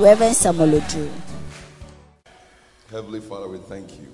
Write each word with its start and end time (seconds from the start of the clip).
Reverend 0.00 0.34
Samuel 0.34 0.80
Odro. 0.80 1.10
Heavenly 2.90 3.20
Father, 3.20 3.48
we 3.48 3.58
thank 3.58 3.98
you. 4.00 4.08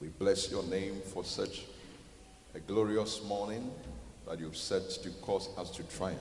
We 0.00 0.06
bless 0.06 0.52
your 0.52 0.62
name 0.62 1.00
for 1.12 1.24
such 1.24 1.62
a 2.54 2.60
glorious 2.60 3.24
morning 3.24 3.72
that 4.24 4.38
you've 4.38 4.56
set 4.56 4.88
to 5.02 5.10
cause 5.20 5.48
us 5.58 5.68
to 5.70 5.82
triumph. 5.82 6.20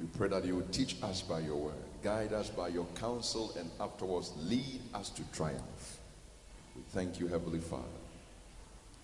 We 0.00 0.06
pray 0.06 0.26
that 0.30 0.44
you 0.44 0.56
will 0.56 0.66
teach 0.72 0.96
us 1.04 1.22
by 1.22 1.38
your 1.38 1.54
word, 1.54 1.74
guide 2.02 2.32
us 2.32 2.50
by 2.50 2.66
your 2.66 2.86
counsel, 2.96 3.54
and 3.56 3.70
afterwards 3.78 4.32
lead 4.38 4.80
us 4.92 5.08
to 5.10 5.22
triumph. 5.32 5.98
We 6.74 6.82
thank 6.88 7.20
you, 7.20 7.28
Heavenly 7.28 7.60
Father. 7.60 7.84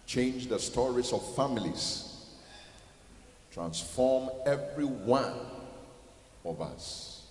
Change 0.04 0.48
the 0.48 0.58
stories 0.58 1.12
of 1.12 1.36
families, 1.36 2.26
transform 3.52 4.30
everyone 4.44 5.32
of 6.46 6.60
us. 6.60 7.24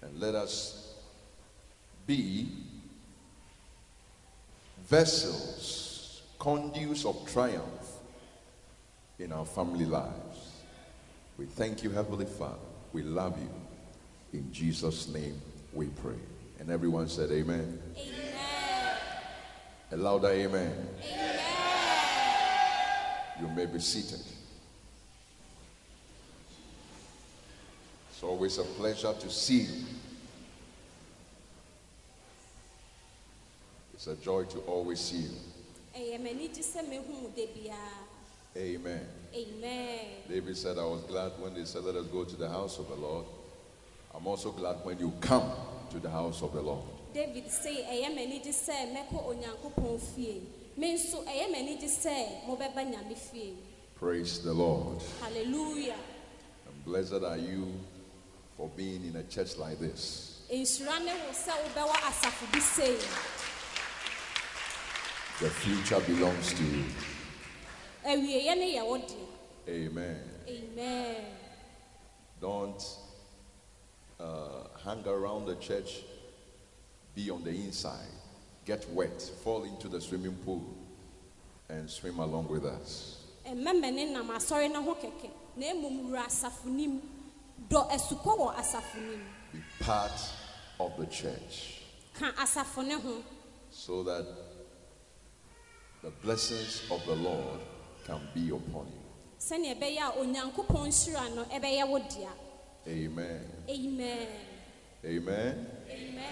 And 0.00 0.18
let 0.18 0.34
us 0.34 0.94
be 2.06 2.48
vessels, 4.88 6.22
conduits 6.38 7.04
of 7.04 7.30
triumph 7.32 7.98
in 9.18 9.32
our 9.32 9.44
family 9.44 9.84
lives. 9.84 10.52
We 11.38 11.46
thank 11.46 11.82
you, 11.82 11.90
Heavenly 11.90 12.26
Father. 12.26 12.56
We 12.92 13.02
love 13.02 13.38
you. 13.38 14.38
In 14.38 14.52
Jesus' 14.52 15.08
name 15.08 15.40
we 15.72 15.86
pray. 15.86 16.18
And 16.58 16.70
everyone 16.70 17.08
said, 17.08 17.30
Amen. 17.30 17.80
Amen. 17.96 18.32
A 19.92 19.96
louder 19.96 20.28
amen. 20.28 20.88
Amen. 21.04 21.38
You 23.40 23.48
may 23.48 23.66
be 23.66 23.78
seated. 23.78 24.20
It's 28.22 28.28
always 28.30 28.58
a 28.58 28.62
pleasure 28.62 29.12
to 29.18 29.30
see 29.30 29.62
you. 29.62 29.84
It's 33.94 34.06
a 34.06 34.14
joy 34.14 34.44
to 34.44 34.58
always 34.60 35.00
see 35.00 35.26
you. 35.26 35.30
Ɛyɛ 35.92 36.20
m'ani 36.20 36.46
gye 36.54 36.62
sɛ 36.62 36.88
mehu 36.88 37.20
wo 37.20 37.30
da 37.34 37.46
biara. 37.48 38.56
Amen. 38.56 39.08
Amen. 39.34 40.06
David 40.28 40.56
said, 40.56 40.78
I 40.78 40.84
was 40.84 41.02
glad 41.02 41.32
when 41.40 41.54
they 41.54 41.64
said, 41.64 41.82
Let 41.82 41.96
us 41.96 42.06
go 42.06 42.22
to 42.22 42.36
the 42.36 42.48
house 42.48 42.78
of 42.78 42.86
the 42.86 42.94
Lord. 42.94 43.24
I'm 44.14 44.24
also 44.28 44.52
glad 44.52 44.76
when 44.84 45.00
you 45.00 45.12
come 45.20 45.50
to 45.90 45.98
the 45.98 46.08
house 46.10 46.42
of 46.42 46.52
the 46.52 46.62
Lord. 46.62 46.84
David 47.12 47.46
sɛ 47.46 47.88
ɛyɛ 47.90 48.14
m'ani 48.14 48.40
gye 48.40 48.52
sɛ 48.52 48.94
mɛkɔ 48.94 49.34
Onyankopɔn 49.34 50.00
fie. 50.00 50.42
Me 50.76 50.94
nso 50.94 51.24
ɛyɛ 51.26 51.50
m'ani 51.50 51.76
gye 51.76 51.88
sɛ 51.88 52.46
mobɛba 52.46 52.88
Nyame 52.88 53.16
fie. 53.18 53.54
Praise 53.96 54.38
the 54.44 54.52
Lord. 54.52 55.02
Hallelujah. 55.20 55.96
And 56.68 56.84
blessed 56.84 57.24
are 57.24 57.36
you 57.36 57.66
for 58.62 58.68
being 58.76 59.04
in 59.04 59.16
a 59.16 59.24
church 59.24 59.58
like 59.58 59.80
this. 59.80 60.42
Nhyira 60.48 61.04
ne 61.04 61.12
wo 61.12 61.32
sɛ 61.32 61.52
wobɛwɔ 61.62 61.94
asafo 62.08 62.52
bi 62.52 62.60
sei. 62.60 62.94
The 65.40 65.50
future 65.50 65.98
belongs 66.06 66.54
to 66.54 66.62
you. 66.62 66.84
Awieeɛ 68.06 68.56
ne 68.56 68.76
yɛ 68.76 68.86
wo 68.86 68.98
deɛ. 68.98 69.26
Amen. 69.68 70.22
Amen. 70.48 71.24
Don't 72.40 72.80
uh, 74.20 74.68
hang 74.84 75.04
around 75.08 75.46
the 75.46 75.56
church, 75.56 76.02
be 77.16 77.30
on 77.30 77.42
the 77.42 77.50
inside, 77.50 78.14
get 78.64 78.88
wet, 78.90 79.20
fall 79.42 79.64
into 79.64 79.88
the 79.88 80.00
swimming 80.00 80.36
pool, 80.44 80.62
and 81.68 81.90
swim 81.90 82.20
along 82.20 82.46
with 82.46 82.64
us. 82.64 83.24
Be 89.52 89.60
part 89.80 90.12
of 90.80 90.96
the 90.98 91.06
church 91.06 91.82
Ka 92.14 92.32
asafo 92.32 92.86
ne 92.86 92.94
ho. 92.94 93.22
so 93.70 94.02
that 94.02 94.26
the 96.02 96.10
blessings 96.22 96.82
of 96.90 97.04
the 97.06 97.14
Lord 97.14 97.60
can 98.04 98.20
be 98.34 98.48
upon 98.50 98.86
you. 98.86 99.02
Sɛnea 99.40 99.74
ɛbɛyɛ 99.78 100.00
a 100.00 100.12
Onyankopɔn 100.18 100.88
nhyira 100.88 101.34
no 101.34 101.44
ɛbɛyɛ 101.44 101.88
wo 101.88 101.98
dea. 101.98 102.28
Amen. 102.86 103.64
Amen. 103.68 104.28
Amen. 105.04 105.66
Amen. 105.88 106.26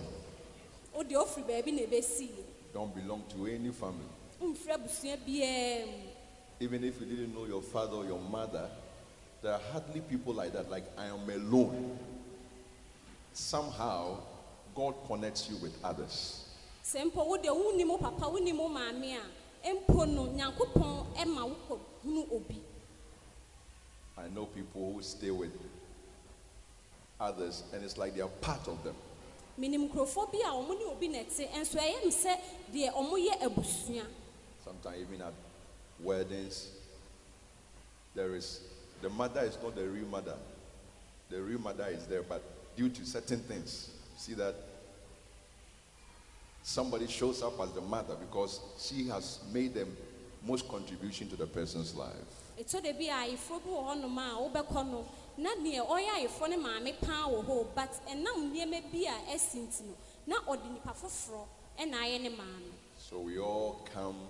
O 0.95 1.03
deɛ 1.03 1.17
ofiri 1.17 1.45
baabi 1.45 1.87
ebesi. 1.87 2.29
Don't 2.73 2.95
belong 2.95 3.25
to 3.29 3.47
any 3.47 3.71
family. 3.71 4.07
Mfiri 4.41 4.73
abusua 4.73 5.17
biara 5.27 5.87
mu. 5.87 6.09
Even 6.61 6.85
if 6.85 7.01
you 7.01 7.07
didn't 7.07 7.35
know 7.35 7.45
your 7.47 7.63
father 7.63 7.97
or 7.97 8.05
your 8.05 8.21
mother, 8.21 8.69
there 9.43 9.53
are 9.53 9.61
hardly 9.73 10.01
people 10.01 10.33
like 10.33 10.53
that. 10.53 10.71
Like, 10.71 10.85
I 10.97 11.07
am 11.07 11.29
alone. 11.29 11.99
Somehow, 13.33 14.19
God 14.75 14.95
connects 15.07 15.51
you 15.51 15.57
with 15.57 15.77
others. 15.83 16.45
Sɛ 16.85 17.11
mpo 17.11 17.27
wo 17.27 17.37
deɛ 17.37 17.51
wunni 17.51 18.01
papa 18.01 18.27
wunni 18.27 18.55
mo 18.55 18.69
maame 18.69 19.17
a, 19.17 20.07
no 20.07 20.27
Nyankopɔn 20.27 21.17
ɛma 21.17 21.55
hunu 22.05 22.33
obi. 22.33 22.63
I 24.19 24.29
know 24.29 24.45
people 24.47 24.93
who 24.93 25.03
stay 25.03 25.31
with 25.31 25.53
others, 27.23 27.63
and 27.73 27.85
it's 27.85 27.97
like 27.97 28.15
they 28.15 28.21
are 28.21 28.29
part 28.29 28.67
of 28.69 28.83
them. 28.85 28.95
Minim 29.57 29.89
nkurɔfoɔ 29.89 30.33
bi 30.33 30.39
a 30.39 30.51
wɔn 30.51 30.79
ne 30.79 30.85
obi 30.85 31.09
na 31.09 31.19
ɛte, 31.19 31.49
nso 31.53 31.79
ɛyɛ 31.79 32.05
mi 32.05 32.11
sɛ 32.11 32.41
deɛ 32.73 32.93
wɔn 32.93 33.29
yɛ 33.29 33.43
abusua. 33.43 34.07
Sometimes, 34.65 34.99
even 35.01 35.23
at 35.23 35.33
weddings, 36.01 36.69
there 38.15 38.35
is 38.35 38.61
the 39.01 39.11
mother 39.11 39.41
is 39.41 39.59
not 39.63 39.75
the 39.75 39.87
real 39.87 40.07
mother. 40.07 40.37
The 41.29 41.43
real 41.43 41.59
mother 41.59 41.87
is 41.87 42.07
there, 42.07 42.23
but 42.23 42.43
due 42.77 42.89
to 42.89 43.07
certain 43.07 43.41
things, 43.41 43.91
see 44.17 44.35
that 44.35 44.55
somebody 46.63 47.07
shows 47.07 47.43
up 47.43 47.59
as 47.61 47.73
the 47.73 47.81
mother 47.81 48.15
because 48.15 48.61
she 48.79 49.09
has 49.09 49.41
made 49.53 49.75
the 49.75 49.87
most 50.47 50.69
contribution 50.69 51.29
to 51.29 51.37
the 51.37 51.47
person's 51.47 51.95
life. 51.95 52.13
Ɛtɔ 55.43 55.65
da 55.65 55.83
a 55.83 55.83
ayeforɔ 55.83 55.83
bi 55.83 55.83
wɔ 55.83 55.83
hɔnom 55.83 55.83
a 55.83 55.83
wobɛkɔ 55.83 55.83
no, 55.83 55.83
na 55.83 55.83
deɛ 55.83 55.87
ɔyɛ 55.89 56.11
ayeforɔ 56.17 56.49
ne 56.51 56.57
maame 56.57 56.93
paa 57.01 57.29
wɔ 57.29 57.45
hɔ, 57.47 57.75
but 57.75 57.91
ɛnam 58.07 58.53
nneɛma 58.53 58.93
bi 58.93 58.99
a 59.07 59.35
ɛsi 59.35 59.57
nti 59.67 59.83
no, 59.83 59.97
na 60.27 60.37
ɔde 60.43 60.73
nipa 60.73 60.93
foforɔ 60.95 61.47
ɛna 61.79 61.95
ayɛ 61.95 62.21
ne 62.23 62.29
maame. 62.31 62.73
So 62.99 63.19
we 63.21 63.39
all 63.39 63.87
come 63.93 64.29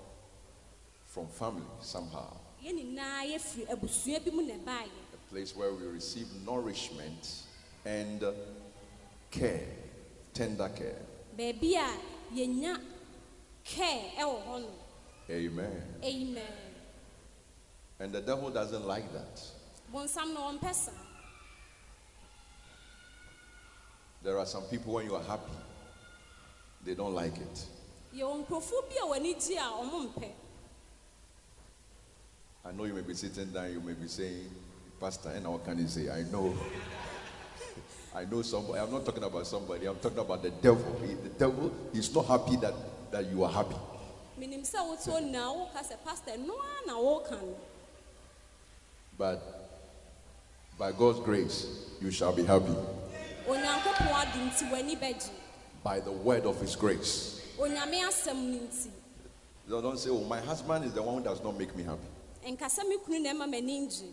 from 1.07 1.29
family 1.29 1.67
somehow, 1.81 2.37
Yɛn 2.65 2.75
nyinaa 2.97 3.25
yɛfiri 3.27 3.67
abusua 3.69 4.25
bi 4.25 4.31
mu 4.31 4.43
na 4.43 4.55
ɛbaeɛ. 4.55 4.89
a 5.15 5.17
place 5.31 5.55
where 5.57 5.73
we 5.73 5.87
receive 5.87 6.27
nourishment 6.47 7.43
and 7.85 8.23
care, 9.31 9.67
tender 10.35 10.69
care. 10.71 11.03
Baabi 11.37 11.75
a 11.75 11.99
yɛnya 12.35 12.81
care 13.65 14.13
ɛwɔ 14.19 14.47
hɔnom. 14.47 14.75
Amen. 15.31 16.01
Amen. 16.05 16.45
And 18.01 18.13
the 18.13 18.21
devil 18.21 18.51
doesn't 18.51 18.87
like 18.87 19.13
that. 19.13 19.41
Bonsam 19.93 20.35
na 20.35 20.73
saa. 20.73 20.91
There 24.23 24.39
are 24.39 24.47
some 24.47 24.63
people 24.65 24.95
when 24.95 25.07
you 25.07 25.17
are 25.17 25.23
happy, 25.23 25.53
they 26.85 26.95
don't 26.95 27.15
like 27.15 27.37
it. 27.37 27.67
Yɛwɔ 28.15 28.47
nkurɔfoɔ 28.47 28.89
bi 28.89 28.97
a 29.03 29.07
w'ani 29.07 29.35
gye 29.35 29.57
a 29.57 29.63
ɔmo 29.63 30.13
mpɛ. 30.15 30.31
I 32.65 32.71
know 32.73 32.85
you 32.85 32.95
may 32.95 33.01
be 33.01 33.15
sitting 33.15 33.51
down, 33.51 33.73
you 33.73 33.81
may 33.81 33.95
be 33.95 34.07
saying, 34.07 34.49
Pastor, 35.01 35.31
and 35.31 35.47
what 35.49 35.65
can 35.65 35.79
you 35.79 35.89
say? 35.89 36.09
I 36.09 36.23
know. 36.31 36.55
I 38.15 38.25
know 38.25 38.43
somebody. 38.43 38.79
I'm 38.79 38.93
not 38.93 39.05
talking 39.05 39.25
about 39.25 39.47
somebody. 39.47 39.87
I'm 39.87 39.97
talking 39.99 40.19
about 40.19 40.43
the 40.43 40.51
devil. 40.51 41.01
He- 41.05 41.15
the 41.15 41.31
devil 41.31 41.73
is 41.93 42.15
not 42.15 42.27
happy 42.27 42.57
that, 42.57 42.75
that 43.11 43.27
you 43.27 43.43
are 43.43 43.51
happy. 43.51 43.75
Menim 44.39 44.63
sɛ 44.63 44.87
wote 44.87 45.01
hɔ 45.01 45.21
nyinaa 45.33 45.51
woka 45.57 45.81
sɛ 45.83 45.97
pastor 46.05 46.37
no 46.39 46.55
ara 46.55 46.87
na 46.87 46.95
woka 46.95 47.33
no. 47.33 47.57
But 49.19 49.41
by 50.79 50.93
God's 50.93 51.21
grace, 51.21 51.67
you 52.01 52.11
shall 52.13 52.33
be 52.33 52.45
happy. 52.45 52.75
Onyankopɔn 53.49 54.13
adom 54.15 54.49
nti 54.51 54.65
w'ani 54.71 54.97
bɛgye 54.97 55.31
by 55.85 56.01
the 56.01 56.13
word 56.13 56.47
of 56.47 56.61
his 56.61 56.77
grace. 56.77 57.41
onyame 57.59 58.03
asɛm 58.07 58.37
no 58.37 58.59
nti 58.59 58.91
Don't 59.69 59.97
say, 59.99 60.11
oh, 60.11 60.25
my 60.25 60.41
husband 60.41 60.85
is 60.85 60.93
the 60.93 61.01
one 61.03 61.19
who 61.19 61.25
does 61.25 61.43
not 61.43 61.57
make 61.57 61.75
me 61.77 61.83
happy. 61.85 62.07
nkasa 62.47 62.87
me 62.89 62.99
kunu 62.99 63.21
na 63.23 63.31
ɛma 63.33 63.49
m'ani 63.51 63.87
ngye 63.87 64.13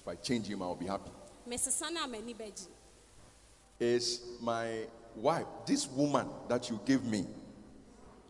If 0.00 0.08
I 0.08 0.14
change 0.16 0.46
him, 0.48 0.62
I'll 0.62 0.74
be 0.74 0.86
happy. 0.86 1.10
mesesa 1.48 1.90
no 1.92 2.04
a 2.04 2.08
m'ani 2.08 2.34
bɛgye 2.36 2.66
Is 3.80 4.20
my 4.40 4.84
wife, 5.16 5.46
this 5.66 5.88
woman 5.88 6.28
that 6.48 6.70
you 6.70 6.78
gave 6.84 7.02
me, 7.04 7.26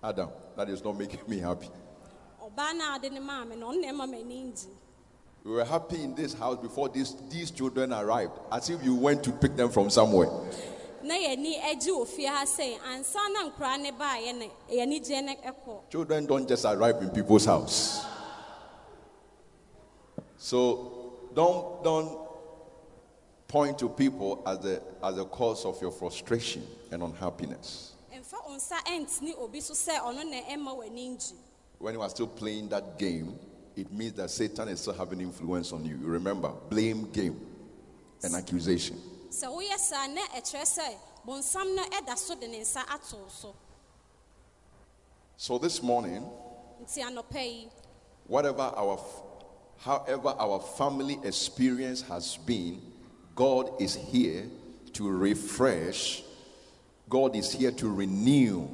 Adam, 0.03 0.31
that 0.57 0.69
is 0.71 0.83
not 0.83 0.97
making 0.99 1.21
me 1.29 1.39
happy. 1.39 1.69
We 5.45 5.53
were 5.53 5.65
happy 5.65 6.03
in 6.03 6.15
this 6.15 6.35
house 6.35 6.59
before 6.63 6.89
these, 6.89 7.17
these 7.29 7.51
children 7.51 7.93
arrived, 7.93 8.33
as 8.53 8.71
if 8.71 8.83
you 8.85 8.95
went 8.95 9.25
to 9.25 9.33
pick 9.33 9.57
them 9.57 9.71
from 9.71 9.91
somewhere. 9.91 10.31
na 11.03 11.15
yɛni 11.15 11.59
agye 11.61 11.91
wɔ 11.91 12.07
fie 12.07 12.27
ha 12.27 12.45
sɛ 12.47 12.79
ansa 12.79 13.19
na 13.33 13.51
nkoraa 13.51 13.81
ne 13.81 13.91
baayɛ 13.91 14.39
no 14.39 14.47
yɛni 14.71 15.05
gye 15.05 15.21
no 15.21 15.35
ɛkɔ 15.35 15.91
Children 15.91 16.27
don't 16.27 16.49
just 16.49 16.65
arrive 16.65 17.03
in 17.03 17.11
people's 17.11 17.45
house. 17.45 18.07
So 20.37 21.29
don't 21.35 21.83
don't 21.83 22.19
point 23.49 23.79
to 23.81 23.89
people 23.89 24.43
as 24.47 24.61
the 24.61 24.81
as 25.03 25.19
a 25.19 25.25
cause 25.25 25.65
of 25.65 25.81
your 25.83 25.91
frustration 25.91 26.65
and 26.93 27.03
unhappiness. 27.03 27.95
mfa 28.15 28.47
wo 28.47 28.55
nsa 28.55 28.77
ɛntene 28.87 29.37
obi 29.41 29.61
so 29.61 29.75
sɛ 29.75 29.99
ɔno 29.99 30.25
na 30.25 30.41
ɛma 30.43 30.77
w'ani 30.79 31.17
ngye 31.17 31.35
When 31.81 31.95
you 31.95 32.03
are 32.03 32.11
still 32.11 32.29
playing 32.29 32.69
that 32.69 32.97
game, 32.97 33.37
it 33.77 33.93
means 33.93 34.13
that 34.15 34.31
Satan 34.31 34.69
is 34.69 34.81
still 34.81 34.93
having 34.95 35.21
influence 35.21 35.73
on 35.73 35.85
you. 35.85 35.97
You 35.97 36.07
remember, 36.09 36.51
blame 36.69 37.11
game 37.13 37.41
and 38.23 38.35
accusation. 38.35 38.97
sɛ 39.31 39.47
woyɛ 39.49 39.79
saa 39.79 40.07
na 40.09 40.21
ɛkyerɛ 40.37 40.63
sɛ 40.65 40.95
bonsam 41.27 41.75
no 41.75 41.83
ɛda 41.85 42.17
so 42.19 42.35
de 42.35 42.49
ne 42.49 42.61
nsa 42.61 42.83
ato 42.89 43.19
so 43.29 43.55
So 45.37 45.59
this 45.59 45.83
morning, 45.83 46.23
nti 46.85 47.03
anɔpa 47.03 47.43
yi 47.43 47.69
whatever 48.27 48.63
our 48.77 49.01
however 49.79 50.35
our 50.39 50.61
family 50.61 51.19
experience 51.25 52.03
has 52.03 52.37
been 52.37 52.81
god 53.35 53.71
is 53.81 53.95
here 53.97 54.45
to 54.93 55.11
refresh 55.11 56.23
god 57.09 57.35
is 57.35 57.51
here 57.53 57.73
to 57.73 57.89
renew 57.91 58.69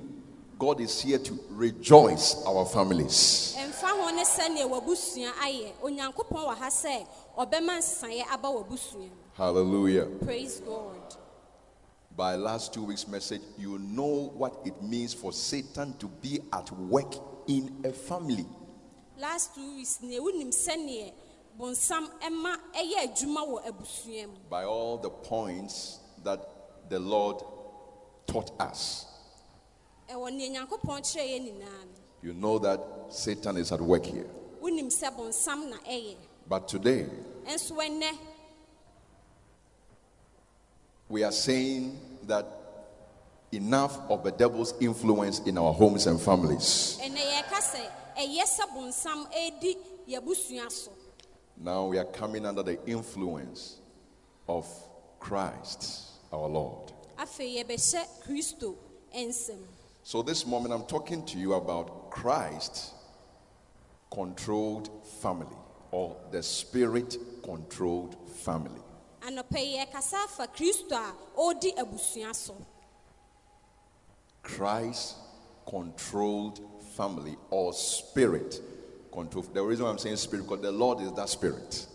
god 0.58 0.81
is 0.81 1.00
here 1.00 1.19
to 1.19 1.38
rejoice 1.50 2.43
our 2.44 2.66
families. 2.66 3.55
Ɛmfa 3.56 3.90
ho 3.90 4.10
ne 4.10 4.25
sɛnea 4.25 4.69
w'abusua 4.69 5.31
ayɛ. 5.34 5.72
Onyankopɔn 5.82 6.46
wɔ 6.46 6.56
ha 6.56 6.66
sɛ 6.69 7.06
ɔbɛma 7.38 7.78
nsaeɛ 7.78 8.25
aba 8.32 8.49
w'abusua 8.49 8.99
mu. 8.99 9.10
Hallelujah. 9.34 10.06
Praise 10.25 10.60
god. 10.60 11.16
By 12.16 12.34
last 12.34 12.75
two 12.75 12.82
weeks 12.82 13.06
message 13.06 13.43
you 13.56 13.78
know 13.78 14.32
what 14.34 14.60
it 14.64 14.82
means 14.82 15.14
for 15.14 15.32
satan 15.32 15.96
to 15.99 16.08
be 16.08 16.40
at 16.52 16.70
work 16.72 17.14
in 17.46 17.81
a 17.84 17.93
family. 17.93 18.46
Last 19.16 19.54
two 19.54 19.76
weeks 19.76 20.00
nea 20.02 20.20
wonim 20.20 20.49
sɛneɛ 20.49 21.12
bonsam 21.56 22.08
ɛma 22.20 22.56
ɛyɛ 22.75 23.06
adwuma 23.06 23.46
wɔ 23.46 23.66
abusua 23.69 24.26
mu. 24.26 24.34
By 24.50 24.64
all 24.64 24.99
the 24.99 25.11
points 25.11 26.00
that 26.25 26.40
the 26.88 26.99
lord 26.99 27.44
taught 28.26 28.50
us 28.61 29.04
ɛwɔ 29.06 29.06
nea 29.06 29.06
nyankopɔn 29.06 29.06
kyerɛ 29.06 29.06
yɛ 29.06 29.06
nyinaa 29.06 29.94
no 29.94 29.97
you 32.22 32.32
know 32.34 32.58
that 32.58 32.81
satan 33.10 33.56
is 33.56 33.72
at 33.72 33.81
work 33.81 34.05
here. 34.05 34.26
Wonim 34.62 34.87
sɛ 34.90 35.14
bonsam 35.16 35.70
na 35.70 35.76
ɛyɛ. 35.88 36.16
But 36.49 36.66
today 36.69 37.06
we 41.08 41.22
are 41.22 41.32
saying 41.32 41.99
that 42.26 42.46
enough 43.52 43.99
of 44.10 44.25
the 44.25 44.31
devil's 44.32 44.75
influence 44.81 45.40
in 45.40 45.56
our 45.58 45.72
homes 45.72 46.06
and 46.06 46.20
families. 46.20 46.99
ɛnɛ 47.02 47.16
yɛreka 47.16 47.61
sɛ 47.61 47.90
ɛyɛ 48.16 48.44
sɛ 48.44 48.69
bonsam 48.75 49.26
ɛredi 49.32 49.76
yɛabusua 50.08 50.70
so. 50.70 50.90
Now 51.56 51.87
we 51.87 51.99
are 51.99 52.04
coming 52.04 52.46
under 52.46 52.62
the 52.62 52.78
influence 52.87 53.78
of 54.49 54.66
Christ 55.19 56.04
our 56.32 56.46
Lord. 56.49 56.93
Afei 60.08 60.16
yɛbɛhyɛ 60.16 60.16
kristo 60.16 60.16
nsɛm 60.16 60.16
So 60.16 60.22
this 60.22 60.46
moment 60.46 60.72
I'm 60.72 60.84
talking 60.87 61.22
to 61.26 61.38
you 61.38 61.52
about 61.52 62.10
Christ 62.10 62.94
controlled 64.10 64.88
family 65.20 65.56
or 65.90 66.16
the 66.31 66.43
spirit 66.43 67.19
controlled 67.44 68.16
family. 68.28 68.81
anɔpa 69.20 69.58
yi 69.58 69.76
yɛkasa 69.76 70.25
afa 70.25 70.46
kristo 70.46 70.93
a 70.93 71.12
ɔredi 71.37 71.76
abusua 71.76 72.34
so 72.34 72.55
Christ 74.43 75.16
controlled 75.66 76.61
family 76.96 77.37
or 77.50 77.75
spirit 77.75 78.62
controlled. 79.12 79.52
The 79.52 79.62
reason 79.62 79.84
why 79.84 79.90
I'm 79.90 79.99
saying 79.99 80.16
spirit 80.16 80.44
because 80.44 80.62
the 80.62 80.72
Lord 80.72 81.00
is 81.02 81.12
that 81.12 81.28
spirit. 81.28 81.87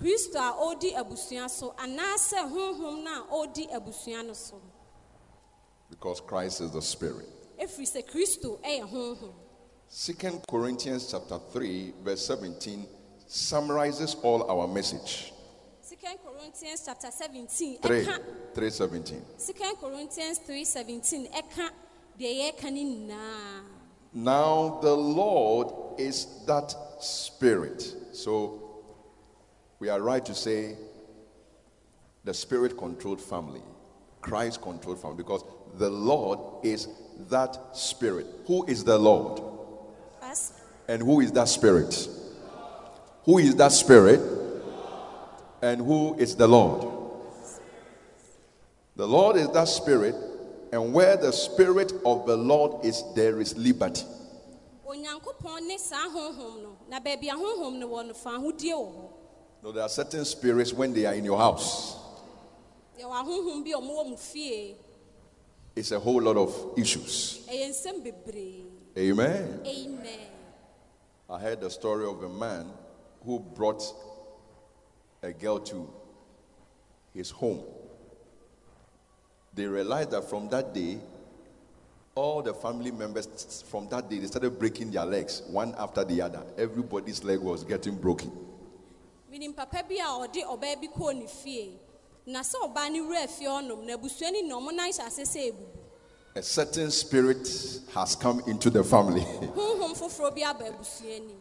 kristo 0.00 0.36
a 0.36 1.02
abusua 1.02 1.50
so 1.50 1.74
anaasɛ 1.76 2.48
honhom 2.48 3.02
no 3.02 3.10
a 3.10 3.48
ɔredi 3.48 3.72
abusua 3.74 4.24
no 4.24 4.34
so 4.34 4.60
Because 5.90 6.20
Christ 6.20 6.60
is 6.60 6.70
the 6.70 6.80
spirit. 6.80 7.39
Ɛfiri 7.60 7.86
sɛ 7.86 8.02
kristo 8.06 8.58
ɛyɛ 8.62 8.80
eh, 8.80 8.86
honhom 8.86 9.34
Second 9.92 10.46
Corinthians 10.46 11.10
chapter 11.10 11.36
3, 11.52 11.94
verse 12.04 12.24
17 12.24 12.86
summarizes 13.26 14.14
all 14.22 14.48
our 14.48 14.68
message. 14.68 15.32
2 15.88 15.96
corinthians 16.24 16.82
chapter 16.86 17.10
17 17.10 17.78
eh, 17.82 17.88
3, 17.88 18.04
317. 18.54 19.22
2 19.36 19.76
corinthians 19.80 20.38
3:17 20.46 21.28
ɛka 21.32 21.70
deɛ 22.18 22.54
nyinaa 22.70 23.64
Now 24.12 24.78
the 24.80 24.94
Lord 24.94 25.98
is 25.98 26.44
that 26.46 26.72
spirit. 27.00 27.94
So 28.12 28.82
we 29.80 29.88
are 29.88 30.00
right 30.00 30.24
to 30.24 30.34
say 30.34 30.76
the 32.22 32.32
spirit 32.32 32.76
controlled 32.78 33.20
family, 33.20 33.62
Christ 34.20 34.62
controlled 34.62 35.00
family, 35.00 35.16
because 35.16 35.42
the 35.78 35.90
Lord 35.90 36.38
is 36.64 36.86
that 37.28 37.58
spirit. 37.76 38.26
Who 38.46 38.64
is 38.66 38.84
the 38.84 38.98
Lord? 38.98 39.42
First, 40.20 40.54
And 40.88 41.02
who 41.02 41.20
is 41.20 41.32
that 41.32 41.48
spirit? 41.48 42.08
Who 43.24 43.38
is 43.38 43.54
that 43.56 43.72
spirit? 43.72 44.20
And 45.62 45.80
who 45.80 46.16
is 46.18 46.34
the 46.36 46.48
Lord? 46.48 46.86
The 48.96 49.06
Lord 49.06 49.36
is 49.36 49.48
that 49.50 49.68
spirit, 49.68 50.14
and 50.72 50.92
where 50.92 51.16
the 51.16 51.32
spirit 51.32 51.92
of 52.04 52.26
the 52.26 52.36
Lord 52.36 52.84
is, 52.84 53.02
there 53.14 53.40
is 53.40 53.56
liberty. 53.56 54.04
onyankopɔn 54.86 55.66
ne 55.68 55.78
saa 55.78 56.08
honhom 56.08 56.62
no 56.62 56.76
na 56.90 56.98
baabi 56.98 57.28
a 57.28 57.36
honhom 57.36 57.78
no 57.78 57.88
wɔ 57.88 58.08
no 58.08 58.14
fa 58.14 58.30
ahodie 58.30 58.72
wɔ 58.72 58.92
hɔ 58.92 59.08
No, 59.62 59.72
there 59.72 59.82
are 59.84 59.88
certain 59.88 60.24
spirits 60.24 60.72
when 60.72 60.92
they 60.92 61.06
are 61.06 61.14
in 61.14 61.24
your 61.24 61.38
house, 61.38 61.96
it's 65.76 65.92
a 65.92 65.98
whole 65.98 66.20
lot 66.22 66.36
of 66.36 66.74
issues. 66.76 67.46
ɛyɛ 67.48 67.68
nsɛm 67.70 68.02
bebree 68.02 68.64
Amen. 68.98 69.60
amen 69.64 70.28
I 71.28 71.38
heard 71.38 71.60
the 71.60 71.70
story 71.70 72.04
of 72.06 72.22
a 72.24 72.28
man 72.28 72.66
who 73.24 73.38
brought 73.38 73.82
a 75.22 75.32
girl 75.32 75.60
to 75.60 75.88
his 77.14 77.30
home. 77.30 77.62
They 79.54 79.66
realized 79.66 80.10
that 80.10 80.28
from 80.28 80.48
that 80.48 80.74
day, 80.74 80.98
all 82.14 82.42
the 82.42 82.52
family 82.52 82.90
members 82.90 83.64
from 83.70 83.88
that 83.90 84.08
day 84.10 84.18
they 84.18 84.26
started 84.26 84.58
breaking 84.58 84.90
their 84.90 85.04
legs 85.04 85.42
one 85.48 85.74
after 85.78 86.02
the 86.04 86.20
other. 86.20 86.42
Everybody's 86.58 87.22
leg 87.22 87.38
was 87.38 87.62
getting 87.62 87.94
broken. 87.96 88.32
Menim 92.26 92.28
papa 92.28 92.28
bi 92.28 92.28
a 92.28 92.28
ɔde 92.28 92.28
ɔbaa 92.28 92.28
bi 92.28 92.28
kɔɔ 92.28 92.28
ne 92.28 92.28
fie 92.28 92.32
na 92.32 92.40
sɛ 92.42 92.54
ɔbaa 92.64 92.92
no 92.92 93.04
wura 93.06 93.28
fie 93.28 93.46
hɔnom 93.46 93.84
na 93.84 93.96
na 94.48 94.54
ɔmo 94.56 94.74
nan 94.74 94.90
hyɛ 94.92 95.06
ase 95.06 95.22
sɛ 95.22 95.52
ebubu 95.52 95.66
A 96.36 96.42
certain 96.42 96.90
spirit 96.92 97.80
has 97.92 98.14
come 98.14 98.40
into 98.46 98.70
the 98.70 98.84
family, 98.84 99.20
honhom 99.56 99.96
foforɔ 99.98 100.34
bi 100.34 100.42
aba 100.42 100.72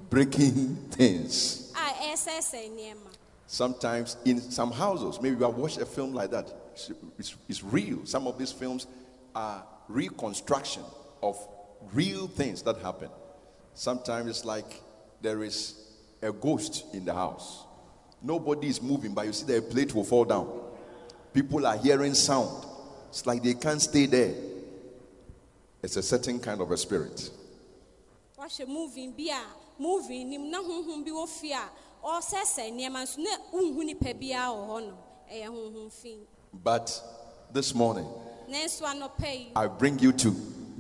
breaking 0.10 0.76
things. 0.92 1.72
a 1.76 2.16
nneɛma 2.18 2.98
Sometimes 3.46 4.18
in 4.26 4.40
some 4.40 4.72
houses, 4.72 5.20
maybe 5.22 5.36
you 5.38 5.44
have 5.44 5.56
watched 5.56 5.80
a 5.80 5.86
film 5.86 6.14
like 6.14 6.30
that. 6.30 6.54
It's, 6.74 6.92
it's, 7.18 7.36
it's 7.48 7.64
real. 7.64 8.06
Some 8.06 8.28
of 8.28 8.38
these 8.38 8.52
films 8.52 8.86
are 9.34 9.66
reconstruction 9.88 10.84
of 11.24 11.36
real 11.92 12.28
things 12.28 12.62
that 12.62 12.78
happen. 12.78 13.10
Sometimes 13.74 14.30
it's 14.30 14.46
like 14.46 14.82
there 15.22 15.44
is 15.44 15.76
a 16.22 16.32
ghost 16.32 16.86
in 16.94 17.06
the 17.06 17.14
house. 17.14 17.64
Nobody 18.22 18.68
is 18.68 18.82
moving, 18.82 19.14
but 19.14 19.26
you 19.26 19.34
see 19.34 19.46
the 19.46 19.62
plate 19.62 19.96
will 19.96 20.04
fall 20.04 20.26
down. 20.26 20.48
People 21.34 21.66
are 21.66 21.78
hearing 21.78 22.14
sound. 22.14 22.66
It's 23.10 23.26
like 23.26 23.44
they 23.44 23.54
can't 23.54 23.82
stay 23.82 24.06
there. 24.06 24.34
It's 25.82 25.96
a 25.96 26.04
certain 26.04 26.40
kind 26.40 26.62
of 26.62 26.72
a 26.72 26.78
spirit. 26.78 27.30
wahyɛ 28.38 28.68
movie 28.68 29.08
bi 29.10 29.34
a 29.36 29.42
movie 29.82 30.24
nim 30.24 30.50
na 30.50 30.60
honhom 30.62 31.04
bi 31.06 31.12
wɔ 31.12 31.28
fie 31.28 31.52
a 31.54 31.70
ɔresɛesɛe 32.04 32.72
nneɛma 32.72 33.04
nso 33.04 33.18
na 33.20 33.30
wonhu 33.54 33.84
nipa 33.86 34.14
biara 34.14 34.50
wɔ 34.56 34.68
hɔ 34.70 34.88
no 34.88 34.94
ɛyɛ 35.32 35.48
honhom 35.48 35.92
fi 35.92 36.16
But 36.54 37.02
This 37.52 37.74
morning, 37.76 38.06
nanso 38.50 38.84
anɔpa 38.86 39.28
yi 39.34 39.52
I 39.56 39.68
bring 39.68 40.00
you 40.00 40.12
to 40.14 40.36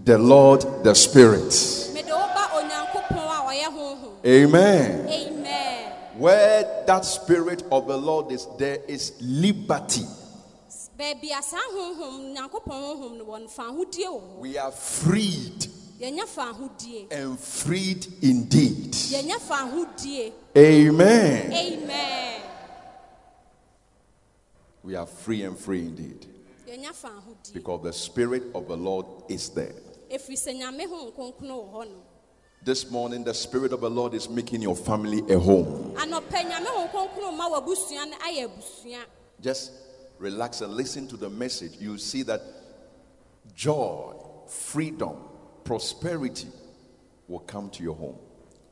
the 0.05 0.17
Lord, 0.17 0.61
the 0.83 0.93
Spirit. 0.95 1.51
mede 1.93 2.07
woba 2.07 2.47
onyankopɔn 2.55 3.27
a 3.27 3.39
ɔyɛ 3.51 3.65
honhom 3.77 4.25
Amen. 4.25 5.07
amen 5.09 5.91
Where 6.17 6.83
that 6.87 7.03
Spirit 7.05 7.63
of 7.71 7.87
the 7.87 7.97
Lord 7.97 8.31
is, 8.31 8.47
there 8.57 8.79
is 8.87 9.13
liberty. 9.21 10.05
We 14.37 14.57
are 14.57 14.71
freed. 14.71 15.67
Yɛnya 15.99 16.25
fa 16.27 16.41
ahodie 16.53 17.07
and 17.11 17.39
freed 17.39 18.05
indeed. 18.21 18.91
yɛnya 18.93 19.39
fa 19.39 19.53
ahodie 19.65 20.31
Amen. 20.57 21.51
amen. 21.53 22.41
We 24.83 24.95
are 24.95 25.05
free 25.05 25.43
and 25.43 25.57
free 25.57 25.79
indeed. 25.81 26.25
Yɛnya 26.67 26.93
fa 26.93 27.07
ahodie 27.09 27.53
because 27.53 27.81
the 27.83 27.93
Spirit 27.93 28.43
of 28.53 28.67
the 28.67 28.75
Lord 28.77 29.05
is 29.29 29.49
there. 29.49 29.75
ɛfiri 30.11 30.35
sɛ 30.37 30.53
nyame 30.59 30.85
ho 30.87 31.11
nkronkron 31.11 31.49
wɔ 31.49 31.71
hɔ 31.73 31.87
This 32.61 32.91
morning, 32.91 33.23
the 33.23 33.33
Spirit 33.33 33.71
of 33.71 33.79
the 33.79 33.89
Lord 33.89 34.13
is 34.13 34.27
making 34.29 34.61
your 34.61 34.75
family 34.75 35.21
a 35.33 35.39
home. 35.39 35.93
anɔpa 35.95 36.43
nyame 36.43 36.65
ho 36.67 36.87
nkronkron 36.87 37.37
ma 37.37 37.49
w'abusua 37.49 38.09
no 38.09 38.17
ayɛ 38.17 38.49
abusua. 38.49 39.01
Just 39.41 39.71
relax 40.19 40.61
and 40.61 40.73
listen 40.73 41.07
to 41.07 41.17
the 41.17 41.29
message. 41.29 41.73
You 41.79 41.97
see 41.97 42.23
that 42.23 42.41
joy, 43.55 44.13
freedom, 44.47 45.15
prosperity 45.63 46.47
will 47.27 47.39
come 47.39 47.69
to 47.71 47.83
your 47.83 47.95
home. 47.95 48.17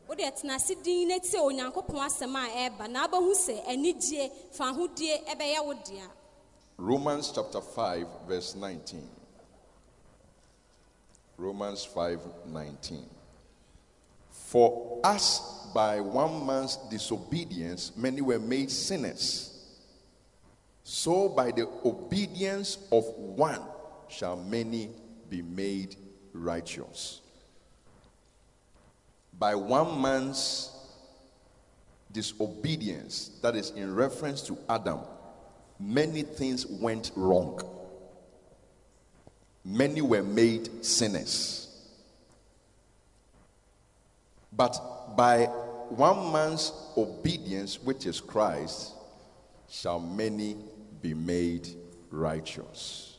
wode 0.08 0.24
tena 0.24 0.56
ase 0.56 0.76
din 0.84 1.10
na 1.10 1.20
tie 1.20 1.40
onyankopɔn 1.40 2.00
asɛm 2.00 2.36
a 2.36 2.48
ɛreba 2.48 2.88
na 2.90 3.08
wobɛhu 3.08 3.36
sɛ 3.36 3.66
anigye 3.68 4.32
fa 4.54 4.72
ahodie 4.72 5.20
ɛbɛyɛ 5.28 5.66
wo 5.66 5.74
dea 5.84 6.08
Romans 6.80 7.32
chapter 7.34 7.60
5, 7.60 8.06
verse 8.28 8.56
19. 8.56 9.02
Romans 11.36 11.84
5 11.86 12.20
19. 12.46 13.04
For 14.30 15.02
as 15.04 15.42
by 15.74 16.00
one 16.00 16.46
man's 16.46 16.78
disobedience 16.90 17.92
many 17.98 18.22
were 18.22 18.38
made 18.40 18.70
sinners, 18.70 19.47
so 20.90 21.28
by 21.28 21.52
the 21.52 21.68
obedience 21.84 22.78
of 22.94 23.04
one 23.18 23.60
shall 24.08 24.38
many 24.38 24.90
be 25.30 25.42
made 25.42 25.98
righteous. 26.32 27.20
By 29.38 29.54
one 29.54 30.02
man's 30.02 30.72
disobedience, 32.14 33.32
that 33.42 33.58
is 33.58 33.72
in 33.72 33.94
reference 33.94 34.42
to 34.44 34.58
Adam, 34.70 35.02
many 35.78 36.22
things 36.22 36.66
went 36.66 37.12
wrong. 37.18 37.62
Many 39.66 40.00
were 40.00 40.24
made 40.24 40.86
sinners. 40.86 41.68
But 44.54 45.18
by 45.18 45.48
one 45.90 46.32
man's 46.32 46.72
obedience, 46.96 47.78
which 47.84 48.06
is 48.06 48.22
Christ, 48.22 48.94
shall 49.70 50.00
many 50.00 50.56
be 51.02 51.14
made 51.14 51.68
righteous. 52.12 53.18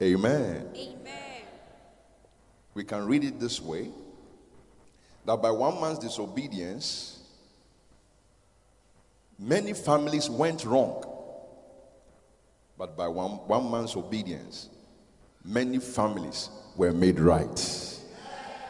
Amen. 0.00 0.68
amen 0.76 1.42
We 2.74 2.84
can 2.84 3.06
read 3.06 3.24
it 3.24 3.40
this 3.40 3.60
way 3.60 3.90
that 5.26 5.42
by 5.42 5.50
one 5.50 5.80
man's 5.80 5.98
disobedience, 5.98 7.20
many 9.38 9.72
families 9.72 10.30
went 10.30 10.64
wrong. 10.64 11.04
But 12.78 12.96
by 12.96 13.08
one, 13.08 13.32
one 13.48 13.70
man's 13.70 13.96
obedience, 13.96 14.68
many 15.44 15.80
families 15.80 16.48
were 16.76 16.92
made 16.92 17.18
right. 17.18 17.84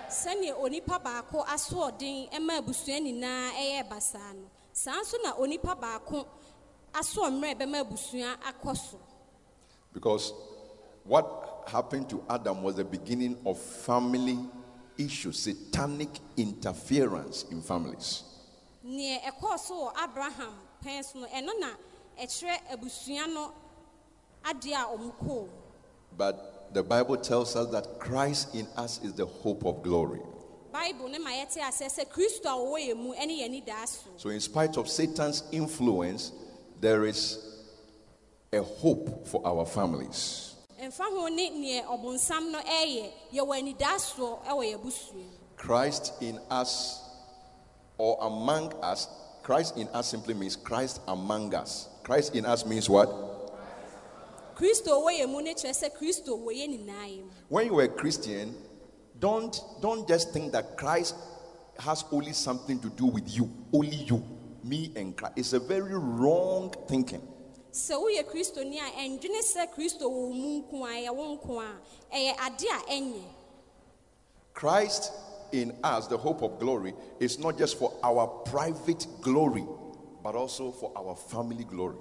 sɛnea 0.09 0.55
onipa 0.57 0.99
baako 0.99 1.45
asoɔden 1.47 2.41
ma 2.41 2.55
abusua 2.59 2.99
nyinaa 2.99 3.53
ɛyɛ 3.53 3.89
basaa 3.89 4.33
no 4.35 4.49
saa 4.73 4.99
nso 5.01 5.17
na 5.23 5.35
onipa 5.35 5.79
baako 5.79 6.27
asoɔmmerɛ 6.95 7.55
bɛma 7.59 7.81
abusua 7.85 8.37
akɔ 8.43 8.77
so 8.77 8.99
Because 9.93 10.33
what 11.05 11.65
happened 11.67 12.09
to 12.11 12.23
Adam 12.29 12.63
was 12.63 12.77
the 12.77 12.85
beginning 12.85 13.37
of 13.47 13.59
family 13.59 14.39
issues, 14.99 15.39
satanic 15.41 16.11
interference 16.37 17.45
in 17.51 17.61
families. 17.63 18.23
neɛ 18.87 19.23
ɛkɔɔ 19.23 19.59
so 19.59 19.75
wɔ 19.75 19.93
abraham 20.05 20.55
pɛn 20.85 21.05
so 21.05 21.19
no 21.21 21.27
ɛno 21.27 21.51
na 21.61 21.69
ɛkyerɛ 22.21 22.73
abusua 22.73 23.27
no 23.33 23.53
adeɛ 24.45 24.73
a 24.75 24.97
ɔmo 24.99 25.13
kɔɔ 25.23 25.49
But 26.17 26.75
the 26.75 26.83
Bible 26.83 27.17
tells 27.17 27.55
us 27.57 27.71
that 27.71 27.99
Christ 28.01 28.55
in 28.55 28.67
us 28.77 29.01
is 29.03 29.13
the 29.15 29.27
hope 29.27 29.65
of 29.65 29.83
glory. 29.83 30.21
bible 30.73 31.09
ne 31.09 31.19
ma 31.19 31.31
yɛte 31.31 31.59
aseɛ 31.59 31.89
sɛ 31.91 32.07
kristo 32.09 32.47
a 32.47 32.57
wɔwɔ 32.59 32.89
yɛn 32.91 32.97
mu 32.97 33.11
ne 33.15 33.43
yɛn 33.43 33.65
anidaa 33.65 33.87
so 33.89 34.11
So, 34.17 34.29
in 34.31 34.41
spite 34.41 34.77
of 34.77 34.89
Satan's 34.89 35.43
influence, 35.53 36.33
there 36.81 37.05
is 37.05 37.39
a 38.53 38.63
hope 38.63 39.27
for 39.27 39.47
our 39.47 39.67
families. 39.67 40.55
mfa 40.81 41.05
ho 41.05 41.29
ne 41.29 41.51
neɛ 41.51 41.85
ɔbonsam 41.87 42.53
no 42.53 42.61
ɛyɛ 42.61 43.11
yɛwɔ 43.33 43.59
anidaa 43.59 43.99
soɔ 43.99 44.45
wɔ 44.47 44.63
yɛn 44.65 44.79
abusua 44.79 45.15
mu 45.15 45.25
Christ 45.57 46.13
in 46.21 46.39
us 46.51 47.03
or 47.99 48.17
among 48.21 48.73
us, 48.81 49.09
Christ 49.43 49.77
in 49.77 49.89
us 49.89 50.07
simply 50.09 50.35
means 50.35 50.55
Christ 50.55 51.01
among 51.09 51.53
us. 51.53 51.89
Christ 52.05 52.37
in 52.37 52.47
us 52.47 52.65
means 52.65 52.89
what? 52.89 53.09
kristo 54.55 55.03
wɔ 55.03 55.19
yɛn 55.21 55.29
mu 55.29 55.43
ne 55.43 55.55
kyerɛ 55.55 55.75
sɛ 55.75 55.91
kristo 55.99 56.39
wɔ 56.39 56.53
yɛn 56.53 56.69
nyinaa 56.79 57.07
yɛn 57.07 57.25
mu 57.25 57.31
When 57.49 57.67
you 57.67 57.75
were 57.75 57.85
a 57.85 57.89
Christian, 57.89 58.55
don't 59.19 59.61
don't 59.81 60.07
just 60.07 60.33
think 60.33 60.53
that 60.53 60.77
Christ 60.77 61.15
has 61.79 62.05
only 62.13 62.33
something 62.33 62.79
to 62.81 62.89
do 62.91 63.07
with 63.07 63.29
you, 63.37 63.51
only 63.73 63.97
you, 63.97 64.23
me 64.65 64.93
and 64.97 65.17
Christ. 65.17 65.35
It's 65.37 65.53
a 65.53 65.59
very 65.61 65.95
wrong 65.97 66.73
thinking. 66.89 67.23
sɛ 67.73 67.95
woyɛ 68.01 68.25
kristoni 68.25 68.79
a 68.79 68.91
ɛndwene 69.03 69.41
sɛ 69.43 69.73
kristo 69.75 70.03
wɔ 70.11 70.35
mu 70.35 70.63
nko 70.63 70.85
a 70.85 70.89
ɛyɛ 71.03 71.15
wo 71.15 71.37
nko 71.37 71.61
a 71.63 72.17
ɛyɛ 72.17 72.35
ade 72.47 72.67
a 72.67 72.93
ɛnyɛ 72.93 73.23
Christ 74.55 75.13
in 75.53 75.73
us, 75.85 76.07
the 76.09 76.17
hope 76.19 76.43
of 76.43 76.59
glory, 76.59 76.93
is 77.21 77.39
not 77.39 77.57
just 77.57 77.79
for 77.79 77.95
our 78.03 78.27
private 78.27 79.07
glory, 79.23 79.65
but 80.23 80.35
also 80.35 80.73
for 80.73 80.93
our 80.97 81.15
family 81.15 81.65
glory. 81.65 81.97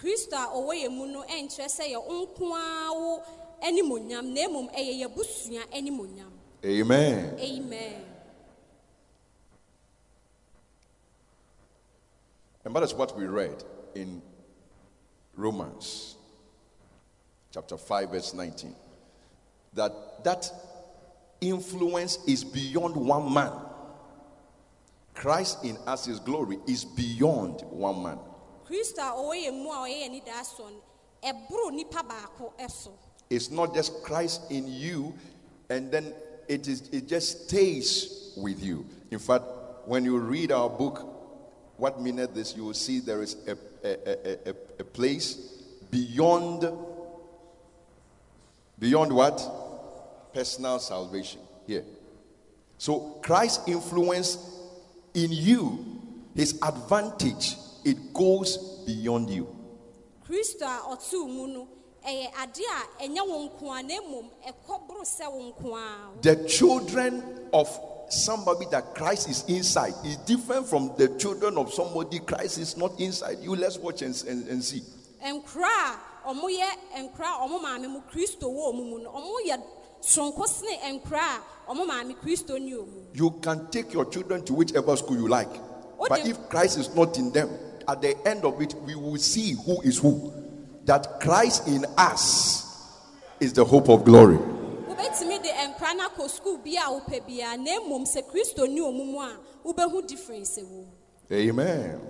kristo 0.00 0.32
a 0.34 0.46
ɔwɔ 0.56 0.84
yɛn 0.84 0.90
mu 0.96 1.06
no 1.06 1.22
ɛnkyerɛ 1.24 1.66
sɛ 1.66 1.92
yɛ 1.92 2.06
wo 2.06 2.26
nko 2.26 2.54
a 2.54 2.92
wo 2.94 3.22
animonyam 3.62 4.32
na 4.32 4.48
mmom 4.48 4.70
ɛyɛ 4.74 5.04
yɛbusua 5.04 5.62
animonyam 5.74 6.30
Amen. 6.64 7.38
amen 7.38 8.04
And 12.68 12.76
that 12.76 12.82
is 12.82 12.92
what 12.92 13.16
we 13.16 13.24
read 13.24 13.64
in 13.94 14.20
Romans 15.36 16.16
chapter 17.50 17.78
5 17.78 18.10
verse 18.10 18.34
19 18.34 18.74
that 19.72 20.22
that 20.22 20.52
influence 21.40 22.18
is 22.26 22.44
beyond 22.44 22.94
one 22.94 23.32
man. 23.32 23.52
Christ 25.14 25.64
in 25.64 25.78
us 25.86 26.04
his 26.04 26.20
glory 26.20 26.58
is 26.66 26.84
beyond 26.84 27.62
one 27.70 28.02
man. 28.02 28.18
Kristo 28.68 28.98
a 28.98 29.12
ɔwɔ 29.16 29.46
yɛn 29.46 29.62
mu 29.62 29.70
a 29.70 29.88
ɔyɛ 29.88 30.02
yɛn 30.02 30.20
anidaa 30.20 30.44
soɔ 30.44 30.70
no 30.70 30.82
ɛboro 31.24 31.72
nipa 31.72 32.02
baako 32.02 32.52
ɛso 32.60 32.90
it's 33.30 33.50
not 33.50 33.72
just 33.74 34.02
Christ 34.02 34.42
in 34.50 34.66
you 34.68 35.14
and 35.70 35.90
then 35.90 36.12
it 36.48 36.68
is 36.68 36.82
it 36.92 37.08
just 37.08 37.46
stays 37.48 38.34
with 38.36 38.62
you. 38.62 38.84
In 39.10 39.18
fact 39.20 39.46
when 39.86 40.04
you 40.04 40.18
read 40.18 40.52
our 40.52 40.68
book 40.68 41.14
what 41.78 42.00
meaneth 42.00 42.34
this? 42.34 42.56
You 42.56 42.64
will 42.64 42.74
see 42.74 42.98
there 43.00 43.22
is 43.22 43.36
a, 43.46 43.56
a, 43.86 44.48
a, 44.50 44.54
a, 44.80 44.84
place 44.84 45.34
beyond 45.90 46.68
beyond 48.78 49.12
what? 49.12 49.40
Personal 50.34 50.78
salvation. 50.80 51.40
Here. 51.66 51.84
So 52.78 53.20
christ's 53.22 53.66
influence 53.68 54.38
in 55.14 55.32
you 55.32 55.84
his 56.34 56.58
advantage 56.62 57.56
it 57.84 58.12
goes 58.12 58.82
beyond 58.84 59.30
you. 59.30 59.46
Kristo 60.28 60.62
a 60.62 60.82
ɔte 60.90 61.12
wo 61.14 61.26
mu 61.28 61.46
no 61.46 61.68
ɛyɛ 62.04 62.26
ade 62.42 62.62
a 62.66 63.04
ɛnyɛ 63.04 63.26
wo 63.26 63.48
nko 63.48 63.78
a 63.78 63.82
na 63.82 63.94
mmom 64.00 64.30
ɛkɔ 64.46 64.86
boro 64.88 65.02
sɛ 65.02 65.32
wo 65.32 65.52
nko 65.52 66.22
The 66.22 66.36
children 66.48 67.48
of 67.52 67.68
somebody 68.12 68.66
that 68.70 68.94
Christ 68.94 69.28
is 69.28 69.44
inside 69.48 69.94
is 70.04 70.16
different 70.18 70.66
from 70.66 70.92
the 70.96 71.08
children 71.18 71.56
of 71.58 71.72
somebody 71.72 72.18
Christ 72.20 72.58
is 72.58 72.76
not 72.76 72.98
inside. 73.00 73.38
You 73.40 73.54
let's 73.56 73.78
watch 73.78 74.02
and, 74.02 74.14
and, 74.28 74.46
and 74.48 74.62
see. 74.62 74.82
nkora 75.24 75.96
a 76.24 76.28
ɔmoyɛ 76.28 76.68
nkora 76.96 77.26
a 77.26 77.48
ɔmo 77.48 77.60
maame 77.62 77.88
mu 77.88 78.00
kristo 78.12 78.44
wɔ 78.44 78.72
ɔmo 78.72 78.90
mu 78.90 78.98
no 79.02 79.10
ɔmo 79.10 79.34
yɛ 79.46 79.62
soronko 80.00 80.46
sene 80.46 81.00
nkora 81.00 81.40
a 81.66 81.72
ɔmo 81.72 81.86
maame 81.86 82.14
kristo 82.16 82.58
ni 82.58 82.74
You 83.14 83.30
can 83.42 83.68
take 83.70 83.92
your 83.92 84.04
children 84.06 84.44
to 84.44 84.54
whichever 84.54 84.96
school 84.96 85.16
you 85.16 85.28
like. 85.28 85.50
But 86.08 86.26
if 86.26 86.48
Christ 86.48 86.78
is 86.78 86.94
not 86.94 87.18
in 87.18 87.32
them, 87.32 87.50
at 87.88 88.00
the 88.00 88.16
end 88.26 88.44
of 88.44 88.60
it, 88.62 88.74
we 88.84 88.94
will 88.94 89.16
see 89.16 89.54
who 89.64 89.80
is 89.82 89.98
who. 89.98 90.32
that 90.88 91.20
Christ 91.20 91.68
in 91.68 91.84
us 91.98 92.64
is 93.40 93.52
the 93.52 93.64
hope 93.64 93.90
of 93.90 94.04
glory. 94.04 94.38
Wobɛtumi 94.98 95.42
de 95.42 95.48
nkra 95.68 95.94
no 95.96 96.08
akɔ 96.08 96.28
sukuu 96.28 96.62
bi 96.62 96.76
a 96.76 96.90
wopɛ 96.90 97.20
biara 97.26 97.56
na 97.56 97.80
mmom 97.80 98.04
sɛ 98.04 98.22
kristo 98.30 98.66
ni 98.66 98.80
ɔmo 98.80 99.04
mu 99.06 99.20
a 99.20 99.38
wobɛhu 99.64 100.06
difference 100.06 100.58
wɔ 100.58 100.68
mu 100.70 100.86
Amen. 101.30 102.00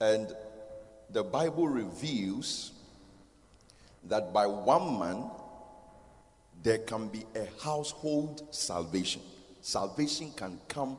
And 0.00 0.34
the 1.10 1.24
Bible 1.24 1.66
reveals 1.66 2.70
that 4.04 4.32
by 4.32 4.46
one 4.46 4.98
man 5.00 5.24
there 6.62 6.78
can 6.78 7.08
be 7.08 7.24
a 7.34 7.48
household 7.62 8.42
salvation. 8.54 9.20
Salvation 9.62 10.30
can 10.36 10.60
come 10.68 10.96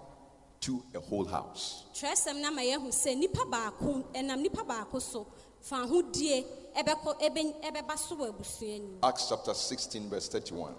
to 0.60 0.84
a 0.94 1.00
whole 1.00 1.25
house. 1.25 1.86
twerɛsɛm 1.96 2.41
no 2.41 2.48
ama 2.50 2.62
yɛahu 2.62 2.89
sɛ 2.91 3.15
nnipa 3.15 3.50
baako 3.50 4.03
ɛnam 4.13 4.46
nnipa 4.46 4.65
baako 4.68 5.01
so 5.01 5.25
fa 5.62 5.77
ahodie 5.86 6.44
ɛbɛkɔ 6.44 6.61
Acts 9.04 9.28
chapter 9.30 9.54
16, 9.54 10.10
verse 10.10 10.28
31. 10.30 10.74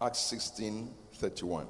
Acts 0.00 0.18
16, 0.20 0.94
31. 1.14 1.66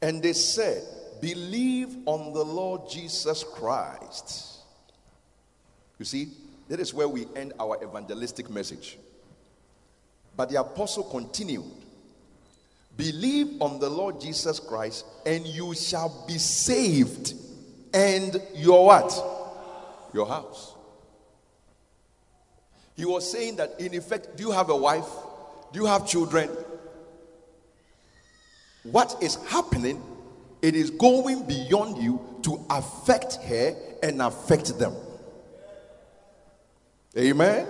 And 0.00 0.20
they 0.22 0.32
said, 0.32 0.82
Believe 1.20 1.96
on 2.06 2.32
the 2.32 2.44
Lord 2.44 2.90
Jesus 2.90 3.44
Christ. 3.44 4.58
You 5.98 6.04
see, 6.04 6.28
that 6.68 6.80
is 6.80 6.92
where 6.92 7.06
we 7.06 7.26
end 7.36 7.52
our 7.60 7.78
evangelistic 7.82 8.50
message. 8.50 8.98
But 10.36 10.48
the 10.48 10.60
apostle 10.60 11.04
continued 11.04 11.81
Believe 12.96 13.60
on 13.60 13.78
the 13.78 13.88
Lord 13.88 14.20
Jesus 14.20 14.60
Christ, 14.60 15.06
and 15.24 15.46
you 15.46 15.74
shall 15.74 16.24
be 16.26 16.38
saved. 16.38 17.34
And 17.94 18.40
your 18.54 18.86
what? 18.86 19.12
Your 20.12 20.26
house. 20.26 20.74
He 22.96 23.04
was 23.04 23.30
saying 23.30 23.56
that, 23.56 23.80
in 23.80 23.94
effect, 23.94 24.36
do 24.36 24.44
you 24.44 24.50
have 24.50 24.70
a 24.70 24.76
wife? 24.76 25.08
Do 25.72 25.80
you 25.80 25.86
have 25.86 26.06
children? 26.06 26.50
What 28.82 29.16
is 29.22 29.36
happening? 29.48 30.02
It 30.60 30.74
is 30.76 30.90
going 30.90 31.46
beyond 31.46 32.02
you 32.02 32.20
to 32.42 32.64
affect 32.70 33.36
her 33.36 33.74
and 34.02 34.20
affect 34.20 34.78
them. 34.78 34.94
Amen. 37.16 37.66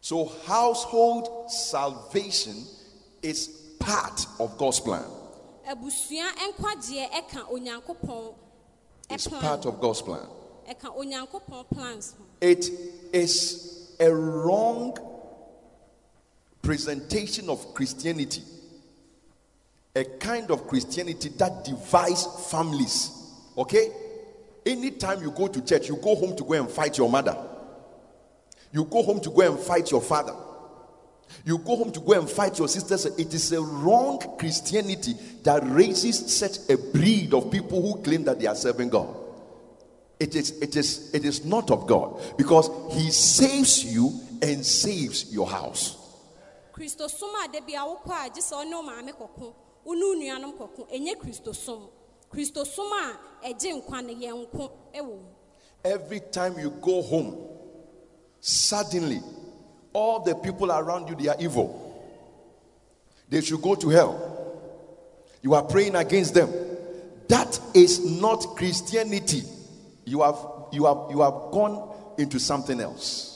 So, 0.00 0.26
household 0.46 1.50
salvation 1.50 2.64
is 3.26 3.48
part 3.78 4.26
of 4.38 4.56
God's 4.56 4.80
plan. 4.80 5.04
abusua 5.68 6.26
nkwagyeɛ 6.48 7.10
ɛka 7.10 7.50
onyankopɔn 7.50 8.34
It's 9.10 9.26
part 9.28 9.66
of 9.66 9.80
God's 9.80 10.02
plan. 10.02 10.26
ɛka 10.68 10.96
onyankopɔn 10.96 11.68
plans 11.74 12.14
ho 12.18 12.24
It 12.40 12.70
is 13.12 13.94
a 13.98 14.12
wrong 14.12 14.96
presentation 16.62 17.48
of 17.50 17.74
Christianity, 17.74 18.42
a 19.94 20.04
kind 20.04 20.50
of 20.50 20.66
Christianity 20.68 21.28
that 21.38 21.64
divides 21.64 22.26
families. 22.50 23.10
Okay? 23.56 23.90
Anytime 24.64 25.22
you 25.22 25.30
go 25.30 25.46
to 25.48 25.60
church, 25.64 25.88
you 25.88 25.96
go 25.96 26.14
home 26.16 26.36
to 26.36 26.44
go 26.44 26.52
and 26.54 26.68
fight 26.68 26.98
your 26.98 27.08
mother, 27.08 27.36
you 28.72 28.84
go 28.84 29.02
home 29.02 29.20
to 29.20 29.30
go 29.30 29.40
and 29.42 29.58
fight 29.60 29.90
your 29.90 30.02
father. 30.02 30.34
You 31.44 31.58
go 31.58 31.76
home 31.76 31.92
to 31.92 32.00
go 32.00 32.12
and 32.12 32.28
fight 32.28 32.58
your 32.58 32.68
sisters. 32.68 33.06
It 33.06 33.32
is 33.34 33.52
a 33.52 33.60
wrong 33.60 34.18
Christianity 34.38 35.14
that 35.42 35.62
raises 35.64 36.34
such 36.34 36.58
a 36.70 36.76
breed 36.76 37.34
of 37.34 37.50
people 37.50 37.80
who 37.82 38.00
claim 38.02 38.24
that 38.24 38.40
they 38.40 38.46
are 38.46 38.54
serving 38.54 38.88
God. 38.90 39.14
It 40.18 40.34
is, 40.34 40.50
it 40.62 40.76
is, 40.76 41.14
it 41.14 41.24
is 41.24 41.44
not 41.44 41.70
of 41.70 41.86
God 41.86 42.20
because 42.38 42.70
He 42.94 43.10
saves 43.10 43.84
you 43.84 44.18
and 44.42 44.64
saves 44.64 45.32
your 45.32 45.46
house. 45.46 45.96
kristosom 46.76 47.32
a 47.42 47.48
da 47.50 47.60
bia 47.64 47.80
wokɔ 47.80 48.26
a 48.26 48.28
gye 48.28 48.42
sɛ 48.42 48.54
ɔne 48.62 48.72
wo 48.76 48.82
maame 48.82 49.12
kɔko 49.12 49.54
wo 49.84 49.94
ne 49.94 50.04
wo 50.04 50.14
nuanom 50.14 50.52
kɔko 50.58 50.86
ɛnyɛ 50.92 51.16
kristosom 51.16 51.88
kristosom 52.30 52.92
a 52.92 53.48
ɛgye 53.48 53.72
nkwa 53.80 54.04
no 54.04 54.12
yɛ 54.12 54.30
nko 54.46 54.70
ɛwɔ 54.94 55.06
mu 55.16 55.24
Every 55.84 56.20
time 56.20 56.58
you 56.58 56.70
go 56.70 57.00
home, 57.00 57.36
suddenly 58.40 59.22
all 59.96 60.20
the 60.20 60.34
people 60.34 60.70
around 60.70 61.08
you 61.08 61.14
they 61.14 61.28
are 61.28 61.36
evil. 61.38 61.82
They 63.30 63.40
should 63.40 63.62
go 63.62 63.74
to 63.76 63.88
hell. 63.88 64.14
You 65.40 65.54
are 65.54 65.62
praying 65.62 65.96
against 65.96 66.34
them. 66.34 66.52
That 67.28 67.58
is 67.74 68.04
not 68.20 68.40
Christianity. 68.56 69.42
You 70.04 70.20
have 70.20 70.36
you 70.70 70.84
have 70.84 70.98
you 71.10 71.22
have 71.22 71.50
gone 71.50 71.94
into 72.18 72.38
something 72.38 72.78
else. 72.78 73.32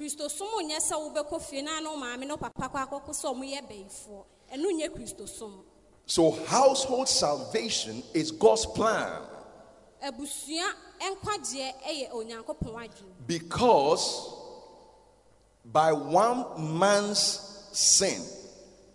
kristosom 0.00 0.48
nyɛ 0.64 0.80
sɛ 0.80 0.96
wobɛkɔ 0.96 1.42
fie 1.42 1.62
na 1.62 1.78
ne 1.78 1.86
wo 1.86 1.96
maame 1.96 2.20
ne 2.20 2.32
wo 2.32 2.38
papa 2.38 2.70
kɔ 2.72 2.88
akɔko 2.88 3.10
sɛ 3.12 3.26
ɔmo 3.34 3.44
yɛ 3.44 3.60
bɛyifoɔ 3.68 4.24
ɛno 4.54 4.68
nyɛ 4.72 4.88
kristosom 4.96 5.52
So 6.06 6.30
household 6.46 7.06
salvation 7.08 8.02
is 8.14 8.32
God's 8.32 8.64
plan 8.64 9.20
abusua 10.02 10.72
nkwagyeɛ 10.98 11.72
ɛyɛ 11.86 12.12
onyankopɔn 12.12 12.74
adwene 12.80 13.12
because 13.26 14.39
by 15.72 15.92
one 15.92 16.44
man's 16.78 17.68
sin 17.72 18.22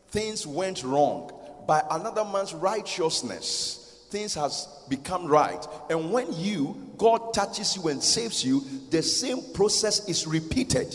things 0.09 0.45
went 0.47 0.83
wrong. 0.83 1.31
By 1.67 1.83
another 1.91 2.23
man's 2.25 2.53
righteousness 2.53 4.07
things 4.09 4.33
has 4.35 4.67
become 4.87 5.25
right. 5.25 5.67
And 5.89 6.11
when 6.11 6.31
you 6.33 6.91
god 6.97 7.33
touches 7.33 7.75
you 7.75 7.87
and 7.89 8.01
saves 8.01 8.43
you 8.43 8.63
the 8.89 9.01
same 9.03 9.41
process 9.53 10.07
is 10.07 10.25
repeated. 10.27 10.87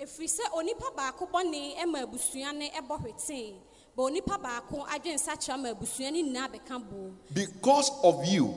Ɛfiri 0.00 0.28
sɛ 0.28 0.44
onipa 0.54 0.94
baako 0.96 1.28
bɔne 1.30 1.76
ɛma 1.78 2.02
abusua 2.06 2.52
no 2.52 2.66
ɛbɔ 2.66 3.00
hwetee 3.02 3.54
ba 3.96 4.02
onipa 4.02 4.36
baako 4.42 4.86
adwensakyerɛ 4.88 5.62
ma 5.62 5.68
abusua 5.70 6.10
no 6.10 6.22
nyinaa 6.22 6.48
bɛka 6.48 6.90
boom 6.90 7.16
because 7.32 7.90
of 8.02 8.24
you 8.26 8.54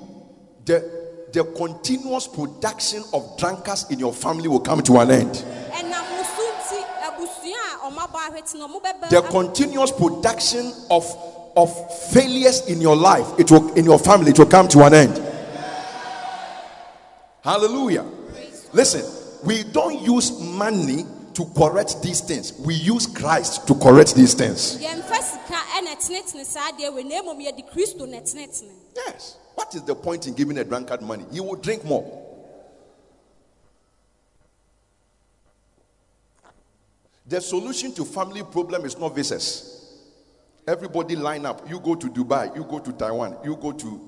the 0.66 1.06
the 1.34 1.44
continuous 1.44 2.28
production 2.28 3.04
of 3.14 3.38
drunkards 3.38 3.92
in 3.92 4.00
your 4.00 4.14
family 4.14 4.48
will 4.48 4.60
come 4.60 4.82
to 4.82 4.98
an 4.98 5.12
end. 5.12 5.36
Ɛnam 5.70 6.06
wo 6.12 6.24
so 6.24 6.44
nti 6.58 6.80
abusua 7.04 7.60
a 7.60 7.65
ɔmabɔ 7.65 7.65
ahwete 7.65 7.65
no 7.65 7.65
ɔmo 7.65 7.65
bɛbɛ 7.65 7.65
the 9.10 9.22
continuous 9.30 9.92
production 9.92 10.72
of 10.90 11.04
of 11.58 11.72
failures 12.12 12.68
in 12.68 12.82
your 12.82 12.96
life 12.96 13.28
it 13.40 13.50
will 13.50 13.74
in 13.74 13.86
your 13.86 13.98
family 14.00 14.32
it 14.32 14.40
will 14.40 14.46
come 14.46 14.68
to 14.68 14.84
an 14.84 14.94
end. 14.94 15.18
Hallelujah. 17.44 18.06
Listen 18.74 19.04
we 19.46 19.64
don't 19.64 20.02
use 20.02 20.40
money 20.42 21.06
to 21.36 21.46
correct 21.56 22.02
these 22.02 22.22
things. 22.22 22.54
We 22.60 22.74
use 22.76 23.06
christ 23.06 23.68
to 23.68 23.76
correct 23.76 24.16
these 24.16 24.34
things. 24.34 24.78
Yɛmfa 24.78 25.22
sika 25.22 25.60
ɛna 25.78 25.96
tenetene 25.96 26.46
saa 26.46 26.72
deɛ 26.72 26.94
wei 26.94 27.04
na 27.04 27.22
mmom 27.22 27.40
yɛde 27.40 27.70
kristo 27.72 28.08
na 28.08 28.18
tenetene 28.18 28.72
yes. 28.96 29.38
What 29.56 29.74
is 29.74 29.84
the 29.84 29.96
point 29.96 30.28
in 30.28 30.34
giving 30.34 30.58
a 30.58 30.66
drunkard 30.66 31.02
money? 31.02 31.26
He 31.32 31.40
will 31.40 31.56
drink 31.56 31.86
more 31.86 32.04
the 37.28 37.42
solution 37.42 37.94
to 37.94 38.06
family 38.06 38.44
problem 38.44 38.86
is 38.86 38.98
not 38.98 39.16
visas 39.16 39.76
Everybody 40.68 41.16
line 41.16 41.46
up. 41.46 41.70
You 41.70 41.80
go 41.80 41.94
to 41.94 42.08
Dubai, 42.10 42.56
you 42.56 42.64
go 42.64 42.80
to 42.80 42.92
Taiwan, 42.92 43.38
you 43.44 43.56
go 43.56 43.72
to 43.72 44.02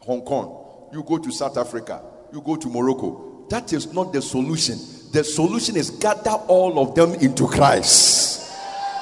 Hong 0.00 0.22
Kong, 0.22 0.88
you 0.92 1.04
go 1.04 1.18
to 1.18 1.30
South 1.30 1.56
Africa, 1.56 2.02
you 2.32 2.40
go 2.40 2.56
to 2.56 2.68
Morocco. 2.68 3.46
That 3.48 3.72
is 3.72 3.92
not 3.92 4.12
the 4.12 4.20
solution. 4.20 4.76
The 5.12 5.22
solution 5.22 5.76
is 5.76 5.90
gather 5.90 6.32
all 6.48 6.80
of 6.80 6.96
them 6.96 7.14
into 7.14 7.46
Christ. 7.46 8.50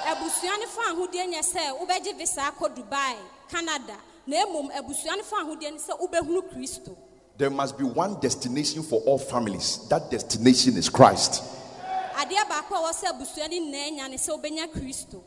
abusua 0.06 0.58
no 0.60 0.66
fa 0.66 0.82
ahodeɛ 0.92 1.24
nyɛ 1.32 1.40
sɛ 1.40 1.78
wobɛgye 1.78 2.18
visa 2.18 2.42
akɔ 2.42 2.76
dubai 2.76 3.16
canada 3.48 3.96
na 4.26 4.44
mmom 4.44 4.68
abusua 4.76 5.16
no 5.16 5.22
fa 5.22 5.36
ahodeɛ 5.36 5.72
ne 5.72 5.78
sɛ 5.78 5.98
wobɛhunu 5.98 6.42
kristo 6.52 6.94
There 7.38 7.48
must 7.48 7.78
be 7.78 7.84
one 7.84 8.20
destination 8.20 8.82
for 8.82 9.00
all 9.06 9.18
families. 9.18 9.88
That 9.88 10.10
destination 10.10 10.76
is 10.76 10.90
Christ. 10.90 11.42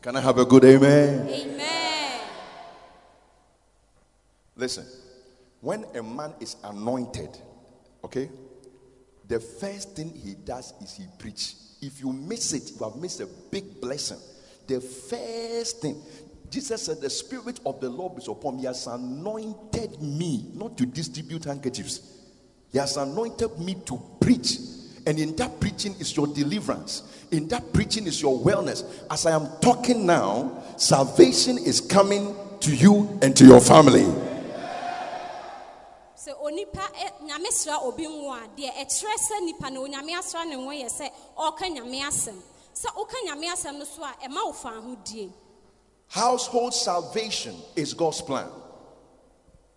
Can 0.01 0.15
I 0.15 0.21
have 0.21 0.37
a 0.37 0.45
good 0.45 0.63
amen? 0.63 1.27
amen 1.27 2.19
Listen, 4.55 4.85
when 5.59 5.85
a 5.93 6.01
man 6.01 6.33
is 6.39 6.55
anointed, 6.63 7.37
okay, 8.03 8.29
the 9.27 9.39
first 9.39 9.95
thing 9.95 10.13
he 10.13 10.35
does 10.35 10.73
is 10.81 10.93
he 10.95 11.05
preach. 11.19 11.55
If 11.81 11.99
you 11.99 12.13
miss 12.13 12.53
it, 12.53 12.71
you 12.79 12.85
have 12.85 12.95
missed 12.95 13.19
a 13.19 13.27
big 13.51 13.81
blessing. 13.81 14.19
The 14.67 14.79
first 14.79 15.81
thing, 15.81 16.01
Jesus 16.49 16.83
said, 16.83 17.01
The 17.01 17.09
Spirit 17.09 17.59
of 17.65 17.81
the 17.81 17.89
Lord 17.89 18.17
is 18.17 18.27
upon 18.27 18.55
me. 18.55 18.61
He 18.61 18.67
has 18.67 18.87
anointed 18.87 20.01
me 20.01 20.51
not 20.53 20.77
to 20.77 20.85
distribute 20.85 21.43
handkerchiefs, 21.43 21.99
He 22.71 22.77
has 22.77 22.95
anointed 22.95 23.59
me 23.59 23.75
to 23.85 24.01
preach. 24.21 24.57
And 25.07 25.19
in 25.19 25.35
that 25.35 25.59
preaching 25.59 25.95
is 25.99 26.15
your 26.15 26.27
deliverance. 26.27 27.03
In 27.31 27.47
that 27.49 27.73
preaching 27.73 28.07
is 28.07 28.21
your 28.21 28.39
wellness. 28.39 28.83
As 29.11 29.25
I 29.25 29.31
am 29.31 29.47
talking 29.61 30.05
now, 30.05 30.63
salvation 30.77 31.57
is 31.57 31.79
coming 31.79 32.35
to 32.61 32.75
you 32.75 33.19
and 33.21 33.35
to 33.37 33.45
your 33.45 33.61
family. 33.61 34.05
sɛ 36.25 36.33
onipa 36.41 36.81
eh, 37.05 37.11
nyame 37.23 37.51
sra 37.51 37.77
obi 37.83 38.05
ngo 38.07 38.33
a 38.33 38.47
deɛ 38.57 38.71
ɛkyerɛ 38.81 39.15
sɛ 39.27 39.45
nipa 39.45 39.69
na 39.69 39.79
onyame 39.79 40.17
asra 40.17 40.43
ne 40.45 40.55
ngo 40.55 40.71
yɛ 40.73 40.89
sɛ 40.89 41.09
ɔreka 41.37 41.69
nyame 41.69 42.01
asɛm 42.01 42.35
sɛ 42.73 42.89
woka 42.97 43.15
nyame 43.27 43.45
asɛm 43.53 43.77
no 43.77 43.85
so 43.85 44.01
a 44.03 44.13
ɛma 44.25 44.45
wo 44.45 44.51
fa 44.51 44.69
ahodie 44.69 45.29
Household 46.07 46.73
salvation 46.73 47.55
is 47.75 47.93
God's 47.93 48.21
plan. 48.21 48.47
abusua 48.47 48.53
ɛfa 48.53 48.53
ahodie 48.53 48.63
ɛwɔ 48.63 48.63
onyankopɔn 48.63 49.74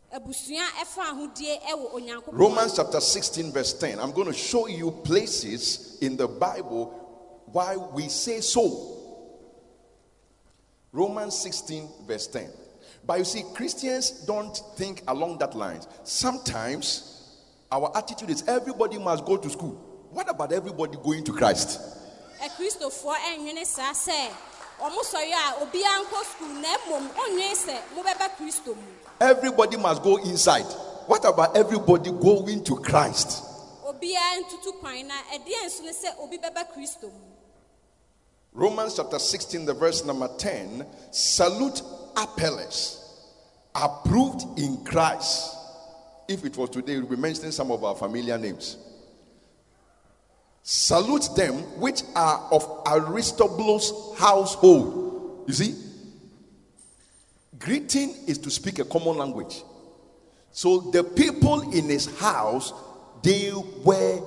Romans 2.32 2.74
chapter 2.76 3.00
16, 3.00 3.52
verse 3.52 3.74
10. 3.74 3.98
I'm 3.98 4.12
going 4.12 4.26
to 4.26 4.32
show 4.32 4.66
you 4.66 4.90
places 4.90 5.98
in 6.00 6.16
the 6.16 6.26
Bible 6.26 7.44
why 7.52 7.76
we 7.76 8.08
say 8.08 8.40
so. 8.40 8.96
Romans 10.92 11.38
16, 11.38 11.88
verse 12.06 12.26
10. 12.26 12.50
But 13.06 13.18
you 13.18 13.24
see, 13.24 13.42
Christians 13.54 14.10
don't 14.26 14.56
think 14.76 15.02
along 15.08 15.38
that 15.38 15.54
lines. 15.54 15.86
Sometimes 16.04 17.44
our 17.70 17.94
attitude 17.96 18.30
is 18.30 18.48
everybody 18.48 18.98
must 18.98 19.24
go 19.26 19.36
to 19.36 19.50
school. 19.50 19.72
What 20.10 20.30
about 20.30 20.52
everybody 20.52 20.96
going 21.02 21.24
to 21.24 21.32
Christ? 21.32 21.80
Akristofoɔ 29.20 29.66
ɛnwene 29.70 30.38
saa 30.38 30.78
sɛ 30.78 30.80
ɔmo 30.80 30.80
sɔre 30.80 30.80
a 30.80 30.80
obiara 30.80 30.80
nkɔ 30.80 30.80
sukuu 30.80 30.82
na 30.82 30.82
mmom 30.82 30.82
ɔnwene 30.82 30.82
sɛ 30.82 30.82
mobɛba 30.82 30.82
kristo 30.82 30.82
mu 30.82 30.94
Everybody 30.94 30.96
must 30.96 30.96
go 30.96 30.96
inside. 30.96 30.98
What 31.06 31.24
about 31.24 31.56
everybody 31.56 32.10
going 32.10 32.64
to 32.64 32.76
Christ? 32.76 33.44
obiara 33.86 34.38
ntutu 34.42 34.72
kwan 34.80 35.06
na 35.06 35.14
ɛdeɛ 35.32 35.66
nso 35.66 35.82
ne 35.82 35.92
sɛ 35.92 36.18
obi 36.22 36.38
bɛba 36.38 36.72
kristo 36.72 37.02
mu 37.02 37.38
Romans 38.52 38.96
chapter 38.96 39.18
16, 39.18 39.66
the 39.66 39.74
verse 39.74 40.04
number 40.04 40.28
10 40.38 40.84
salute 41.10 41.82
Apelles, 42.16 42.98
approved 43.74 44.58
in 44.58 44.84
Christ. 44.84 45.54
If 46.26 46.44
it 46.44 46.56
was 46.56 46.70
today, 46.70 46.98
we'll 46.98 47.10
be 47.10 47.16
mentioning 47.16 47.52
some 47.52 47.70
of 47.70 47.84
our 47.84 47.94
familiar 47.94 48.36
names. 48.36 48.76
Salute 50.62 51.28
them 51.36 51.54
which 51.78 52.02
are 52.16 52.48
of 52.50 52.82
Aristobulus' 52.86 53.92
household. 54.18 55.44
You 55.46 55.54
see, 55.54 55.74
greeting 57.58 58.14
is 58.26 58.38
to 58.38 58.50
speak 58.50 58.78
a 58.78 58.84
common 58.84 59.16
language. 59.16 59.62
So 60.50 60.78
the 60.78 61.04
people 61.04 61.72
in 61.72 61.84
his 61.84 62.06
house, 62.18 62.72
they 63.22 63.52
were 63.84 64.20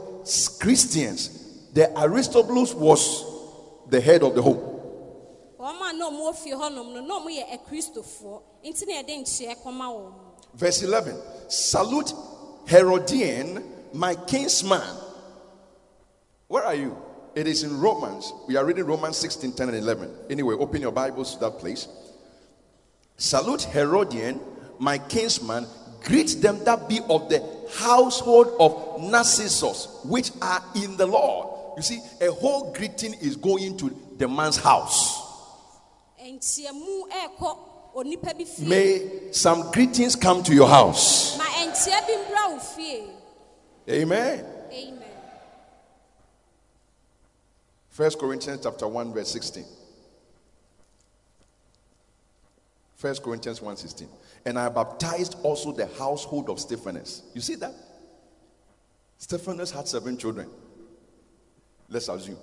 Christians. 0.59 1.69
The 1.73 1.91
Aristobulus 1.97 2.73
was 2.73 3.25
the 3.89 3.99
head 3.99 4.23
of 4.23 4.35
the 4.35 4.41
home. 4.41 4.67
wɔn 5.59 5.89
a 5.89 5.93
na 5.93 6.09
ɔmo 6.09 6.31
wɔ 6.31 6.35
fie 6.35 6.53
hɔnom 6.53 6.93
no 6.93 7.01
na 7.01 7.19
ɔmo 7.19 7.29
yɛ 7.29 7.45
akristofoɔ 7.53 8.41
nti 8.65 8.87
na 8.87 8.93
yɛde 8.93 9.21
nkyerɛ 9.21 9.63
kɔma 9.63 9.85
wɔn 9.93 10.13
Verse 10.53 10.83
11 10.83 11.15
Salute 11.47 12.13
Herodion, 12.65 13.63
my 13.93 14.15
kinsman. 14.15 14.81
Where 16.47 16.63
are 16.63 16.75
you? 16.75 16.97
It 17.35 17.47
is 17.47 17.63
in 17.63 17.79
Romans. 17.79 18.33
We 18.47 18.57
are 18.57 18.65
reading 18.65 18.85
Romans 18.85 19.17
16, 19.17 19.53
10, 19.53 19.69
and 19.69 19.77
11. 19.77 20.13
Anyway, 20.29 20.55
open 20.55 20.81
your 20.81 20.91
Bibles 20.91 21.33
to 21.35 21.39
that 21.41 21.59
place. 21.59 21.87
Salute 23.17 23.61
Herodion, 23.71 24.39
my 24.79 24.97
kinsman. 24.97 25.67
Greet 26.03 26.41
them 26.41 26.63
that 26.63 26.89
be 26.89 26.99
of 27.09 27.29
the 27.29 27.43
household 27.77 28.47
of 28.59 29.03
Narcissus, 29.03 29.87
which 30.03 30.31
are 30.41 30.63
in 30.75 30.97
the 30.97 31.05
Lord. 31.05 31.77
You 31.77 31.83
see, 31.83 32.01
a 32.19 32.31
whole 32.31 32.73
greeting 32.73 33.13
is 33.21 33.35
going 33.35 33.77
to 33.77 33.95
the 34.17 34.27
man's 34.27 34.57
house. 34.57 35.21
nkyiamu 36.21 37.03
ɛɛkɔ 37.09 37.57
onipa 37.95 38.37
bi 38.37 38.45
fie 38.45 38.65
May 38.67 39.31
some 39.31 39.69
greetings 39.71 40.15
come 40.15 40.41
to 40.43 40.53
your 40.55 40.67
house. 40.67 41.37
ma 41.37 41.43
nkyia 41.43 42.01
bi 42.07 42.13
mbra 42.13 42.51
wo 42.53 42.59
fie 42.59 43.03
Amen. 43.89 44.45
amen 44.71 45.03
First 47.89 48.17
Corinthians 48.19 48.61
chapter 48.63 48.87
1 48.87 49.13
verse 49.13 49.29
16. 49.31 49.65
First 53.01 53.23
Corinthians 53.23 53.63
1 53.63 53.77
16. 53.77 54.07
And 54.45 54.59
I 54.59 54.69
baptized 54.69 55.35
also 55.41 55.71
the 55.71 55.87
household 55.97 56.51
of 56.51 56.59
Stephanus. 56.59 57.23
You 57.33 57.41
see 57.41 57.55
that? 57.55 57.73
Stephanus 59.17 59.71
had 59.71 59.87
seven 59.87 60.17
children. 60.17 60.47
Let's 61.89 62.07
assume. 62.09 62.37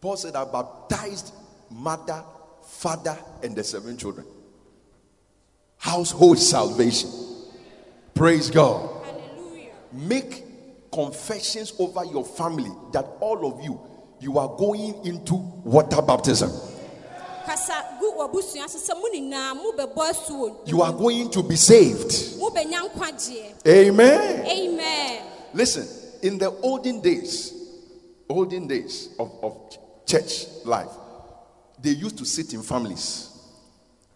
Paul 0.00 0.16
said, 0.16 0.36
I 0.36 0.44
baptized 0.44 1.34
mother, 1.70 2.22
father, 2.62 3.18
and 3.42 3.56
the 3.56 3.64
seven 3.64 3.96
children. 3.96 4.26
Household 5.78 6.38
salvation. 6.38 7.10
Praise 8.14 8.48
God 8.48 8.88
hallelujah 9.04 9.72
make 9.92 10.44
confessions 10.92 11.72
over 11.78 12.04
your 12.04 12.24
family 12.24 12.70
that 12.92 13.04
all 13.20 13.50
of 13.50 13.64
you 13.64 13.80
you 14.20 14.38
are 14.38 14.48
going 14.56 15.04
into 15.06 15.34
water 15.34 16.02
baptism 16.02 16.50
you 20.66 20.82
are 20.82 20.92
going 20.92 21.30
to 21.30 21.42
be 21.42 21.56
saved. 21.56 22.36
Amen. 23.66 24.46
Amen. 24.46 25.22
Listen 25.52 25.86
in 26.22 26.38
the 26.38 26.50
olden 26.62 27.00
days 27.00 27.54
olden 28.28 28.66
days 28.66 29.08
of, 29.18 29.32
of 29.42 29.78
church 30.06 30.46
life 30.64 30.88
they 31.82 31.90
used 31.90 32.18
to 32.18 32.24
sit 32.24 32.52
in 32.52 32.62
families. 32.62 33.26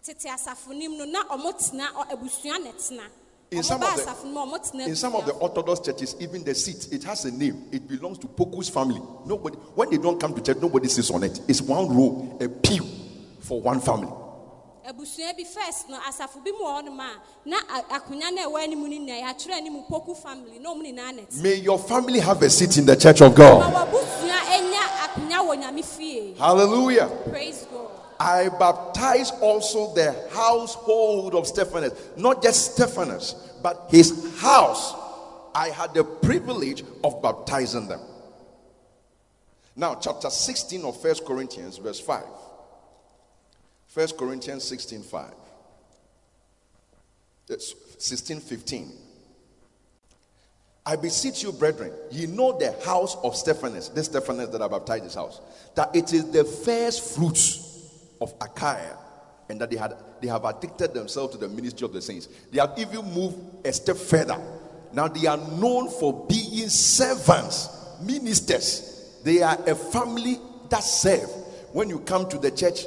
Tete 0.02 0.28
asafo 0.28 0.68
no 0.74 1.04
na 1.06 1.24
ɔmo 1.24 1.52
tena 1.58 1.88
abusua 2.10 2.62
na 2.62 2.72
tena 2.72 3.04
In 3.50 3.62
some 3.62 3.82
of 3.82 3.96
the- 3.96 4.02
asafo 4.02 4.24
no 4.24 4.46
mu 4.46 4.54
a 4.54 4.58
ɔmo 4.58 4.70
tena 4.70 4.86
in 4.86 4.96
some 4.96 5.14
of 5.16 5.24
the 5.24 5.32
orthodox 5.32 5.80
churches 5.80 6.14
even 6.20 6.44
the 6.44 6.54
seat 6.54 6.88
it 6.92 7.02
has 7.04 7.24
a 7.24 7.30
name. 7.30 7.64
It 7.72 7.88
belongs 7.88 8.18
to 8.18 8.26
poku's 8.26 8.68
family. 8.68 9.00
Nobody 9.26 9.56
when 9.74 9.90
they 9.90 9.96
don't 9.98 10.20
come 10.20 10.34
to 10.34 10.42
church 10.42 10.58
nobody 10.60 10.88
sits 10.88 11.10
on 11.10 11.24
it. 11.24 11.40
It's 11.48 11.62
one 11.62 11.88
row 11.88 12.36
a 12.40 12.48
pew 12.48 12.84
for 13.46 13.60
one 13.60 13.80
family 13.80 14.12
abusua 14.86 15.32
bi 15.36 15.44
first 15.44 15.88
no 15.88 15.98
asafo 16.00 16.42
bi 16.44 16.50
mu 16.50 16.64
wɔ 16.64 16.82
hɔnom 16.82 17.00
a 17.00 17.48
na 17.48 17.56
akonnwa 17.90 18.30
no 18.34 18.50
ɛwɔ 18.50 18.62
anim 18.64 18.80
no 18.80 18.88
nyinaa 18.88 19.22
yɛatwerɛ 19.22 19.52
anim 19.56 19.82
poku 19.84 20.14
family 20.16 20.58
na 20.58 20.70
ɔmo 20.70 20.82
nyinaa 20.82 21.14
na 21.16 21.22
te 21.22 21.42
may 21.42 21.54
your 21.54 21.78
family 21.78 22.18
have 22.20 22.42
a 22.42 22.50
seat 22.50 22.76
in 22.76 22.86
the 22.86 22.96
church 22.96 23.20
of 23.20 23.32
ma 23.32 23.36
god 23.36 23.72
w'abusua 23.74 24.38
anya 24.50 24.80
akonnwa 25.04 25.38
wɔ 25.48 25.62
nyame 25.62 25.84
fie 25.84 26.34
hallelujah 26.38 27.08
praise 27.30 27.66
god 27.72 27.90
I 28.20 28.48
baptize 28.48 29.32
also 29.42 29.92
the 29.92 30.14
household 30.30 31.34
of 31.34 31.46
Stephanus, 31.48 31.92
not 32.16 32.42
just 32.42 32.72
Stephanus, 32.76 33.34
but 33.60 33.86
his 33.90 34.40
house. 34.40 34.94
I 35.52 35.68
had 35.70 35.94
the 35.94 36.04
privilege 36.04 36.84
of 37.02 37.20
baptizing 37.20 37.88
them. 37.88 38.00
Now, 39.76 39.96
chapter 39.96 40.30
16 40.30 40.84
of 40.84 41.02
First 41.02 41.26
Corinthians, 41.26 41.78
verse 41.78 41.98
5. 42.00 42.22
First 43.94 44.18
Corinthians 44.18 44.64
16 44.64 45.02
5. 45.02 45.24
Uh, 45.24 45.30
it's 47.48 47.76
16 47.98 48.40
15. 48.40 48.90
I 50.84 50.96
beseech 50.96 51.44
you, 51.44 51.52
brethren, 51.52 51.92
ye 52.10 52.26
know 52.26 52.58
the 52.58 52.72
house 52.84 53.16
of 53.22 53.36
Stephanus, 53.36 53.90
this 53.90 54.06
Stephanus 54.06 54.48
that 54.48 54.60
I 54.60 54.66
baptized 54.66 55.04
his 55.04 55.14
house, 55.14 55.40
that 55.76 55.94
it 55.94 56.12
is 56.12 56.28
the 56.32 56.44
first 56.44 57.14
fruits 57.14 57.94
of 58.20 58.34
Achaia, 58.40 58.98
and 59.48 59.60
that 59.60 59.70
they 59.70 59.76
had 59.76 59.94
they 60.20 60.26
have 60.26 60.44
addicted 60.44 60.92
themselves 60.92 61.32
to 61.34 61.38
the 61.38 61.48
ministry 61.48 61.84
of 61.84 61.92
the 61.92 62.02
saints. 62.02 62.28
They 62.50 62.58
have 62.58 62.74
even 62.76 63.04
moved 63.14 63.38
a 63.64 63.72
step 63.72 63.96
further. 63.96 64.40
Now 64.92 65.06
they 65.06 65.28
are 65.28 65.36
known 65.36 65.88
for 65.88 66.26
being 66.28 66.68
servants, 66.68 67.68
ministers. 68.02 69.20
They 69.22 69.40
are 69.40 69.56
a 69.68 69.76
family 69.76 70.38
that 70.68 70.82
serve. 70.82 71.30
When 71.72 71.88
you 71.88 72.00
come 72.00 72.28
to 72.28 72.38
the 72.38 72.50
church, 72.50 72.86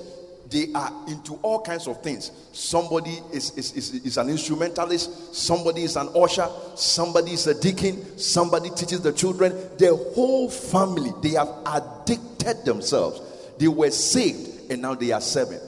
they 0.49 0.71
are 0.73 0.91
into 1.07 1.33
all 1.41 1.61
kinds 1.61 1.87
of 1.87 2.01
things. 2.01 2.31
Somebody 2.53 3.19
is, 3.33 3.51
is, 3.57 3.73
is, 3.73 3.93
is 4.05 4.17
an 4.17 4.29
instrumentalist, 4.29 5.35
somebody 5.35 5.83
is 5.83 5.95
an 5.95 6.09
usher, 6.15 6.47
somebody 6.75 7.31
is 7.31 7.47
a 7.47 7.59
deacon, 7.59 8.17
somebody 8.17 8.69
teaches 8.69 9.01
the 9.01 9.11
children. 9.11 9.51
The 9.77 9.95
whole 10.15 10.49
family, 10.49 11.11
they 11.21 11.31
have 11.31 11.49
addicted 11.65 12.63
themselves. 12.65 13.21
They 13.57 13.67
were 13.67 13.91
saved 13.91 14.71
and 14.71 14.81
now 14.81 14.95
they 14.95 15.11
are 15.11 15.21
serving. 15.21 15.59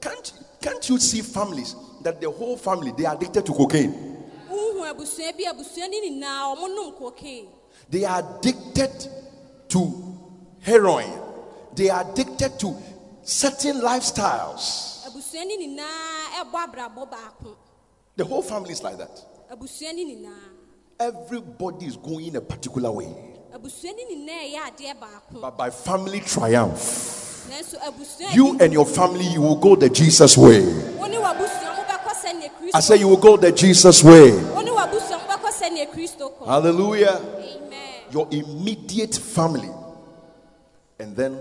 Can't, 0.00 0.32
can't 0.60 0.88
you 0.88 0.98
see 0.98 1.20
families 1.20 1.74
that 2.02 2.20
the 2.20 2.30
whole 2.30 2.56
family 2.56 2.92
they 2.96 3.04
are 3.04 3.14
addicted 3.14 3.46
to 3.46 3.52
cocaine? 3.52 4.08
wohu 4.50 4.84
abusua 4.84 5.32
bi 5.32 5.44
abusua 5.50 5.88
no 5.88 5.98
nyinaa 6.00 6.54
ɔmo 6.54 6.68
nom 6.74 6.92
cocaine 6.92 7.48
They 7.90 8.04
are 8.04 8.20
addicted 8.38 9.08
to 9.68 10.18
heroin. 10.60 11.10
They 11.74 11.90
are 11.90 12.10
addicted 12.10 12.58
to 12.60 12.74
certain 13.22 13.80
lifestyles. 13.80 15.06
abusua 15.06 15.44
no 15.44 15.56
nyinaa 15.56 16.42
ɛbɔ 16.42 16.66
abrabɔ 16.66 17.10
baako 17.10 17.56
The 18.16 18.24
whole 18.24 18.42
family 18.42 18.72
is 18.72 18.82
like 18.82 18.98
that. 18.98 19.10
abusua 19.50 19.92
no 19.94 20.02
nyinaa 20.04 20.48
Everybody 21.00 21.86
is 21.86 21.96
going 21.96 22.26
in 22.26 22.36
a 22.36 22.40
particular 22.40 22.90
way. 22.90 23.08
abusua 23.54 23.90
no 23.92 24.04
nyinaa 24.16 24.52
ɛyɛ 24.52 24.60
adeɛ 24.76 24.94
baako 25.00 25.40
But 25.40 25.56
by 25.56 25.70
family 25.70 26.20
triumph, 26.20 27.18
you 28.32 28.56
and 28.60 28.72
your 28.72 28.86
family, 28.86 29.26
you 29.26 29.40
will 29.42 29.56
go 29.56 29.74
the 29.76 29.88
Jesus 29.90 30.36
way. 30.38 30.60
wo 30.96 31.06
ne 31.06 31.16
w'abusua 31.16 31.76
mobɛkɔ 31.76 32.12
sɛnea 32.22 32.50
kristo 32.58 32.74
I 32.74 32.80
say 32.80 32.96
you 32.96 33.08
will 33.08 33.16
go 33.16 33.36
the 33.36 33.52
Jesus 33.52 34.02
way. 34.04 34.30
wo 34.30 34.60
ne 34.62 34.70
w'abusua 34.70 35.18
mobɛkɔ 35.26 35.50
sɛnea 35.52 35.90
kristo 35.92 36.32
kɔ 36.38 36.46
Hallelujah. 36.46 37.16
amen 37.18 38.02
Your 38.12 38.28
immediate 38.30 39.14
family 39.16 39.70
and 40.98 41.16
then 41.16 41.40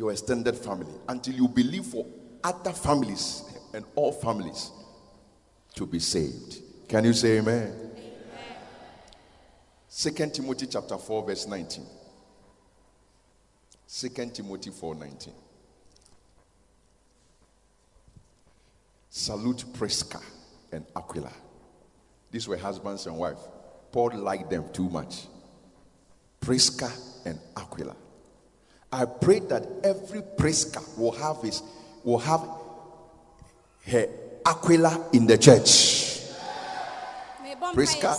your 0.00 0.10
extended 0.10 0.56
family 0.56 0.94
until 1.10 1.34
you 1.34 1.46
believe 1.46 1.84
for 1.84 2.06
other 2.42 2.72
families 2.72 3.44
and 3.74 3.84
all 3.94 4.10
families 4.10 4.70
to 5.74 5.84
be 5.84 5.98
saved. 5.98 6.56
Can 6.88 7.04
you 7.04 7.12
say 7.12 7.36
amen? 7.36 7.70
Second 9.86 10.32
Timothy 10.32 10.68
chapter 10.68 10.96
4 10.96 11.26
verse 11.26 11.46
19. 11.46 11.84
Second 13.86 14.34
Timothy 14.34 14.70
4 14.70 14.94
19. 14.94 15.34
Salute 19.10 19.64
Prisca 19.74 20.20
and 20.72 20.86
Aquila. 20.96 21.32
These 22.30 22.48
were 22.48 22.56
husbands 22.56 23.06
and 23.06 23.18
wife. 23.18 23.36
Paul 23.92 24.12
liked 24.16 24.48
them 24.48 24.64
too 24.72 24.88
much. 24.88 25.26
Prisca 26.40 26.90
and 27.26 27.38
Aquila. 27.54 27.94
I 28.92 29.04
pray 29.04 29.38
that 29.40 29.66
every 29.84 30.22
Prisca 30.36 30.80
will 30.96 31.12
have 31.12 31.42
his 31.42 31.62
will 32.02 32.18
have 32.18 32.40
her 33.86 34.08
Aquila 34.44 35.08
in 35.12 35.26
the 35.26 35.38
church. 35.38 36.20
mebɔ 37.42 37.74
Prisca 37.74 38.16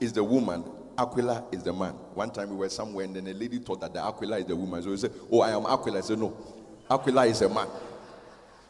is 0.00 0.12
the 0.12 0.24
woman, 0.24 0.64
Aquila 0.96 1.44
is 1.52 1.62
the 1.62 1.72
man. 1.72 1.92
One 2.14 2.30
time 2.30 2.50
we 2.50 2.56
were 2.56 2.68
somewhere 2.68 3.04
and 3.04 3.14
then 3.14 3.26
a 3.28 3.32
lady 3.34 3.58
thought 3.58 3.80
that 3.80 3.92
the 3.94 4.02
Aquila 4.02 4.38
is 4.38 4.46
the 4.46 4.56
woman. 4.56 4.82
So 4.82 4.90
we 4.90 4.96
said, 4.96 5.12
Oh, 5.30 5.40
I 5.40 5.50
am 5.50 5.66
Aquila. 5.66 5.98
I 5.98 6.00
said, 6.00 6.18
No, 6.18 6.36
Aquila 6.90 7.26
is 7.26 7.40
a 7.42 7.48
man. 7.48 7.68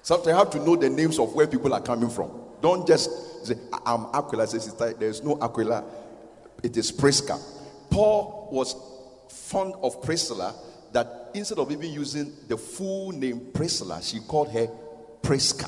Sometimes 0.03 0.29
you 0.29 0.35
have 0.35 0.51
to 0.51 0.59
know 0.59 0.77
the 0.77 0.89
names 0.91 1.19
of 1.19 1.35
where 1.35 1.47
people 1.47 1.73
are 1.73 1.81
coming 1.81 2.11
from. 2.11 2.31
Don't 2.61 2.87
just 2.87 3.47
say, 3.47 3.55
"I- 3.73 3.95
I'm 3.95 4.07
Aquila. 4.13 4.47
Say, 4.47 4.59
sister, 4.59 4.93
there's 4.93 5.23
no 5.23 5.39
Aquila. 5.41 5.85
It 6.63 6.77
is 6.77 6.91
Prisca. 6.93 7.39
Paul 7.91 8.49
was 8.51 8.75
fond 9.29 9.75
of 9.83 10.03
Priscilla 10.03 10.55
that 10.93 11.31
instead 11.35 11.59
of 11.59 11.71
even 11.71 11.93
using 11.93 12.33
the 12.49 12.57
full 12.57 13.13
name 13.13 13.49
Priscilla, 13.53 14.01
she 14.03 14.21
called 14.21 14.51
her 14.53 14.69
Prisca. 15.23 15.67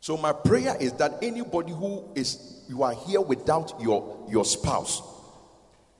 So 0.00 0.16
my 0.16 0.32
prayer 0.32 0.76
is 0.80 0.92
that 0.94 1.18
anybody 1.22 1.72
who 1.72 2.04
is 2.14 2.64
you 2.68 2.82
are 2.82 2.94
here 2.94 3.20
without 3.20 3.80
your 3.80 4.26
your 4.28 4.44
spouse, 4.44 5.00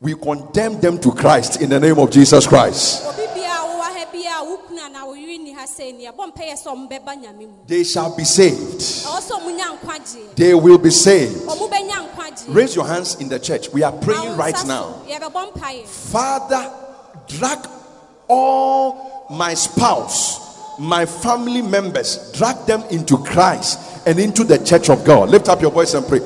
we 0.01 0.15
condemn 0.15 0.81
them 0.81 0.99
to 1.01 1.13
Christ 1.13 1.61
in 1.61 1.71
the 1.71 1.79
name 1.79 1.99
of 1.99 2.11
Jesus 2.11 2.47
Christ. 2.47 3.05
They 7.69 7.85
shall 7.85 8.17
be 8.17 8.25
saved. 8.25 8.83
They 10.37 10.55
will 10.55 10.79
be 10.79 10.91
saved. 10.91 11.43
Raise 12.49 12.75
your 12.75 12.87
hands 12.87 13.15
in 13.21 13.29
the 13.29 13.39
church. 13.39 13.71
We 13.73 13.85
are 13.85 13.93
praying 13.93 14.37
right 14.37 14.57
now. 14.67 15.03
Father, 15.87 16.82
drag 17.29 17.59
all 18.29 19.27
my 19.31 19.55
spouse, 19.55 20.79
my 20.79 21.07
family 21.07 21.63
members, 21.63 22.33
drag 22.33 22.57
them 22.67 22.83
into 22.91 23.19
Christ 23.19 24.07
and 24.07 24.19
into 24.19 24.45
the 24.45 24.59
church 24.59 24.91
of 24.91 25.05
God. 25.05 25.31
Lift 25.31 25.49
up 25.49 25.61
your 25.61 25.71
voice 25.71 25.95
and 25.95 26.07
pray. 26.07 26.21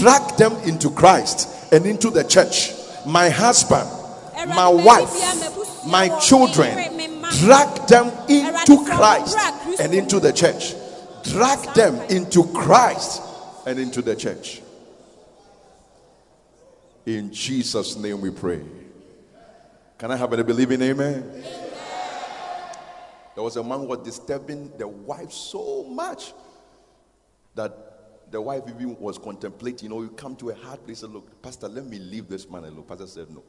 Drag 0.00 0.36
them 0.36 0.54
into 0.64 0.90
Christ 0.90 1.72
and 1.72 1.86
into 1.86 2.10
the 2.10 2.24
church. 2.24 2.72
My 3.06 3.28
husband, 3.28 3.88
my 4.48 4.68
wife, 4.68 5.10
my 5.86 6.08
children, 6.20 6.74
drag 7.40 7.88
them 7.88 8.12
into 8.28 8.84
Christ 8.84 9.80
and 9.80 9.94
into 9.94 10.20
the 10.20 10.32
church. 10.32 10.74
Drag 11.24 11.74
them 11.74 11.96
into 12.10 12.44
Christ 12.52 13.22
and 13.66 13.78
into 13.78 14.02
the 14.02 14.16
church. 14.16 14.62
In 17.06 17.32
Jesus' 17.32 17.96
name 17.96 18.20
we 18.20 18.30
pray. 18.30 18.60
Can 20.00 20.10
I 20.10 20.16
have 20.16 20.32
a 20.32 20.42
believing 20.42 20.80
amen? 20.80 21.44
There 23.34 23.44
was 23.44 23.56
a 23.56 23.62
man 23.62 23.80
who 23.80 23.84
was 23.84 23.98
disturbing 23.98 24.72
the 24.78 24.88
wife 24.88 25.30
so 25.30 25.84
much 25.84 26.32
that 27.54 28.30
the 28.30 28.40
wife 28.40 28.62
even 28.66 28.98
was 28.98 29.18
contemplating, 29.18 29.90
you 29.90 29.94
know, 29.94 30.00
you 30.00 30.08
come 30.08 30.36
to 30.36 30.48
a 30.48 30.54
hard 30.54 30.82
place 30.86 31.02
and 31.02 31.12
look, 31.12 31.42
Pastor, 31.42 31.68
let 31.68 31.84
me 31.84 31.98
leave 31.98 32.30
this 32.30 32.48
man 32.48 32.64
alone. 32.64 32.84
Pastor 32.84 33.06
said 33.06 33.28
no. 33.28 33.44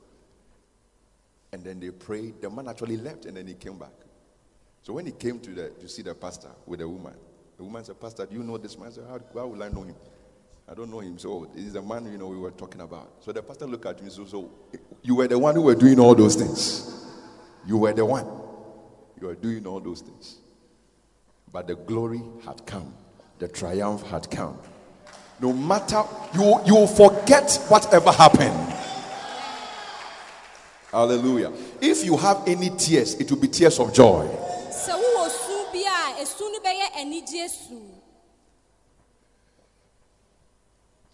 And 1.53 1.63
then 1.63 1.79
they 1.79 1.89
prayed. 1.89 2.41
The 2.41 2.49
man 2.49 2.67
actually 2.67 2.97
left 2.97 3.23
and 3.23 3.37
then 3.37 3.47
he 3.47 3.53
came 3.53 3.77
back. 3.77 3.93
So 4.81 4.91
when 4.91 5.05
he 5.05 5.13
came 5.13 5.39
to 5.39 5.51
the 5.51 5.69
to 5.69 5.87
see 5.87 6.01
the 6.01 6.13
pastor 6.13 6.51
with 6.65 6.79
the 6.79 6.89
woman, 6.89 7.13
the 7.55 7.63
woman 7.63 7.85
said, 7.85 7.97
Pastor, 7.97 8.25
do 8.25 8.35
you 8.35 8.43
know 8.43 8.57
this 8.57 8.77
man? 8.77 8.89
I 8.89 8.91
said, 8.91 9.05
How, 9.07 9.21
how 9.33 9.47
will 9.47 9.63
I 9.63 9.69
know 9.69 9.83
him? 9.83 9.95
I 10.71 10.73
don't 10.73 10.89
know 10.89 11.01
him. 11.01 11.19
So 11.19 11.49
he's 11.53 11.73
the 11.73 11.81
man 11.81 12.09
you 12.09 12.17
know 12.17 12.27
we 12.27 12.37
were 12.37 12.51
talking 12.51 12.79
about. 12.79 13.11
So 13.19 13.33
the 13.33 13.43
pastor 13.43 13.67
looked 13.67 13.85
at 13.85 14.01
me. 14.01 14.09
So, 14.09 14.23
so 14.23 14.49
you 15.01 15.15
were 15.15 15.27
the 15.27 15.37
one 15.37 15.53
who 15.55 15.63
were 15.63 15.75
doing 15.75 15.99
all 15.99 16.15
those 16.15 16.35
things. 16.35 17.09
You 17.67 17.77
were 17.77 17.91
the 17.91 18.05
one. 18.05 18.25
You 19.19 19.27
were 19.27 19.35
doing 19.35 19.67
all 19.67 19.81
those 19.81 19.99
things. 19.99 20.37
But 21.51 21.67
the 21.67 21.75
glory 21.75 22.21
had 22.45 22.65
come. 22.65 22.93
The 23.39 23.49
triumph 23.49 24.03
had 24.03 24.31
come. 24.31 24.57
No 25.41 25.51
matter 25.51 26.03
you 26.35 26.61
you 26.65 26.87
forget 26.87 27.53
whatever 27.67 28.11
happened. 28.13 28.73
Hallelujah. 30.89 31.51
If 31.81 32.05
you 32.05 32.15
have 32.15 32.43
any 32.47 32.69
tears, 32.69 33.15
it 33.15 33.29
will 33.29 33.39
be 33.39 33.49
tears 33.49 33.77
of 33.77 33.93
joy. 33.93 34.25
sɛ 34.71 34.93
wowɔ 34.95 35.29
su 35.29 35.65
bi 35.73 35.83
a 35.83 36.23
esu 36.23 36.49
no 36.49 36.59
bɛyɛ 36.59 36.95
anigye 36.95 37.49
su 37.49 37.91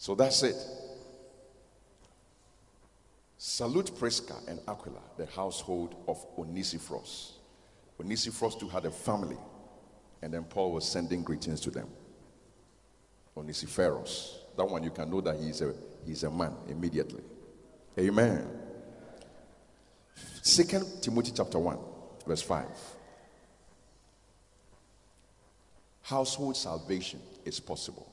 So 0.07 0.15
that's 0.15 0.41
it. 0.41 0.55
Salute 3.37 3.91
Prisca 3.99 4.35
and 4.47 4.57
Aquila, 4.65 5.01
the 5.17 5.25
household 5.25 5.95
of 6.07 6.25
Onesiphorus. 6.37 7.33
Onesiphorus 7.99 8.55
too 8.55 8.69
had 8.69 8.85
a 8.85 8.89
family, 8.89 9.35
and 10.21 10.33
then 10.33 10.45
Paul 10.45 10.71
was 10.71 10.87
sending 10.89 11.23
greetings 11.23 11.59
to 11.59 11.71
them. 11.71 11.89
Onesiphorus. 13.35 14.39
That 14.55 14.69
one 14.69 14.81
you 14.81 14.91
can 14.91 15.11
know 15.11 15.19
that 15.19 15.41
he's 15.41 15.59
a 15.59 15.73
he's 16.05 16.23
a 16.23 16.31
man 16.31 16.55
immediately. 16.69 17.23
Amen. 17.99 18.47
Second 20.41 20.85
Timothy 21.01 21.33
chapter 21.35 21.59
1, 21.59 21.77
verse 22.25 22.43
5. 22.43 22.65
Household 26.03 26.55
salvation 26.55 27.19
is 27.43 27.59
possible. 27.59 28.09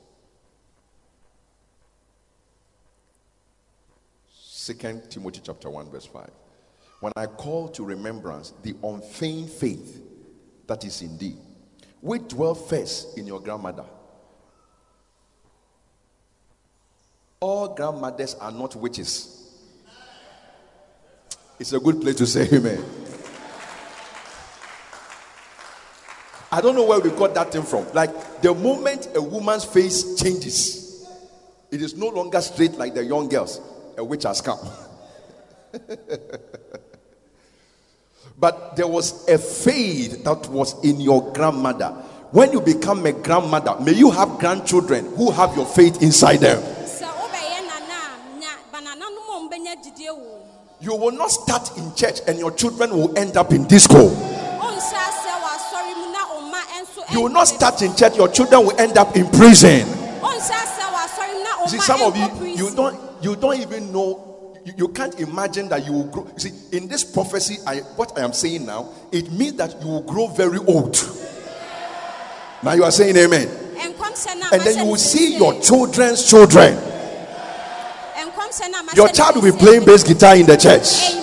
Second 4.64 5.10
Timothy 5.10 5.42
chapter 5.44 5.68
1, 5.68 5.90
verse 5.90 6.06
5. 6.06 6.30
When 7.00 7.12
I 7.16 7.26
call 7.26 7.68
to 7.68 7.84
remembrance 7.84 8.54
the 8.62 8.74
unfeigned 8.82 9.50
faith 9.50 10.02
that 10.66 10.86
is 10.86 11.02
in 11.02 11.18
thee, 11.18 11.36
which 12.00 12.28
dwelt 12.28 12.66
first 12.66 13.18
in 13.18 13.26
your 13.26 13.40
grandmother. 13.40 13.84
All 17.40 17.74
grandmothers 17.74 18.36
are 18.36 18.50
not 18.50 18.74
witches. 18.74 19.52
It's 21.58 21.74
a 21.74 21.78
good 21.78 22.00
place 22.00 22.14
to 22.14 22.26
say 22.26 22.48
amen. 22.50 22.82
I 26.50 26.62
don't 26.62 26.74
know 26.74 26.86
where 26.86 27.00
we 27.00 27.10
got 27.10 27.34
that 27.34 27.52
thing 27.52 27.64
from. 27.64 27.86
Like 27.92 28.40
the 28.40 28.54
moment 28.54 29.08
a 29.14 29.20
woman's 29.20 29.66
face 29.66 30.18
changes, 30.18 31.06
it 31.70 31.82
is 31.82 31.94
no 31.94 32.08
longer 32.08 32.40
straight 32.40 32.72
like 32.78 32.94
the 32.94 33.04
young 33.04 33.28
girls. 33.28 33.60
A 33.96 34.04
witch 34.04 34.24
has 34.24 34.40
come. 34.40 34.58
but 38.38 38.76
there 38.76 38.86
was 38.88 39.28
a 39.28 39.38
faith 39.38 40.24
that 40.24 40.48
was 40.48 40.82
in 40.84 41.00
your 41.00 41.32
grandmother. 41.32 41.88
When 42.30 42.52
you 42.52 42.60
become 42.60 43.06
a 43.06 43.12
grandmother, 43.12 43.76
may 43.80 43.92
you 43.92 44.10
have 44.10 44.38
grandchildren 44.38 45.14
who 45.14 45.30
have 45.30 45.56
your 45.56 45.66
faith 45.66 46.02
inside 46.02 46.38
them. 46.38 46.62
You 50.80 50.94
will 50.96 51.12
not 51.12 51.30
start 51.30 51.78
in 51.78 51.94
church 51.94 52.20
and 52.26 52.38
your 52.38 52.50
children 52.50 52.90
will 52.90 53.16
end 53.16 53.36
up 53.38 53.52
in 53.52 53.64
disco. 53.66 54.08
ɔnhyɛ 54.10 54.98
asɛ 55.08 55.32
wɔ 55.40 55.48
asɔre 55.56 55.92
mu 55.96 56.06
na 56.12 56.20
ɔma 56.28 56.60
ɛnso 56.76 57.12
You 57.12 57.22
will 57.22 57.30
not 57.30 57.48
start 57.48 57.80
in 57.80 57.94
church, 57.94 58.16
your 58.16 58.28
children 58.28 58.66
will 58.66 58.78
end 58.78 58.98
up 58.98 59.16
in 59.16 59.26
prison. 59.30 59.86
See, 61.66 61.78
some 61.80 62.02
of 62.02 62.16
you, 62.16 62.46
you 62.54 62.74
don't, 62.74 62.98
you 63.22 63.36
don't 63.36 63.60
even 63.60 63.92
know. 63.92 64.30
You, 64.64 64.72
you 64.76 64.88
can't 64.88 65.18
imagine 65.20 65.68
that 65.68 65.86
you 65.86 65.92
will 65.92 66.06
grow. 66.06 66.26
You 66.34 66.38
see, 66.38 66.76
in 66.76 66.88
this 66.88 67.04
prophecy, 67.04 67.58
I, 67.66 67.78
what 67.96 68.18
I 68.18 68.22
am 68.22 68.32
saying 68.32 68.66
now, 68.66 68.90
it 69.12 69.30
means 69.32 69.54
that 69.54 69.80
you 69.80 69.88
will 69.88 70.02
grow 70.02 70.26
very 70.28 70.58
old. 70.58 70.96
Now 72.62 72.72
you 72.72 72.84
are 72.84 72.90
saying 72.90 73.16
amen. 73.16 73.46
Nkɔmhyɛ 73.46 74.38
no 74.38 74.46
a 74.46 74.54
And 74.54 74.62
then 74.62 74.78
you 74.78 74.86
will 74.86 74.96
see 74.96 75.36
your 75.36 75.60
children's 75.60 76.28
children. 76.28 76.74
nkɔmhyɛ 76.74 78.70
no 78.70 78.80
a 78.80 78.82
mahyɛ 78.82 78.96
Your 78.96 79.08
child 79.08 79.36
will 79.36 79.52
be 79.52 79.58
playing 79.58 79.84
bass 79.84 80.02
guitar 80.02 80.36
in 80.36 80.46
the 80.46 80.56
church. 80.56 81.14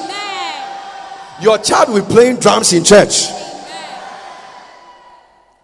Your 1.41 1.58
child 1.58 1.89
will 1.89 2.01
be 2.01 2.13
playing 2.13 2.38
drums 2.38 2.71
in 2.73 2.84
church. 2.84 3.27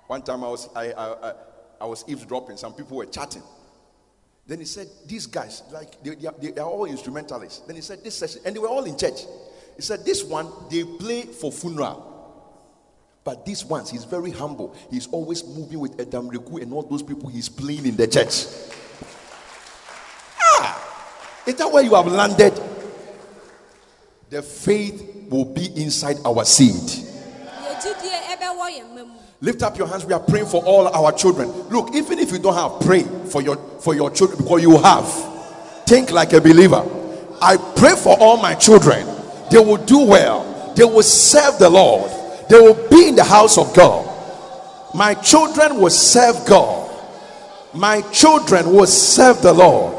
One 0.07 0.23
time 0.23 0.43
I 0.43 0.47
was, 0.49 0.69
I, 0.75 0.91
I, 0.93 1.29
I, 1.29 1.33
I 1.81 1.85
was 1.85 2.03
eavesdropping. 2.07 2.57
Some 2.57 2.73
people 2.73 2.97
were 2.97 3.05
chatting. 3.05 3.43
Then 4.47 4.59
he 4.59 4.65
said, 4.65 4.87
These 5.05 5.27
guys, 5.27 5.63
like, 5.71 6.01
they, 6.01 6.15
they, 6.15 6.27
are, 6.27 6.35
they 6.39 6.61
are 6.61 6.67
all 6.67 6.85
instrumentalists. 6.85 7.59
Then 7.59 7.75
he 7.75 7.81
said, 7.81 8.03
This 8.03 8.15
session, 8.15 8.41
and 8.45 8.55
they 8.55 8.59
were 8.59 8.69
all 8.69 8.85
in 8.85 8.97
church. 8.97 9.21
He 9.75 9.81
said, 9.81 10.05
This 10.05 10.23
one, 10.23 10.47
they 10.71 10.83
play 10.83 11.23
for 11.23 11.51
funeral. 11.51 12.13
But 13.25 13.45
these 13.45 13.65
ones, 13.65 13.89
he's 13.89 14.05
very 14.05 14.31
humble. 14.31 14.73
He's 14.89 15.07
always 15.07 15.45
moving 15.45 15.79
with 15.79 15.99
Adam 15.99 16.29
Reku 16.31 16.61
and 16.61 16.71
all 16.71 16.83
those 16.83 17.03
people 17.03 17.27
he's 17.27 17.49
playing 17.49 17.85
in 17.85 17.97
the 17.97 18.07
church. 18.07 18.45
Ah, 20.39 21.43
is 21.45 21.55
that 21.55 21.69
where 21.69 21.83
you 21.83 21.93
have 21.93 22.07
landed? 22.07 22.53
The 24.29 24.41
faith 24.41 25.27
will 25.29 25.43
be 25.43 25.65
inside 25.75 26.17
our 26.25 26.45
seed. 26.45 27.07
Lift 29.41 29.61
up 29.61 29.77
your 29.77 29.87
hands. 29.87 30.05
We 30.05 30.13
are 30.13 30.19
praying 30.19 30.47
for 30.47 30.63
all 30.63 30.87
our 30.87 31.11
children. 31.11 31.49
Look, 31.69 31.93
even 31.93 32.17
if 32.19 32.31
you 32.31 32.39
don't 32.39 32.55
have, 32.55 32.81
pray 32.85 33.03
for 33.03 33.41
your 33.41 33.57
for 33.79 33.93
your 33.93 34.09
children 34.09 34.39
because 34.39 34.61
you 34.61 34.77
have. 34.77 35.07
Think 35.85 36.11
like 36.11 36.33
a 36.33 36.41
believer. 36.41 36.83
I 37.41 37.57
pray 37.75 37.95
for 37.95 38.17
all 38.19 38.37
my 38.37 38.55
children. 38.55 39.05
They 39.51 39.59
will 39.59 39.77
do 39.77 39.99
well. 39.99 40.73
They 40.75 40.83
will 40.83 41.03
serve 41.03 41.59
the 41.59 41.69
Lord. 41.69 42.11
They 42.49 42.59
will 42.59 42.89
be 42.89 43.09
in 43.09 43.15
the 43.15 43.23
house 43.23 43.57
of 43.57 43.73
God. 43.75 44.05
My 44.95 45.13
children 45.13 45.79
will 45.79 45.89
serve 45.89 46.45
God. 46.47 46.85
My 47.73 48.01
children 48.11 48.73
will 48.73 48.87
serve 48.87 49.41
the 49.41 49.53
Lord. 49.53 49.95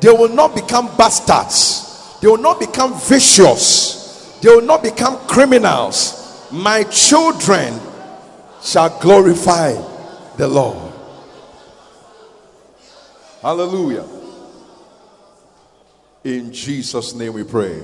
They 0.00 0.10
will 0.10 0.28
not 0.28 0.54
become 0.54 0.86
bastards. 0.96 2.18
They 2.20 2.28
will 2.28 2.38
not 2.38 2.60
become 2.60 2.98
vicious. 3.00 4.38
They 4.42 4.48
will 4.48 4.62
not 4.62 4.82
become 4.82 5.18
criminals. 5.26 6.48
My 6.52 6.84
children 6.84 7.80
shall 8.66 8.98
glorify 8.98 9.72
the 10.36 10.48
Lord. 10.48 10.92
Hallelujah. 13.40 14.04
In 16.24 16.52
Jesus' 16.52 17.14
name 17.14 17.34
we 17.34 17.44
pray. 17.44 17.80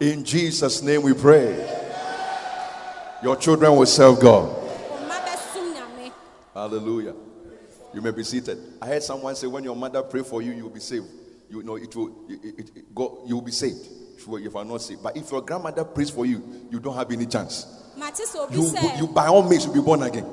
In 0.00 0.24
Jesus' 0.24 0.82
name 0.82 1.02
we 1.02 1.14
pray. 1.14 1.54
Your 3.22 3.36
children 3.36 3.76
will 3.76 3.86
serve 3.86 4.18
God. 4.18 4.56
Hallelujah. 6.52 7.14
You 7.94 8.00
may 8.02 8.10
be 8.10 8.24
seated. 8.24 8.58
I 8.82 8.86
heard 8.88 9.02
someone 9.04 9.36
say, 9.36 9.46
when 9.46 9.62
your 9.62 9.76
mother 9.76 10.02
pray 10.02 10.24
for 10.24 10.42
you, 10.42 10.50
you 10.50 10.64
will 10.64 10.70
be 10.70 10.80
saved. 10.80 11.06
You 11.48 11.62
know, 11.62 11.76
it 11.76 11.94
will 11.94 12.26
it, 12.28 12.58
it, 12.58 12.70
it, 12.76 12.94
go, 12.94 13.22
you 13.26 13.36
will 13.36 13.42
be 13.42 13.52
saved. 13.52 13.86
If 14.18 14.56
I'm 14.56 14.68
not 14.68 14.82
saved. 14.82 15.02
But 15.02 15.16
if 15.16 15.30
your 15.30 15.40
grandmother 15.40 15.84
prays 15.84 16.10
for 16.10 16.26
you, 16.26 16.42
you 16.70 16.80
don't 16.80 16.96
have 16.96 17.10
any 17.12 17.24
chance. 17.24 17.87
You, 18.96 19.06
you 19.06 19.06
by 19.08 19.26
all 19.26 19.42
means 19.42 19.66
will 19.66 19.74
be 19.74 19.80
born 19.80 20.02
again. 20.02 20.24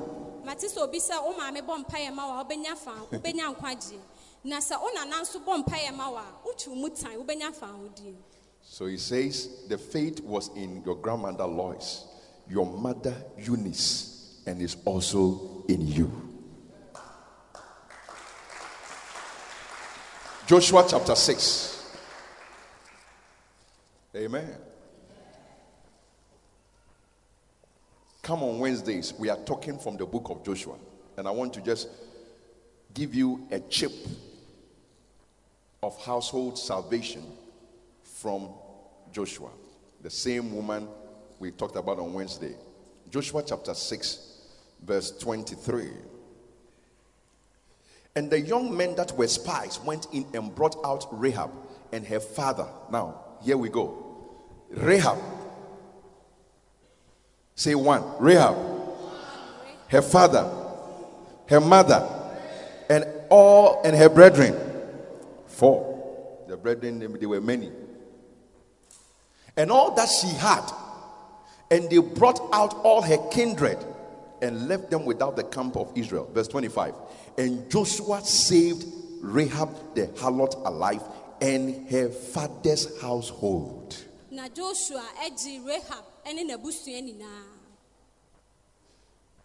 So 8.62 8.86
he 8.86 8.96
says 8.96 9.48
the 9.68 9.78
faith 9.78 10.20
was 10.20 10.50
in 10.56 10.82
your 10.84 10.96
grandmother 10.96 11.46
Lois, 11.46 12.04
your 12.48 12.66
mother 12.66 13.14
Eunice, 13.38 14.42
and 14.46 14.60
is 14.62 14.76
also 14.84 15.64
in 15.68 15.86
you. 15.86 16.10
Joshua 20.46 20.86
chapter 20.88 21.16
6. 21.16 21.96
Amen. 24.14 24.65
Come 28.26 28.42
on 28.42 28.58
Wednesdays, 28.58 29.14
we 29.16 29.30
are 29.30 29.36
talking 29.36 29.78
from 29.78 29.96
the 29.96 30.04
book 30.04 30.30
of 30.30 30.44
Joshua. 30.44 30.74
And 31.16 31.28
I 31.28 31.30
want 31.30 31.54
to 31.54 31.60
just 31.60 31.86
give 32.92 33.14
you 33.14 33.46
a 33.52 33.60
chip 33.60 33.92
of 35.80 35.96
household 36.04 36.58
salvation 36.58 37.22
from 38.02 38.48
Joshua, 39.12 39.50
the 40.02 40.10
same 40.10 40.56
woman 40.56 40.88
we 41.38 41.52
talked 41.52 41.76
about 41.76 42.00
on 42.00 42.14
Wednesday. 42.14 42.56
Joshua 43.10 43.44
chapter 43.46 43.74
6, 43.74 44.40
verse 44.82 45.12
23. 45.18 45.90
And 48.16 48.28
the 48.28 48.40
young 48.40 48.76
men 48.76 48.96
that 48.96 49.16
were 49.16 49.28
spies 49.28 49.78
went 49.78 50.08
in 50.12 50.26
and 50.34 50.52
brought 50.52 50.74
out 50.84 51.06
Rahab 51.12 51.52
and 51.92 52.04
her 52.04 52.18
father. 52.18 52.66
Now, 52.90 53.20
here 53.44 53.56
we 53.56 53.68
go. 53.68 54.26
Rahab 54.70 55.35
Say 57.56 57.74
one. 57.74 58.04
Rahab. 58.20 58.54
Her 59.88 60.02
father. 60.02 60.48
Her 61.48 61.60
mother. 61.60 62.06
And 62.88 63.06
all 63.30 63.82
and 63.82 63.96
her 63.96 64.10
brethren. 64.10 64.54
Four. 65.46 66.44
The 66.48 66.56
brethren, 66.56 67.00
they 67.18 67.26
were 67.26 67.40
many. 67.40 67.72
And 69.56 69.72
all 69.72 69.94
that 69.94 70.08
she 70.08 70.28
had. 70.28 70.70
And 71.70 71.90
they 71.90 71.98
brought 71.98 72.38
out 72.52 72.74
all 72.84 73.02
her 73.02 73.16
kindred 73.30 73.78
and 74.42 74.68
left 74.68 74.90
them 74.90 75.06
without 75.06 75.34
the 75.34 75.42
camp 75.42 75.76
of 75.76 75.90
Israel. 75.96 76.30
Verse 76.32 76.46
25. 76.48 76.94
And 77.38 77.68
Joshua 77.70 78.20
saved 78.22 78.84
Rahab 79.22 79.70
the 79.94 80.08
harlot 80.08 80.54
alive 80.66 81.02
and 81.40 81.88
her 81.90 82.10
father's 82.10 83.00
household. 83.00 83.96
Now 84.30 84.48
Joshua 84.48 85.04
eji 85.24 85.66
Rahab 85.66 86.04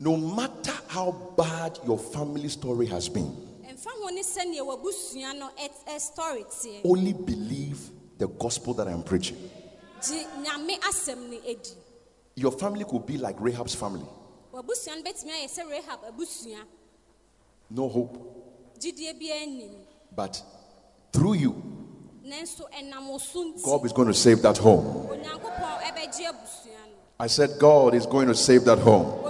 no 0.01 0.17
matter 0.17 0.73
how 0.87 1.11
bad 1.37 1.77
your 1.85 1.97
family 1.99 2.49
story 2.49 2.87
has 2.87 3.07
been, 3.07 3.31
only 6.83 7.13
believe 7.13 7.77
the 8.17 8.27
gospel 8.27 8.73
that 8.73 8.87
I'm 8.87 9.03
preaching. 9.03 9.37
Your 12.35 12.51
family 12.51 12.83
could 12.85 13.05
be 13.05 13.17
like 13.17 13.35
Rahab's 13.39 13.75
family. 13.75 14.05
No 17.69 17.87
hope. 17.87 18.17
But 20.15 20.41
through 21.13 21.35
you, 21.35 21.53
God 23.63 23.85
is 23.85 23.93
going 23.93 24.07
to 24.07 24.13
save 24.13 24.41
that 24.41 24.57
home. 24.57 25.07
I 27.19 27.27
said, 27.27 27.51
God 27.59 27.93
is 27.93 28.07
going 28.07 28.27
to 28.27 28.35
save 28.35 28.65
that 28.65 28.79
home. 28.79 29.21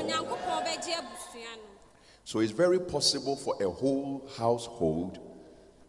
So 2.31 2.39
it's 2.39 2.53
very 2.53 2.79
possible 2.79 3.35
for 3.35 3.61
a 3.61 3.69
whole 3.69 4.25
household 4.37 5.19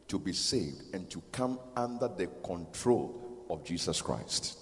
to 0.09 0.19
be 0.19 0.33
saved 0.33 0.93
and 0.93 1.09
to 1.09 1.23
come 1.31 1.61
under 1.77 2.09
the 2.09 2.27
control 2.45 3.47
of 3.49 3.63
Jesus 3.63 4.03
Christ. 4.03 4.59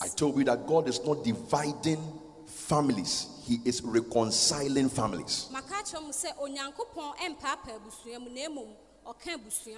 I 0.00 0.08
told 0.16 0.38
you 0.38 0.44
that 0.44 0.66
God 0.66 0.88
is 0.88 1.04
not 1.04 1.24
dividing 1.24 2.02
families, 2.46 3.26
He 3.44 3.58
is 3.66 3.82
reconciling 3.82 4.88
families. 4.88 5.50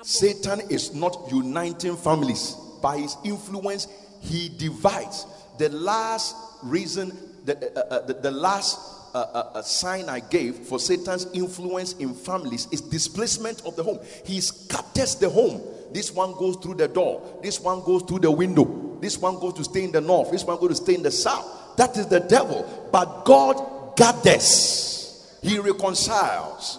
Satan 0.03 0.61
is 0.70 0.94
not 0.94 1.29
uniting 1.33 1.96
families. 1.96 2.57
By 2.81 2.99
his 2.99 3.16
influence, 3.25 3.88
he 4.20 4.48
divides. 4.48 5.26
The 5.59 5.68
last 5.70 6.37
reason, 6.62 7.16
the, 7.44 7.56
uh, 7.76 7.94
uh, 7.94 8.06
the, 8.06 8.14
the, 8.14 8.30
last 8.30 8.78
uh, 9.14 9.18
uh, 9.18 9.50
uh, 9.54 9.62
sign 9.62 10.09
I 10.09 10.20
gave 10.20 10.56
for 10.56 10.78
Satan's 10.78 11.26
influence 11.33 11.94
in 11.94 12.14
families 12.14 12.68
is 12.70 12.80
displacement 12.80 13.64
of 13.66 13.76
the 13.76 13.83
home. 13.83 13.98
He 14.24 14.40
scatters 14.40 15.16
the 15.16 15.28
home. 15.28 15.61
This 15.92 16.12
one 16.12 16.33
goes 16.35 16.57
through 16.57 16.74
the 16.74 16.88
door. 16.88 17.40
This 17.42 17.61
one 17.61 17.82
goes 17.82 18.03
through 18.03 18.20
the 18.20 18.30
window. 18.30 18.99
This 19.01 19.18
one 19.18 19.40
goes 19.40 19.55
to 19.55 19.64
stay 19.64 19.84
in 19.84 19.92
the 19.92 20.01
north. 20.01 20.30
This 20.30 20.45
one 20.45 20.59
goes 20.59 20.70
to 20.70 20.76
stay 20.76 20.95
in 20.95 21.03
the 21.03 21.11
south. 21.11 21.76
That 21.76 21.97
is 21.97 22.07
the 22.07 22.20
devil. 22.20 22.88
But 22.92 23.24
God 23.24 23.97
gathers. 23.97 25.38
He 25.42 25.59
reconciles. 25.59 26.78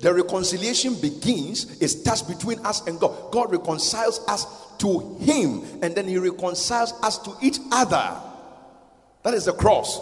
The 0.00 0.14
reconciliation 0.14 0.94
begins, 1.00 1.80
it 1.80 1.88
starts 1.88 2.22
between 2.22 2.64
us 2.64 2.86
and 2.86 2.98
God. 2.98 3.32
God 3.32 3.52
reconciles 3.52 4.20
us 4.28 4.46
to 4.78 5.16
Him, 5.20 5.62
and 5.82 5.94
then 5.94 6.06
He 6.06 6.18
reconciles 6.18 6.92
us 7.02 7.18
to 7.18 7.34
each 7.42 7.58
other. 7.70 8.20
That 9.22 9.34
is 9.34 9.44
the 9.44 9.52
cross. 9.52 10.00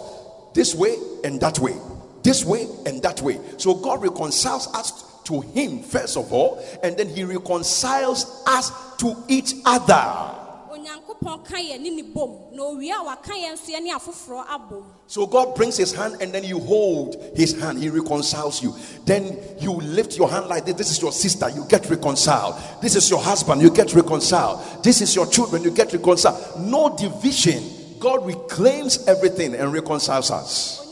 This 0.53 0.73
way 0.73 0.97
and 1.23 1.39
that 1.41 1.59
way. 1.59 1.75
This 2.23 2.45
way 2.45 2.67
and 2.85 3.01
that 3.03 3.21
way. 3.21 3.39
So 3.57 3.75
God 3.75 4.01
reconciles 4.01 4.67
us 4.73 5.23
to 5.25 5.41
Him, 5.41 5.83
first 5.83 6.17
of 6.17 6.33
all, 6.33 6.63
and 6.83 6.97
then 6.97 7.09
He 7.09 7.23
reconciles 7.23 8.43
us 8.47 8.71
to 8.97 9.15
each 9.27 9.53
other. 9.65 10.38
Onyankopɔn 10.79 11.45
ka 11.45 11.57
yɛn 11.57 11.81
ne 11.81 11.89
ne 11.89 12.03
bom 12.03 12.49
na 12.53 12.63
owie 12.63 12.91
a 12.91 13.03
waka 13.03 13.33
yɛn 13.33 13.53
nso 13.53 13.71
yɛne 13.71 13.91
afoforɔ 13.91 14.45
abom 14.47 14.83
So 15.07 15.25
God 15.25 15.55
brings 15.55 15.75
his 15.75 15.91
hand 15.91 16.17
and 16.21 16.31
then 16.31 16.43
you 16.43 16.59
hold 16.59 17.15
his 17.35 17.59
hand. 17.59 17.79
He 17.79 17.89
reconciles 17.89 18.61
you. 18.61 18.75
Then 19.05 19.39
you 19.59 19.71
lift 19.71 20.15
your 20.15 20.29
hand 20.29 20.45
like 20.45 20.65
this. 20.65 20.75
This 20.75 20.91
is 20.91 21.01
your 21.01 21.11
sister. 21.11 21.49
You 21.49 21.65
get 21.67 21.89
reconciled. 21.89 22.61
This 22.79 22.95
is 22.95 23.09
your 23.09 23.19
husband. 23.19 23.59
You 23.59 23.71
get 23.71 23.95
reconciled. 23.95 24.83
This 24.83 25.01
is 25.01 25.15
your 25.15 25.25
children. 25.25 25.63
You 25.63 25.71
get 25.71 25.91
reconciled. 25.93 26.61
No 26.61 26.95
division. 26.95 27.63
God 27.99 28.23
reclaims 28.23 29.07
everything 29.07 29.55
and 29.55 29.73
reconciles 29.73 30.29
us. 30.29 30.85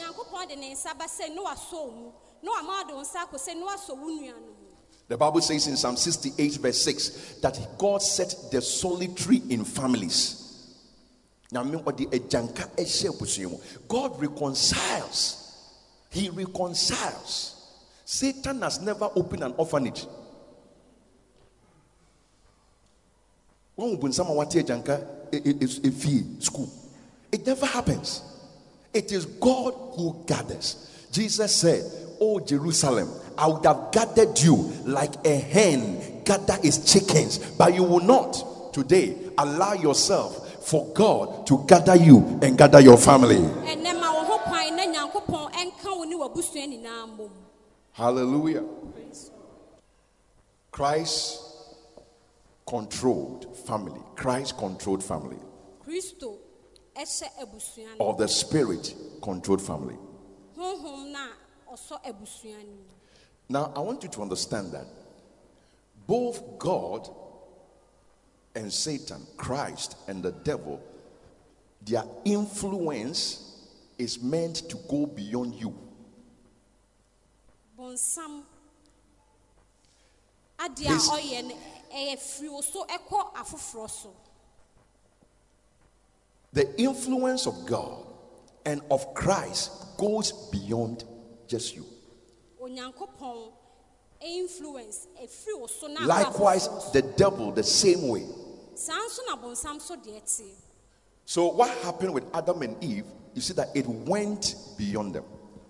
The 5.07 5.17
Bible 5.17 5.41
says 5.41 5.67
in 5.67 5.77
Psalm 5.77 5.95
68, 5.95 6.55
verse 6.55 6.81
6, 6.81 7.35
that 7.41 7.57
God 7.77 8.01
set 8.01 8.35
the 8.51 8.61
solitary 8.61 9.41
in 9.49 9.63
families. 9.63 10.43
God 13.87 14.21
reconciles. 14.21 15.43
He 16.09 16.29
reconciles. 16.29 17.53
Satan 18.03 18.61
has 18.61 18.81
never 18.81 19.09
opened 19.15 19.43
an 19.43 19.53
orphanage. 19.57 20.05
When 23.75 23.99
we 23.99 24.11
some 24.11 24.35
wate 24.35 24.49
agyanka 24.49 25.05
e- 25.31 25.37
e- 25.37 25.49
e- 25.51 25.89
efie 25.89 26.41
school, 26.43 26.69
it 27.31 27.45
never 27.45 27.65
happens. 27.65 28.23
It 28.93 29.11
is 29.11 29.25
God 29.25 29.73
who 29.95 30.23
gathers. 30.25 31.07
Jesus 31.11 31.55
said, 31.55 31.83
Oh 32.19 32.39
Jerusalem, 32.39 33.09
I 33.37 33.47
would 33.47 33.65
have 33.65 33.91
gathered 33.91 34.39
you 34.39 34.55
like 34.85 35.13
a 35.25 35.35
hen 35.37 36.23
gather 36.23 36.57
its 36.63 36.91
chickens, 36.91 37.37
but 37.57 37.73
you 37.73 37.83
will 37.83 37.99
not. 37.99 38.73
Today, 38.73 39.15
allow 39.37 39.73
yourself 39.73 40.65
for 40.67 40.85
God 40.93 41.47
to 41.47 41.63
gather 41.67 41.95
you 41.95 42.39
and 42.41 42.57
gather 42.57 42.79
your 42.81 42.97
family. 42.97 43.37
ɛnɛ 43.37 43.99
ma 43.99 44.11
wo 44.13 44.23
ho 44.25 44.37
kwan 44.39 44.75
na 44.75 44.83
nyankopɔn 44.85 45.51
ɛnka 45.53 45.97
wo 45.97 46.03
ne 46.03 46.15
w'abusua 46.15 46.67
nyinaa 46.67 47.07
mmom 47.07 47.29
Hallelujah. 47.93 48.63
Christ 50.71 51.41
controlled 52.67 53.47
family. 53.65 53.99
Christ 54.15 54.57
controlled 54.57 55.03
family. 55.03 55.37
kristo 55.85 56.37
ɛhyɛ 56.95 57.29
abusua 57.41 57.87
Or 57.99 58.13
the 58.15 58.27
Spirit 58.27 58.93
controlled 59.21 59.61
family. 59.61 59.97
Now, 63.49 63.71
I 63.75 63.79
want 63.79 64.03
you 64.03 64.09
to 64.09 64.21
understand 64.21 64.71
that 64.73 64.85
both 66.05 66.59
God 66.59 67.09
and 68.55 68.71
Satan, 68.71 69.25
Christ 69.37 69.95
and 70.07 70.21
the 70.23 70.31
devil, 70.31 70.81
their 71.81 72.03
influence 72.25 73.43
is 73.97 74.21
meant 74.21 74.69
to 74.69 74.77
go 74.89 75.05
beyond 75.05 75.55
you. 75.55 75.73
bonsam 77.77 78.43
adeɛ 80.59 80.85
a 80.87 80.93
This- 80.93 81.09
ɔyɛ 81.09 81.43
no 81.47 81.55
ɛyɛ 81.93 82.17
firi 82.19 82.49
wo 82.49 82.61
so 82.61 82.85
ɛkɔ 82.85 83.33
afoforɔ 83.35 83.89
so 83.89 84.13
The 86.53 86.81
influence 86.81 87.45
of 87.45 87.65
God 87.67 88.05
and 88.65 88.81
of 88.89 89.13
Christ 89.13 89.71
goes 89.97 90.31
beyond 90.49 91.03
just 91.47 91.75
you. 91.75 91.85
Likewise, 96.07 96.69
the 96.93 97.01
devil, 97.17 97.51
the 97.51 97.63
same 97.63 98.07
way. 98.07 98.25
saa 98.75 98.93
nso 99.07 99.21
na 99.27 99.35
bonsam 99.35 99.79
so 99.81 99.95
deɛ 99.95 100.21
te 100.37 100.51
So, 101.25 101.47
what 101.47 101.69
happened 101.83 102.13
with 102.13 102.23
Adam 102.33 102.61
and 102.61 102.81
Eve, 102.83 103.05
you 103.33 103.41
see 103.41 103.53
that 103.53 103.69
it 103.75 103.85
went 103.87 104.55
beyond 104.77 105.13
them. 105.15 105.23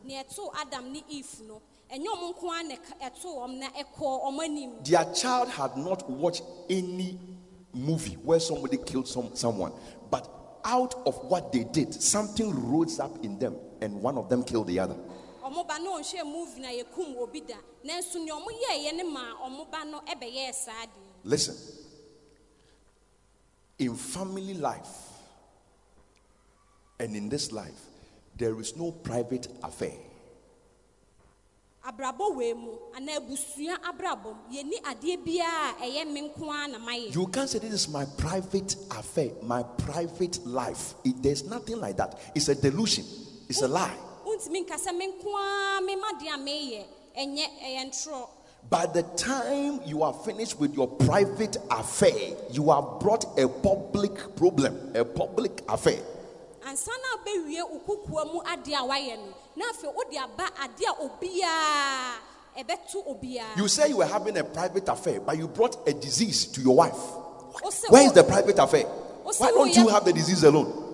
nea 0.03 0.23
ɛtoo 0.23 0.49
adam 0.55 0.91
ne 0.93 1.03
eve 1.09 1.41
no 1.47 1.61
ɛnyɛ 1.91 2.05
ɔmo 2.07 2.33
nko 2.33 2.49
ara 2.49 2.63
na 2.63 2.75
ɛka- 2.75 2.99
ɛtoo 3.11 3.37
ɔm 3.45 3.59
na 3.59 3.67
ɛkɔɔ 3.69 4.23
ɔmo 4.23 4.43
anim 4.43 4.71
Their 4.83 5.05
child 5.13 5.49
had 5.49 5.77
not 5.77 6.09
watched 6.09 6.43
any 6.69 7.17
movie 7.73 8.15
where 8.23 8.39
somebody 8.39 8.77
killed 8.77 9.07
some, 9.07 9.35
someone, 9.35 9.71
but 10.09 10.27
out 10.63 10.95
of 11.05 11.17
what 11.25 11.51
they 11.51 11.63
did, 11.63 11.93
something 12.01 12.49
rose 12.71 12.99
up 12.99 13.23
in 13.23 13.37
them, 13.39 13.55
and 13.81 14.01
one 14.01 14.17
of 14.17 14.27
them 14.29 14.43
killed 14.43 14.67
the 14.67 14.79
other. 14.79 14.95
Ɔmo 15.47 15.67
ba 15.67 15.79
no 15.79 15.97
ɔnhwɛ 15.99 16.25
movie 16.25 16.61
na 16.61 16.69
yɛkum 16.69 17.15
obi 17.17 17.41
da 17.41 17.55
nanso 17.85 18.15
nea 18.23 18.33
ɔmo 18.35 18.47
yɛɛyɛ 18.51 18.95
ne 18.95 19.03
ma 19.03 19.33
ɔmo 19.45 19.69
ba 19.71 19.85
no 19.85 19.99
ɛbɛyɛɛ 20.01 20.53
saa 20.53 20.85
deɛ 20.85 21.05
Listen, 21.23 21.55
in 23.79 23.95
family 23.95 24.53
life 24.53 24.87
and 26.99 27.15
in 27.15 27.29
this 27.29 27.51
life, 27.51 27.81
there 28.35 28.59
is 28.59 28.75
no 28.75 28.91
private 28.91 29.47
affair. 29.63 29.97
abrabɔ 31.85 32.35
wei 32.35 32.53
mu 32.53 32.71
anaa 32.95 33.17
abusua 33.17 33.77
abrabɔ 33.81 34.35
mu 34.35 34.55
yɛni 34.55 34.81
adeɛ 34.83 35.23
biara 35.23 35.75
a 35.79 35.85
ɛyɛ 35.85 36.11
me 36.11 36.21
nko 36.29 36.49
ara 36.51 36.67
na 36.67 36.79
mayɛ 36.79 37.13
You 37.15 37.27
can't 37.27 37.49
say 37.49 37.59
this 37.59 37.71
is 37.73 37.87
my 37.89 38.05
private 38.17 38.75
affair, 38.91 39.31
my 39.43 39.63
private 39.63 40.45
life. 40.45 40.95
It, 41.05 41.21
there's 41.23 41.43
nothing 41.45 41.79
like 41.79 41.95
that. 41.97 42.19
It's 42.35 42.49
a 42.49 42.55
delusion, 42.55 43.05
it's 43.47 43.61
a 43.61 43.67
lie. 43.67 43.95
Wontumi 44.37 44.61
nka 44.61 44.75
sɛ 44.77 44.95
me 44.97 45.07
nko 45.07 45.29
ara 45.35 45.81
mema 45.81 46.07
deɛ 46.19 46.33
a 46.33 46.37
meyɛ 46.37 46.85
ɛnyɛ 47.17 47.45
ɛyɛ 47.63 47.85
ntorɔ 47.89 48.27
By 48.69 48.85
the 48.85 49.03
time 49.15 49.79
you 49.85 50.03
are 50.03 50.13
finished 50.13 50.59
with 50.59 50.73
your 50.75 50.87
private 50.89 51.55
affair, 51.71 52.35
you 52.51 52.69
have 52.69 52.99
brought 52.99 53.23
a 53.39 53.47
public 53.47 54.35
problem, 54.35 54.91
a 54.93 55.05
public 55.05 55.61
affair. 55.69 55.99
ansa 56.65 56.89
na 56.89 57.17
abɛwie 57.17 57.61
wo 57.71 57.79
kokoa 57.87 58.33
mu 58.33 58.41
adeɛ 58.41 58.75
a 58.75 58.87
wayɛ 58.87 59.17
no 59.17 59.33
na 59.55 59.65
afei 59.71 59.93
wode 59.95 60.17
aba 60.17 60.51
adeɛ 60.61 60.85
a 60.85 60.93
obiara 61.07 62.13
ɛbɛto 62.57 63.07
obiara 63.07 63.57
You 63.57 63.67
say 63.67 63.89
you 63.89 63.97
were 63.97 64.05
having 64.05 64.37
a 64.37 64.43
private 64.43 64.87
affair, 64.89 65.19
but 65.21 65.37
you 65.37 65.47
brought 65.47 65.87
a 65.87 65.93
disease 65.93 66.45
to 66.47 66.61
your 66.61 66.75
wife. 66.75 66.99
Where 67.89 68.05
is 68.05 68.11
the 68.11 68.23
private 68.23 68.59
affair? 68.59 68.83
Why 68.83 69.49
don't 69.49 69.75
you 69.75 69.87
have 69.87 70.05
the 70.05 70.13
disease 70.13 70.43
alone? 70.43 70.86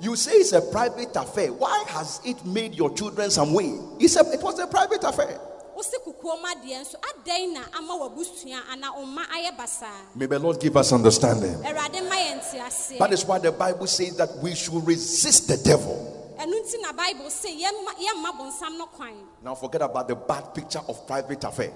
You 0.00 0.16
say 0.16 0.32
it's 0.32 0.52
a 0.52 0.60
private 0.62 1.14
affair. 1.16 1.52
Why 1.52 1.84
has 1.88 2.20
it 2.24 2.44
made 2.44 2.74
your 2.74 2.94
children 2.94 3.30
some 3.30 3.52
way? 3.52 3.66
A, 3.66 4.02
it 4.02 4.42
was 4.42 4.58
a 4.58 4.66
private 4.66 5.04
affair. 5.04 5.38
wo 5.76 5.82
sɛ 5.82 6.00
kokoa 6.00 6.40
mu 6.40 6.46
adeɛ 6.48 6.80
nso 6.80 6.96
adɛn 6.96 7.52
na 7.52 7.60
ama 7.76 7.94
w'abusua 8.00 8.60
anaa 8.72 8.96
ɔma 8.96 9.26
ayɛ 9.28 9.54
basaa 9.58 9.92
May 10.14 10.24
the 10.24 10.38
Lord 10.38 10.58
give 10.58 10.74
us 10.74 10.90
understanding. 10.90 11.52
awurade 11.52 12.00
ma 12.08 12.16
yɛ 12.16 12.40
nte 12.40 12.58
aseɛ 12.64 12.98
That 12.98 13.12
is 13.12 13.22
why 13.26 13.38
the 13.38 13.52
Bible 13.52 13.86
says 13.86 14.16
that 14.16 14.30
we 14.38 14.54
should 14.54 14.86
resist 14.86 15.48
the 15.48 15.58
devil. 15.58 16.32
ɛno 16.40 16.54
nti 16.64 16.80
na 16.80 16.92
bible 16.92 17.26
sɛ 17.28 17.52
yɛmma 17.60 17.92
yɛmma 18.00 18.38
bonsam 18.38 18.78
no 18.78 18.86
kwan 18.86 19.12
Now 19.44 19.54
forget 19.54 19.82
about 19.82 20.08
the 20.08 20.14
bad 20.14 20.54
picture 20.54 20.80
of 20.88 21.06
private 21.06 21.44
affair. 21.44 21.72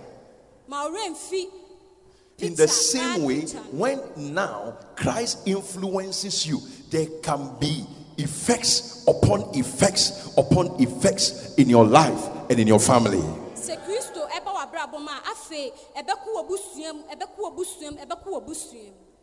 Ma 2.40 2.46
ɔwerɛ 2.46 2.46
mfi 2.46 2.46
In 2.46 2.54
the 2.54 2.68
same 2.68 3.24
way, 3.24 3.40
when 3.70 4.00
now 4.16 4.76
Christ 4.96 5.46
influences 5.46 6.46
you, 6.46 6.60
there 6.90 7.06
can 7.22 7.56
be 7.58 7.84
effects 8.18 9.04
upon 9.06 9.50
effects 9.54 10.34
upon 10.36 10.80
effects 10.80 11.54
in 11.56 11.68
your 11.68 11.84
life 11.86 12.28
and 12.50 12.58
in 12.58 12.66
your 12.66 12.80
family. 12.80 13.22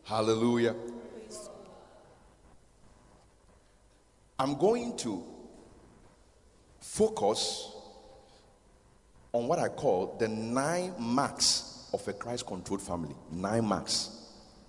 Hallelujah. 0.04 0.74
I'm 4.40 4.56
going 4.56 4.96
to 4.98 5.22
focus 6.80 7.72
on 9.32 9.48
what 9.48 9.58
I 9.58 9.68
call 9.68 10.16
the 10.18 10.28
nine 10.28 10.94
marks 10.98 11.67
of 11.92 12.06
a 12.08 12.12
Christ 12.12 12.46
controlled 12.46 12.82
family. 12.82 13.14
Nine 13.32 13.64
marks. 13.64 14.10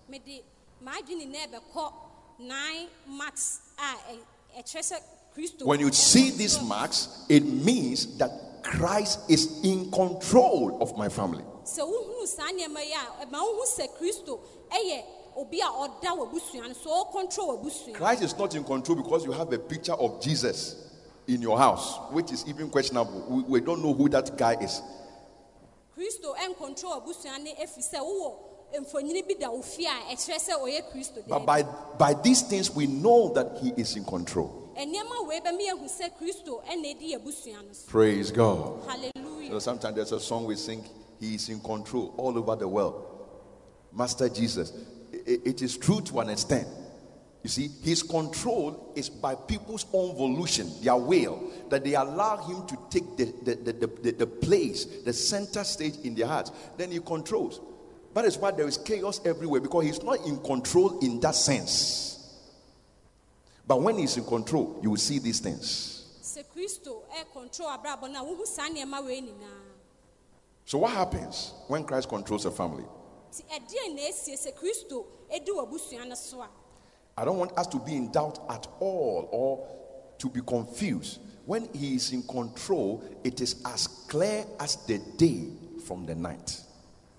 mede 0.09 0.43
maadwene 0.83 1.27
na 1.31 1.37
ɛbɛkɔ 1.47 1.93
nine 2.39 2.87
marks 3.07 3.59
a 3.77 4.13
ɛ- 4.13 4.63
ɛkyerɛ 4.63 4.91
sɛ 4.91 4.97
kristo 5.35 5.65
When 5.65 5.79
you 5.79 5.91
see 5.91 6.31
these 6.31 6.61
marks, 6.61 7.25
it 7.29 7.43
means 7.45 8.17
that 8.17 8.31
Christ 8.63 9.19
is 9.29 9.61
in 9.63 9.91
control 9.91 10.77
of 10.81 10.97
my 10.97 11.09
family. 11.09 11.43
sɛ 11.63 11.81
wohunu 11.85 12.27
saa 12.27 12.47
nneɛma 12.51 12.77
eh, 12.79 12.85
yi 12.85 12.93
a 12.93 13.21
eh, 13.21 13.25
ɛma 13.25 13.39
wohu 13.39 13.65
sɛ 13.67 13.87
kristo 13.97 14.39
ɛyɛ 14.71 14.97
eh, 14.99 15.03
obi 15.35 15.59
a 15.59 15.65
ɔda 15.65 16.17
w'abusua 16.17 16.67
no 16.67 16.73
so 16.73 17.05
w'abusua 17.13 17.93
Christ 17.93 18.23
is 18.23 18.37
not 18.37 18.55
in 18.55 18.63
control 18.63 18.95
because 18.97 19.25
you 19.25 19.31
have 19.31 19.51
a 19.53 19.59
picture 19.59 19.93
of 19.93 20.21
Jesus 20.21 20.75
in 21.27 21.41
your 21.43 21.57
house, 21.59 21.99
which 22.11 22.31
is 22.31 22.43
even 22.47 22.69
questionable. 22.71 23.23
We, 23.29 23.41
we 23.43 23.61
don't 23.61 23.83
know 23.83 23.93
who 23.93 24.09
that 24.09 24.35
guy 24.35 24.53
is. 24.55 24.81
Kristo 25.99 26.33
no 26.33 27.51
ɛfiri 27.51 27.83
sɛ 27.83 27.99
wowɔ 27.99 28.33
mfonyini 28.81 29.27
bi 29.27 29.33
da 29.39 29.49
wo 29.51 29.61
fie 29.61 29.85
a 29.87 30.13
ɛkyerɛ 30.13 30.37
sɛ 30.39 30.53
ɔyɛ 30.61 30.91
kristo 30.91 31.27
But 31.27 31.45
by, 31.45 31.63
by 31.97 32.13
these 32.13 32.41
things, 32.43 32.69
we 32.73 32.87
know 32.87 33.33
that 33.33 33.57
he 33.61 33.73
is 33.75 33.95
in 33.95 34.05
control. 34.05 34.69
nneɛma 34.77 35.27
wei 35.27 35.39
bɛma 35.41 35.59
yɛhu 35.59 35.85
sɛ 35.89 36.11
kristo 36.17 36.63
ɛna 36.65 36.95
ɛdi 36.95 37.15
abusua 37.15 37.61
no 37.65 37.73
so 37.73 37.87
Praise 37.87 38.31
God. 38.31 38.81
hallelujah 38.87 39.43
You 39.45 39.49
know, 39.51 39.59
sometimes 39.59 39.95
there's 39.95 40.11
a 40.11 40.19
song 40.19 40.45
we 40.45 40.55
sing, 40.55 40.83
He 41.19 41.35
is 41.35 41.49
in 41.49 41.59
control 41.59 42.13
all 42.17 42.37
over 42.37 42.55
the 42.55 42.67
world. 42.67 43.03
Master 43.91 44.29
Jesus. 44.29 44.71
I- 45.11 45.41
it 45.43 45.61
is 45.61 45.75
true 45.75 45.99
to 46.01 46.19
an 46.19 46.29
extent. 46.29 46.67
You 47.43 47.49
see, 47.49 47.69
his 47.83 48.03
control 48.03 48.91
is 48.95 49.09
by 49.09 49.33
people's 49.35 49.85
own 49.93 50.15
volition, 50.15 50.69
their 50.83 50.97
will, 50.97 51.51
that 51.69 51.85
they 51.85 51.95
allow 51.95 52.37
him 52.37 52.67
to 52.67 52.77
take 52.89 53.15
the, 53.15 53.25
the, 53.43 53.55
the, 53.55 53.87
the, 53.87 54.11
the- 54.11 54.27
place, 54.27 54.85
the 55.05 55.13
center 55.13 55.63
stage 55.63 55.95
in 56.03 56.15
their 56.15 56.27
hearts. 56.27 56.51
Then 56.75 56.91
he 56.91 56.99
controls. 56.99 57.61
That 58.13 58.25
is 58.25 58.37
why 58.37 58.51
there 58.51 58.67
is 58.67 58.77
chaos 58.77 59.21
everywhere 59.25 59.61
because 59.61 59.85
he's 59.85 60.03
not 60.03 60.25
in 60.25 60.37
control 60.39 60.99
in 60.99 61.19
that 61.21 61.35
sense. 61.35 62.35
But 63.65 63.81
when 63.81 63.97
he's 63.99 64.17
in 64.17 64.25
control, 64.25 64.79
you 64.81 64.89
will 64.89 64.97
see 64.97 65.19
these 65.19 65.39
things. 65.39 65.95
sɛ 66.23 66.43
kristo 66.53 67.03
control 67.33 67.69
abrabɔ 67.69 68.11
no 68.11 68.21
a 68.21 68.25
wohu 68.25 68.45
saa 68.45 68.67
nneɛma 68.67 69.05
wei 69.05 69.21
nyinaa 69.21 69.61
So, 70.65 70.79
what 70.79 70.91
happens 70.91 71.53
when 71.67 71.83
Christ 71.83 72.09
controls 72.09 72.45
a 72.45 72.51
family? 72.51 72.85
I 77.19 77.25
don't 77.25 77.37
want 77.37 77.57
us 77.57 77.67
to 77.67 77.79
be 77.79 77.97
in 77.97 78.11
doubt 78.13 78.39
at 78.49 78.65
all 78.79 79.27
or 79.31 79.67
to 80.19 80.29
be 80.29 80.39
confused. 80.41 81.19
When 81.45 81.67
he 81.73 81.95
is 81.95 82.13
in 82.13 82.23
control, 82.23 83.03
it 83.25 83.41
is 83.41 83.61
as 83.65 83.87
clear 84.07 84.45
as 84.57 84.77
the 84.85 84.99
day 85.17 85.47
from 85.85 86.05
the 86.05 86.15
night. 86.15 86.61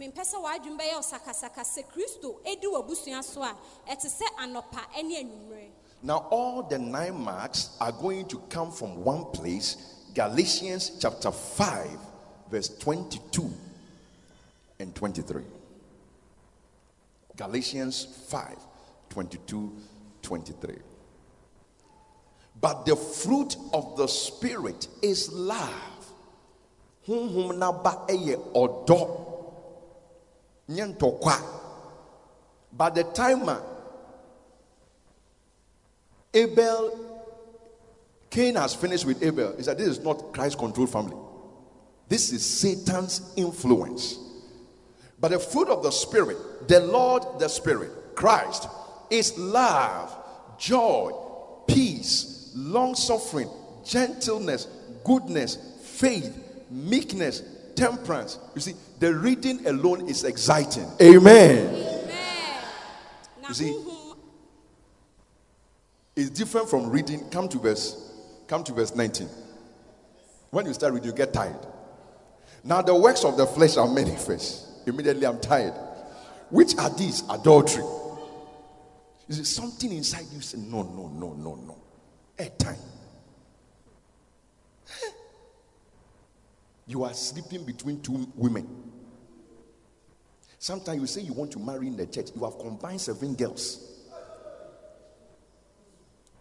mempɛ 0.00 0.24
sɛ 0.24 0.40
w'adwene 0.40 0.78
bɛyɛ 0.78 0.94
wo 0.94 1.02
sɛ 1.02 1.84
kristo 1.92 2.36
edi 2.46 2.66
w'abusua 2.66 3.22
so 3.22 3.42
a 3.42 3.54
ɛte 3.86 4.06
sɛ 4.08 4.24
anɔpa 4.38 5.02
ne 5.04 5.22
anwummerɛ 5.22 5.68
Now, 6.02 6.26
all 6.30 6.62
the 6.62 6.78
nine 6.78 7.20
marks 7.20 7.76
are 7.78 7.92
going 7.92 8.26
to 8.28 8.38
come 8.48 8.72
from 8.72 9.04
one 9.04 9.26
place 9.26 9.76
Galatians 10.14 10.92
chapter 10.98 11.30
5, 11.30 11.88
verse 12.50 12.68
22 12.78 13.52
and 14.78 14.94
23. 14.94 15.42
Galatians 17.36 18.06
5, 18.28 18.56
22, 19.10 19.72
23. 20.30 20.76
But 22.60 22.86
the 22.86 22.94
fruit 22.94 23.56
of 23.74 23.96
the 23.96 24.06
Spirit 24.06 24.86
is 25.02 25.32
love. 25.32 25.74
By 32.72 32.90
the 32.90 33.02
time 33.12 33.48
a 33.48 33.60
Abel, 36.32 37.26
Cain 38.30 38.54
has 38.54 38.76
finished 38.76 39.04
with 39.04 39.20
Abel. 39.20 39.56
He 39.56 39.64
said, 39.64 39.76
This 39.78 39.88
is 39.88 39.98
not 39.98 40.32
Christ 40.32 40.56
controlled 40.56 40.90
family. 40.90 41.16
This 42.08 42.30
is 42.30 42.46
Satan's 42.46 43.32
influence. 43.36 44.16
But 45.18 45.32
the 45.32 45.40
fruit 45.40 45.68
of 45.68 45.82
the 45.82 45.90
Spirit, 45.90 46.68
the 46.68 46.78
Lord, 46.78 47.24
the 47.40 47.48
Spirit, 47.48 47.90
Christ, 48.14 48.68
is 49.10 49.36
love, 49.36 50.16
joy, 50.60 51.10
peace, 51.66 52.52
long 52.54 52.94
suffering, 52.94 53.48
gentleness, 53.84 54.68
goodness, 55.02 55.56
faith, 55.82 56.36
meekness, 56.70 57.42
temperance. 57.74 58.38
You 58.54 58.60
see, 58.60 58.74
the 59.00 59.14
reading 59.14 59.66
alone 59.66 60.08
is 60.08 60.22
exciting. 60.24 60.86
Amen. 61.00 61.66
Amen. 61.66 62.64
You 63.48 63.54
see, 63.54 63.84
It's 66.14 66.30
different 66.30 66.68
from 66.68 66.90
reading. 66.90 67.28
Come 67.30 67.48
to 67.48 67.58
verse, 67.58 68.12
come 68.46 68.62
to 68.64 68.72
verse 68.72 68.94
19. 68.94 69.26
When 70.50 70.66
you 70.66 70.74
start 70.74 70.92
reading, 70.92 71.08
you 71.08 71.16
get 71.16 71.32
tired. 71.32 71.56
Now 72.62 72.82
the 72.82 72.94
works 72.94 73.24
of 73.24 73.36
the 73.38 73.46
flesh 73.46 73.76
are 73.78 73.88
manifest. 73.88 74.86
Immediately 74.86 75.26
I'm 75.26 75.40
tired. 75.40 75.72
Which 76.50 76.76
are 76.76 76.90
these? 76.90 77.22
Adultery. 77.30 77.84
Is 79.30 79.38
it 79.38 79.46
something 79.46 79.92
inside 79.92 80.26
you 80.32 80.40
say, 80.40 80.58
no, 80.58 80.82
no, 80.82 81.06
no, 81.06 81.34
no, 81.34 81.54
no. 81.54 81.76
A 82.36 82.48
time. 82.48 82.76
You 86.88 87.04
are 87.04 87.14
sleeping 87.14 87.64
between 87.64 88.00
two 88.02 88.26
women. 88.34 88.66
Sometimes 90.58 91.00
you 91.00 91.06
say 91.06 91.20
you 91.20 91.32
want 91.32 91.52
to 91.52 91.60
marry 91.60 91.86
in 91.86 91.96
the 91.96 92.06
church. 92.06 92.30
You 92.34 92.42
have 92.42 92.58
combined 92.58 93.00
seven 93.00 93.34
girls. 93.36 93.86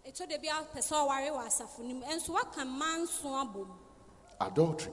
ɛtɔ 0.08 0.28
da 0.28 0.38
bi 0.40 0.48
apɛ 0.48 0.80
sɛ 0.82 0.96
ɔware 0.96 1.30
wɔ 1.30 1.46
asafo 1.46 1.80
no 1.84 1.94
mu 1.94 2.02
ɛnso 2.02 2.30
woaka 2.30 2.66
mma 2.66 2.98
nso 3.06 3.30
abɔ 3.30 3.68
Adultery. 4.42 4.92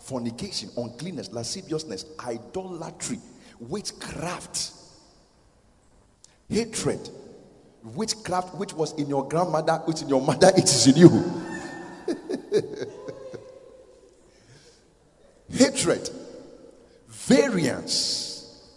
fornication, 0.00 0.70
uncleanness, 0.78 1.30
lasciviousness, 1.30 2.06
idolatry, 2.20 3.20
witchcraft, 3.60 4.72
hatred, 6.48 7.10
witchcraft 7.82 8.54
which 8.54 8.72
was 8.72 8.92
in 8.94 9.08
your 9.08 9.28
grandmother, 9.28 9.74
which 9.84 10.02
in 10.02 10.08
your 10.08 10.20
mother, 10.20 10.50
it 10.56 10.64
is 10.64 10.86
in 10.86 10.96
you. 10.96 11.08
hatred, 15.50 16.10
variance, 17.08 18.72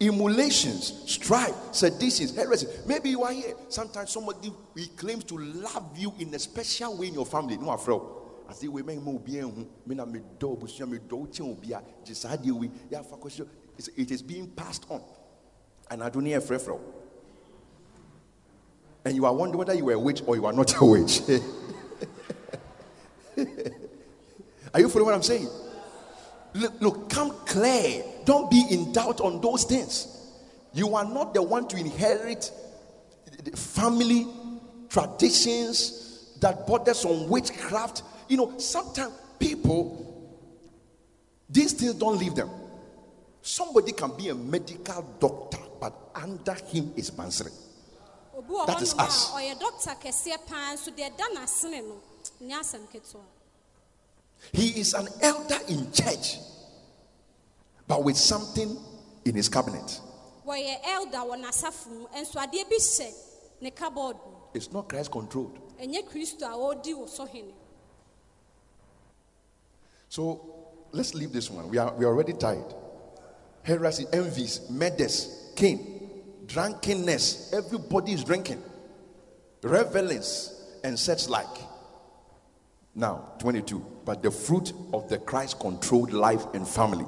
emulations, 0.00 1.02
strife, 1.06 1.54
seditions, 1.72 2.34
heresy. 2.34 2.66
Maybe 2.86 3.10
you 3.10 3.22
are 3.22 3.32
here. 3.32 3.54
Sometimes 3.68 4.10
somebody 4.10 4.52
he 4.74 4.86
claims 4.88 5.24
to 5.24 5.38
love 5.38 5.96
you 5.96 6.12
in 6.18 6.34
a 6.34 6.38
special 6.38 6.96
way 6.96 7.08
in 7.08 7.14
your 7.14 7.26
family. 7.26 7.56
No, 7.56 7.70
afraid. 7.70 8.00
I 8.48 8.54
say, 8.54 8.68
we 8.68 8.82
may 8.82 8.96
more 8.96 9.20
bien. 9.20 9.66
Me 9.86 9.94
na 9.94 10.04
me 10.04 10.20
do 10.38 10.58
busia 10.60 10.88
me 10.88 10.98
do 11.08 11.28
chen 11.32 11.46
obia. 11.46 11.82
Just 12.04 12.26
It 13.96 14.10
is 14.10 14.22
being 14.22 14.48
passed 14.48 14.84
on, 14.90 15.02
and 15.90 16.02
I 16.02 16.10
don't 16.10 16.26
hear 16.26 16.40
frefro. 16.40 16.80
And 19.04 19.16
you 19.16 19.26
are 19.26 19.34
wondering 19.34 19.58
whether 19.58 19.74
you 19.74 19.88
are 19.90 19.94
a 19.94 19.98
witch 19.98 20.22
or 20.26 20.36
you 20.36 20.46
are 20.46 20.52
not 20.52 20.80
a 20.80 20.84
witch. 20.84 21.22
are 24.74 24.80
you 24.80 24.88
following 24.88 25.06
what 25.06 25.14
I'm 25.14 25.22
saying? 25.22 25.48
Look, 26.54 26.80
look, 26.80 27.10
come 27.10 27.32
clear. 27.46 28.04
Don't 28.24 28.50
be 28.50 28.64
in 28.70 28.92
doubt 28.92 29.20
on 29.20 29.40
those 29.40 29.64
things. 29.64 30.06
You 30.72 30.94
are 30.94 31.04
not 31.04 31.34
the 31.34 31.42
one 31.42 31.66
to 31.68 31.76
inherit 31.76 32.50
family 33.54 34.26
traditions 34.88 36.36
that 36.40 36.66
borders 36.66 37.04
on 37.04 37.28
witchcraft. 37.28 38.02
You 38.28 38.36
know, 38.36 38.58
sometimes 38.58 39.12
people, 39.38 40.30
these 41.48 41.72
things 41.72 41.94
don't 41.94 42.18
leave 42.18 42.34
them. 42.34 42.50
Somebody 43.40 43.92
can 43.92 44.16
be 44.16 44.28
a 44.28 44.34
medical 44.34 45.02
doctor, 45.18 45.58
but 45.80 45.92
under 46.14 46.54
him 46.54 46.92
is 46.96 47.10
Bansere. 47.10 47.50
That 48.66 48.80
is 48.82 48.94
us. 48.94 49.30
ɔyɛ 49.32 49.58
dɔkta 49.58 50.00
kɛseɛ 50.00 50.46
paa 50.46 50.74
nso 50.74 50.90
deɛ 50.90 51.10
ɛda 51.10 51.34
n'asene 51.34 51.82
no 51.88 52.00
nyɛ 52.42 52.60
asɛm 52.60 52.86
ketewa 52.90 53.22
He 54.52 54.80
is 54.80 54.94
an 54.94 55.08
elder 55.20 55.58
in 55.68 55.92
church, 55.92 56.38
but 57.86 58.02
with 58.02 58.16
something 58.16 58.76
in 59.24 59.34
his 59.34 59.48
cabinet. 59.48 60.00
wɔyɛ 60.46 60.78
elder 60.84 61.18
wɔ 61.18 61.42
n'asafo 61.44 61.86
mu 61.88 62.06
nso 62.08 62.34
adeɛ 62.36 62.68
bi 62.68 62.76
hyɛ 62.76 63.14
ne 63.60 63.70
cupboard 63.70 64.16
mu 64.16 64.36
It's 64.54 64.70
not 64.72 64.88
Christ 64.88 65.10
controlled. 65.10 65.58
ɛnyɛ 65.78 66.08
kristo 66.08 66.42
a 66.42 66.56
ɔredi 66.56 66.94
wo 66.96 67.06
so 70.08 70.40
let's 70.92 71.14
leave 71.14 71.32
this 71.32 71.48
one. 71.50 71.70
We 71.70 71.78
are, 71.78 71.90
we 71.94 72.04
are 72.04 72.08
already 72.08 72.34
tired. 72.34 72.74
Heresy, 73.62 74.04
envies, 74.12 74.60
murders, 74.68 75.50
king, 75.56 75.91
drunkenness. 76.46 77.52
Everybody 77.52 78.12
is 78.12 78.24
drinking. 78.24 78.62
Revelings 79.62 80.52
and 80.84 80.98
such 80.98 81.28
like. 81.28 81.46
Now, 82.94 83.32
22. 83.38 83.84
But 84.04 84.22
the 84.22 84.30
fruit 84.30 84.72
of 84.92 85.08
the 85.08 85.18
Christ 85.18 85.60
controlled 85.60 86.12
life 86.12 86.44
and 86.54 86.66
family 86.66 87.06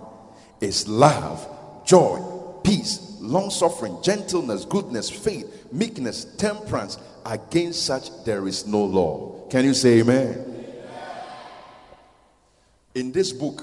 is 0.61 0.89
love, 0.89 1.47
joy, 1.85 2.21
peace, 2.63 3.17
long 3.21 3.51
suffering, 3.51 3.99
gentleness, 4.03 4.65
goodness, 4.65 5.11
faith, 5.11 5.67
meekness, 5.73 6.25
temperance. 6.37 6.99
Against 7.27 7.87
such 7.87 8.25
there 8.25 8.47
is 8.47 8.67
no 8.67 8.85
law. 8.85 9.47
Can 9.49 9.65
you 9.65 9.75
say 9.75 10.01
amen? 10.01 10.51
In 12.95 13.13
this 13.13 13.33
book, 13.33 13.63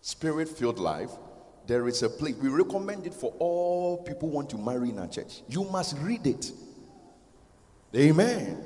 Spirit 0.00 0.48
Filled 0.48 0.78
Life, 0.78 1.10
there 1.66 1.88
is 1.88 2.02
a 2.02 2.08
place. 2.08 2.36
We 2.36 2.48
recommend 2.48 3.06
it 3.06 3.14
for 3.14 3.32
all 3.38 3.98
people 3.98 4.28
want 4.28 4.50
to 4.50 4.58
marry 4.58 4.90
in 4.90 4.98
our 4.98 5.08
church. 5.08 5.42
You 5.48 5.64
must 5.64 5.96
read 5.98 6.26
it. 6.26 6.52
Amen. 7.94 8.64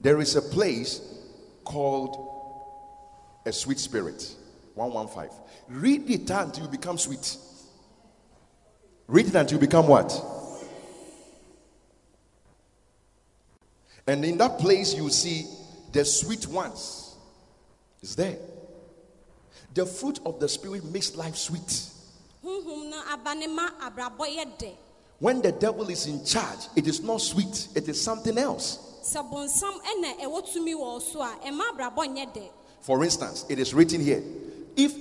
There 0.00 0.20
is 0.20 0.36
a 0.36 0.42
place 0.42 1.00
called 1.64 2.28
a 3.44 3.52
sweet 3.52 3.78
spirit 3.78 4.34
115. 4.74 5.38
Read 5.68 6.10
it 6.10 6.30
until 6.30 6.64
you 6.64 6.70
become 6.70 6.96
sweet. 6.96 7.36
Read 9.06 9.26
it 9.26 9.34
until 9.34 9.56
you 9.56 9.60
become 9.60 9.88
what? 9.88 10.12
And 14.06 14.24
in 14.24 14.38
that 14.38 14.58
place, 14.58 14.94
you 14.94 15.08
see 15.10 15.46
the 15.92 16.04
sweet 16.04 16.46
ones. 16.46 17.14
is 18.00 18.16
there. 18.16 18.38
The 19.74 19.86
fruit 19.86 20.18
of 20.26 20.40
the 20.40 20.48
Spirit 20.48 20.84
makes 20.84 21.14
life 21.16 21.36
sweet. 21.36 21.86
honhom 22.44 22.90
no 22.90 23.02
aba 23.12 23.34
ne 23.34 23.46
ma 23.46 23.68
abrabɔ 23.80 24.26
yɛ 24.36 24.58
dɛ 24.58 24.72
When 25.18 25.42
the 25.42 25.52
devil 25.52 25.88
is 25.90 26.06
in 26.06 26.24
charge, 26.24 26.68
it 26.74 26.86
is 26.86 27.02
not 27.02 27.20
sweet, 27.20 27.68
it 27.74 27.88
is 27.88 28.00
something 28.00 28.36
else. 28.38 28.78
sɛ 29.02 29.22
bonsam 29.30 29.78
ɛna 29.82 30.18
ɛwɔ 30.20 30.52
tumi 30.52 30.74
wɔ 30.74 31.00
so 31.02 31.20
a 31.22 31.36
ɛma 31.46 31.62
abrabɔ 31.72 32.06
nyɛ 32.16 32.34
dɛ 32.34 32.48
For 32.80 33.04
instance, 33.04 33.44
it 33.48 33.58
is 33.58 33.74
written 33.74 34.00
here 34.00 34.22
if 34.76 34.92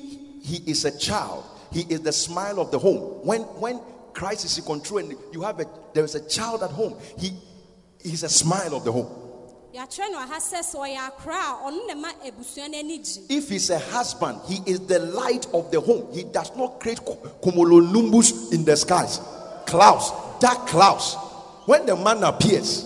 he 0.42 0.64
is 0.66 0.86
a 0.86 0.98
child, 0.98 1.44
he 1.72 1.82
is 1.90 2.02
the 2.02 2.12
smile 2.12 2.60
of 2.60 2.72
the 2.72 2.80
home. 2.80 3.26
When, 3.26 3.42
when 3.62 3.80
Christ 4.14 4.46
is 4.46 4.58
in 4.58 4.66
control 4.66 5.00
and 5.00 5.16
you 5.32 5.42
have 5.44 5.60
a, 5.60 5.66
there 5.94 6.04
is 6.04 6.16
a 6.16 6.28
child 6.28 6.64
at 6.64 6.72
home, 6.72 6.96
he, 7.18 7.32
he's 8.02 8.24
a 8.24 8.30
smile 8.30 8.76
of 8.76 8.84
the 8.84 8.92
home. 8.92 9.08
Yɛatwerɛ 9.74 10.12
no 10.12 10.18
aha 10.18 10.40
sɛ 10.40 10.60
sɛ 10.64 10.78
ɔyɛ 10.80 10.98
akora 11.08 11.38
a 11.38 11.70
ɔno 11.70 11.88
na 11.88 11.96
ma 11.96 12.10
abusua 12.26 12.70
no 12.70 12.78
ani 12.78 12.98
gye 13.00 13.22
If 13.30 13.50
he's 13.50 13.70
a 13.70 13.80
husband, 13.80 14.40
he 14.48 14.60
is 14.66 14.80
the 14.88 15.00
light 15.00 15.46
of 15.54 15.72
the 15.72 15.80
home. 15.80 16.12
He 16.12 16.24
does 16.24 16.52
not 16.56 16.80
create 16.80 17.00
cumulonimbus 17.44 18.52
in 18.54 18.66
the 18.66 18.76
skies, 18.76 19.20
clouds, 19.66 20.12
dark 20.40 20.68
clouds. 20.68 21.16
When 21.66 21.86
the 21.86 21.96
man 21.96 22.24
appears, 22.24 22.86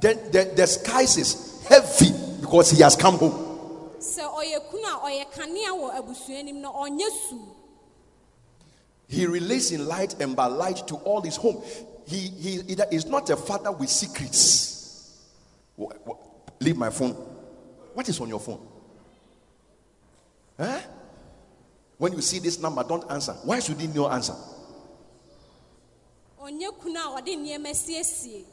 then 0.00 0.18
the, 0.30 0.52
the 0.54 0.66
skies 0.66 1.16
is 1.16 1.64
heavy 1.68 2.12
because 2.40 2.70
he 2.70 2.82
has 2.82 2.96
come 2.96 3.16
home. 3.16 3.42
sɛ 3.98 4.22
ɔyɛ 4.22 4.70
kunu 4.70 4.86
a 4.86 5.00
ɔyɛ 5.08 5.32
kanea 5.32 5.72
wɔ 5.72 5.98
abusua 5.98 6.44
nim 6.44 6.60
no 6.60 6.72
ɔnyɛ 6.72 7.08
su 7.28 7.40
He 9.08 9.24
relates 9.24 9.70
in 9.70 9.86
light 9.86 10.20
and 10.20 10.34
by 10.34 10.46
light 10.46 10.86
to 10.88 10.96
all 10.96 11.22
his 11.22 11.36
home. 11.36 11.62
He, 12.06 12.18
he, 12.28 12.62
he 12.62 12.76
is 12.92 13.04
not 13.06 13.28
a 13.30 13.36
father 13.36 13.72
with 13.72 13.90
secrets. 13.90 15.20
Wha- 15.76 15.92
wha- 16.04 16.16
Leave 16.60 16.76
my 16.76 16.90
phone. 16.90 17.12
What 17.94 18.08
is 18.08 18.20
on 18.20 18.28
your 18.28 18.40
phone? 18.40 18.60
Huh? 20.58 20.80
When 21.98 22.12
you 22.12 22.20
see 22.22 22.38
this 22.38 22.58
number, 22.60 22.84
don't 22.84 23.10
answer. 23.10 23.32
Why 23.44 23.58
should 23.60 23.80
he 23.80 23.86
not 23.88 24.12
answer? 24.12 24.34
ɔnyɛ 26.40 26.78
kunu 26.80 26.96
a 26.96 27.20
ɔde 27.20 27.36
nneɛma 27.36 27.70
siesie 27.74 28.44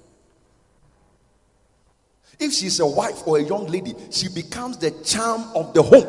If 2.39 2.51
she's 2.54 2.80
a 2.80 2.86
wife 2.88 3.28
or 3.28 3.38
a 3.38 3.43
young 3.43 3.68
lady, 3.68 3.93
she 4.10 4.28
becomes 4.30 4.78
the 4.78 4.89
charm 5.04 5.43
of 5.56 5.74
the 5.76 5.84
home. 5.84 6.08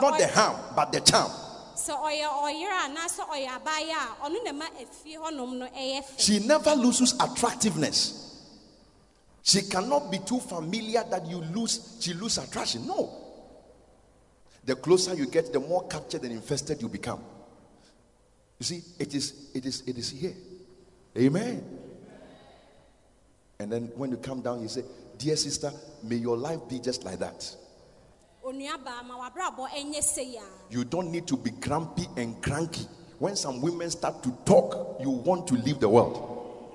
Not 0.00 0.18
the 0.18 0.26
harm, 0.26 0.56
but 0.74 0.90
the 0.92 1.00
charm. 1.00 1.30
She 6.18 6.38
never 6.40 6.74
loses 6.74 7.14
attractiveness. 7.20 8.22
She 9.42 9.62
cannot 9.62 10.10
be 10.10 10.18
too 10.18 10.38
familiar 10.38 11.02
that 11.10 11.26
you 11.26 11.38
lose, 11.38 11.98
she 12.00 12.14
lose 12.14 12.38
attraction. 12.38 12.86
No. 12.86 13.10
The 14.64 14.76
closer 14.76 15.14
you 15.14 15.26
get, 15.26 15.52
the 15.52 15.58
more 15.58 15.86
captured 15.88 16.22
and 16.22 16.32
infested 16.32 16.80
you 16.80 16.88
become. 16.88 17.20
You 18.60 18.64
see, 18.64 18.82
it 19.00 19.12
is 19.14 19.50
it 19.52 19.66
is 19.66 19.82
it 19.86 19.98
is 19.98 20.10
here. 20.10 20.34
Amen. 21.18 21.64
And 23.58 23.72
then 23.72 23.90
when 23.96 24.10
you 24.12 24.16
come 24.16 24.40
down, 24.40 24.62
you 24.62 24.68
say, 24.68 24.84
Dear 25.18 25.36
sister, 25.36 25.72
may 26.04 26.16
your 26.16 26.36
life 26.36 26.60
be 26.68 26.78
just 26.78 27.04
like 27.04 27.18
that. 27.18 27.56
You 30.70 30.84
don't 30.84 31.10
need 31.10 31.26
to 31.28 31.36
be 31.36 31.50
grumpy 31.50 32.06
and 32.16 32.42
cranky. 32.42 32.86
When 33.18 33.36
some 33.36 33.60
women 33.60 33.88
start 33.90 34.22
to 34.24 34.36
talk, 34.44 35.00
you 35.00 35.10
want 35.10 35.46
to 35.48 35.54
leave 35.54 35.78
the 35.78 35.88
world. 35.88 36.74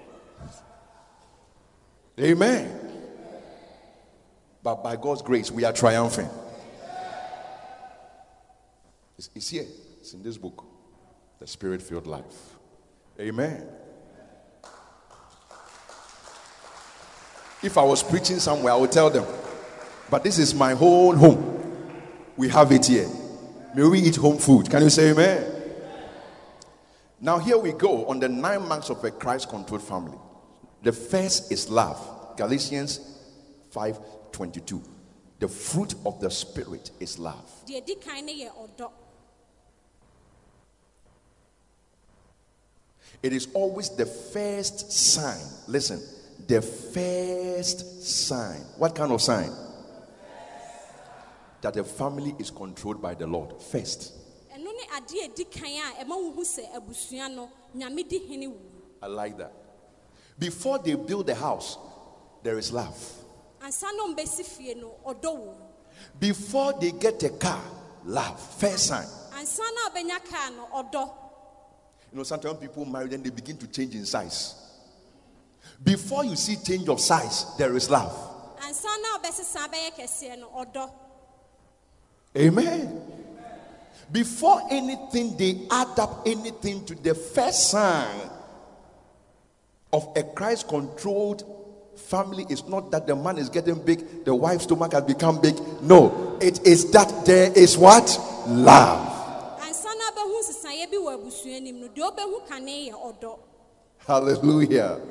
Amen. 2.19 2.71
But 4.63 4.83
by 4.83 4.95
God's 4.95 5.21
grace, 5.21 5.51
we 5.51 5.65
are 5.65 5.73
triumphing. 5.73 6.29
It's, 9.17 9.29
it's 9.35 9.49
here, 9.49 9.65
it's 9.99 10.13
in 10.13 10.23
this 10.23 10.37
book, 10.37 10.63
The 11.39 11.47
Spirit 11.47 11.81
Filled 11.81 12.07
Life. 12.07 12.55
Amen. 13.19 13.67
If 17.63 17.77
I 17.77 17.83
was 17.83 18.03
preaching 18.03 18.39
somewhere, 18.39 18.73
I 18.73 18.75
would 18.77 18.91
tell 18.91 19.09
them, 19.09 19.25
but 20.09 20.23
this 20.23 20.37
is 20.37 20.53
my 20.53 20.73
whole 20.73 21.15
home. 21.15 21.56
We 22.37 22.49
have 22.49 22.71
it 22.71 22.85
here. 22.85 23.09
May 23.75 23.83
we 23.87 23.99
eat 23.99 24.15
home 24.15 24.37
food. 24.37 24.69
Can 24.69 24.83
you 24.83 24.89
say 24.89 25.09
amen? 25.11 25.53
Now, 27.19 27.39
here 27.39 27.57
we 27.57 27.71
go 27.71 28.05
on 28.05 28.19
the 28.19 28.29
nine 28.29 28.67
marks 28.67 28.89
of 28.89 29.03
a 29.03 29.09
Christ 29.09 29.49
controlled 29.49 29.81
family. 29.81 30.17
The 30.83 30.91
first 30.91 31.51
is 31.51 31.69
love. 31.69 32.35
Galatians 32.37 32.99
5 33.71 33.99
22. 34.31 34.81
The 35.39 35.47
fruit 35.47 35.95
of 36.05 36.19
the 36.19 36.29
Spirit 36.29 36.91
is 36.99 37.17
love. 37.17 37.49
deɛ 37.67 37.85
di 37.85 37.95
kan 37.95 38.25
ne 38.25 38.45
yɛ 38.45 38.49
ɔdɔ 38.51 38.89
It 43.23 43.33
is 43.33 43.47
always 43.53 43.89
the 43.89 44.05
first 44.05 44.91
sign. 44.91 45.41
Listen, 45.67 45.99
the 46.47 46.61
first 46.61 48.03
sign. 48.03 48.61
What 48.77 48.93
kind 48.93 49.11
of 49.11 49.21
sign? 49.21 49.51
That 51.61 51.73
the 51.73 51.83
family 51.83 52.35
is 52.37 52.51
controlled 52.51 53.01
by 53.01 53.15
the 53.15 53.25
Lord. 53.27 53.61
First. 53.61 54.13
ɛno 54.53 54.71
ne 54.73 54.83
adeɛ 54.97 55.25
a 55.25 55.29
ɛdi 55.29 55.51
kan 55.51 55.65
a 55.69 56.03
ɛma 56.03 56.09
wo 56.09 56.31
hu 56.31 56.41
sɛ 56.43 56.73
abusua 56.75 57.33
no 57.33 57.49
nyame 57.75 58.07
di 58.07 58.19
hene 58.19 58.47
wɔ 58.47 58.59
mu 58.59 58.81
I 59.01 59.07
like 59.07 59.37
that. 59.37 59.53
Before 60.39 60.79
they 60.79 60.95
build 60.95 61.27
the 61.27 61.35
house, 61.35 61.77
there 62.43 62.57
is 62.57 62.71
love. 62.71 62.97
ansa 63.61 63.85
na 63.95 64.03
ɔmbɛsi 64.13 64.45
fie 64.45 64.73
no 64.75 64.95
ɔdɔ 65.05 65.23
wɔ 65.23 65.45
mu 65.45 65.65
Before 66.19 66.73
they 66.73 66.91
get 66.91 67.21
a 67.23 67.29
car, 67.29 67.61
love. 68.05 68.39
First 68.59 68.87
sign. 68.87 69.07
ansa 69.33 69.61
na 69.75 69.89
ɔbɛnya 69.89 70.25
kaa 70.29 70.49
no 70.49 70.67
ɔdɔ 70.73 71.11
You 72.11 72.17
know, 72.17 72.23
sometimes 72.23 72.57
people 72.59 72.85
marry, 72.85 73.09
then 73.09 73.21
they 73.21 73.29
begin 73.29 73.57
to 73.57 73.67
change 73.67 73.93
in 73.93 74.05
size. 74.05 74.55
Before 75.83 76.23
you 76.23 76.35
see 76.37 76.55
change 76.55 76.87
of 76.87 76.99
size, 77.01 77.45
there 77.57 77.75
is 77.75 77.89
love. 77.89 78.13
ansa 78.61 78.87
na 79.01 79.17
ɔbɛsesa 79.19 79.67
bɛyɛ 79.71 79.91
kɛseɛ 79.97 80.39
no 80.39 80.49
ɔdɔ 80.49 80.91
Amen. 82.37 83.01
Before 84.11 84.61
anything, 84.69 85.35
they 85.37 85.59
add 85.71 85.99
up 85.99 86.21
anything 86.25 86.85
to 86.85 86.95
the 86.95 87.13
first 87.13 87.71
sign 87.71 88.29
of 89.91 90.07
a 90.15 90.23
Christ 90.23 90.67
controlled 90.67 91.43
family 91.97 92.45
is 92.49 92.67
not 92.67 92.91
that 92.91 93.07
the 93.07 93.15
man 93.15 93.37
is 93.37 93.49
getting 93.49 93.83
big, 93.83 94.23
the 94.25 94.33
wife's 94.33 94.63
stomach 94.63 94.93
has 94.93 95.03
become 95.03 95.41
big. 95.41 95.55
No, 95.81 96.37
it 96.41 96.65
is 96.65 96.91
that 96.91 97.25
there 97.25 97.51
is 97.53 97.77
what? 97.77 98.05
Love. 98.47 99.59
Hallelujah. 104.05 105.01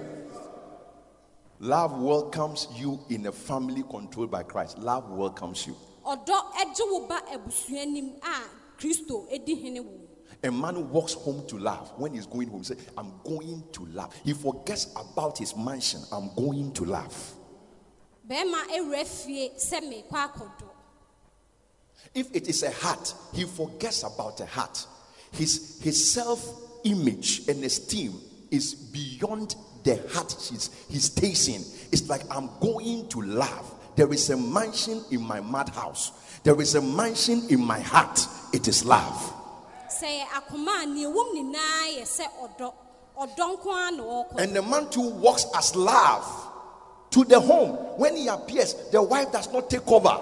Love 1.58 1.98
welcomes 1.98 2.68
you 2.76 3.00
in 3.08 3.26
a 3.26 3.32
family 3.32 3.82
controlled 3.90 4.30
by 4.30 4.42
Christ. 4.42 4.78
Love 4.78 5.10
welcomes 5.10 5.66
you. 5.66 5.76
Ɔdɔ 6.06 6.52
ɛgye 6.60 6.90
wo 6.90 7.06
ba 7.06 7.22
abusua 7.32 7.84
nim 7.86 8.14
a 8.22 8.78
kristo 8.78 9.26
ɛdi 9.30 9.62
hene 9.62 9.80
wɔ 9.80 10.00
A 10.44 10.50
man 10.52 10.90
walks 10.90 11.14
home 11.14 11.46
to 11.46 11.58
laugh. 11.58 11.92
When 11.96 12.12
he's 12.12 12.26
going 12.26 12.48
home, 12.48 12.58
he 12.60 12.66
says, 12.66 12.76
I'm 12.96 13.10
going 13.24 13.64
to 13.72 13.86
laugh. 13.86 14.14
He 14.22 14.34
forgets 14.34 14.92
about 14.94 15.38
his 15.38 15.56
mansion. 15.56 16.00
I'm 16.12 16.30
going 16.34 16.72
to 16.74 16.84
laugh. 16.84 17.34
bɛrima 18.28 18.58
awura 18.76 19.04
fie 19.04 19.50
sɛ 19.56 19.80
meekɔ 19.80 20.10
akɔdɔ 20.10 20.68
If 22.14 22.34
it 22.34 22.48
is 22.48 22.62
a 22.62 22.70
hat, 22.70 23.14
he 23.34 23.44
forgets 23.44 24.02
about 24.02 24.40
a 24.40 24.46
hat. 24.46 24.86
His, 25.32 25.80
his 25.82 26.12
self 26.12 26.40
image 26.84 27.48
and 27.48 27.64
esteem 27.64 28.14
is 28.50 28.74
beyond 28.74 29.56
the 29.82 29.96
hat 30.14 30.34
he's, 30.48 30.70
he's 30.88 31.10
tasting. 31.10 31.62
It's 31.92 32.08
like, 32.08 32.22
I'm 32.30 32.48
going 32.60 33.08
to 33.10 33.22
laugh. 33.22 33.75
There 33.96 34.12
is 34.12 34.28
a 34.30 34.36
mansion 34.36 35.02
in 35.10 35.22
my 35.22 35.40
madhouse, 35.40 36.12
there 36.44 36.60
is 36.60 36.74
a 36.74 36.82
mansion 36.82 37.42
in 37.48 37.64
my 37.64 37.80
heart. 37.80 38.26
It 38.52 38.68
is 38.68 38.84
love. 38.84 39.32
sɛ 39.88 40.06
yɛ 40.20 40.24
akoma 40.38 40.82
a 40.82 40.86
nea 40.86 41.08
ɛwom 41.08 41.34
nyinaa 41.34 41.98
yɛ 41.98 42.02
sɛ 42.02 42.26
ɔdɔ 42.42 42.72
ɔdɔ 43.18 43.56
nko 43.56 43.66
ara 43.72 43.90
na 43.96 44.02
ɔrekɔ 44.02 44.38
And 44.40 44.54
the 44.56 44.62
man 44.62 44.88
too 44.90 45.00
walks 45.08 45.46
as 45.56 45.74
love 45.74 46.24
to 47.10 47.24
the 47.24 47.40
home. 47.40 47.70
When 47.96 48.14
he 48.16 48.28
appears, 48.28 48.74
the 48.92 49.02
wife 49.02 49.32
does 49.32 49.50
not 49.52 49.70
take 49.70 49.86
over. 49.90 50.18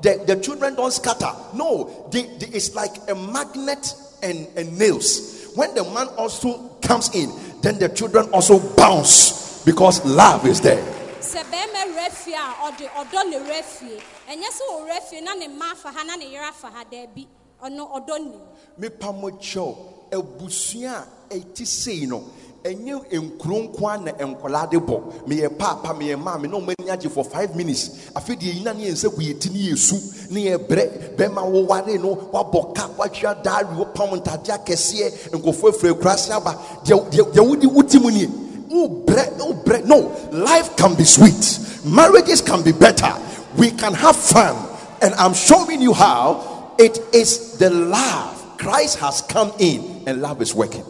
The, 0.00 0.24
the 0.26 0.36
children 0.40 0.74
don't 0.74 0.92
scatter. 0.92 1.30
No, 1.54 2.08
they, 2.10 2.22
they- 2.24 2.48
it's 2.48 2.74
like 2.74 2.90
a 3.08 3.14
magnet 3.14 3.94
and, 4.22 4.48
and 4.56 4.76
nails. 4.76 5.52
When 5.54 5.72
the 5.74 5.84
man 5.84 6.08
also 6.18 6.68
comes 6.82 7.14
in, 7.14 7.30
then 7.60 7.78
the 7.78 7.88
children 7.90 8.28
also 8.32 8.58
bounce 8.74 9.62
because 9.64 10.04
love 10.04 10.44
is 10.46 10.60
there. 10.60 10.82
Sɛ 11.22 11.42
bɛrima 11.50 11.86
wura 11.94 12.10
fie 12.10 12.34
a 12.34 12.54
ɔde 12.66 12.88
ɔdɔ 13.00 13.62
fie. 13.62 14.00
Ɛnyɛ 14.28 14.48
sɛ 14.50 15.22
na 15.22 15.34
ne 15.34 15.48
mma 15.48 15.72
afa 15.72 15.88
ha 15.90 16.02
na 16.04 16.16
ne 16.16 16.30
yere 16.30 16.44
afa 16.44 16.68
ha 16.68 16.84
daabi. 16.84 17.26
Ɔno 17.62 17.90
ɔdɔ 17.92 18.18
nim 18.18 18.40
mepa 18.78 19.12
mo 19.12 19.30
kyɛw 19.30 19.76
abusua 20.10 21.06
a 21.30 21.34
ɛti 21.34 21.66
sei 21.66 22.06
no 22.06 22.24
ɛnyɛ 22.64 23.08
nkuro 23.12 23.68
nko 23.70 23.86
a 23.88 23.98
na 23.98 24.12
nkwadaa 24.12 24.70
de 24.70 24.78
bɔ. 24.78 25.26
Meyɛ 25.28 25.48
paapa 25.56 25.94
meyɛ 25.96 26.16
maame 26.20 26.48
na 26.50 26.58
ɔmo 26.58 26.74
ani 26.78 26.90
agye 26.90 27.08
for 27.08 27.24
five 27.24 27.54
minutes. 27.54 28.10
Afei 28.16 28.36
deɛ 28.36 28.54
yina 28.58 28.74
ne 28.74 28.86
yɛn 28.88 28.92
nsa 28.92 29.08
gu 29.14 29.22
yɛ 29.22 29.40
ti 29.40 29.48
ne 29.50 29.58
yɛ 29.70 29.78
su 29.78 29.96
ne 30.32 30.46
yɛ 30.46 30.58
brɛ. 30.58 31.16
Bɛrima 31.16 31.48
woware 31.48 32.00
no 32.00 32.16
wabɔ 32.32 32.74
ka 32.74 32.88
watwa 32.98 33.42
daare 33.42 33.66
wopam 33.76 34.20
ntade 34.20 34.48
akɛseɛ 34.48 35.30
nkɔfoɔ 35.30 35.70
afiri 35.70 35.94
akuraase 35.94 36.30
aba. 36.32 36.58
Deɛ 36.84 37.10
deɛ 37.10 37.32
deɛ 37.32 37.46
wodi 37.48 37.66
wuti 37.66 38.00
mu 38.02 38.10
nie 38.10 38.28
wobrɛ 38.72 39.38
wobrɛ 39.38 39.84
no 39.84 39.98
life 40.32 40.76
can 40.76 40.94
be 40.94 41.04
sweet 41.04 41.58
marriages 41.84 42.40
can 42.40 42.62
be 42.62 42.72
better 42.72 43.12
we 43.56 43.70
can 43.70 43.92
have 43.94 44.16
fun 44.16 44.56
and 45.02 45.14
i'm 45.14 45.34
showing 45.34 45.80
you 45.80 45.92
how 45.92 46.74
it 46.78 46.98
is 47.12 47.58
the 47.58 47.70
love 47.70 48.56
christ 48.58 48.98
has 48.98 49.20
come 49.22 49.52
in 49.58 50.02
and 50.06 50.22
love 50.22 50.40
is 50.40 50.54
working 50.54 50.84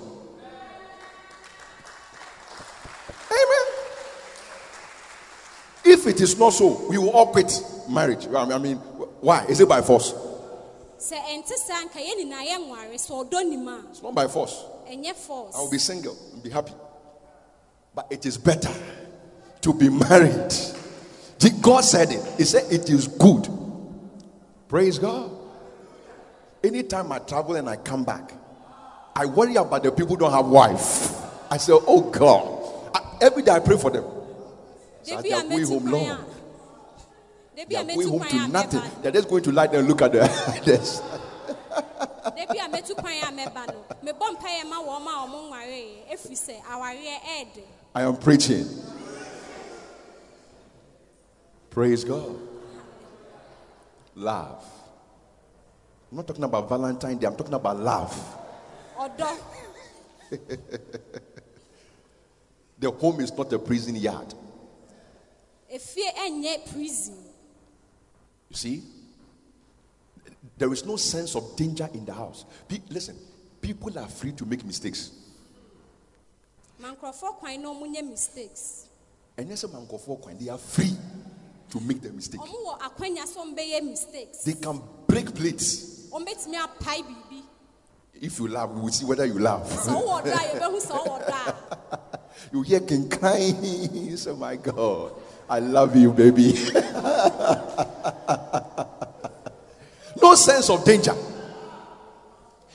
Amen. 3.32 3.66
If 5.84 6.06
it 6.06 6.20
is 6.20 6.38
not 6.38 6.52
so, 6.52 6.86
we 6.88 6.98
will 6.98 7.10
all 7.10 7.32
quit 7.32 7.50
marriage. 7.88 8.26
I 8.28 8.58
mean- 8.58 8.76
why? 9.20 9.44
Is 9.48 9.58
it 9.60 9.68
by 9.68 9.80
force? 9.80 10.12
sɛ 11.02 11.16
ɛnte 11.34 11.54
nka 11.86 11.98
yɛn 11.98 12.16
nyinaa 12.20 12.44
yɛnware 12.46 12.94
sɛ 12.94 13.10
ɔdɔ 13.10 13.90
It's 13.90 14.02
not 14.02 14.14
by 14.14 14.28
force 14.28 14.64
I 14.86 15.58
will 15.60 15.70
be 15.70 15.78
single 15.78 16.16
and 16.32 16.42
be 16.42 16.50
happy. 16.50 16.72
But 17.94 18.06
it 18.10 18.24
is 18.26 18.38
better 18.38 18.72
to 19.62 19.74
be 19.74 19.88
married. 19.88 20.52
God 21.62 21.82
said 21.82 22.10
it. 22.10 22.22
He 22.36 22.44
said 22.44 22.70
it 22.72 22.90
is 22.90 23.06
good. 23.06 23.48
Praise 24.68 24.98
God. 24.98 25.30
Anytime 26.62 27.10
I 27.12 27.18
travel 27.20 27.56
and 27.56 27.68
I 27.68 27.76
come 27.76 28.04
back, 28.04 28.32
I 29.14 29.26
worry 29.26 29.54
about 29.56 29.82
the 29.82 29.92
people 29.92 30.16
who 30.16 30.16
don't 30.18 30.32
have 30.32 30.46
wife. 30.46 31.14
I 31.50 31.56
say, 31.56 31.72
Oh 31.72 32.10
God. 32.10 32.58
I- 32.94 33.18
every 33.26 33.42
day 33.42 33.52
I 33.52 33.60
pray 33.60 33.76
for 33.76 33.90
them. 33.90 34.04
So 35.02 35.16
Dabi 35.16 35.22
they 35.22 35.32
are 35.32 35.42
going 35.42 35.66
home 35.66 35.86
long. 35.86 36.24
They 37.56 37.64
dabi 37.64 37.80
are 37.80 37.94
going 37.94 38.08
home 38.08 38.28
to 38.28 38.48
nothing. 38.48 38.82
They're 39.02 39.12
just 39.12 39.28
going 39.28 39.42
to 39.44 39.52
lie 39.52 39.66
there 39.66 39.80
and 39.80 39.88
look 39.88 40.02
at 40.02 40.12
the 40.12 40.22
others. 40.62 41.00
dabi 42.36 42.58
a 42.58 42.68
mɛtu 42.68 42.94
kwan 42.96 43.12
a 43.22 43.32
mɛba 43.32 43.66
no 43.68 43.84
mebɔ 44.04 44.36
mpaeɛ 44.36 44.68
ma 44.68 44.76
wɔn 44.82 45.06
a 45.06 45.28
wɔn 45.28 45.50
nwareeɛ 45.50 46.12
ɛfiri 46.12 46.36
sɛ 46.36 46.62
awareɛ 46.62 47.16
ɛɛdɛ 47.22 47.62
I 47.94 48.02
am 48.02 48.16
preaching. 48.16 48.66
Praise 51.70 52.04
God. 52.04 52.36
Love. 54.14 54.64
I'm 56.10 56.16
not 56.18 56.26
talking 56.26 56.44
about 56.44 56.68
Valentine 56.68 57.18
Day, 57.18 57.26
I'm 57.26 57.36
talking 57.36 57.54
about 57.54 57.78
love. 57.78 58.38
The 62.78 62.90
home 62.90 63.20
is 63.20 63.32
not 63.38 63.52
a 63.52 63.60
prison 63.60 63.94
yard. 63.94 64.34
prison 66.68 67.14
You 68.50 68.56
see? 68.56 68.82
There 70.58 70.72
is 70.72 70.84
no 70.84 70.96
sense 70.96 71.36
of 71.36 71.54
danger 71.56 71.88
in 71.94 72.04
the 72.04 72.12
house. 72.12 72.44
Pe- 72.66 72.80
listen, 72.90 73.16
people 73.60 73.96
are 73.96 74.08
free 74.08 74.32
to 74.32 74.44
make 74.44 74.64
mistakes. 74.64 75.12
Ma 76.82 76.88
nkurɔfoɔ 76.90 77.38
kwan 77.38 77.62
na 77.62 77.68
wɔn 77.68 77.90
nyɛ 77.94 78.02
mistakes 78.10 78.86
And 79.38 79.48
yes, 79.48 79.62
they 79.62 80.48
are 80.50 80.58
free 80.58 80.94
to 81.70 81.80
make 81.80 82.02
the 82.02 82.10
mistake. 82.12 82.40
wɔn 82.40 82.50
wɔ 82.66 82.78
akwanya 82.80 83.24
sɛ 83.24 83.36
wɔn 83.38 83.54
bɛyɛ 83.56 83.82
mistakes 83.88 84.38
They 84.44 84.54
can 84.54 84.82
break 85.06 85.32
plates. 85.34 86.08
wɔn 86.10 86.26
bɛtumi 86.26 86.56
apae 86.58 87.02
biribi 87.02 87.42
If 88.20 88.38
you 88.38 88.48
laugh, 88.48 88.70
we 88.70 88.80
will 88.82 88.92
see 88.92 89.04
whether 89.04 89.24
you 89.24 89.38
laugh. 89.38 89.62
sɛ 89.86 89.90
ɔwɔ 89.94 90.22
dɔ 90.24 90.32
a 90.32 90.36
yɛbɛhu 90.58 90.80
sɛ 90.80 91.06
ɔwɔ 91.06 91.26
dɔ 91.26 91.32
a 91.32 92.00
You 92.52 92.62
hear 92.62 92.80
King 92.80 93.08
crying. 93.08 94.16
Say, 94.22 94.32
my 94.32 94.56
God, 94.56 95.12
I 95.48 95.60
love 95.60 95.94
you, 95.94 96.12
baby. 96.12 96.52
no 100.22 100.34
sense 100.34 100.68
of 100.70 100.84
danger. 100.84 101.14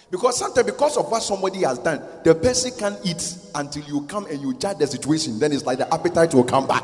Because 0.10 0.40
sometimes, 0.40 0.66
because 0.66 0.98
of 0.98 1.12
what 1.12 1.22
somebody 1.22 1.64
has 1.64 1.80
done, 1.80 2.02
the 2.24 2.34
person 2.34 2.72
can't 2.78 2.98
eat 3.04 3.38
until 3.54 3.84
you 3.84 4.02
come 4.04 4.26
and 4.28 4.42
you 4.42 4.54
judge 4.58 4.78
the 4.78 4.88
situation. 4.88 5.38
Then 5.38 5.52
it's 5.52 5.66
like 5.66 5.80
the 5.80 5.94
appetite 5.94 6.34
will 6.34 6.46
come 6.46 6.66
back. 6.66 6.84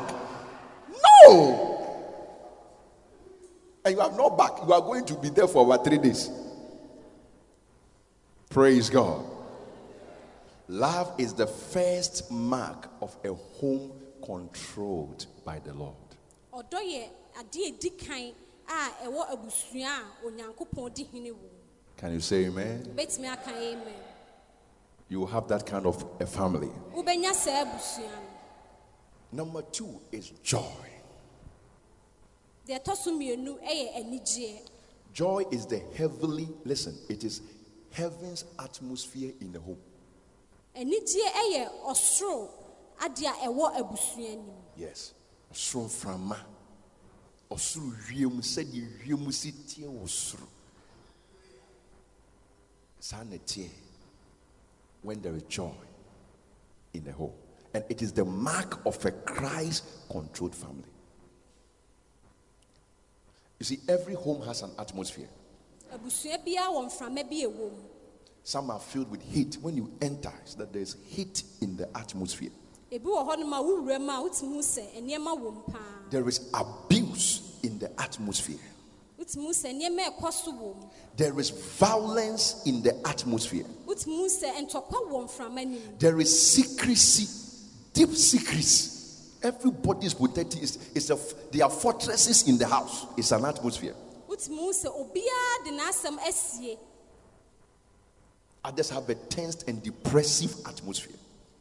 No! 1.26 1.70
And 3.84 3.94
you 3.94 4.00
are 4.00 4.12
not 4.12 4.36
back. 4.36 4.52
You 4.66 4.72
are 4.72 4.80
going 4.80 5.06
to 5.06 5.14
be 5.14 5.30
there 5.30 5.48
for 5.48 5.64
about 5.64 5.84
three 5.84 5.98
days. 5.98 6.30
Praise 8.50 8.90
God. 8.90 9.24
Love 10.68 11.12
is 11.18 11.34
the 11.34 11.46
first 11.46 12.30
mark 12.30 12.88
of 13.02 13.16
a 13.24 13.34
home 13.34 13.92
controlled 14.24 15.26
by 15.44 15.58
the 15.58 15.74
Lord. 15.74 15.94
Ɔdɔ 21.96 22.10
yɛ 22.10 22.10
adeɛ 22.10 22.10
edi 22.10 22.10
kan 22.10 22.10
a 22.10 22.10
ɛwɔ 22.10 22.10
abusua 22.10 22.10
a 22.10 22.10
onyankopɔn 22.10 22.10
di 22.10 22.10
hene 22.10 22.10
wɔ 22.10 22.10
Can 22.10 22.12
you 22.12 22.20
say 22.20 22.44
amen? 22.46 22.94
bɛtumi 22.96 23.32
aka 23.32 23.50
amen 23.50 23.94
You 25.08 25.20
will 25.20 25.26
have 25.26 25.48
that 25.48 25.66
kind 25.66 25.86
of 25.86 26.04
a 26.20 26.26
family. 26.26 26.70
wobɛnya 26.94 27.34
saa 27.34 27.64
abusua 27.64 28.10
Number 29.32 29.62
two 29.62 30.00
is 30.12 30.30
joy. 30.42 30.90
deɛ 32.66 32.82
ɛtɔ 32.82 32.96
so 32.96 33.12
mmienu 33.12 33.58
yɛ 33.62 34.68
Joy 35.12 35.44
is 35.52 35.66
the 35.66 35.78
heavenly, 35.94 36.48
listen, 36.64 36.98
it 37.08 37.22
is 37.22 37.40
heaven's 37.92 38.44
atmosphere 38.58 39.32
in 39.40 39.52
the 39.52 39.60
home. 39.60 39.78
anigyeɛ 40.74 41.52
yɛ 41.52 41.82
ɔsoro 41.84 42.50
adeɛ 43.00 43.26
a 43.28 43.46
ɛwɔ 43.48 43.76
abusua 43.80 44.36
no 44.36 44.42
mu 44.42 44.52
Yes. 44.76 45.12
Ɔsoro 45.52 45.84
mframa. 45.86 46.36
Ɔsoro 47.50 47.92
wiem 48.08 48.40
sɛdeɛ 48.40 49.06
wiem 49.06 49.30
si 49.32 49.52
tie 49.52 49.84
wɔ 49.86 50.08
soro. 50.08 50.46
Saa 53.04 53.22
na 53.22 53.36
ɛteɛ 53.36 53.68
when 55.02 55.20
there 55.20 55.36
is 55.36 55.42
joy 55.42 55.74
in 56.94 57.04
the 57.04 57.12
home. 57.12 57.34
And 57.74 57.84
it 57.90 58.00
is 58.00 58.12
the 58.12 58.24
mark 58.24 58.80
of 58.86 59.04
a 59.04 59.10
Christ 59.10 59.84
controlled 60.10 60.54
family. 60.54 60.88
You 63.58 63.66
see, 63.66 63.80
every 63.90 64.14
home 64.14 64.40
has 64.46 64.62
an 64.62 64.70
atmosphere. 64.78 65.28
abusua 65.92 66.38
biara 66.42 66.70
wɔ 66.72 66.86
mframa 66.86 67.28
bi 67.28 67.36
a 67.44 67.48
ɛwɔ 67.50 67.70
mu 67.72 67.82
Some 68.42 68.70
are 68.70 68.80
filled 68.80 69.10
with 69.10 69.20
heat. 69.20 69.58
When 69.60 69.76
you 69.76 69.92
enter, 70.00 70.32
it's 70.40 70.54
that 70.54 70.72
there's 70.72 70.96
heat 71.06 71.42
in 71.60 71.76
the 71.76 71.86
atmosphere. 71.94 72.52
ebi 72.90 73.04
wɔ 73.04 73.28
hɔnom 73.28 73.52
a 73.52 73.62
wowura 73.62 74.00
mu 74.00 74.12
a 74.12 74.30
wotumi 74.30 74.54
hu 74.54 74.60
sɛ 74.62 75.02
nneɛma 75.02 75.36
wɔ 75.38 75.52
mu 75.52 75.60
paa 75.70 76.08
There 76.08 76.26
is 76.26 76.48
abuse 76.54 77.58
in 77.62 77.78
the 77.78 78.00
atmosphere. 78.00 78.56
There 81.16 81.38
is 81.40 81.50
violence 81.50 82.62
in 82.66 82.82
the 82.82 82.94
atmosphere. 83.08 83.64
wotumi 83.86 84.16
hu 84.16 84.28
sɛ 84.28 84.52
ntɔkwa 84.66 85.10
wɔ 85.10 85.24
mframa 85.24 85.64
no 85.64 85.78
mu 85.78 85.78
There 85.98 86.20
is 86.20 86.52
secrecy, 86.52 87.26
deep 87.92 88.10
secrecy. 88.14 88.90
Everybody 89.42 90.06
is 90.06 90.14
protected. 90.14 90.62
It's, 90.62 90.78
it's 90.94 91.10
a, 91.10 91.18
there 91.52 91.64
are 91.64 91.70
fortresses 91.70 92.48
in 92.48 92.56
the 92.58 92.66
house. 92.66 93.06
It's 93.16 93.30
an 93.32 93.44
atmosphere. 93.44 93.94
wotumi 94.28 94.58
hu 94.58 94.72
sɛ 94.72 94.86
obiara 94.88 95.64
de 95.64 95.70
n'asɛm 95.70 96.18
asie 96.26 96.78
Others 98.66 98.90
have 98.90 99.08
a 99.10 99.14
tense 99.14 99.62
and 99.64 99.82
depressive 99.82 100.54
atmosphere. 100.66 101.16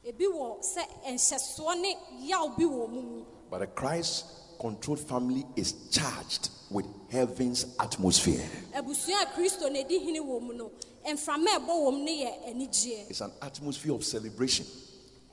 ebi 0.06 0.26
wɔ 0.26 0.60
sɛ 0.64 0.84
nhyɛsoɔ 1.08 1.82
ne 1.82 1.96
yaw 2.22 2.48
bi 2.58 2.64
wɔ 2.64 2.90
mu 2.90 3.02
mu 3.02 3.26
But 3.50 3.62
a 3.62 3.68
Christ 3.68 4.26
controlled 4.60 5.00
family 5.02 5.46
is 5.56 5.74
charged 5.92 6.50
with 6.74 6.86
heaven's 7.12 7.76
atmosphere. 7.80 8.42
abusua 8.76 9.22
a 9.22 9.26
kristo 9.28 9.72
na 9.72 9.80
edi 9.80 10.00
hene 10.00 10.20
wɔ 10.20 10.42
mu 10.42 10.54
no 10.54 10.72
mframa 11.06 11.56
a 11.56 11.60
ɛbɔ 11.60 11.68
wɔ 11.68 11.92
mu 11.94 12.00
no 12.06 12.12
yɛ 12.12 12.50
anigyeɛ 12.50 13.10
It's 13.10 13.22
an 13.22 13.32
atmosphere 13.42 13.94
of 13.94 14.04
celebration. 14.04 14.66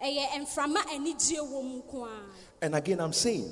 ɛyɛ 0.03 0.28
mframa 0.43 0.76
anigyeɛ 0.95 1.41
wɔ 1.41 1.64
mu 1.64 1.82
nko 1.82 2.03
ara 2.07 2.26
And 2.62 2.74
again, 2.74 3.01
I'm 3.01 3.14
saying, 3.14 3.51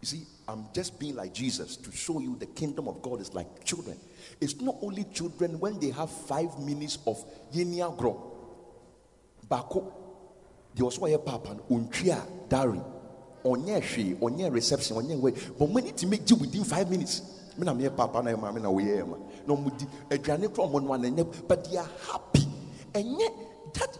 you 0.00 0.06
see, 0.06 0.22
I'm 0.48 0.64
just 0.74 0.98
being 0.98 1.14
like 1.14 1.32
Jesus 1.32 1.76
to 1.76 1.92
show 1.92 2.18
you 2.18 2.34
the 2.36 2.46
kingdom 2.46 2.88
of 2.88 3.00
God 3.02 3.20
is 3.20 3.32
like 3.34 3.62
children. 3.64 3.96
It's 4.40 4.60
not 4.60 4.76
only 4.82 5.04
children 5.04 5.60
when 5.60 5.78
they 5.78 5.90
have 5.90 6.10
five 6.10 6.58
minutes 6.58 6.98
of 7.06 7.24
yenia 7.52 7.96
grow. 7.96 8.32
Bako, 9.48 9.92
there 10.74 10.84
was 10.84 10.98
one 10.98 11.16
papa, 11.24 11.56
untria, 11.70 12.20
dari, 12.48 12.80
onye 13.44 13.82
she, 13.82 14.14
onye 14.14 14.52
reception, 14.52 14.96
onye 14.96 15.18
way. 15.18 15.32
But 15.58 15.68
when 15.68 15.86
it 15.86 16.04
make 16.06 16.28
you 16.28 16.36
within 16.36 16.64
five 16.64 16.90
minutes, 16.90 17.22
me 17.56 17.64
na 17.64 17.74
me 17.74 17.88
papa 17.88 18.22
na 18.22 18.52
me 18.52 18.60
na 18.60 18.70
we 18.70 18.84
ma. 19.02 19.16
No 19.46 19.56
mudi, 19.56 19.86
aduane 20.08 20.54
from 20.54 20.72
one 20.72 20.86
one 20.86 21.04
and 21.04 21.48
but 21.48 21.70
they 21.70 21.76
are 21.76 21.88
happy. 22.10 22.46
And 22.94 23.18
yet 23.18 23.32
that 23.74 23.98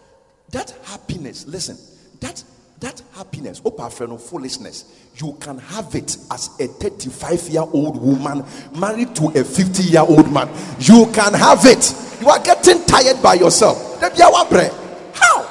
that 0.51 0.75
happiness, 0.85 1.47
listen, 1.47 1.77
that 2.21 2.43
That 2.81 3.03
happiness, 3.13 3.61
oh, 3.63 3.71
opa 3.71 3.93
friend 3.93 4.13
of 4.15 4.23
foolishness, 4.23 4.85
you 5.17 5.37
can 5.39 5.59
have 5.59 5.95
it 5.95 6.17
as 6.31 6.49
a 6.59 6.67
35 6.67 7.49
year 7.51 7.61
old 7.61 8.01
woman 8.01 8.43
married 8.75 9.15
to 9.17 9.27
a 9.39 9.45
50 9.45 9.83
year 9.83 10.01
old 10.01 10.33
man. 10.33 10.49
You 10.79 11.05
can 11.13 11.35
have 11.35 11.61
it. 11.67 11.95
You 12.23 12.31
are 12.31 12.41
getting 12.43 12.83
tired 12.87 13.23
by 13.23 13.35
yourself. 13.35 14.01
That 14.01 14.17
you 14.17 14.25
are 14.25 14.47
bread. 14.49 14.73
How? 15.13 15.45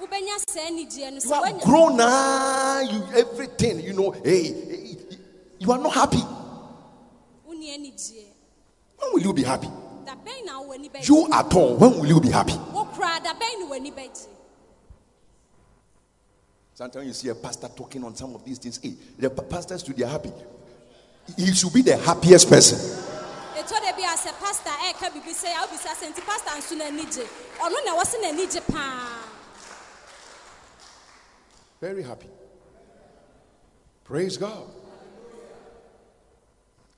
wobɛnya 0.00 0.38
saa 0.40 0.45
anigyeɛ 0.45 0.45
no 0.45 0.45
You 0.56 1.32
are 1.34 1.52
grown 1.60 1.96
now. 1.98 2.80
You 2.80 3.04
everything. 3.14 3.80
You 3.80 3.92
know. 3.92 4.10
Hey, 4.12 4.52
hey, 4.52 4.96
you 5.58 5.70
are 5.70 5.78
not 5.78 5.92
happy. 5.92 6.18
When 7.44 9.12
will 9.12 9.20
you 9.20 9.32
be 9.34 9.42
happy? 9.42 9.68
da 10.06 10.14
bɛn 10.14 10.44
na 10.46 10.60
w'ani 10.62 10.88
bɛgye 10.90 11.08
You 11.08 11.28
at 11.32 11.52
all. 11.54 11.76
When 11.76 11.98
will 11.98 12.06
you 12.06 12.20
be 12.20 12.30
happy? 12.30 12.54
wo 12.72 12.84
koraa 12.86 13.22
da 13.22 13.34
bɛn 13.34 13.60
na 13.60 13.66
w'ani 13.66 13.92
bɛgye 13.92 14.26
Sometimes 16.74 17.06
you 17.06 17.12
see 17.12 17.28
a 17.30 17.34
pastor 17.34 17.68
talking 17.68 18.04
on 18.04 18.14
some 18.14 18.34
of 18.34 18.44
these 18.44 18.58
things. 18.58 18.78
Hey, 18.82 18.94
the 19.18 19.30
pastors 19.30 19.82
too, 19.82 19.94
they 19.94 20.04
are 20.04 20.10
happy. 20.10 20.30
He 21.36 21.52
should 21.54 21.72
be 21.72 21.82
the 21.82 21.96
happiest 21.96 22.48
person. 22.48 22.78
ɛtɔ 23.58 23.80
da 23.82 23.92
bi 23.92 24.02
a 24.02 24.16
sɛ 24.16 24.32
pastor 24.38 24.70
ɛɛka 24.70 25.10
biribi 25.10 25.34
sɛ 25.34 25.48
a 25.52 25.66
wobisa 25.66 25.90
sɛ 25.96 26.12
nti 26.12 26.20
pastor 26.24 26.50
nso 26.56 26.76
n'ani 26.78 27.04
gye 27.12 27.24
ɔno 27.58 27.84
na 27.84 27.92
ɛwɔ 27.96 28.04
sɛ 28.04 28.16
n'ani 28.22 28.46
gye 28.52 28.60
paa 28.60 29.16
Very 31.86 32.02
happy. 32.02 32.26
Praise 34.02 34.36
God. 34.36 34.66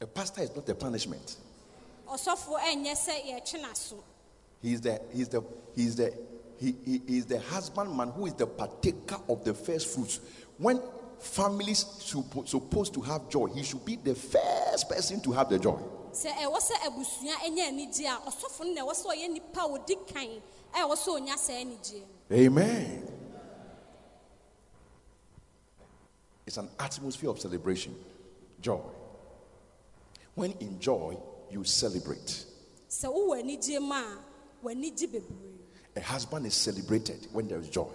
A 0.00 0.06
pastor 0.06 0.40
is 0.40 0.56
not 0.56 0.66
a 0.66 0.74
punishment. 0.74 1.36
ɔsɔfoɔ 2.10 2.58
ɛnyɛ 2.58 2.94
sɛ 2.96 3.14
yɛtwe 3.28 3.60
n'aso 3.60 3.96
He's 4.62 4.80
the 4.80 4.98
he's 5.12 5.28
the 5.28 5.44
he's 5.76 5.94
the 5.96 6.14
he, 6.58 6.74
he 6.86 7.02
is 7.18 7.26
the 7.26 7.38
husbandman 7.38 8.08
who 8.12 8.24
is 8.28 8.32
the 8.32 8.46
partaker 8.46 9.18
of 9.28 9.44
the 9.44 9.52
first 9.52 9.88
fruits. 9.88 10.20
When 10.56 10.80
families 11.18 11.84
suppo- 11.84 12.48
supposed 12.48 12.94
to 12.94 13.02
have 13.02 13.28
joy, 13.28 13.48
he 13.48 13.64
should 13.64 13.84
be 13.84 13.96
the 13.96 14.14
first 14.14 14.88
person 14.88 15.20
to 15.20 15.32
have 15.32 15.50
the 15.50 15.58
joy. 15.58 15.78
sɛ 16.14 16.30
ɛwɔ 16.32 16.58
sɛ 16.58 16.74
abusua 16.86 17.34
ɛnyɛ 17.46 17.68
anigye 17.68 18.06
a 18.06 18.30
ɔsɔfo 18.30 18.60
no 18.60 18.72
na 18.72 18.80
ɛwɔ 18.86 18.94
sɛ 18.94 19.06
ɔyɛ 19.14 19.30
nipa 19.34 19.60
a 19.60 19.68
ɔdi 19.68 20.06
kan 20.14 20.42
a 20.72 20.78
ɛwɔ 20.78 20.96
sɛ 20.96 21.20
ɔnya 21.20 21.36
saa 21.36 21.52
anigyeɛ 21.62 22.00
no 22.30 22.36
Amen. 22.36 23.18
It's 26.48 26.56
an 26.56 26.70
atmosphere 26.80 27.28
of 27.28 27.38
celebration, 27.38 27.94
joy. 28.62 28.80
When 30.34 30.52
in 30.52 30.80
joy, 30.80 31.18
you 31.50 31.62
celebrate. 31.62 32.46
sɛ 32.88 33.04
wowɔ 33.04 33.42
anigyeɛ 33.42 33.80
mu 33.82 33.92
a 33.92 34.18
w'ani 34.64 34.96
gye 34.96 35.20
A 35.94 36.00
husband 36.00 36.46
is 36.46 36.54
celebrated 36.54 37.28
when 37.32 37.48
there 37.48 37.58
is 37.58 37.68
joy. 37.68 37.92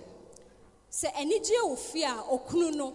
sɛ 0.91 1.11
anigyeɛ 1.15 1.63
wɔ 1.63 1.77
fie 1.79 2.77
no 2.77 2.93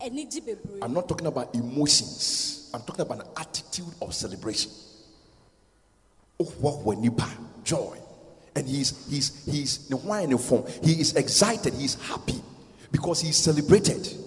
ani 0.00 0.24
gye 0.24 0.56
I'm 0.80 0.92
not 0.94 1.08
talking 1.08 1.26
about 1.26 1.52
emotions, 1.52 2.70
I'm 2.72 2.82
talking 2.82 3.00
about 3.02 3.26
an 3.26 3.32
attitude 3.36 3.92
of 4.00 4.14
celebration. 4.14 4.70
Oh, 6.38 6.44
what 6.60 6.78
when 6.84 7.02
joy. 7.64 7.98
And 8.54 8.68
he's 8.68 9.04
he's 9.10 9.44
he's 9.46 9.88
the 9.88 9.96
wine 9.96 10.38
form. 10.38 10.64
He 10.80 11.00
is 11.00 11.16
excited, 11.16 11.74
he's 11.74 11.94
happy 12.02 12.40
because 12.92 13.20
he's 13.20 13.36
celebrated. 13.36 14.21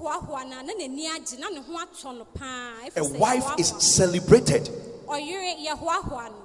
A 0.00 0.44
na 0.48 0.62
n'ani 0.62 1.06
agye 1.08 1.38
na 1.38 1.48
ne 1.48 1.60
ho 1.60 1.72
atɔ 1.78 2.18
no 2.18 2.24
paa 2.24 2.72
A 2.86 2.90
ɛfiri 3.00 3.10
sɛ 3.12 3.18
wife 3.18 3.50
is 3.58 3.68
celebrated. 3.78 4.68
no. 5.06 5.12
ɔyere 5.14 5.66
yɛhoahoa 5.66 6.30
no 6.30 6.36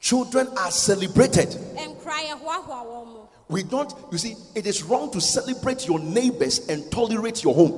Children 0.00 0.48
are 0.56 0.70
celebrated. 0.70 1.48
nkora 1.48 2.20
yɛhoahoa 2.28 2.86
wɔn 2.86 3.06
mo 3.06 3.28
We 3.48 3.62
don't, 3.62 3.92
you 4.12 4.18
see, 4.18 4.36
it 4.54 4.66
is 4.66 4.82
wrong 4.82 5.10
to 5.12 5.20
celebrate 5.20 5.86
your 5.86 5.98
neighbors 5.98 6.68
and 6.68 6.90
tolerate 6.90 7.42
your 7.42 7.54
home. 7.54 7.72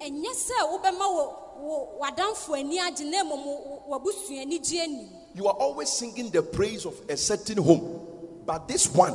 ɛnyɛ 0.00 0.32
sɛ 0.34 0.70
wobɛma 0.70 0.98
wo- 1.00 1.36
wo- 1.58 1.88
w'adamfo 2.00 2.58
ani 2.58 2.78
agye 2.78 3.04
na 3.10 3.22
mmom 3.24 3.44
wo- 3.44 3.82
wo- 3.88 3.98
w'abusua 4.00 4.40
ani 4.42 4.58
gye 4.60 4.80
anim 4.82 5.08
You 5.34 5.46
are 5.48 5.54
always 5.54 5.88
singing 5.88 6.30
the 6.30 6.42
praise 6.42 6.84
of 6.84 6.94
a 7.08 7.16
certain 7.16 7.56
home. 7.56 8.00
But 8.44 8.68
this 8.68 8.86
one, 8.92 9.14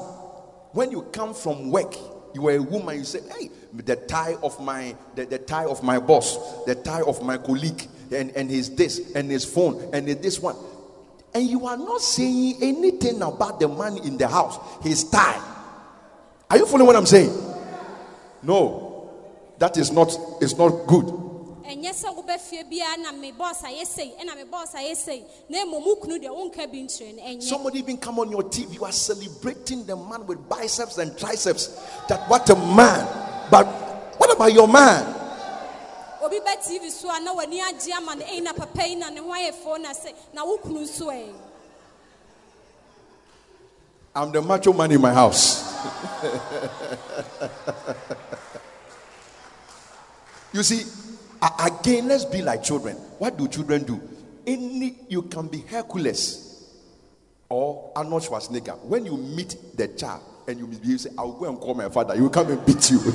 when 0.73 0.89
you 0.91 1.03
come 1.03 1.33
from 1.35 1.69
work, 1.69 1.95
you 2.37 2.47
are 2.47 2.55
a 2.55 2.61
woman, 2.61 2.97
you 2.99 3.03
say, 3.03 3.19
Hey, 3.35 3.49
the 3.73 3.95
tie 3.95 4.35
of 4.43 4.59
my 4.59 4.95
the, 5.15 5.25
the 5.25 5.39
tie 5.39 5.65
of 5.65 5.81
my 5.83 5.99
boss, 5.99 6.63
the 6.65 6.75
tie 6.75 7.01
of 7.01 7.23
my 7.23 7.37
colleague, 7.37 7.87
and, 8.11 8.29
and 8.31 8.49
his 8.49 8.75
this 8.75 9.11
and 9.15 9.29
his 9.31 9.43
phone, 9.43 9.89
and 9.91 10.07
his 10.07 10.17
this 10.17 10.39
one. 10.39 10.55
And 11.33 11.47
you 11.49 11.65
are 11.65 11.77
not 11.77 12.01
saying 12.01 12.57
anything 12.61 13.21
about 13.21 13.59
the 13.59 13.67
man 13.67 13.97
in 13.97 14.17
the 14.17 14.27
house, 14.27 14.59
his 14.83 15.03
tie. 15.09 15.41
Are 16.49 16.57
you 16.57 16.65
following 16.67 16.87
what 16.87 16.95
I'm 16.95 17.05
saying? 17.07 17.31
No, 18.43 19.11
that 19.57 19.75
is 19.77 19.91
not 19.91 20.15
it's 20.39 20.55
not 20.55 20.85
good. 20.85 21.16
Ɛnyɛ 21.67 21.91
sɛ 21.93 22.15
wobɛfie 22.15 22.63
biara 22.69 22.97
na 23.01 23.11
me 23.11 23.31
bɔs 23.31 23.61
ayɛ 23.63 23.85
sei 23.85 24.13
ɛna 24.21 24.35
me 24.35 24.43
bɔs 24.43 24.73
ayɛ 24.73 24.95
sei 24.95 25.23
na 25.49 25.59
mmom 25.65 25.83
wo 25.85 25.95
kunu 25.95 26.17
deɛ 26.19 26.29
wonka 26.29 26.67
bi 26.71 26.77
nkyerɛ 26.79 27.15
no 27.15 27.23
ɛnyɛ 27.23 27.43
Somebody 27.43 27.79
even 27.79 27.97
come 27.97 28.19
on 28.19 28.31
your 28.31 28.43
TV, 28.43 28.75
you 28.75 28.85
are 28.85 28.91
celebrating 28.91 29.85
the 29.85 29.95
man 29.95 30.25
with 30.25 30.47
biceps 30.47 30.97
and 30.97 31.17
triceps. 31.17 31.67
That 32.07 32.27
what 32.29 32.49
a 32.49 32.55
man. 32.55 33.05
But 33.51 33.65
what 34.17 34.33
about 34.33 34.53
your 34.53 34.67
man? 34.67 35.13
obi 36.21 36.39
bɛ 36.39 36.57
tv 36.61 36.89
so 36.89 37.09
a 37.09 37.19
na 37.21 37.33
w'ani 37.33 37.61
agye 37.61 37.93
ama 37.95 38.15
no 38.15 38.25
ɛyi 38.25 38.41
na 38.43 38.53
papa 38.53 38.87
yi 38.87 38.95
na 38.95 39.09
ne 39.09 39.19
ho 39.21 39.29
ayɛ 39.31 39.53
fo 39.53 39.77
na 39.77 39.93
sɛ 39.93 40.13
na 40.33 40.43
wo 40.43 40.57
kunu 40.57 40.81
nso 40.81 41.05
ɛ 41.07 41.33
I'm 44.15 44.31
the 44.31 44.41
macho 44.41 44.73
man 44.73 44.91
in 44.91 44.99
my 44.99 45.13
house. 45.13 45.61
you 50.51 50.63
see, 50.63 50.83
again, 51.41 52.07
let's 52.07 52.25
be 52.25 52.41
like 52.41 52.63
children. 52.63 52.95
What 53.17 53.37
do 53.37 53.47
children 53.47 53.83
do? 53.83 54.01
Any 54.45 54.95
you 55.09 55.23
can 55.23 55.47
be 55.47 55.59
Hercules 55.61 56.65
or 57.49 57.91
Arnold 57.95 58.23
Schwarzenegger. 58.23 58.77
When 58.83 59.05
you 59.05 59.17
meet 59.17 59.55
the 59.75 59.87
child 59.89 60.21
and 60.47 60.59
you 60.59 60.67
misbehave, 60.67 61.01
say, 61.01 61.09
I'll 61.17 61.33
go 61.33 61.45
and 61.45 61.59
call 61.59 61.73
my 61.73 61.89
father. 61.89 62.15
He 62.15 62.21
will 62.21 62.29
come 62.29 62.51
and 62.51 62.65
beat 62.65 62.89
you. 62.91 62.99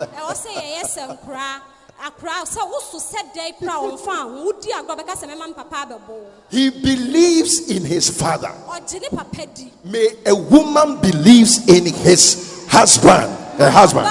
ɛwɔ 0.00 0.32
sɛ 0.32 0.50
yɛyɛ 0.56 0.82
sɛ 0.88 1.02
nkoraa 1.12 1.60
akoraa 2.06 2.44
sɛ 2.48 2.60
woso 2.72 2.96
sɛ 2.98 3.20
dɛn 3.34 3.58
pra 3.58 3.74
ɔmfa 3.76 4.08
a 4.08 4.22
ho 4.22 4.44
wodi 4.46 4.70
agorɔ 4.72 4.96
bɛka 4.96 5.14
sɛ 5.14 5.28
mɛma 5.28 5.48
me 5.48 5.52
papa 5.52 5.76
abɛbɔ 5.86 6.24
he 6.48 6.70
believes 6.70 7.68
in 7.68 7.84
his 7.84 8.08
father. 8.08 8.50
ɔgye 8.66 9.02
ne 9.02 9.08
papa 9.10 9.46
May 9.84 10.08
a 10.24 10.34
woman 10.34 11.00
believes 11.02 11.68
in 11.68 11.84
his 11.84 12.66
husband. 12.70 13.30
A 13.58 13.70
husband. 13.70 14.06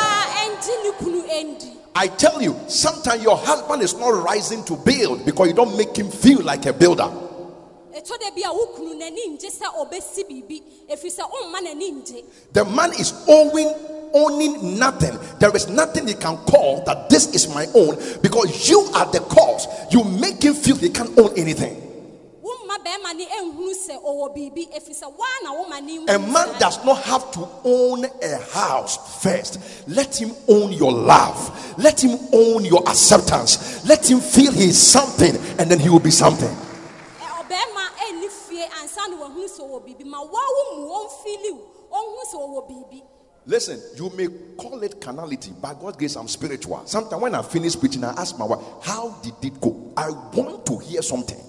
Baa 1.99 2.07
ɛngye 2.07 2.07
ne 2.07 2.07
kunu 2.07 2.07
ɛndi 2.07 2.07
I 2.07 2.07
tell 2.07 2.41
you, 2.41 2.55
sometimes 2.67 3.23
your 3.23 3.37
husband 3.37 3.83
is 3.83 3.93
not 3.95 4.23
rising 4.23 4.63
to 4.65 4.75
build 4.77 5.25
because 5.25 5.47
you 5.47 5.53
don't 5.53 5.77
make 5.77 5.95
him 5.97 6.09
feel 6.09 6.41
like 6.41 6.65
a 6.65 6.73
builder. 6.73 7.09
ɛtɔ 7.93 8.19
da 8.19 8.31
bi 8.31 8.41
a 8.45 8.53
wo 8.53 8.67
kunu 8.75 8.95
n'ani 8.95 9.37
ngye 9.37 9.49
sɛ 9.49 9.67
ɔbɛsi 9.77 10.23
biribi 10.29 10.61
ɛfiri 10.89 11.11
sɛ 11.11 11.23
ɔmma 11.23 11.59
n'ani 11.61 11.91
ngye 11.91 12.23
The 12.53 12.65
man 12.65 12.93
is 12.93 13.13
owing 13.27 13.73
owning 14.13 14.79
nothing. 14.79 15.17
There 15.39 15.55
is 15.55 15.67
nothing 15.67 16.07
he 16.07 16.13
can 16.15 16.37
call 16.37 16.81
that 16.85 17.09
this 17.09 17.27
is 17.35 17.47
my 17.53 17.67
own 17.75 17.95
because 18.21 18.67
you 18.69 18.79
are 18.95 19.05
the 19.11 19.19
cause. 19.19 19.67
You 19.91 20.03
make 20.03 20.41
him 20.41 20.55
feel 20.55 20.77
he 20.77 20.89
can't 20.89 21.15
own 21.19 21.37
anything. 21.37 21.88
A 26.07 26.19
man 26.19 26.59
does 26.59 26.83
not 26.85 27.03
have 27.03 27.31
to 27.31 27.47
own 27.63 28.05
a 28.05 28.37
house 28.51 29.21
first. 29.21 29.87
Let 29.87 30.19
him 30.19 30.31
own 30.47 30.71
your 30.73 30.91
love. 30.91 31.77
Let 31.77 32.03
him 32.03 32.17
own 32.33 32.65
your 32.65 32.87
acceptance. 32.87 33.85
Let 33.87 34.09
him 34.09 34.19
feel 34.19 34.51
he 34.51 34.65
is 34.65 34.81
something 34.81 35.35
and 35.59 35.69
then 35.69 35.79
he 35.79 35.89
will 35.89 35.99
be 35.99 36.11
something. 36.11 36.49
Ɛ, 36.49 37.27
ɔbɛrima 37.41 37.83
ɛnni 38.07 38.29
fie 38.29 38.65
ansa 38.81 39.07
na 39.09 39.17
wahunu 39.17 39.47
sɛ 39.47 39.61
ɔwɔ 39.61 39.81
biribi 39.85 40.05
ma 40.05 40.19
woa 40.21 40.29
wo 40.31 40.75
mu 40.75 40.87
ɔmfili 40.87 41.51
wo 41.51 41.61
ɔnhunu 41.91 42.23
sɛ 42.31 42.37
ɔwɔ 42.37 42.67
biribi 42.69 43.03
Listen, 43.45 43.81
you 43.95 44.09
may 44.11 44.27
call 44.57 44.83
it 44.83 45.01
carnality. 45.01 45.51
By 45.59 45.73
God's 45.73 45.97
grace, 45.97 46.15
I'm 46.15 46.27
spiritual. 46.27 46.83
Sometimes 46.85 47.19
when 47.19 47.33
I 47.33 47.41
finish 47.41 47.75
preaching, 47.79 48.03
I 48.03 48.11
ask 48.11 48.37
my 48.37 48.45
wife, 48.45 48.59
How 48.83 49.09
did 49.23 49.33
it 49.41 49.59
go? 49.59 49.91
I 49.97 50.09
want 50.11 50.67
to 50.67 50.77
hear 50.77 51.01
something. 51.01 51.48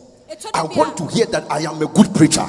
I 0.55 0.62
want 0.64 0.97
to 0.99 1.07
hear 1.09 1.26
that 1.26 1.51
I 1.51 1.61
am 1.61 1.83
a 1.83 1.87
good 1.87 2.14
preacher. 2.14 2.47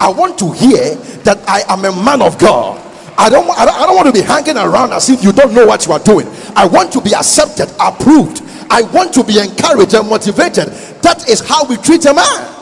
I 0.00 0.08
want 0.08 0.38
to 0.38 0.50
hear 0.52 0.94
that 1.24 1.38
I 1.48 1.62
am 1.68 1.84
a 1.84 1.92
man 2.04 2.22
of 2.22 2.38
God. 2.38 2.80
I 3.18 3.28
don't, 3.28 3.48
I 3.50 3.64
don't, 3.66 3.76
I 3.76 3.86
don't 3.86 3.96
want 3.96 4.06
to 4.06 4.12
be 4.12 4.22
hanging 4.22 4.56
around 4.56 4.92
as 4.92 5.10
if 5.10 5.22
you 5.22 5.32
don't 5.32 5.52
know 5.52 5.66
what 5.66 5.84
you 5.86 5.92
are 5.92 5.98
doing. 5.98 6.26
I 6.56 6.66
want 6.66 6.92
to 6.94 7.00
be 7.02 7.14
accepted, 7.14 7.68
approved. 7.78 8.42
I 8.70 8.82
want 8.82 9.12
to 9.14 9.24
be 9.24 9.38
encouraged 9.38 9.94
and 9.94 10.08
motivated. 10.08 10.68
That 11.02 11.28
is 11.28 11.40
how 11.40 11.66
we 11.66 11.76
treat 11.76 12.06
a 12.06 12.14
man. 12.14 12.56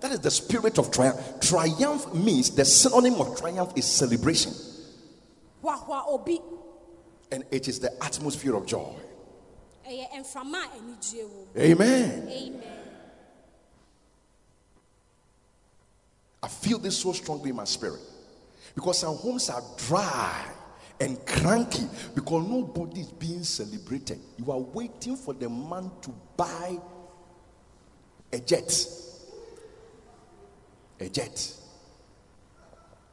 That 0.00 0.12
is 0.12 0.20
the 0.20 0.30
spirit 0.30 0.78
of 0.78 0.90
triumph. 0.90 1.40
Triumph 1.40 2.12
means 2.12 2.50
the 2.50 2.64
synonym 2.64 3.14
of 3.14 3.38
triumph 3.38 3.72
is 3.76 3.86
celebration, 3.86 4.52
obi 5.64 6.40
and 7.30 7.44
it 7.50 7.68
is 7.68 7.78
the 7.78 8.04
atmosphere 8.04 8.54
of 8.54 8.66
joy. 8.66 8.92
Amen. 11.56 12.28
amen 12.28 12.62
I 16.42 16.48
feel 16.48 16.78
this 16.78 16.98
so 16.98 17.12
strongly 17.12 17.50
in 17.50 17.56
my 17.56 17.64
spirit 17.64 18.00
because 18.74 19.04
our 19.04 19.14
homes 19.14 19.48
are 19.48 19.62
dry 19.76 20.44
and 21.00 21.24
cranky 21.26 21.84
because 22.14 22.48
nobody 22.48 23.00
is 23.00 23.12
being 23.12 23.44
celebrated. 23.44 24.18
You 24.36 24.50
are 24.50 24.58
waiting 24.58 25.16
for 25.16 25.34
the 25.34 25.48
man 25.48 25.90
to 26.02 26.10
buy 26.36 26.78
a 28.32 28.38
jet. 28.38 28.86
A 31.00 31.08
jet. 31.08 31.52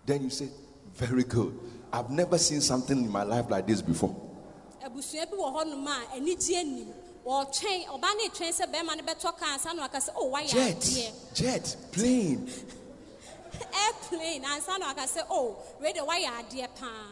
Then 0.05 0.23
you 0.23 0.29
say, 0.29 0.49
Very 0.95 1.23
good. 1.23 1.57
I've 1.91 2.09
never 2.09 2.37
seen 2.37 2.61
something 2.61 2.97
in 2.97 3.11
my 3.11 3.23
life 3.23 3.49
like 3.49 3.67
this 3.67 3.81
before. 3.81 4.28
Abusua 4.85 5.25
bi 5.29 5.35
wɔ 5.35 5.47
hɔnom 5.55 5.87
a 5.87 6.15
anigye 6.15 6.57
anim 6.59 6.93
wɔtwɛn 7.25 7.87
ɔbaa 7.87 8.15
ne 8.17 8.29
twɛn 8.29 8.53
sɛ 8.53 8.65
bɛrima 8.71 8.95
no 8.97 9.03
bɛtɔ 9.03 9.37
kaa 9.37 9.53
ansa 9.55 9.73
na 9.75 9.81
waka 9.83 9.97
sɛ 9.97 10.09
oh 10.15 10.31
wayɛ 10.31 10.49
Jet, 10.49 10.77
adeɛ 10.77 11.11
jet, 11.33 11.75
plane. 11.91 12.47
airplane 13.85 14.43
ansa 14.43 14.77
na 14.79 14.87
waka 14.87 15.01
sɛ 15.01 15.21
oh 15.29 15.57
wei 15.81 15.93
de 15.93 15.99
wayɛ 15.99 16.29
adeɛ 16.43 16.67
paa 16.75 17.07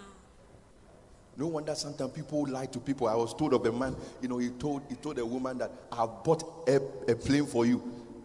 No 1.37 1.47
wonder 1.47 1.75
sometimes 1.75 2.11
people 2.13 2.47
lie 2.47 2.65
to 2.65 2.79
people. 2.79 3.07
I 3.07 3.13
was 3.13 3.31
told 3.35 3.53
of 3.53 3.63
a 3.63 3.71
man, 3.71 3.95
you 4.21 4.27
know, 4.27 4.39
he 4.39 4.49
told 4.49 4.81
he 4.89 4.95
told 4.95 5.19
a 5.19 5.25
woman 5.25 5.59
that 5.59 5.69
I've 5.91 6.23
bought 6.23 6.67
a, 6.67 6.77
a 7.07 7.15
plane 7.15 7.45
for 7.45 7.63
you. 7.63 7.79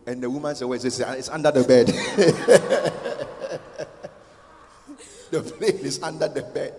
And 0.06 0.22
the 0.22 0.30
woman 0.30 0.56
said, 0.56 0.66
Well, 0.66 0.80
it's, 0.82 0.98
it's 0.98 1.28
under 1.28 1.50
the 1.50 1.62
bed. 1.62 1.86
the 5.30 5.42
plane 5.42 5.84
is 5.84 6.02
under 6.02 6.26
the 6.26 6.40
bed. 6.42 6.74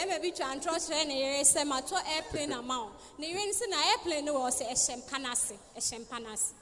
Bɛrima 0.00 0.20
bi 0.22 0.30
twa 0.30 1.04
ne 1.06 1.20
yere 1.20 1.42
sɛ 1.44 1.64
matɔ 1.64 1.96
airplane 2.16 2.52
ama 2.52 2.84
wo 2.84 2.90
ne 3.18 3.28
yere 3.28 3.46
no 3.46 3.52
sɛ 3.52 3.68
na 3.70 3.76
airplane 3.90 4.24
no 4.24 4.34
wɔ 4.34 4.50
sɛ 4.50 4.70
ɛhyɛ 4.70 4.96
mpa 5.04 5.18
no 5.20 5.30
ase 5.32 5.52
ɛhyɛ 5.76 6.00
mpa 6.06 6.22
no 6.22 6.32
ase 6.32 6.52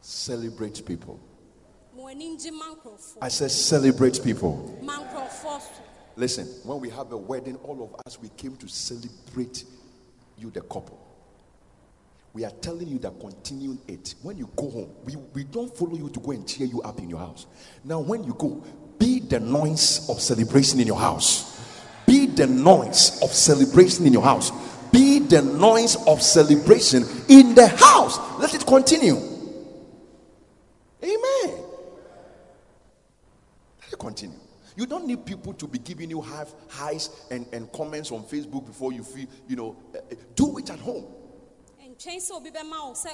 Celebrate 0.00 0.84
people. 0.86 1.18
ma 1.96 2.02
w'ani 2.04 2.36
ngye 2.36 2.52
ma 2.52 2.74
I 3.20 3.28
said, 3.28 3.50
celebrate 3.50 4.22
people. 4.22 4.78
Listen, 6.16 6.46
when 6.64 6.80
we 6.80 6.88
have 6.90 7.12
a 7.12 7.16
wedding, 7.16 7.56
all 7.56 7.82
of 7.82 7.94
us 8.06 8.20
we 8.20 8.28
came 8.30 8.56
to 8.56 8.68
celebrate 8.68 9.64
you, 10.36 10.50
the 10.50 10.60
couple. 10.62 10.98
We 12.32 12.44
are 12.44 12.50
telling 12.60 12.88
you 12.88 12.98
that 13.00 13.18
continue 13.18 13.78
it. 13.88 14.14
When 14.22 14.36
you 14.36 14.48
go 14.54 14.70
home, 14.70 14.90
we, 15.04 15.16
we 15.34 15.44
don't 15.44 15.76
follow 15.76 15.96
you 15.96 16.08
to 16.10 16.20
go 16.20 16.30
and 16.32 16.46
cheer 16.46 16.66
you 16.66 16.80
up 16.82 16.98
in 16.98 17.10
your 17.10 17.18
house. 17.18 17.46
Now, 17.84 18.00
when 18.00 18.22
you 18.22 18.34
go, 18.34 18.62
be 18.98 19.18
the 19.20 19.40
noise 19.40 20.08
of 20.08 20.20
celebration 20.20 20.78
in 20.80 20.86
your 20.86 20.98
house. 20.98 21.57
The 22.38 22.46
noise 22.46 23.20
of 23.20 23.30
celebration 23.30 24.06
in 24.06 24.12
your 24.12 24.22
house. 24.22 24.52
Be 24.92 25.18
the 25.18 25.42
noise 25.42 25.96
of 26.06 26.22
celebration 26.22 27.04
in 27.28 27.56
the 27.56 27.66
house. 27.66 28.16
Let 28.38 28.54
it 28.54 28.64
continue. 28.64 29.16
Amen. 31.02 31.64
Let 33.82 33.92
it 33.92 33.98
continue. 33.98 34.38
You 34.76 34.86
don't 34.86 35.08
need 35.08 35.26
people 35.26 35.52
to 35.54 35.66
be 35.66 35.80
giving 35.80 36.10
you 36.10 36.20
highs 36.68 37.10
and, 37.32 37.44
and 37.52 37.72
comments 37.72 38.12
on 38.12 38.22
Facebook 38.22 38.66
before 38.66 38.92
you 38.92 39.02
feel, 39.02 39.26
you 39.48 39.56
know, 39.56 39.76
uh, 39.92 39.98
uh, 39.98 40.14
do 40.36 40.58
it 40.58 40.70
at 40.70 40.78
home. 40.78 41.06
Ntwɛn 41.98 42.20
sɛ 42.20 42.32
obi 42.36 42.50
bɛma 42.50 42.86
wo 42.86 42.94
sɛ 42.94 43.10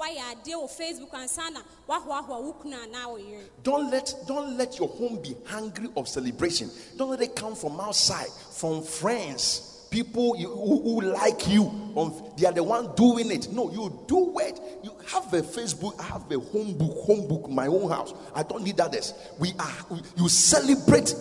wayɛ 0.00 0.22
adeɛ 0.32 0.54
wɔ 0.54 0.70
facebook 0.70 1.12
ansa 1.12 1.50
na 1.52 1.60
woahoahoa 1.86 2.42
wo 2.42 2.52
kunu 2.54 2.74
anaa 2.76 3.08
wo 3.10 3.16
yere 3.16 3.44
Don't 3.62 3.90
let 3.90 4.14
don't 4.26 4.56
let 4.56 4.78
your 4.78 4.88
home 4.88 5.20
be 5.20 5.36
hungry 5.44 5.88
of 5.96 6.08
celebration. 6.08 6.70
Don't 6.96 7.10
let 7.10 7.20
it 7.20 7.36
come 7.36 7.54
from 7.54 7.78
outside, 7.78 8.28
from 8.52 8.82
friends, 8.82 9.86
people 9.90 10.34
you, 10.36 10.48
who, 10.48 10.80
who 10.82 11.00
like 11.02 11.46
you. 11.48 11.64
On, 11.94 12.32
they 12.38 12.46
are 12.46 12.52
the 12.52 12.62
one 12.62 12.94
doing 12.94 13.30
it. 13.30 13.52
No, 13.52 13.70
you 13.70 14.04
do 14.06 14.38
it. 14.38 14.58
You 14.82 14.92
have 15.08 15.32
a 15.34 15.42
Facebook. 15.42 15.98
I 16.00 16.04
have 16.04 16.30
a 16.32 16.38
home 16.38 16.72
book. 16.78 16.96
Home 17.06 17.28
book. 17.28 17.50
My 17.50 17.66
own 17.66 17.90
house. 17.90 18.14
I 18.34 18.42
don't 18.44 18.64
need 18.64 18.80
others. 18.80 19.12
We 19.38 19.52
are. 19.58 19.86
we- 19.90 20.00
you 20.16 20.28
celebrate 20.28 21.14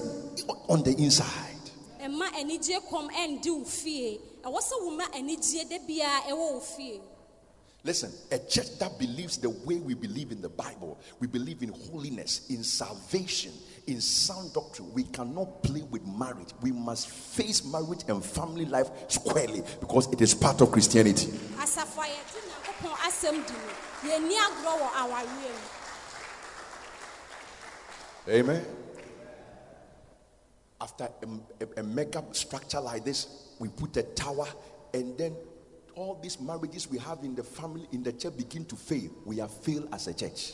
on 0.69 0.83
the 0.83 0.95
inside. 0.97 1.55
ɛma 2.05 2.27
anigye 2.39 2.79
kɔm 2.89 3.09
ɛndi 3.11 3.49
wo 3.49 3.63
fie 3.65 4.19
ɛwɔ 4.45 4.59
sɛ 4.61 4.81
wo 4.83 4.91
ma 4.91 5.05
anigye 5.07 5.67
da 5.69 5.77
biara 5.79 6.21
ɛwɔ 6.29 6.53
wo 6.53 6.59
fie 6.59 7.01
Listen, 7.83 8.11
a 8.31 8.39
church 8.39 8.79
that 8.79 8.97
believes 8.97 9.37
the 9.37 9.49
way 9.51 9.75
we 9.77 9.93
believe 9.93 10.31
in 10.31 10.41
the 10.41 10.49
Bible, 10.49 10.97
we 11.19 11.27
believe 11.27 11.61
in 11.61 11.69
holiness, 11.69 12.41
in 12.49 12.63
salvation, 12.63 13.51
in 13.85 14.01
sound 14.01 14.51
doctrine. 14.53 14.91
We 14.91 15.03
cannot 15.03 15.61
play 15.61 15.83
with 15.91 16.03
marriage. 16.07 16.49
We 16.63 16.71
must 16.71 17.07
face 17.11 17.63
marriage 17.63 17.99
and 18.07 18.25
family 18.25 18.65
life 18.65 18.89
squarely 19.07 19.61
because 19.79 20.11
it 20.11 20.19
is 20.19 20.33
part 20.33 20.61
of 20.61 20.71
Christianity. 20.71 21.27
asafo 21.59 22.01
a 22.01 22.07
yɛte 22.07 22.41
nyankopɔn 22.41 22.95
asɛm 23.05 23.45
di 23.45 23.53
no 23.53 24.09
yɛnni 24.09 24.33
agorɔ 24.33 24.79
wɔ 24.79 24.89
awareɛ 24.89 25.45
mu 28.27 28.31
Amen. 28.33 28.65
After 30.81 31.03
a, 31.03 31.63
a- 31.63 31.79
a 31.81 31.83
mega 31.83 32.23
structure 32.31 32.81
like 32.81 33.05
this, 33.05 33.27
we 33.59 33.69
put 33.69 33.95
a 33.97 34.03
tower, 34.03 34.47
and 34.93 35.17
then 35.17 35.35
all 35.95 36.15
these 36.21 36.39
marriages 36.39 36.89
we 36.89 36.97
have 36.99 37.23
in 37.23 37.35
the 37.35 37.43
family, 37.43 37.87
in 37.91 38.03
the 38.03 38.11
church, 38.13 38.35
begin 38.37 38.65
to 38.65 38.75
fail. 38.75 39.09
We 39.25 39.37
have 39.37 39.51
failed 39.51 39.89
as 39.93 40.07
a 40.07 40.13
church. 40.13 40.53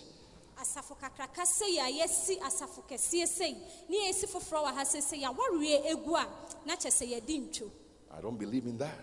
asafo 0.62 0.96
kakraka 0.96 1.44
sei 1.46 1.80
a 1.80 1.90
yɛsi 1.90 2.38
asafo 2.40 2.84
kɛseɛ 2.88 3.28
sei 3.28 3.58
ne 3.90 4.12
yɛsi 4.12 4.28
foforɔ 4.30 4.64
wɔ 4.66 4.74
ha 4.76 4.84
sɛ 4.84 5.02
sɛ 5.02 5.24
yɛawareɛ 5.24 5.92
egu 5.92 6.14
a 6.16 6.28
na 6.68 6.76
kyɛ 6.76 6.92
sɛ 6.92 7.10
yɛdi 7.20 7.50
ntwo 7.50 7.72
I 8.16 8.22
don't 8.22 8.38
believe 8.38 8.66
in 8.68 8.78
that 8.78 8.94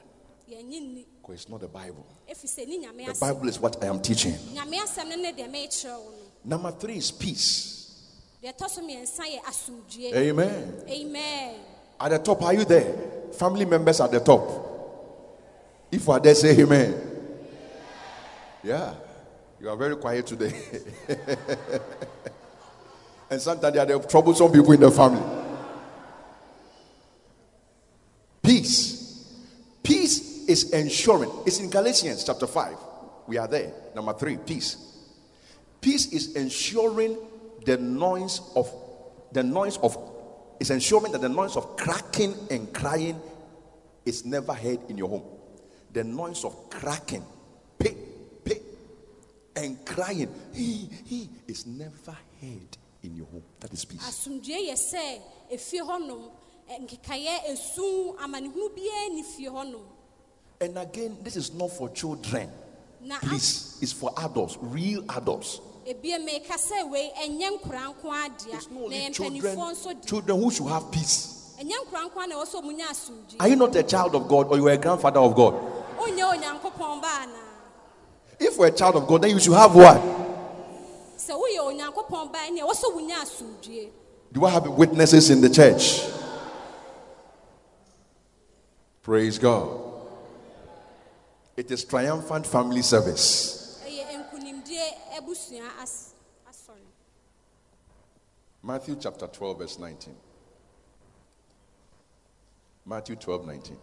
because 0.46 1.34
it's 1.42 1.48
not 1.48 1.60
the 1.60 1.66
Bible. 1.66 2.06
ɛfiri 2.30 2.46
sɛ 2.46 2.68
ne 2.68 2.78
nyame 2.86 3.06
The 3.12 3.18
Bible 3.18 3.48
is 3.48 3.58
what 3.58 3.82
I 3.82 3.88
am 3.88 4.00
teaching. 4.00 4.34
nyame 4.54 4.74
asɛm 4.78 5.08
no 5.08 5.16
ne 5.16 5.32
deɛ 5.32 5.50
meekyerɛ 5.50 5.98
wo 5.98 6.10
no 6.10 6.56
Number 6.56 6.70
three 6.78 6.98
is 6.98 7.10
peace. 7.10 8.04
deɛ 8.40 8.54
ɛtɔ 8.54 8.70
so 8.70 8.80
mmiɛnsa 8.80 9.24
yɛ 9.26 9.42
asomdwie 9.42 10.14
Amen. 10.14 10.84
amen 10.88 11.54
At 12.00 12.10
the 12.10 12.18
top, 12.18 12.42
are 12.42 12.54
you 12.54 12.64
there? 12.64 12.94
Family 13.32 13.64
members 13.64 14.00
at 14.00 14.10
the 14.10 14.20
top. 14.20 14.66
If 15.90 16.06
you 16.06 16.12
are 16.12 16.20
there, 16.20 16.34
say 16.34 16.60
amen. 16.60 16.94
Yeah. 18.62 18.94
You 19.60 19.68
are 19.68 19.76
very 19.76 19.96
quiet 19.96 20.26
today. 20.26 20.52
and 23.30 23.40
sometimes 23.40 23.74
there 23.74 23.96
are 23.96 24.02
troublesome 24.02 24.52
people 24.52 24.72
in 24.72 24.80
the 24.80 24.90
family. 24.90 25.22
Peace. 28.42 29.34
Peace 29.82 30.46
is 30.46 30.70
ensuring. 30.70 31.30
It's 31.44 31.58
in 31.58 31.70
Galatians 31.70 32.22
chapter 32.24 32.46
5. 32.46 32.76
We 33.26 33.36
are 33.38 33.48
there. 33.48 33.72
Number 33.94 34.12
three, 34.14 34.36
peace. 34.36 34.76
Peace 35.80 36.12
is 36.12 36.34
ensuring 36.34 37.18
the 37.64 37.76
noise 37.76 38.40
of 38.54 38.72
the 39.32 39.42
noise 39.42 39.76
of 39.78 39.96
is 40.60 40.70
ensuring 40.70 41.12
that 41.12 41.20
the 41.20 41.28
noise 41.28 41.56
of 41.56 41.76
cracking 41.76 42.34
and 42.50 42.72
crying 42.72 43.20
is 44.04 44.24
never 44.24 44.54
heard 44.54 44.80
in 44.88 44.98
your 44.98 45.08
home. 45.08 45.22
The 45.92 46.04
noise 46.04 46.44
of 46.44 46.70
cracking, 46.70 47.24
pay, 47.78 47.94
pay, 48.44 48.60
and 49.56 49.84
crying 49.84 50.32
he, 50.52 50.88
he, 51.04 51.28
is 51.46 51.66
never 51.66 52.16
heard 52.40 52.76
in 53.02 53.16
your 53.16 53.26
home. 53.26 53.42
That 53.60 53.72
is 53.72 53.84
peace. 53.84 54.02
asomdwie 54.02 54.68
yɛ 54.68 54.74
sɛ 54.74 55.20
efie 55.52 55.80
hɔnom 55.80 56.30
ɛ, 56.70 56.80
nkekaeɛ 56.82 57.52
esu 57.52 58.16
amanehunu 58.18 58.68
biara 58.74 59.08
ni 59.14 59.22
fie 59.22 59.48
hɔnom 59.48 59.82
And 60.60 60.76
again, 60.76 61.16
this 61.22 61.36
is 61.36 61.54
not 61.54 61.70
for 61.70 61.88
children. 61.90 62.50
Please, 63.20 63.78
it's 63.80 63.92
for 63.92 64.12
adults, 64.18 64.58
real 64.60 65.04
adults. 65.10 65.60
Ebie 65.88 66.18
meka 66.18 66.54
sɛ 66.56 66.88
wei 66.90 67.10
ɛnyɛ 67.24 67.48
nkora 67.58 67.94
nko 67.94 68.08
adea 68.12 68.54
It's 68.54 68.70
not 68.70 68.82
only 68.82 69.10
children, 69.10 69.40
mpanimfoɔ 69.42 69.72
nso 69.72 70.00
di 70.00 70.06
children 70.08 70.40
who 70.42 70.50
should 70.50 70.68
have 70.68 70.90
peace. 70.90 71.54
ɛnyɛ 71.60 71.72
nkora 71.86 72.10
nko 72.10 72.24
a 72.24 72.26
na 72.26 72.34
ɛwɔ 72.36 72.46
sɛ 72.46 72.62
ɔmo 72.62 72.76
nya 72.76 72.86
asomdwie 72.88 73.36
Are 73.40 73.48
you 73.48 73.56
not 73.56 73.74
a 73.76 73.82
child 73.82 74.14
of 74.14 74.28
God 74.28 74.48
or 74.48 74.56
you 74.58 74.68
are 74.68 74.72
a 74.72 74.76
grandfather 74.76 75.20
of 75.20 75.34
God? 75.34 75.54
onyɛ 75.98 76.34
onyankopɔn 76.34 77.00
ba 77.00 77.08
anaa 77.08 77.44
If 78.40 78.56
you're 78.56 78.66
a 78.66 78.70
child 78.70 78.94
of 78.96 79.06
God, 79.08 79.22
then 79.22 79.30
you 79.30 79.40
should 79.40 79.54
have 79.54 79.74
what? 79.74 80.00
sɛ 81.16 81.32
woyɛ 81.34 81.60
onyankopɔn 81.72 82.32
ba 82.32 82.38
ɛne 82.38 82.58
ɛwɔ 82.60 82.72
sɛ 82.74 82.94
wonya 82.94 83.16
asomdwie 83.22 83.88
Do 84.32 84.44
I 84.44 84.50
have 84.50 84.66
witnesses 84.68 85.30
in 85.30 85.40
the 85.40 85.48
church? 85.48 86.02
Praise 89.02 89.38
God. 89.38 89.68
It 91.56 91.70
is 91.70 91.82
triumphant 91.84 92.46
family 92.46 92.82
service. 92.82 93.67
Matthew 98.62 98.96
chapter 99.00 99.26
12, 99.26 99.58
verse 99.58 99.78
19. 99.78 100.14
Matthew 102.86 103.16
12, 103.16 103.46
19. 103.46 103.76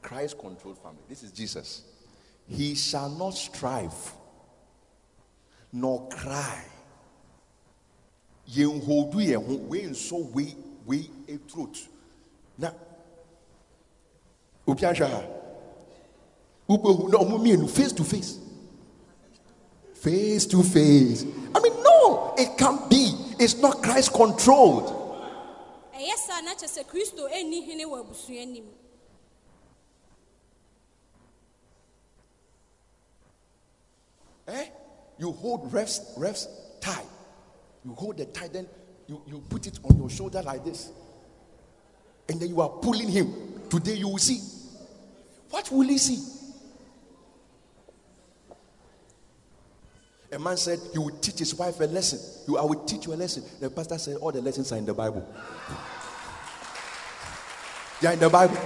Christ 0.00 0.38
controlled 0.38 0.78
family. 0.78 1.02
This 1.08 1.22
is 1.22 1.32
Jesus. 1.32 1.82
He 2.48 2.74
shall 2.74 3.08
not 3.10 3.34
strive 3.34 4.12
nor 5.72 6.08
cry. 6.08 6.64
Yɛnhodu 8.50 9.14
face 17.70 17.92
to 17.92 18.04
face. 18.04 18.41
Face 20.02 20.46
to 20.46 20.64
face. 20.64 21.24
I 21.54 21.60
mean, 21.60 21.72
no, 21.84 22.34
it 22.36 22.58
can't 22.58 22.90
be. 22.90 23.14
It's 23.38 23.56
not 23.58 23.82
Christ 23.82 24.12
controlled. 24.12 24.98
ɛyɛ 25.94 26.16
saa 26.26 26.40
na 26.40 26.54
kyerɛ 26.54 26.66
sɛ 26.66 26.82
kristo 26.90 27.28
ɛnni 27.30 27.62
hene 27.64 27.84
wɔ 27.86 28.00
abusua 28.02 28.44
nim 28.46 28.64
Eh? 34.48 34.66
You 35.18 35.30
hold 35.30 35.72
ref's 35.72 36.00
ref's 36.16 36.48
tie. 36.80 37.04
You 37.84 37.94
hold 37.94 38.16
the 38.18 38.24
tie, 38.24 38.48
then 38.48 38.66
you, 39.06 39.22
you 39.26 39.40
put 39.48 39.68
it 39.68 39.78
on 39.84 39.96
your 39.96 40.10
shoulder 40.10 40.42
like 40.42 40.64
this. 40.64 40.90
And 42.28 42.40
then 42.40 42.48
you 42.48 42.60
are 42.60 42.68
pulling 42.68 43.08
him. 43.08 43.32
Today 43.70 43.94
you 43.94 44.08
will 44.08 44.18
see. 44.18 44.40
What 45.50 45.70
will 45.70 45.86
he 45.88 45.98
see? 45.98 46.41
A 50.32 50.38
man 50.38 50.56
said 50.56 50.80
he 50.92 50.98
would 50.98 51.22
teach 51.22 51.38
his 51.38 51.54
wife 51.54 51.78
a 51.80 51.84
lesson. 51.84 52.18
You, 52.48 52.56
I 52.56 52.62
will 52.62 52.84
teach 52.84 53.06
you 53.06 53.12
a 53.12 53.16
lesson. 53.16 53.44
The 53.60 53.68
pastor 53.68 53.98
said 53.98 54.16
all 54.16 54.32
the 54.32 54.40
lessons 54.40 54.72
are 54.72 54.78
in 54.78 54.86
the 54.86 54.94
Bible. 54.94 55.26
They 58.00 58.08
are 58.08 58.14
in 58.14 58.18
the 58.18 58.30
Bible. 58.30 58.56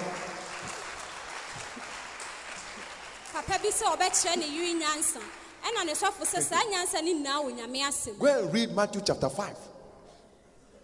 papa 3.46 3.58
bi 3.62 3.70
sɛ 3.70 3.84
ɔbɛkyerɛ 3.94 4.36
ne 4.38 4.46
yere 4.48 4.72
nyansa 4.80 5.20
ɛna 5.62 5.84
ne 5.84 5.92
sɔfo 5.92 6.24
sɛ 6.24 6.40
saa 6.42 6.62
nyansa 6.70 7.02
ne 7.02 7.12
nyinaa 7.14 7.42
wɔ 7.44 7.50
nyame 7.56 7.80
asɛm 7.82 8.18
Go 8.18 8.26
and 8.26 8.52
read 8.52 8.74
Matthew 8.74 9.02
chapter 9.04 9.28
5. 9.28 9.56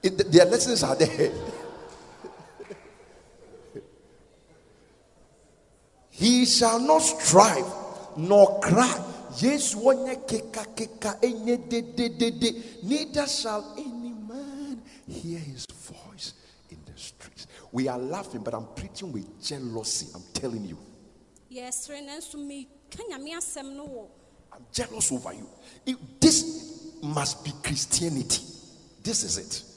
It, 0.03 0.31
their 0.31 0.45
lessons 0.45 0.83
are 0.83 0.95
there. 0.97 1.33
he 6.11 6.45
shall 6.45 6.79
not 6.79 7.01
strive 7.01 7.65
nor 8.17 8.61
cry. 8.61 9.01
Yes, 9.41 9.75
one 9.75 10.17
keka 10.27 10.67
keka 10.75 11.21
enye 11.23 11.69
de 11.69 11.83
de 11.83 12.09
de 12.09 12.31
de. 12.31 12.63
Neither 12.83 13.27
shall 13.27 13.75
any 13.79 14.13
man 14.13 14.83
hear 15.07 15.39
his 15.39 15.67
voice 15.67 16.35
in 16.71 16.79
the 16.85 16.99
streets. 16.99 17.47
We 17.71 17.89
are 17.89 17.99
laughing, 17.99 18.43
but 18.43 18.55
I'm 18.55 18.67
preaching 18.75 19.13
with 19.13 19.43
jealousy. 19.43 20.09
I'm 20.15 20.23
telling 20.33 20.65
you. 20.65 20.79
yɛsere 21.51 22.01
nanso 22.01 22.39
meka 22.39 23.03
nyame 23.09 23.37
asɛm 23.37 23.77
no 23.77 23.87
wɔ 23.87 24.09
I'm 24.55 24.67
jealous 24.73 25.11
over 25.13 25.33
you. 25.33 25.49
If 25.87 25.97
this 26.21 26.99
must 27.03 27.45
be 27.45 27.53
Christianity. 27.63 28.43
This 29.03 29.25
is 29.25 29.39
it. 29.39 29.72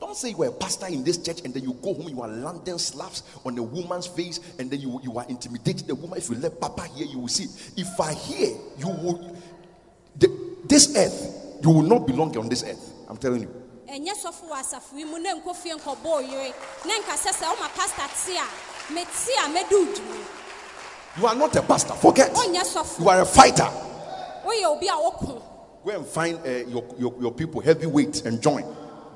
Don't 0.00 0.16
say 0.16 0.30
you 0.30 0.42
are 0.42 0.46
a 0.46 0.52
pastor 0.52 0.86
in 0.86 1.02
this 1.02 1.18
church 1.18 1.40
and 1.44 1.52
then 1.52 1.64
you 1.64 1.72
go 1.74 1.92
home, 1.94 2.08
you 2.08 2.22
are 2.22 2.28
landing 2.28 2.78
slaps 2.78 3.24
on 3.44 3.58
a 3.58 3.62
woman's 3.62 4.06
face, 4.06 4.38
and 4.60 4.70
then 4.70 4.80
you, 4.80 5.00
you 5.02 5.18
are 5.18 5.26
intimidating 5.28 5.88
the 5.88 5.94
woman. 5.96 6.18
If 6.18 6.30
you 6.30 6.36
let 6.36 6.60
Papa 6.60 6.84
hear, 6.84 7.06
you 7.06 7.18
will 7.18 7.28
see. 7.28 7.46
If 7.76 7.98
I 8.00 8.14
hear, 8.14 8.56
you 8.78 8.86
will. 8.86 9.36
The, 10.16 10.28
this 10.68 10.96
earth, 10.96 11.58
you 11.62 11.70
will 11.70 11.82
not 11.82 12.06
belong 12.06 12.36
on 12.36 12.48
this 12.48 12.62
earth. 12.62 12.92
I'm 13.08 13.16
telling 13.16 13.42
you. 13.42 13.48
ɛnyɛ 13.92 14.14
sɔfo 14.14 14.48
wɔ 14.48 14.56
asafo 14.56 14.96
yi 14.96 15.04
mu 15.04 15.18
ne 15.18 15.32
nkɔ 15.34 15.54
fie 15.54 15.74
nkɔbɔ 15.74 16.06
oyere 16.06 16.54
ne 16.86 16.94
nka 17.00 17.12
sɛ 17.12 17.32
sɛ 17.32 17.44
woma 17.50 17.68
pastor 17.74 18.08
te 18.24 18.36
a 18.38 18.46
mete 18.92 19.32
a 19.36 19.48
mɛde 19.50 19.72
wo 19.72 19.86
You 21.18 21.26
are 21.26 21.34
not 21.34 21.54
a 21.56 21.62
pastor. 21.62 21.92
Forget. 21.94 22.30
You 22.98 23.08
are 23.08 23.20
a 23.20 23.26
fighter. 23.26 23.68
woyɛ 24.46 24.64
obi 24.64 24.86
a 24.88 24.92
woko 24.92 25.51
Go 25.84 25.90
and 25.90 26.06
find 26.06 26.38
uh, 26.46 26.48
your, 26.68 26.84
your, 26.98 27.14
your 27.20 27.32
people 27.32 27.60
heavyweight 27.60 28.24
and 28.24 28.40
join, 28.40 28.64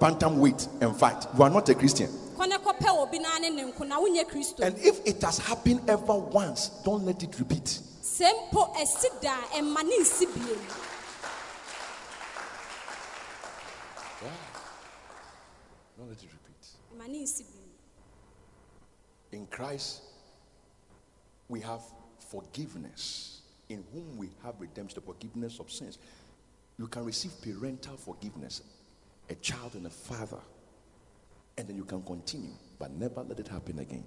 bantam 0.01 0.39
weight 0.41 0.67
and 0.81 0.97
fight. 0.97 1.25
You 1.37 1.43
are 1.45 1.51
not 1.51 1.69
a 1.69 1.75
Christian. 1.75 2.09
kɔ 2.37 2.47
ne 2.49 2.57
kɔpɛ 2.59 2.89
obi 3.03 3.19
naa 3.19 3.39
ne 3.39 3.49
ne 3.51 3.62
nko 3.73 3.87
na 3.89 3.99
wonyɛ 3.99 4.25
kristo 4.29 4.61
And 4.61 4.77
if 4.79 5.01
it 5.07 5.23
has 5.23 5.39
happened 5.39 5.89
ever 5.89 6.14
once, 6.19 6.69
don't 6.85 7.05
let 7.07 7.23
it 7.23 7.39
repeat. 7.39 7.81
sɛ 8.03 8.29
mpo 8.51 8.77
asi 8.77 9.09
da 9.23 9.33
a 9.55 9.62
ɛma 9.62 9.83
ne 9.85 9.99
nsi 10.01 10.27
biem 10.27 10.61
Don't 15.99 16.09
let 16.09 16.23
it 16.23 16.31
repeat. 16.33 16.67
ɛma 16.95 17.09
ne 17.09 17.23
nsi 17.23 17.43
biem 17.45 17.53
In 19.33 19.47
Christ, 19.47 20.03
we 21.49 21.61
have 21.61 21.81
forgiveness, 22.31 23.41
in 23.69 23.85
whom 23.93 24.17
we 24.17 24.29
have 24.43 24.55
redemption, 24.61 24.95
the 25.01 25.01
forgiveness 25.07 25.59
of 25.59 25.71
sins. 25.71 25.99
You 26.79 26.87
can 26.89 27.05
receive 27.05 27.33
parental 27.41 27.97
forgiveness, 27.97 28.62
a 29.31 29.35
child 29.37 29.74
and 29.74 29.87
a 29.87 29.91
father, 29.91 30.41
and 31.57 31.66
then 31.66 31.77
you 31.77 31.85
can 31.85 32.03
continue, 32.03 32.51
but 32.79 32.91
never 32.91 33.22
let 33.22 33.41
it 33.41 33.49
happen 33.49 33.79
again. 33.79 34.05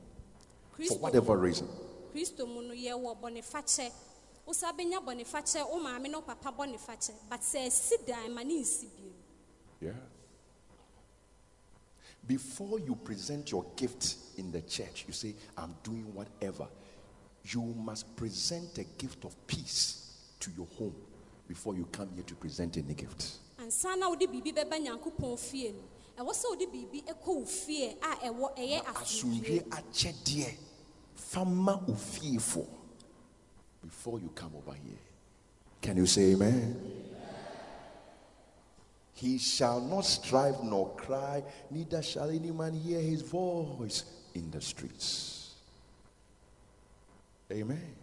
For 0.72 0.84
kristo 0.84 1.00
whatever 1.00 1.38
reason. 1.38 1.68
kristo 2.14 2.48
mu 2.48 2.62
no 2.62 2.74
yɛwɔ 2.74 3.20
bɔnefakyɛ 3.22 3.92
wosa 4.48 4.72
bɛnya 4.74 5.04
bɔnefakyɛ 5.04 5.70
wo 5.70 5.80
maame 5.80 6.10
ne 6.10 6.22
papa 6.22 6.52
bɔnefakyɛ 6.52 7.14
but 7.30 7.42
sɛ 7.42 7.68
asi 7.68 7.96
da 8.06 8.14
a 8.14 8.30
ɛma 8.30 8.46
ne 8.46 8.62
nsi 8.62 8.88
biem 8.88 9.14
Yeah. 9.82 9.92
Before 12.28 12.80
you 12.80 12.96
present 12.96 13.50
your 13.52 13.66
gift 13.76 14.16
in 14.38 14.52
the 14.52 14.62
church, 14.62 15.06
you 15.08 15.14
say, 15.14 15.34
I'm 15.58 15.74
doing 15.82 16.14
whatever. 16.14 16.68
You 17.46 17.62
must 17.62 18.16
present 18.18 18.78
a 18.78 18.84
gift 18.84 19.24
of 19.24 19.36
peace 19.48 20.18
to 20.42 20.52
your 20.52 20.68
home 20.78 20.94
before 21.50 21.76
you 21.76 21.86
come 21.92 22.08
here 22.14 22.24
to 22.24 22.36
present 22.36 22.78
any 22.78 22.94
gift. 22.94 23.40
ansa 23.58 23.98
na 23.98 24.08
wode 24.08 24.28
biribi 24.28 24.54
bɛba 24.54 24.80
nyankopɔn 24.80 25.38
fie 25.38 25.74
no 25.74 26.24
ɛwɔ 26.24 26.32
sɛ 26.32 26.46
wode 26.50 26.72
biribi 26.72 27.04
ɛkɔ 27.04 27.28
wo 27.28 27.44
fie 27.46 27.98
a 28.02 28.16
ɛwɔ 28.30 28.56
ɛyɛ 28.56 28.86
Asumdwe 28.86 29.02
asomdwie 29.02 29.64
akyɛdeɛ 29.70 30.58
fama 31.16 31.84
ofiefo 31.88 32.66
before 33.82 34.20
you 34.20 34.30
come 34.36 34.52
over 34.56 34.74
here. 34.74 34.98
Can 35.82 35.98
you 35.98 36.06
say 36.06 36.34
amen? 36.34 36.76
He 39.14 39.38
shall 39.38 39.82
not 39.82 40.06
strive 40.06 40.64
nor 40.64 40.96
cry, 40.96 41.44
neither 41.72 42.02
shall 42.02 42.30
any 42.30 42.52
man 42.52 42.74
hear 42.74 43.02
his 43.02 43.22
voice 43.22 44.04
in 44.34 44.52
the 44.52 44.62
streets. 44.62 45.56
Amen. 47.52 47.96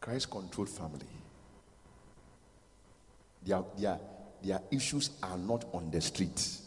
Christ 0.00 0.30
controlled 0.30 0.68
family. 0.68 1.19
Their, 3.42 3.62
their, 3.78 3.98
their 4.42 4.60
issues 4.70 5.10
are 5.22 5.38
not 5.38 5.64
on 5.72 5.90
the 5.90 6.00
street. 6.00 6.60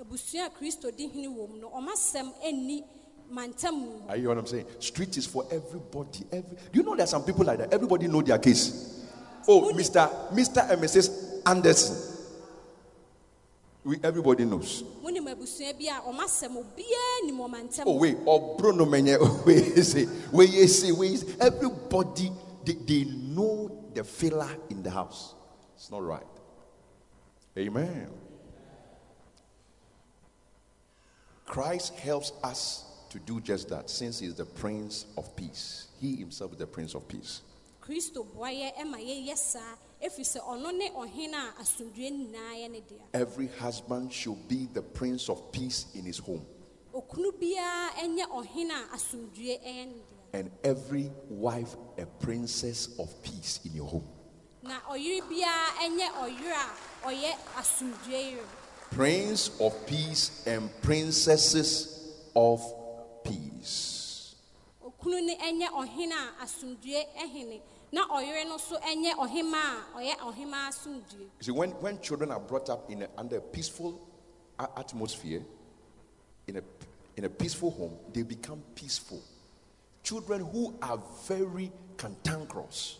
abusua 0.00 0.46
a 0.46 0.50
kristo 0.50 0.90
di 0.90 1.08
hene 1.08 1.28
wɔ 1.28 1.48
mu 1.48 1.56
no 1.60 1.68
ɔma 1.70 1.92
sɛm 1.94 2.32
ɛnni 2.44 2.82
mantam 3.30 3.74
mu 3.74 4.08
Are 4.08 4.16
you 4.16 4.28
what 4.28 4.38
I'm 4.38 4.46
saying? 4.46 4.66
Street 4.80 5.16
is 5.16 5.26
for 5.26 5.44
everybody. 5.50 6.24
Every, 6.32 6.56
do 6.72 6.78
you 6.78 6.82
know 6.82 6.96
there 6.96 7.04
are 7.04 7.06
some 7.06 7.22
people 7.24 7.44
like 7.44 7.58
that? 7.58 7.72
Everybody 7.72 8.08
know 8.08 8.22
their 8.22 8.38
case. 8.38 9.04
Oh, 9.46 9.72
Mr. 9.74 10.08
Mr. 10.32 10.70
and 10.70 10.82
Mrs. 10.82 11.42
Anderson. 11.46 11.96
We, 13.84 13.98
everybody 14.02 14.44
knows. 14.44 14.82
wonim 15.02 15.26
abusua 15.28 15.72
bi 15.78 15.86
a 15.88 16.00
ɔma 16.00 16.24
sɛm 16.26 16.56
obiaa 16.56 17.24
nim 17.26 17.36
ɔmantam 17.38 17.82
Oh 17.86 17.98
wait, 17.98 18.16
oh 18.26 18.56
Bruno 18.56 18.84
Menye, 18.86 19.18
wait, 19.46 19.76
wait, 20.32 20.98
wait. 20.98 21.36
Everybody 21.40 22.32
they, 22.64 22.72
they 22.74 23.04
know 23.04 23.90
the 23.94 24.02
filler 24.04 24.48
in 24.70 24.82
the 24.82 24.90
house. 24.90 25.34
It's 25.80 25.90
not 25.90 26.02
right. 26.02 26.26
Amen. 27.56 28.10
Christ 31.46 31.94
helps 31.94 32.32
us 32.44 32.84
to 33.08 33.18
do 33.18 33.40
just 33.40 33.70
that 33.70 33.88
since 33.88 34.18
he 34.18 34.26
is 34.26 34.34
the 34.34 34.44
Prince 34.44 35.06
of 35.16 35.34
Peace. 35.36 35.88
He 35.98 36.16
himself 36.16 36.52
is 36.52 36.58
the 36.58 36.66
Prince 36.66 36.94
of 36.94 37.08
Peace. 37.08 37.40
kristo 37.82 38.26
boa 38.34 38.48
yɛ 38.50 38.74
ɛma 38.76 38.98
yɛyɛ 39.00 39.36
saa 39.38 39.74
ɛfiri 40.02 40.20
sɛ 40.20 40.40
ɔno 40.44 40.70
ne 40.76 40.90
ɔhene 40.90 41.32
a 41.34 41.62
asomdwie 41.62 42.10
nyinaa 42.12 42.54
yɛ 42.60 42.70
ne 42.70 42.80
dea 42.82 43.00
Every 43.14 43.46
husband 43.46 44.12
should 44.12 44.46
be 44.48 44.68
the 44.74 44.82
Prince 44.82 45.30
of 45.30 45.50
Peace 45.50 45.86
in 45.94 46.04
his 46.04 46.18
home, 46.18 46.44
okunu 46.92 47.32
biara 47.40 47.88
ɛnyɛ 47.96 48.26
ɔhene 48.28 48.70
a 48.70 48.94
asomdwie 48.96 49.58
ɛyɛ 49.64 49.86
ne 49.86 49.94
dea 49.94 50.20
and 50.34 50.50
every 50.62 51.10
wife 51.30 51.74
a 51.96 52.04
princess 52.04 52.90
of 52.98 53.22
peace 53.22 53.60
in 53.64 53.74
your 53.74 53.88
home. 53.88 54.06
Na 54.62 54.80
ɔyere 54.90 55.22
biara 55.28 55.68
ɛnyɛ 55.84 56.06
ɔyere 56.22 56.52
a 56.52 57.08
ɔyɛ 57.08 58.10
yere 58.10 58.44
Prince 58.90 59.60
of 59.60 59.86
Peace 59.86 60.44
and 60.46 60.68
princesses 60.82 62.12
of 62.34 62.60
peace. 63.24 64.34
okunu 64.84 65.24
ne 65.24 65.36
ɛnyɛ 65.36 65.68
ɔhene 65.68 66.12
a 66.12 66.44
ɛhene 66.44 67.60
na 67.92 68.06
ɔyere 68.08 68.44
no 68.46 68.56
nso 68.56 68.78
ɛnyɛ 68.80 69.14
ɔhema 69.14 69.56
a 69.56 69.98
ɔyɛ 69.98 70.16
ɔhema 70.18 70.86
You 71.08 71.26
see, 71.40 71.50
when, 71.52 71.70
when 71.80 72.00
children 72.00 72.30
are 72.30 72.40
brought 72.40 72.68
up 72.68 72.90
in 72.90 73.02
a, 73.02 73.08
under 73.16 73.38
a 73.38 73.40
peaceful 73.40 74.00
atmosphere, 74.76 75.42
in 76.46 76.56
a, 76.58 76.62
in 77.16 77.24
a 77.24 77.28
peaceful 77.28 77.70
home, 77.70 77.96
they 78.12 78.22
become 78.22 78.62
peaceful. 78.74 79.22
Children 80.02 80.44
who 80.46 80.74
are 80.82 81.00
very 81.26 81.72
cantankerous, 81.96 82.98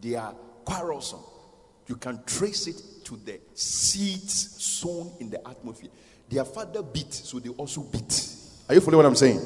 they 0.00 0.14
are 0.14 0.34
quarrelsome. 0.68 1.20
You 1.86 1.96
can 1.96 2.22
trace 2.24 2.66
it 2.66 2.82
to 3.04 3.16
the 3.16 3.40
seeds 3.54 4.62
sown 4.62 5.10
in 5.20 5.30
the 5.30 5.46
atmosphere. 5.48 5.90
Their 6.28 6.44
father 6.44 6.82
beat, 6.82 7.14
so 7.14 7.38
they 7.38 7.48
also 7.48 7.80
beat. 7.82 8.28
Are 8.68 8.74
you 8.74 8.80
following 8.82 8.98
what 8.98 9.06
I'm 9.06 9.16
saying? 9.16 9.40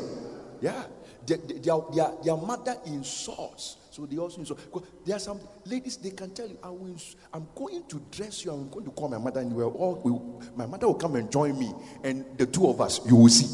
Yeah. 0.61 0.83
Their, 1.25 1.37
their, 1.37 1.77
their, 1.95 2.11
their 2.25 2.37
mother 2.37 2.77
insults, 2.87 3.77
so 3.93 4.07
they 4.07 4.17
also 4.19 4.41
insult. 4.41 4.59
There 5.07 5.15
are 5.15 5.21
some 5.21 5.39
ladies, 5.65 5.97
they 5.99 6.11
can 6.11 6.31
tell 6.35 6.49
you, 6.49 6.59
I 6.61 6.71
will, 6.71 6.97
I'm 7.33 7.47
going 7.55 7.85
to 7.87 8.03
dress 8.11 8.45
you, 8.45 8.51
I'm 8.51 8.69
going 8.69 8.85
to 8.87 8.91
call 8.91 9.09
my 9.09 9.19
mother, 9.19 9.39
and 9.39 9.55
we 9.55 9.63
are 9.63 9.67
all, 9.67 10.01
we, 10.03 10.11
my 10.57 10.67
mother 10.67 10.89
will 10.89 10.95
come 10.97 11.15
and 11.15 11.31
join 11.31 11.57
me, 11.57 11.73
and 12.03 12.25
the 12.37 12.47
two 12.47 12.67
of 12.69 12.81
us, 12.81 13.01
you 13.07 13.15
will 13.15 13.29
see. 13.29 13.47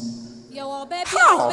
yɛwɔ 0.51 0.89
ɔbaa 0.89 0.89
bi 0.89 1.03
How? 1.05 1.49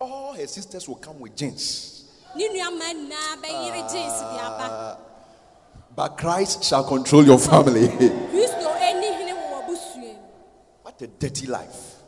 All 0.00 0.34
her 0.34 0.46
sisters 0.46 0.88
will 0.88 0.96
come 0.96 1.18
with 1.20 1.36
jeans. 1.36 2.04
ne 2.36 2.48
nuama 2.48 2.92
nyinaa 2.94 3.36
bɛyere 3.42 3.90
jeans 3.92 4.20
de 4.20 4.38
aba 4.48 4.66
ah. 4.70 4.98
But 5.96 6.16
Christ 6.16 6.62
shall 6.62 6.84
control 6.84 7.24
your 7.24 7.38
family. 7.38 7.88
kristo 8.32 8.68
ɛni 8.88 9.08
hene 9.18 9.32
wɔ 9.32 9.46
w'abusua 9.52 9.96
mu 9.96 10.14
what 10.82 11.02
a 11.02 11.06
dirty 11.06 11.46
life. 11.46 11.98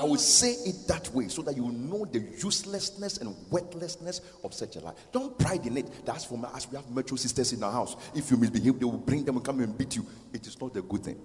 I 0.00 0.04
will 0.04 0.16
say 0.16 0.52
it 0.52 0.88
that 0.88 1.08
way 1.14 1.28
so 1.28 1.42
that 1.42 1.56
you 1.56 1.70
know 1.70 2.04
the 2.04 2.18
uselessness 2.18 3.18
and 3.18 3.34
worthlessness 3.50 4.20
of 4.42 4.52
such 4.52 4.76
a 4.76 4.80
life. 4.80 4.94
Don't 5.12 5.38
pride 5.38 5.66
in 5.66 5.76
it. 5.76 6.04
That's 6.04 6.24
for 6.24 6.36
my, 6.38 6.48
as 6.56 6.68
we 6.68 6.76
have 6.76 6.90
metro 6.90 7.16
sisters 7.16 7.52
in 7.52 7.62
our 7.62 7.70
house. 7.70 7.94
If 8.14 8.30
you 8.30 8.36
misbehave, 8.36 8.78
they 8.78 8.84
will 8.84 8.98
bring 8.98 9.24
them 9.24 9.36
and 9.36 9.44
come 9.44 9.60
and 9.60 9.76
beat 9.76 9.96
you. 9.96 10.06
It 10.32 10.46
is 10.46 10.60
not 10.60 10.76
a 10.76 10.82
good 10.82 11.04
thing. 11.04 11.20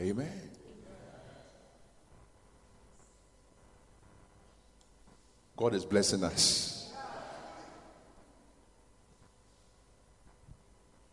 Amen. 0.00 0.50
God 5.56 5.74
is 5.74 5.84
blessing 5.84 6.22
us. 6.22 6.92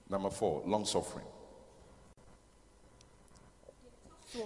Number 0.08 0.30
four, 0.30 0.62
long 0.68 0.86
suffering. 0.86 1.26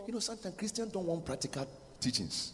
You 0.07 0.14
know, 0.14 0.20
sometimes 0.20 0.56
Christians 0.56 0.94
don't 0.94 1.06
want 1.06 1.26
practical 1.26 1.68
teachings, 1.99 2.53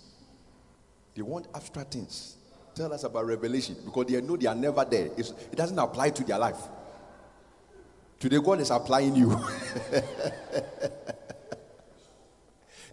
they 1.14 1.22
want 1.22 1.48
abstract 1.54 1.94
things. 1.94 2.38
Tell 2.74 2.92
us 2.92 3.04
about 3.04 3.26
revelation 3.26 3.76
because 3.86 4.08
they 4.08 4.20
know 4.20 4.36
they 4.36 4.48
are 4.48 4.56
never 4.56 4.84
there. 4.84 5.10
It's, 5.16 5.30
it 5.30 5.56
doesn't 5.56 5.80
apply 5.80 6.10
to 6.10 6.24
their 6.24 6.40
life. 6.40 6.58
Today, 8.20 8.40
God 8.44 8.60
is 8.60 8.70
applying 8.70 9.16
you. 9.16 9.40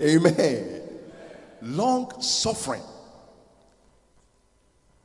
Amen. 0.03 0.83
Long 1.63 2.21
suffering. 2.21 2.83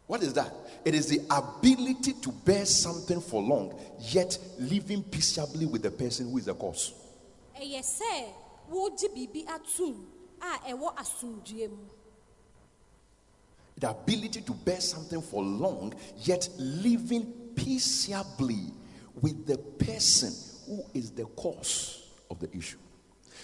What 0.08 0.24
is 0.24 0.34
that? 0.34 0.52
It 0.86 0.96
is 0.96 1.08
the 1.08 1.20
ability 1.30 2.14
to 2.22 2.32
bear 2.32 2.66
something 2.66 3.20
for 3.20 3.42
long, 3.42 3.78
yet 4.00 4.38
living 4.58 5.04
peaceably 5.04 5.66
with 5.66 5.84
the 5.84 5.92
person 5.92 6.32
who 6.32 6.38
is 6.38 6.46
the 6.46 6.56
cause. 6.56 6.94
ɛyɛ 7.60 7.82
sɛ 7.84 8.34
wogye 8.72 9.10
biribi 9.14 9.46
atom 9.48 10.08
a 10.42 10.72
ɛwɔ 10.72 10.96
asomdue 10.96 11.70
mu 11.70 11.78
The 13.80 13.90
ability 13.90 14.42
to 14.42 14.54
bear 14.54 14.80
something 14.80 15.22
for 15.22 15.44
long, 15.44 15.94
yet 16.24 16.48
living 16.58 17.52
peaceably 17.56 18.72
with 19.22 19.46
the 19.46 19.58
person 19.58 20.34
who 20.66 20.84
is 20.94 21.12
the 21.12 21.26
cause 21.26 22.04
of 22.30 22.40
the 22.40 22.50
issue. 22.58 22.78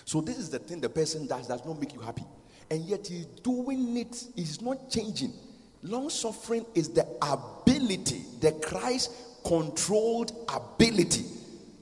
So, 0.06 0.22
this 0.22 0.38
is 0.38 0.50
the 0.50 0.60
thing 0.60 0.80
the 0.82 0.90
person 0.90 1.28
does 1.28 1.48
does 1.48 1.66
not 1.66 1.80
make 1.80 1.94
you 1.94 2.02
happy, 2.02 2.26
and 2.70 2.84
yet 2.86 3.08
he's 3.08 3.26
doing 3.26 3.98
it, 3.98 4.26
he's 4.36 4.62
not 4.62 4.90
changing. 4.90 5.34
Long 5.82 6.10
suffering 6.10 6.66
is 6.74 6.90
the 6.90 7.06
ability, 7.22 8.24
the 8.40 8.54
Christ 8.54 9.12
controlled 9.46 10.32
ability 10.54 11.26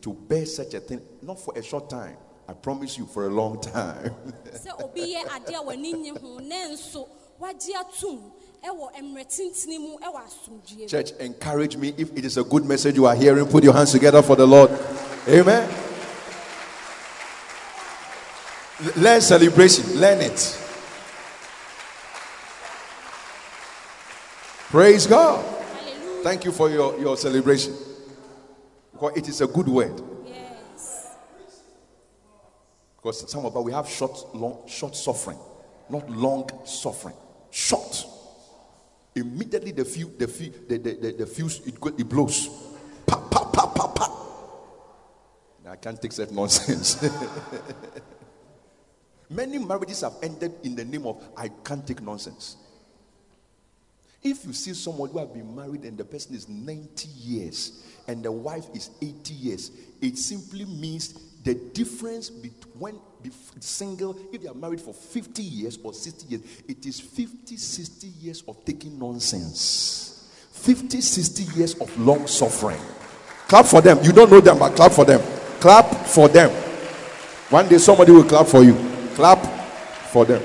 to 0.01 0.13
bear 0.13 0.45
such 0.45 0.73
a 0.73 0.79
thing, 0.79 1.01
not 1.21 1.39
for 1.39 1.57
a 1.57 1.63
short 1.63 1.89
time. 1.89 2.17
I 2.47 2.53
promise 2.53 2.97
you, 2.97 3.05
for 3.05 3.27
a 3.27 3.29
long 3.29 3.61
time. 3.61 4.13
sɛ 4.51 4.83
obi 4.83 5.15
yɛ 5.15 5.23
adeɛ 5.25 5.55
a 5.55 5.63
w'ani 5.63 5.93
nye 5.93 6.11
ho 6.19 6.39
ne 6.39 6.73
nso 6.73 7.07
wagye 7.39 7.75
atom 7.79 8.31
ɛwɔ 8.63 8.91
mmerɛ 9.01 9.25
tentene 9.25 9.79
mu 9.79 9.97
ɛwɔ 9.99 10.19
asomdue 10.25 10.81
mu 10.81 10.87
Church, 10.87 11.11
encourage 11.19 11.77
me. 11.77 11.93
If 11.97 12.11
it 12.17 12.25
is 12.25 12.37
a 12.37 12.43
good 12.43 12.65
message 12.65 12.95
you 12.95 13.05
are 13.05 13.15
hearing, 13.15 13.45
put 13.45 13.63
your 13.63 13.73
hands 13.73 13.91
together 13.91 14.21
for 14.21 14.35
the 14.35 14.45
Lord. 14.45 14.71
Amen. 15.27 15.90
Learn 18.97 19.21
celebration. 19.21 19.99
Learn 19.99 20.21
it. 20.21 20.57
Praise 24.69 25.05
God. 25.05 25.43
hallelujah 25.43 26.23
Thank 26.23 26.45
you 26.45 26.51
for 26.51 26.69
your, 26.69 26.97
your 26.99 27.17
celebration. 27.17 27.75
Because 28.93 29.17
it 29.17 29.27
is 29.27 29.41
a 29.41 29.47
good 29.47 29.67
word. 29.67 30.01
yes 30.25 31.15
Because 32.95 33.29
some 33.29 33.45
of 33.45 33.55
us 33.55 33.63
we 33.63 33.71
have 33.71 33.87
short, 33.87 34.33
long, 34.33 34.63
short 34.67 34.95
suffering, 34.95 35.37
not 35.89 36.09
long 36.09 36.49
suffering. 36.65 37.15
Short. 37.51 38.05
Immediately 39.13 39.73
the 39.73 39.85
fuse, 39.85 40.09
the 40.17 40.27
fuse, 40.27 40.55
the, 40.67 40.77
the, 40.77 40.93
the, 40.95 41.11
the 41.11 41.25
fuse 41.25 41.59
it, 41.67 41.75
it 41.97 42.09
blows. 42.09 42.47
Pa, 43.05 43.17
pa, 43.17 43.43
pa, 43.45 43.67
pa, 43.67 43.87
pa. 43.87 44.17
I 45.69 45.75
can't 45.75 46.01
take 46.01 46.13
such 46.13 46.31
nonsense. 46.31 47.07
Many 49.31 49.59
marriages 49.59 50.01
have 50.01 50.15
ended 50.21 50.53
in 50.63 50.75
the 50.75 50.83
name 50.83 51.07
of 51.07 51.23
I 51.37 51.47
can't 51.63 51.87
take 51.87 52.01
nonsense. 52.01 52.57
If 54.21 54.45
you 54.45 54.53
see 54.53 54.73
someone 54.73 55.09
who 55.09 55.19
has 55.19 55.29
been 55.29 55.55
married 55.55 55.83
and 55.83 55.97
the 55.97 56.03
person 56.03 56.35
is 56.35 56.47
90 56.47 57.07
years 57.07 57.83
and 58.07 58.21
the 58.23 58.31
wife 58.31 58.65
is 58.75 58.91
80 59.01 59.33
years, 59.33 59.71
it 60.01 60.17
simply 60.17 60.65
means 60.65 61.13
the 61.43 61.55
difference 61.55 62.29
between 62.29 62.99
single, 63.61 64.15
if 64.31 64.41
they 64.41 64.47
are 64.47 64.53
married 64.53 64.81
for 64.81 64.93
50 64.93 65.41
years 65.41 65.79
or 65.81 65.93
60 65.93 66.27
years, 66.27 66.41
it 66.67 66.85
is 66.85 66.99
50, 66.99 67.55
60 67.55 68.07
years 68.07 68.43
of 68.47 68.63
taking 68.65 68.99
nonsense. 68.99 70.29
50, 70.51 71.01
60 71.01 71.43
years 71.57 71.73
of 71.75 71.97
long 71.97 72.27
suffering. 72.27 72.79
Clap 73.47 73.65
for 73.65 73.81
them. 73.81 73.97
You 74.03 74.11
don't 74.11 74.29
know 74.29 74.41
them, 74.41 74.59
but 74.59 74.75
clap 74.75 74.91
for 74.91 75.05
them. 75.05 75.21
Clap 75.59 75.85
for 76.05 76.27
them. 76.27 76.51
One 77.49 77.67
day 77.67 77.79
somebody 77.79 78.11
will 78.11 78.23
clap 78.23 78.45
for 78.45 78.63
you. 78.63 78.90
Clap 79.21 79.45
for 80.09 80.25
them. 80.25 80.41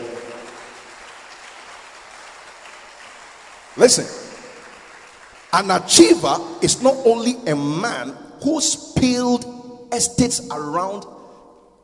Listen, 3.75 4.05
an 5.55 5.71
achiever 5.71 6.37
is 6.61 6.83
not 6.83 6.95
only 7.07 7.37
a 7.47 7.57
man 7.57 8.15
who 8.43 8.61
spilled 8.61 9.89
estates 9.95 10.47
around 10.51 11.07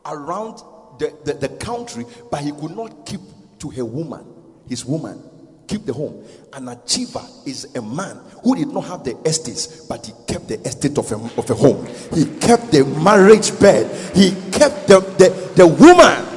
around 0.04 0.58
the, 0.98 1.16
the, 1.24 1.32
the 1.32 1.48
country, 1.48 2.04
but 2.30 2.42
he 2.42 2.52
could 2.52 2.76
not 2.76 3.06
keep 3.06 3.22
to 3.60 3.70
her 3.70 3.86
woman, 3.86 4.26
his 4.68 4.84
woman, 4.84 5.18
keep 5.66 5.86
the 5.86 5.94
home. 5.94 6.22
An 6.52 6.68
achiever 6.68 7.24
is 7.46 7.74
a 7.74 7.80
man 7.80 8.20
who 8.44 8.54
did 8.54 8.68
not 8.68 8.84
have 8.84 9.02
the 9.02 9.16
estates, 9.24 9.86
but 9.86 10.04
he 10.04 10.12
kept 10.26 10.46
the 10.46 10.60
estate 10.60 10.98
of 10.98 11.10
a, 11.10 11.14
of 11.40 11.48
a 11.48 11.54
home. 11.54 11.86
He 12.12 12.26
kept 12.38 12.70
the 12.70 12.84
marriage 13.02 13.58
bed. 13.58 13.90
He 14.14 14.32
kept 14.50 14.88
the, 14.88 15.00
the, 15.16 15.52
the 15.56 15.66
woman. 15.66 16.31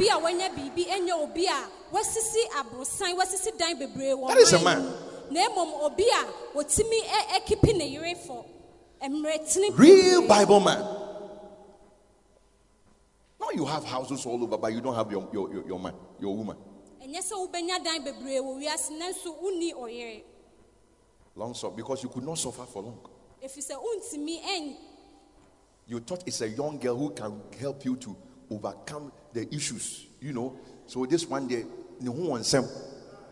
Obi 0.00 0.08
a 0.08 0.18
wanya 0.18 0.48
biribi 0.50 0.86
ɛnyɛ 0.86 1.12
obi 1.22 1.46
a 1.46 1.68
wasisi 1.92 2.40
aborosan 2.58 3.16
wasisi 3.16 3.56
dan 3.58 3.76
bebree 3.78 4.14
wɔ 4.14 4.28
That 4.28 4.38
is 4.38 4.52
a 4.54 4.58
man. 4.64 4.82
mu. 4.82 4.90
na 5.30 5.48
mmom 5.48 5.82
obi 5.82 6.04
a 6.08 6.56
wɔtumi 6.56 7.00
ɛ- 7.02 7.40
ɛkipi 7.40 7.76
ne 7.76 7.86
yere 7.86 8.14
fɔ 8.14 8.44
mmerɛ 9.02 9.52
tene 9.52 9.74
Real. 9.76 10.26
Bible 10.26 10.60
man. 10.60 10.78
Now 13.40 13.48
you 13.54 13.64
have 13.64 13.84
houses 13.84 14.24
all 14.26 14.42
over, 14.42 14.58
but 14.58 14.72
you 14.72 14.80
don't 14.80 14.94
have 14.94 15.10
your, 15.10 15.26
your, 15.32 15.52
your, 15.52 15.66
your 15.66 15.78
man, 15.80 15.94
your 16.20 16.34
woman. 16.36 16.56
ɛnyɛ 17.02 17.18
sɛ 17.20 17.32
wobɛnya 17.48 17.84
dan 17.84 18.02
bebree 18.04 18.38
wɔ 18.40 18.56
wiase 18.62 18.90
nanso 18.98 19.36
wonni 19.42 19.74
ɔyere 19.74 20.22
Long 21.36 21.54
suffer 21.54 21.76
because 21.76 22.02
you 22.02 22.08
could 22.08 22.24
not 22.24 22.38
suffer 22.38 22.64
for 22.64 22.82
long. 22.82 22.98
ɛfiri 23.42 23.70
sɛ 23.70 23.76
wontumi 23.76 24.42
ɛn 24.42 24.76
You 25.86 26.00
thought 26.00 26.22
it's 26.26 26.40
a 26.40 26.48
young 26.48 26.78
girl 26.78 26.96
who 26.96 27.10
can 27.10 27.42
help 27.58 27.84
you 27.84 27.96
to 27.96 28.16
overcome 28.50 29.12
the 29.32 29.52
issues, 29.54 30.06
you 30.20 30.32
know. 30.32 30.56
So 30.86 31.06
this 31.06 31.26
one 31.26 31.46
day, 31.46 31.64
ne 32.00 32.06
ho 32.10 32.12
wɔ 32.14 32.40
nsɛm. 32.40 32.68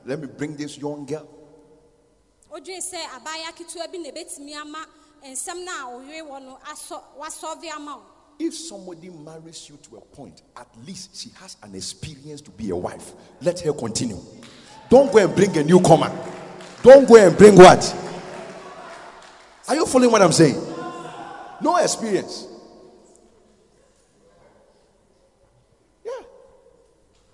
let 0.06 0.20
me 0.20 0.26
bring 0.26 0.56
this 0.56 0.78
young 0.78 1.04
girl. 1.06 1.28
wodwene 2.50 2.80
sɛ 2.80 2.98
abaayewa 3.16 3.52
ketewa 3.54 3.90
bi 3.90 3.98
na 3.98 4.60
ama 4.60 4.86
nsɛm 5.24 5.64
no 5.64 5.72
a 5.72 6.00
ɔyere 6.00 6.28
wɔ 6.28 6.42
no 6.42 6.58
asɔ 6.64 7.02
wasɔve 7.18 7.70
ama 7.74 7.96
wo 7.96 8.02
If 8.38 8.54
somebody 8.54 9.10
marries 9.10 9.68
you 9.68 9.76
to 9.90 9.96
a 9.96 10.00
point, 10.00 10.42
at 10.56 10.68
least 10.86 11.16
she 11.16 11.30
has 11.40 11.56
an 11.62 11.74
experience 11.74 12.40
to 12.42 12.52
be 12.52 12.70
a 12.70 12.76
wife. 12.76 13.12
Let 13.40 13.58
her 13.60 13.72
continue. 13.72 14.20
Don't 14.88 15.12
go 15.12 15.18
and 15.18 15.34
bring 15.34 15.56
a 15.58 15.64
newcomer. 15.64 16.10
Don't 16.82 17.06
go 17.08 17.16
and 17.16 17.36
bring 17.36 17.56
what? 17.56 17.82
Are 19.66 19.74
you 19.74 19.84
following 19.86 20.12
what 20.12 20.22
I'm 20.22 20.30
saying? 20.30 20.54
No 21.60 21.76
experience. 21.78 22.46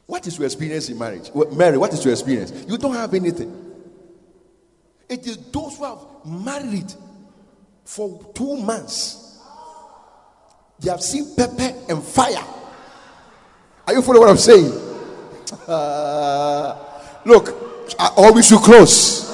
What 0.06 0.26
is 0.26 0.36
your 0.38 0.46
experience 0.46 0.88
in 0.88 0.98
marriage? 0.98 1.30
Mary, 1.52 1.78
what 1.78 1.92
is 1.92 2.04
your 2.04 2.12
experience? 2.12 2.52
You 2.68 2.76
don't 2.76 2.94
have 2.94 3.14
anything. 3.14 3.60
It 5.08 5.26
is 5.26 5.36
those 5.36 5.78
who 5.78 5.84
have 5.84 5.98
married 6.24 6.92
for 7.84 8.32
two 8.34 8.56
months. 8.56 9.38
They 10.80 10.90
have 10.90 11.02
seen 11.02 11.34
pepper 11.36 11.74
and 11.88 12.02
fire. 12.02 12.44
Are 13.86 13.94
you 13.94 14.02
following 14.02 14.22
what 14.22 14.30
I'm 14.30 14.36
saying? 14.36 14.72
Uh, 15.66 16.76
look, 17.24 17.48
or 18.18 18.32
we 18.32 18.42
should 18.42 18.60
close. 18.60 19.32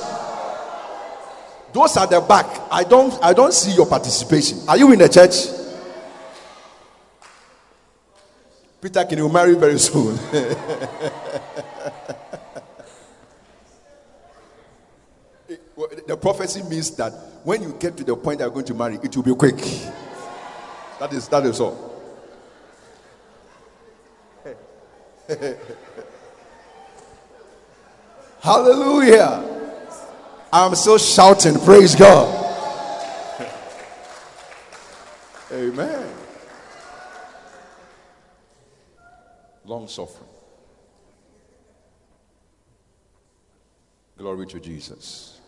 Those 1.72 1.96
at 1.96 2.10
the 2.10 2.20
back, 2.20 2.46
I 2.70 2.82
don't 2.82 3.16
I 3.22 3.32
don't 3.32 3.54
see 3.54 3.72
your 3.72 3.86
participation. 3.86 4.58
Are 4.68 4.76
you 4.76 4.92
in 4.92 4.98
the 4.98 5.08
church? 5.08 5.59
Peter, 8.80 9.04
can 9.04 9.18
you 9.18 9.28
marry 9.28 9.54
very 9.54 9.78
soon? 9.78 10.16
the 16.06 16.16
prophecy 16.16 16.62
means 16.62 16.90
that 16.92 17.12
when 17.44 17.62
you 17.62 17.74
get 17.78 17.96
to 17.96 18.04
the 18.04 18.16
point 18.16 18.38
that 18.38 18.44
you're 18.44 18.52
going 18.54 18.64
to 18.64 18.74
marry, 18.74 18.98
it 19.02 19.14
will 19.14 19.22
be 19.22 19.34
quick. 19.34 19.56
That 20.98 21.12
is 21.12 21.28
that 21.28 21.44
is 21.46 21.60
all. 21.60 21.90
Hallelujah. 28.40 29.44
I'm 30.52 30.74
still 30.74 30.98
shouting, 30.98 31.60
praise 31.60 31.94
God. 31.94 32.26
Amen. 35.52 36.19
Long 39.70 39.86
suffering. 39.86 40.28
Glory 44.18 44.44
to 44.48 44.58
Jesus. 44.58 45.38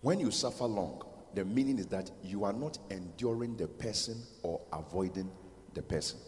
When 0.00 0.18
you 0.18 0.32
suffer 0.32 0.64
long, 0.64 1.04
the 1.34 1.44
meaning 1.44 1.78
is 1.78 1.86
that 1.86 2.10
you 2.24 2.42
are 2.42 2.52
not 2.52 2.78
enduring 2.90 3.56
the 3.56 3.68
person 3.68 4.20
or 4.42 4.60
avoiding 4.72 5.30
the 5.74 5.82
person. 5.82 6.18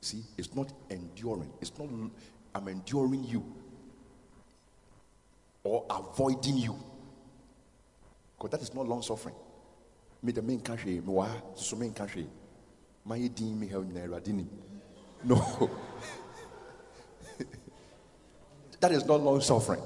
See, 0.00 0.24
it's 0.36 0.52
not 0.52 0.72
enduring. 0.90 1.52
It's 1.60 1.78
not, 1.78 1.88
I'm 2.56 2.66
enduring 2.66 3.22
you 3.22 3.44
or 5.62 5.86
avoiding 5.88 6.56
you. 6.58 6.76
Because 8.36 8.50
that 8.50 8.62
is 8.62 8.74
not 8.74 8.88
long 8.88 9.00
suffering. 9.00 9.36
Me 10.24 10.32
the 10.32 10.42
main 10.42 10.58
country, 10.58 10.94
me 10.94 11.02
wa 11.02 11.28
main 11.78 11.94
country. 11.94 12.26
My 13.04 13.18
din 13.28 13.58
me 13.58 13.66
help 13.68 13.86
na 13.86 14.06
No. 15.24 15.70
that 18.80 18.92
is 18.92 19.04
not 19.04 19.20
long 19.20 19.40
suffering. 19.40 19.82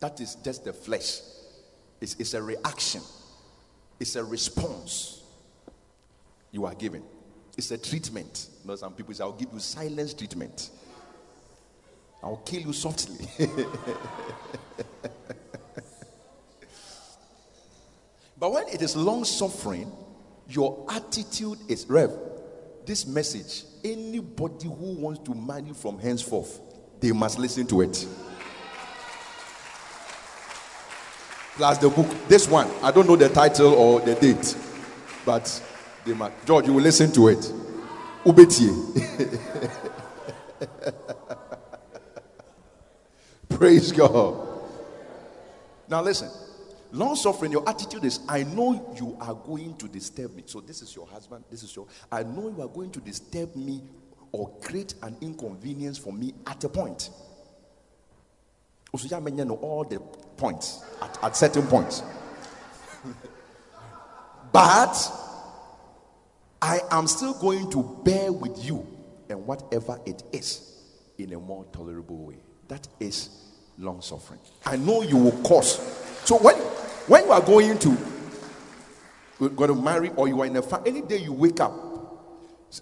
That 0.00 0.20
is 0.20 0.34
just 0.36 0.64
the 0.64 0.72
flesh. 0.72 1.20
It's, 2.00 2.16
it's 2.18 2.34
a 2.34 2.42
reaction. 2.42 3.02
It's 4.00 4.16
a 4.16 4.24
response 4.24 5.22
you 6.50 6.66
are 6.66 6.74
given. 6.74 7.02
It's 7.56 7.70
a 7.70 7.78
treatment. 7.78 8.48
You 8.62 8.68
know, 8.70 8.76
some 8.76 8.92
people 8.94 9.14
say, 9.14 9.22
I'll 9.22 9.32
give 9.32 9.52
you 9.52 9.60
silence 9.60 10.12
treatment. 10.12 10.70
I'll 12.22 12.38
kill 12.38 12.62
you 12.62 12.72
softly. 12.72 13.26
but 18.38 18.52
when 18.52 18.66
it 18.68 18.82
is 18.82 18.96
long 18.96 19.24
suffering, 19.24 19.92
your 20.48 20.86
attitude 20.90 21.58
is 21.68 21.86
Rev. 21.88 22.10
This 22.84 23.06
message, 23.06 23.64
anybody 23.82 24.66
who 24.66 24.94
wants 24.96 25.20
to 25.20 25.34
marry 25.34 25.72
from 25.72 25.98
henceforth, 25.98 26.60
they 27.00 27.12
must 27.12 27.38
listen 27.38 27.66
to 27.68 27.80
it. 27.80 28.06
Plus 31.56 31.78
the 31.78 31.88
book, 31.88 32.06
this 32.28 32.48
one, 32.48 32.68
I 32.82 32.90
don't 32.90 33.06
know 33.06 33.16
the 33.16 33.28
title 33.28 33.74
or 33.74 34.00
the 34.00 34.14
date, 34.16 34.56
but 35.24 35.62
they 36.04 36.12
must. 36.12 36.32
George, 36.44 36.66
you 36.66 36.72
will 36.72 36.82
listen 36.82 37.12
to 37.12 37.28
it. 37.28 37.52
Ubetie. 38.24 39.40
Praise 43.48 43.92
God. 43.92 44.48
Now 45.88 46.02
listen. 46.02 46.43
Long 46.94 47.16
suffering, 47.16 47.50
your 47.50 47.68
attitude 47.68 48.04
is 48.04 48.20
I 48.28 48.44
know 48.44 48.94
you 48.96 49.16
are 49.20 49.34
going 49.34 49.76
to 49.78 49.88
disturb 49.88 50.36
me. 50.36 50.44
So 50.46 50.60
this 50.60 50.80
is 50.80 50.94
your 50.94 51.08
husband, 51.08 51.44
this 51.50 51.64
is 51.64 51.74
your 51.74 51.88
I 52.10 52.22
know 52.22 52.54
you 52.56 52.62
are 52.62 52.68
going 52.68 52.92
to 52.92 53.00
disturb 53.00 53.56
me 53.56 53.82
or 54.30 54.48
create 54.60 54.94
an 55.02 55.16
inconvenience 55.20 55.98
for 55.98 56.12
me 56.12 56.34
at 56.46 56.62
a 56.62 56.68
point. 56.68 57.10
Also, 58.92 59.20
know 59.20 59.54
all 59.56 59.82
the 59.82 59.98
points 60.36 60.84
at, 61.02 61.18
at 61.24 61.36
certain 61.36 61.66
points. 61.66 62.04
but 64.52 64.94
I 66.62 66.78
am 66.92 67.08
still 67.08 67.34
going 67.34 67.72
to 67.72 68.00
bear 68.04 68.30
with 68.30 68.64
you 68.64 68.86
and 69.28 69.44
whatever 69.44 69.98
it 70.06 70.22
is 70.32 70.80
in 71.18 71.32
a 71.32 71.40
more 71.40 71.64
tolerable 71.72 72.18
way. 72.18 72.36
That 72.68 72.86
is 73.00 73.30
long 73.78 74.00
suffering. 74.00 74.38
I 74.64 74.76
know 74.76 75.02
you 75.02 75.16
will 75.16 75.42
cause. 75.42 76.03
So 76.24 76.38
when 76.38 76.56
when 77.06 77.24
you 77.24 77.32
are 77.32 77.40
going 77.40 77.78
to 77.80 77.96
going 79.38 79.68
to 79.68 79.74
marry 79.74 80.10
or 80.16 80.26
you 80.26 80.40
are 80.40 80.46
in 80.46 80.56
a 80.56 80.62
family, 80.62 80.90
any 80.90 81.02
day 81.02 81.18
you 81.18 81.32
wake 81.32 81.60
up, 81.60 81.72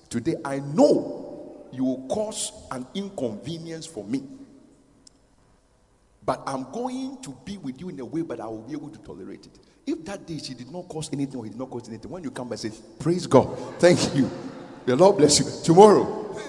today 0.09 0.37
I 0.45 0.61
know 0.61 1.67
you 1.73 1.85
will 1.85 2.07
cause 2.09 2.53
an 2.71 2.87
inconvenience 2.95 3.87
for 3.87 4.05
me. 4.05 4.23
But 6.25 6.41
I'm 6.47 6.71
going 6.71 7.21
to 7.23 7.37
be 7.45 7.57
with 7.57 7.81
you 7.81 7.89
in 7.89 7.99
a 7.99 8.05
way, 8.05 8.23
but 8.23 8.39
I 8.39 8.47
will 8.47 8.63
be 8.63 8.75
able 8.75 8.91
to 8.91 8.99
tolerate 9.01 9.47
it. 9.47 9.59
If 9.85 10.05
that 10.05 10.25
day 10.25 10.39
she 10.39 10.55
did 10.55 10.71
not 10.71 10.89
cause 10.89 11.11
anything 11.13 11.37
or 11.37 11.45
he 11.45 11.51
did 11.51 11.59
not 11.59 11.69
cause 11.69 11.89
anything, 11.89 12.09
when 12.13 12.23
you 12.23 12.31
come 12.31 12.53
and 12.53 12.61
say, 12.61 12.71
Praise 13.01 13.27
God, 13.27 13.57
thank 13.81 14.15
you, 14.15 14.31
the 14.87 14.95
Lord 14.95 15.17
bless 15.17 15.41
you. 15.41 15.47
Tomorrow, 15.65 16.41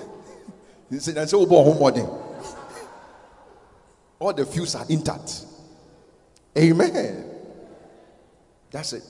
he 0.91 0.99
said, 0.99 1.17
I 1.17 1.25
say, 1.25 1.35
Oh, 1.35 1.47
boy, 1.47 1.63
home 1.63 1.79
morning. 1.79 2.07
All 4.19 4.31
the 4.31 4.45
fuse 4.45 4.75
are 4.75 4.85
intact. 4.89 5.45
Amen. 6.57 7.25
That's 8.71 8.93
it. 8.93 9.03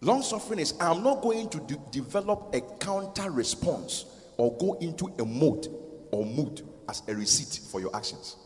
Long 0.00 0.22
suffering 0.22 0.58
is 0.58 0.74
I'm 0.80 1.02
not 1.02 1.22
going 1.22 1.48
to 1.50 1.60
de- 1.60 1.80
develop 1.90 2.54
a 2.54 2.60
counter 2.78 3.30
response 3.30 4.04
or 4.36 4.56
go 4.58 4.74
into 4.74 5.06
a 5.18 5.24
mode 5.24 5.68
or 6.10 6.26
mood 6.26 6.62
as 6.88 7.02
a 7.08 7.14
receipt 7.14 7.60
for 7.70 7.80
your 7.80 7.94
actions. 7.96 8.36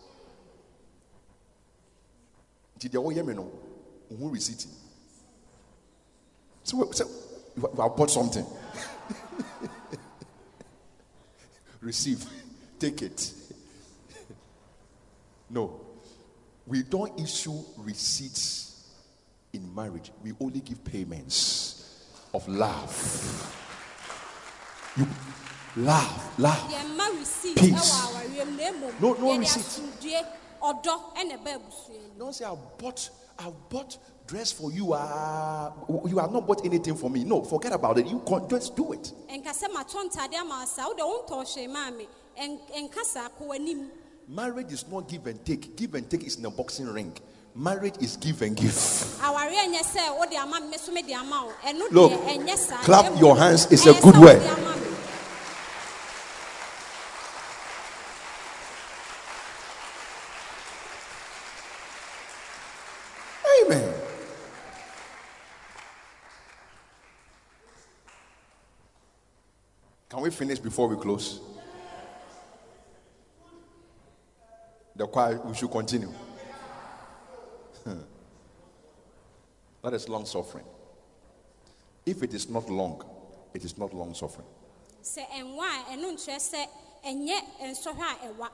Did 2.78 2.94
you 2.94 3.08
hear 3.08 3.24
me? 3.24 3.34
No, 3.34 3.50
who 4.16 4.30
receipt? 4.30 4.64
So, 6.62 6.90
so 6.92 7.08
you 7.56 7.62
have 7.62 7.96
bought 7.96 8.10
something. 8.10 8.46
Receive, 11.80 12.24
take 12.78 13.02
it. 13.02 13.32
No, 15.50 15.80
we 16.68 16.82
don't 16.82 17.18
issue 17.20 17.58
receipts 17.78 18.84
in 19.52 19.74
marriage. 19.74 20.12
We 20.22 20.32
only 20.40 20.60
give 20.60 20.84
payments 20.84 22.04
of 22.34 22.46
love. 22.48 23.54
You 24.96 25.06
love, 25.76 26.38
love, 26.38 26.70
peace. 27.56 27.92
No, 29.00 29.14
no 29.14 29.38
receipt. 29.38 29.80
Don't 32.18 32.34
say 32.34 32.44
I 32.44 32.54
bought, 32.78 33.10
I 33.38 33.50
bought 33.70 33.96
dress 34.26 34.52
for 34.52 34.70
you. 34.72 34.92
Uh, 34.92 35.70
you 36.06 36.18
have 36.18 36.32
not 36.32 36.46
bought 36.46 36.64
anything 36.66 36.96
for 36.96 37.08
me. 37.08 37.24
No, 37.24 37.42
forget 37.44 37.72
about 37.72 37.98
it. 37.98 38.06
You 38.06 38.20
can 38.26 38.48
just 38.48 38.76
do 38.76 38.92
it. 38.92 39.12
Marriage 44.28 44.72
is 44.72 44.86
not 44.88 45.08
give 45.08 45.26
and 45.26 45.42
take. 45.42 45.74
Give 45.74 45.94
and 45.94 46.08
take 46.10 46.24
is 46.24 46.36
in 46.36 46.44
a 46.44 46.50
boxing 46.50 46.86
ring. 46.86 47.16
Marriage 47.54 47.94
is 48.00 48.18
give 48.18 48.42
and 48.42 48.54
give. 48.54 48.74
Look, 51.90 52.12
clap 52.84 53.18
your 53.18 53.36
hands. 53.38 53.72
It's 53.72 53.86
a 53.86 53.94
good 53.94 54.16
word. 54.18 54.42
Amen. 63.64 63.94
Can 70.10 70.20
we 70.20 70.30
finish 70.30 70.58
before 70.58 70.86
we 70.88 70.96
close? 70.96 71.40
The 74.98 75.06
choir, 75.06 75.40
we 75.44 75.54
should 75.54 75.70
continue. 75.70 76.12
that 79.82 79.94
is 79.94 80.08
long 80.08 80.26
suffering. 80.26 80.64
If 82.04 82.24
it 82.24 82.34
is 82.34 82.48
not 82.50 82.68
long, 82.68 83.04
it 83.54 83.64
is 83.64 83.78
not 83.78 83.94
long 83.94 84.12
suffering. 84.12 84.48
sɛ 85.02 85.22
ɛnwa 85.38 85.66
a 85.66 85.84
ɛno 85.94 86.10
nkyerɛ 86.14 86.38
sɛ 86.40 86.66
ɛnyɛ 87.06 87.38
nsɔhwɛ 87.62 88.06
a 88.10 88.26
ɛwa 88.26 88.48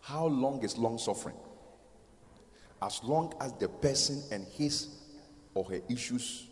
How 0.00 0.26
long 0.26 0.62
is 0.64 0.78
long 0.78 0.96
suffering? 0.98 1.36
As 2.80 3.04
long 3.04 3.34
as 3.38 3.52
the 3.58 3.68
person 3.68 4.22
and 4.32 4.46
his 4.48 4.88
or 5.54 5.64
her 5.64 5.80
issues 5.90 6.48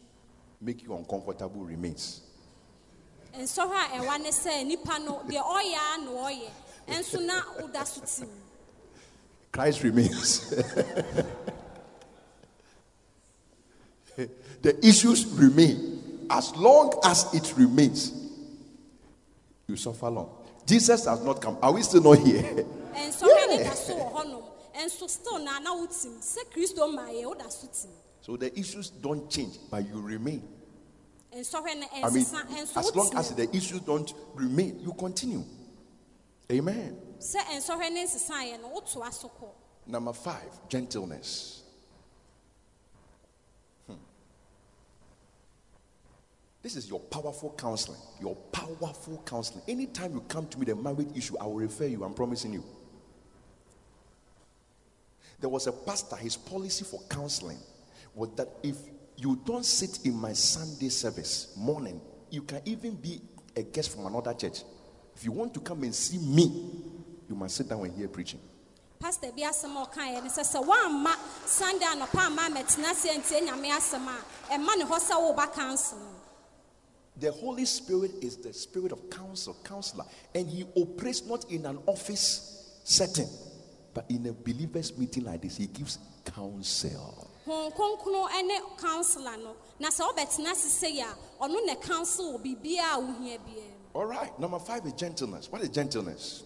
make 0.60 0.82
you 0.82 0.94
uncomfortable 0.94 1.64
remains. 1.64 2.20
Christ 9.52 9.82
remains. 9.82 10.50
the 14.62 14.86
issues 14.86 15.26
remain. 15.26 16.26
As 16.30 16.54
long 16.56 16.92
as 17.04 17.32
it 17.32 17.54
remains, 17.56 18.12
you 19.66 19.76
suffer 19.76 20.10
long. 20.10 20.30
Jesus 20.66 21.06
has 21.06 21.22
not 21.24 21.40
come. 21.40 21.56
Are 21.62 21.72
we 21.72 21.82
still 21.82 22.02
not 22.02 22.18
here? 22.18 22.64
da 22.92 23.10
so 23.10 23.26
wɔ 23.96 24.12
hɔnom 24.12 24.42
still 25.08 25.38
na 25.38 25.58
na 25.58 25.74
wotim 25.74 26.18
sɛ 26.20 26.44
kristo 26.52 26.92
ma 26.94 27.08
yɛ 27.08 27.24
woda 27.24 27.48
so 28.28 28.36
the 28.36 28.52
issues 28.58 28.90
don't 28.90 29.30
change, 29.30 29.54
but 29.70 29.86
you 29.86 30.02
remain. 30.02 30.42
I 31.32 31.36
mean, 32.10 32.26
as 32.76 32.94
long 32.94 33.10
as 33.16 33.30
the 33.34 33.48
issues 33.56 33.80
don't 33.80 34.12
remain, 34.34 34.80
you 34.80 34.92
continue. 34.92 35.42
Amen. 36.52 36.96
Number 39.86 40.12
five, 40.12 40.68
gentleness. 40.68 41.62
Hmm. 43.86 43.94
This 46.62 46.76
is 46.76 46.88
your 46.88 47.00
powerful 47.00 47.54
counseling. 47.58 48.00
Your 48.20 48.36
powerful 48.52 49.22
counseling. 49.24 49.62
Anytime 49.66 50.12
you 50.12 50.20
come 50.28 50.46
to 50.48 50.58
me, 50.58 50.66
the 50.66 50.76
marriage 50.76 51.08
issue, 51.16 51.36
I 51.38 51.44
will 51.44 51.54
refer 51.54 51.86
you. 51.86 52.04
I'm 52.04 52.14
promising 52.14 52.52
you. 52.52 52.64
There 55.40 55.48
was 55.48 55.66
a 55.66 55.72
pastor, 55.72 56.16
his 56.16 56.36
policy 56.36 56.84
for 56.84 57.00
counseling 57.08 57.58
was 58.14 58.30
that 58.36 58.48
if 58.62 58.76
you 59.16 59.40
don't 59.44 59.64
sit 59.64 60.00
in 60.04 60.14
my 60.14 60.32
Sunday 60.32 60.88
service 60.88 61.54
morning, 61.56 62.00
you 62.30 62.42
can 62.42 62.60
even 62.64 62.94
be 62.94 63.20
a 63.56 63.62
guest 63.62 63.94
from 63.94 64.06
another 64.06 64.34
church. 64.34 64.62
If 65.16 65.24
you 65.24 65.32
want 65.32 65.54
to 65.54 65.60
come 65.60 65.82
and 65.82 65.94
see 65.94 66.18
me, 66.18 66.70
you 67.28 67.34
must 67.34 67.56
sit 67.56 67.68
down 67.68 67.84
and 67.84 67.96
hear 67.96 68.08
preaching. 68.08 68.40
pastor 68.98 69.30
bi 69.32 69.42
asɛm 69.42 69.76
a 69.76 69.86
ɔkaeɛ 69.86 70.22
ne 70.22 70.28
sɛ 70.28 70.42
sɛ 70.42 70.64
woamma 70.64 71.14
sunday 71.46 71.86
anɔpa 71.86 72.26
amma 72.26 72.48
mɛtena 72.50 72.92
sɛ 72.94 73.16
ntie 73.18 73.46
nyame 73.46 73.68
asɛm 73.70 74.06
a 74.08 74.54
ɛma 74.54 74.76
ne 74.78 74.84
hɔ 74.84 74.98
sɛ 74.98 75.14
woba 75.20 75.52
council 75.52 75.98
no 75.98 76.14
The 77.16 77.32
Holy 77.32 77.64
Spirit 77.64 78.12
is 78.22 78.36
the 78.36 78.52
spirit 78.52 78.92
of 78.92 79.10
counsel, 79.10 79.56
counselor, 79.64 80.04
and 80.36 80.48
he 80.48 80.64
operates 80.76 81.24
not 81.26 81.50
in 81.50 81.66
an 81.66 81.80
office 81.84 82.78
setting, 82.84 83.26
but 83.92 84.04
in 84.08 84.24
a 84.26 84.32
believers' 84.32 84.96
meeting 84.96 85.24
like 85.24 85.42
this. 85.42 85.56
He 85.56 85.66
gives 85.66 85.98
counsel. 86.24 87.28
hon 87.44 87.72
kronkron 87.72 88.46
ne 88.46 88.60
councilor 88.80 89.36
no 89.38 89.56
na 89.80 89.88
sɛ 89.88 90.06
wobɛtena 90.08 90.52
ase 90.52 90.68
sɛ 90.68 91.02
a 91.02 91.16
ɔno 91.44 91.66
ne 91.66 91.74
council 91.76 92.38
wɔ 92.38 92.42
biribiaa 92.44 92.96
wohia 92.98 93.38
biara 93.38 93.74
All 93.94 94.04
right, 94.06 94.38
number 94.38 94.58
five 94.60 94.84
is 94.86 94.92
gentleness. 94.92 95.50
What 95.50 95.62
is 95.62 95.70
gentleness? 95.70 96.44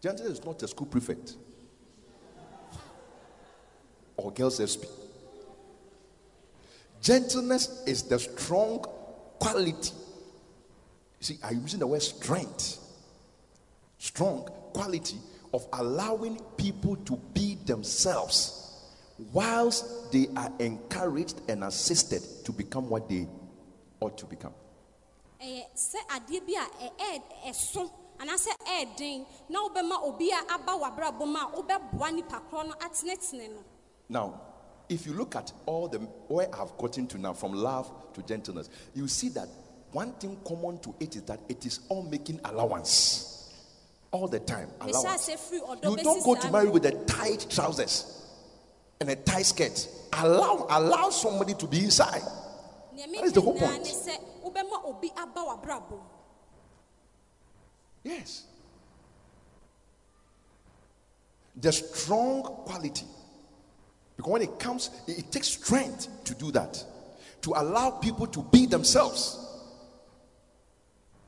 Gentleness 0.00 0.38
is 0.38 0.44
not 0.44 0.62
a 0.62 0.68
school 0.68 0.86
prefect 0.86 1.34
or 4.16 4.32
girls 4.32 4.60
SP. 4.60 4.84
Gentleness 7.00 7.82
is 7.86 8.02
the 8.02 8.18
strong 8.18 8.84
quality. 9.38 9.92
You 11.20 11.24
see, 11.24 11.38
I'm 11.42 11.60
using 11.60 11.80
the 11.80 11.86
word 11.86 12.02
strength. 12.02 12.78
Strong 13.98 14.48
quality 14.72 15.16
of 15.52 15.66
allowing 15.72 16.40
people 16.56 16.96
to 16.96 17.16
be 17.34 17.56
themselves 17.66 18.56
whilst 19.32 20.12
they 20.12 20.28
are 20.36 20.52
encouraged 20.58 21.40
and 21.48 21.64
assisted 21.64 22.22
to 22.44 22.52
become 22.52 22.88
what 22.88 23.08
they 23.08 23.26
ought 24.00 24.16
to 24.16 24.26
become. 24.26 24.54
Ɛyɛ 28.20 28.36
sɛ 28.36 28.50
adeɛ 28.50 28.58
bi 28.58 28.70
a 28.70 28.76
ɛ- 28.76 28.84
ɛ- 28.84 28.86
ɛso 28.86 28.96
anaasɛ 28.96 28.96
ɛɛden 28.96 29.26
na 29.48 29.60
wobɛma 29.68 30.02
obi 30.04 30.30
a 30.30 30.54
aba 30.54 30.72
w'abrabɔ 30.72 31.26
mu 31.26 31.36
a 31.38 31.62
wobɛboa 31.62 32.14
nipa 32.14 32.42
korɔ 32.50 32.66
no 32.68 32.74
atenetene 32.74 33.50
no 33.54 33.64
Now, 34.08 34.40
if 34.88 35.06
you 35.06 35.12
look 35.12 35.36
at 35.36 35.52
all 35.66 35.86
the 35.88 35.98
where 35.98 36.48
I've 36.54 36.76
gotten 36.76 37.06
to 37.08 37.18
now, 37.18 37.32
from 37.32 37.52
love 37.52 37.90
to 38.14 38.22
gentleness, 38.22 38.68
you 38.94 39.06
see 39.06 39.28
that 39.30 39.48
one 39.92 40.12
thing 40.14 40.36
common 40.44 40.78
to 40.80 40.94
it 40.98 41.14
is 41.16 41.22
that 41.22 41.38
it 41.48 41.64
is 41.64 41.80
all 41.88 42.02
making 42.02 42.40
allowance 42.44 43.52
all 44.10 44.26
the 44.26 44.40
time. 44.40 44.68
Allowance. 44.80 45.28
ase 45.28 45.36
firi 45.36 45.60
ɔdɔ 45.60 45.84
You 45.84 45.96
don't 46.02 46.24
go 46.24 46.34
to 46.34 46.50
marry 46.50 46.68
with 46.68 46.86
a 46.86 46.92
tight 47.04 47.46
trousers 47.48 48.20
and 49.00 49.10
a 49.10 49.16
tight 49.16 49.46
skirt. 49.46 49.88
Allow 50.12 50.66
allow 50.70 51.10
somebody 51.10 51.54
to 51.54 51.66
be 51.68 51.84
inside. 51.84 52.22
That 52.96 53.08
is 53.24 53.32
the 53.32 53.40
whole 53.40 53.56
point. 53.58 53.84
ne 53.84 53.90
sɛ 53.90 54.18
wobɛma 54.44 54.84
obi 54.86 55.12
aba 55.16 55.40
w'abrabɔ 55.40 55.90
mu 55.90 55.98
Yes. 58.02 58.44
The 61.56 61.72
strong 61.72 62.42
quality. 62.42 63.06
Because 64.16 64.32
when 64.32 64.42
it 64.42 64.58
comes, 64.58 64.90
it, 65.06 65.18
it 65.18 65.32
takes 65.32 65.48
strength 65.48 66.08
to 66.24 66.34
do 66.34 66.50
that. 66.52 66.84
To 67.42 67.52
allow 67.56 67.90
people 67.90 68.26
to 68.28 68.42
be 68.42 68.66
themselves. 68.66 69.46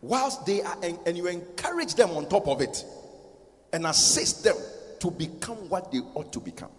Whilst 0.01 0.44
they 0.47 0.62
are, 0.62 0.77
and, 0.82 0.99
and 1.07 1.16
you 1.16 1.27
encourage 1.28 1.94
them 1.94 2.11
on 2.11 2.28
top 2.28 2.49
of 2.49 2.61
it 2.61 2.85
and 3.73 3.86
assist 3.86 4.44
them 4.44 4.57
to 4.99 5.11
become 5.11 5.57
what 5.69 5.90
they 5.93 6.01
ought 6.15 6.32
to 6.32 6.40
become. 6.40 6.70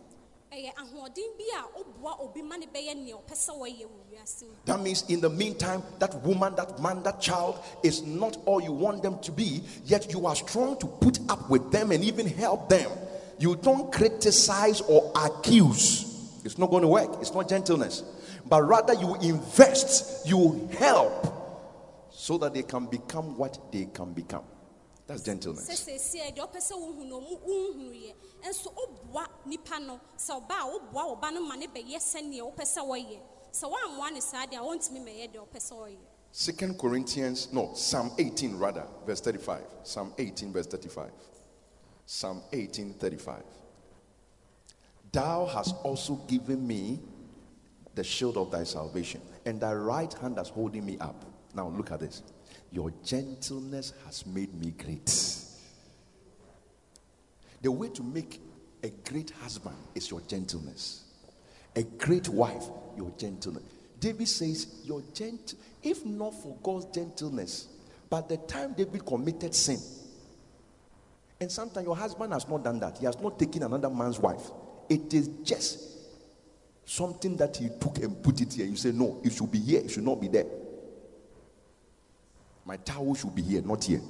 That 4.65 4.81
means, 4.81 5.03
in 5.09 5.19
the 5.19 5.29
meantime, 5.29 5.81
that 5.99 6.13
woman, 6.23 6.55
that 6.55 6.79
man, 6.79 7.01
that 7.03 7.19
child 7.19 7.59
is 7.81 8.03
not 8.03 8.37
all 8.45 8.61
you 8.61 8.71
want 8.71 9.01
them 9.01 9.17
to 9.19 9.31
be, 9.31 9.63
yet 9.85 10.11
you 10.11 10.27
are 10.27 10.35
strong 10.35 10.77
to 10.79 10.85
put 10.87 11.19
up 11.29 11.49
with 11.49 11.71
them 11.71 11.91
and 11.91 12.03
even 12.03 12.27
help 12.27 12.69
them. 12.69 12.91
You 13.39 13.55
don't 13.55 13.91
criticize 13.91 14.81
or 14.81 15.11
accuse. 15.15 16.39
It's 16.45 16.57
not 16.57 16.69
going 16.69 16.83
to 16.83 16.87
work. 16.87 17.17
It's 17.19 17.33
not 17.33 17.49
gentleness. 17.49 18.03
But 18.45 18.61
rather, 18.63 18.93
you 18.93 19.15
invest, 19.15 20.27
you 20.27 20.69
help 20.77 21.33
so 22.11 22.37
that 22.37 22.53
they 22.53 22.63
can 22.63 22.85
become 22.85 23.37
what 23.37 23.57
they 23.71 23.85
can 23.85 24.13
become. 24.13 24.43
That's 25.05 25.21
gentleness. 25.21 25.67
seesie 25.67 26.31
deɛ 26.31 26.47
ɔpɛ 26.47 26.59
sɛ 26.59 26.73
wohu 26.75 27.05
no 27.05 27.19
ɔmu 27.19 27.39
wonhunuyɛ 27.45 28.13
nso 28.45 28.73
woboa 28.73 29.27
nipa 29.45 29.79
no 29.79 29.99
sɛ 30.17 30.41
ɔba 30.41 30.55
a 30.59 30.65
woboa 30.79 31.07
wo 31.09 31.15
ba 31.15 31.31
no 31.31 31.41
ma 31.41 31.55
ne 31.55 31.67
bɛyɛ 31.67 31.97
sɛnea 31.97 32.41
wopɛ 32.41 32.63
sɛ 32.63 32.81
wɔyɛ 32.81 33.19
sɛ 33.51 33.69
woammoa 33.71 34.13
ne 34.13 34.19
saa 34.21 34.45
deɛ 34.45 34.57
a 34.57 34.61
wɔntumi 34.63 35.03
mɛyɛ 35.03 35.33
deɛ 35.33 35.39
ɔpɛ 35.47 35.59
sɛ 35.59 35.73
ɔyɛ 35.75 35.97
Second 36.35 36.79
Corinthians, 36.79 37.53
no, 37.53 37.75
Psalm 37.75 38.09
18 38.17 38.57
rather, 38.57 38.87
verse 39.05 39.21
35. 39.21 39.61
Psalm 39.83 40.11
18, 40.17 40.51
verse 40.51 40.65
35. 40.65 41.11
Psalm 42.07 42.41
18, 42.51 42.93
35. 42.95 43.43
Thou 45.11 45.45
hast 45.45 45.75
also 45.83 46.15
given 46.27 46.65
me 46.65 46.99
the 47.93 48.03
shield 48.03 48.35
of 48.37 48.49
thy 48.49 48.63
salvation, 48.63 49.21
and 49.45 49.61
thy 49.61 49.73
right 49.73 50.11
hand 50.11 50.37
has 50.39 50.49
holding 50.49 50.83
me 50.83 50.97
up. 50.97 51.23
Now 51.53 51.67
look 51.67 51.91
at 51.91 51.99
this. 51.99 52.23
Your 52.73 52.91
gentleness 53.03 53.93
has 54.03 54.25
made 54.25 54.51
me 54.59 54.71
great. 54.71 55.05
The 57.61 57.71
way 57.71 57.89
to 57.89 58.01
make 58.01 58.41
a 58.81 58.89
great 58.89 59.29
husband 59.29 59.75
is 59.93 60.09
your 60.09 60.21
gentleness. 60.21 61.03
A 61.75 61.83
great 61.83 62.27
wife, 62.27 62.63
your 62.97 63.11
gentleness. 63.17 63.63
David 63.99 64.27
says, 64.27 64.81
Your 64.83 65.03
gent 65.13 65.53
if 65.83 66.03
not 66.03 66.33
for 66.33 66.57
God's 66.63 66.85
gentleness, 66.87 67.67
by 68.09 68.21
the 68.21 68.37
time 68.37 68.73
David 68.73 69.05
committed 69.05 69.53
sin, 69.53 69.79
and 71.39 71.51
sometimes 71.51 71.85
your 71.85 71.95
husband 71.95 72.33
has 72.33 72.47
not 72.47 72.63
done 72.63 72.79
that, 72.79 72.97
he 72.97 73.05
has 73.05 73.19
not 73.19 73.37
taken 73.37 73.63
another 73.63 73.89
man's 73.89 74.17
wife. 74.17 74.49
It 74.89 75.13
is 75.13 75.29
just 75.43 75.79
something 76.85 77.37
that 77.37 77.57
he 77.57 77.69
took 77.79 77.99
and 77.99 78.21
put 78.23 78.41
it 78.41 78.53
here. 78.53 78.65
You 78.65 78.77
say, 78.77 78.91
No, 78.91 79.21
it 79.23 79.31
should 79.31 79.51
be 79.51 79.59
here, 79.59 79.81
it 79.81 79.91
should 79.91 80.05
not 80.05 80.19
be 80.19 80.27
there. 80.27 80.45
My 82.65 82.77
towel 82.77 83.13
should 83.15 83.35
be 83.35 83.41
here, 83.41 83.61
not 83.61 83.83
here. 83.83 84.01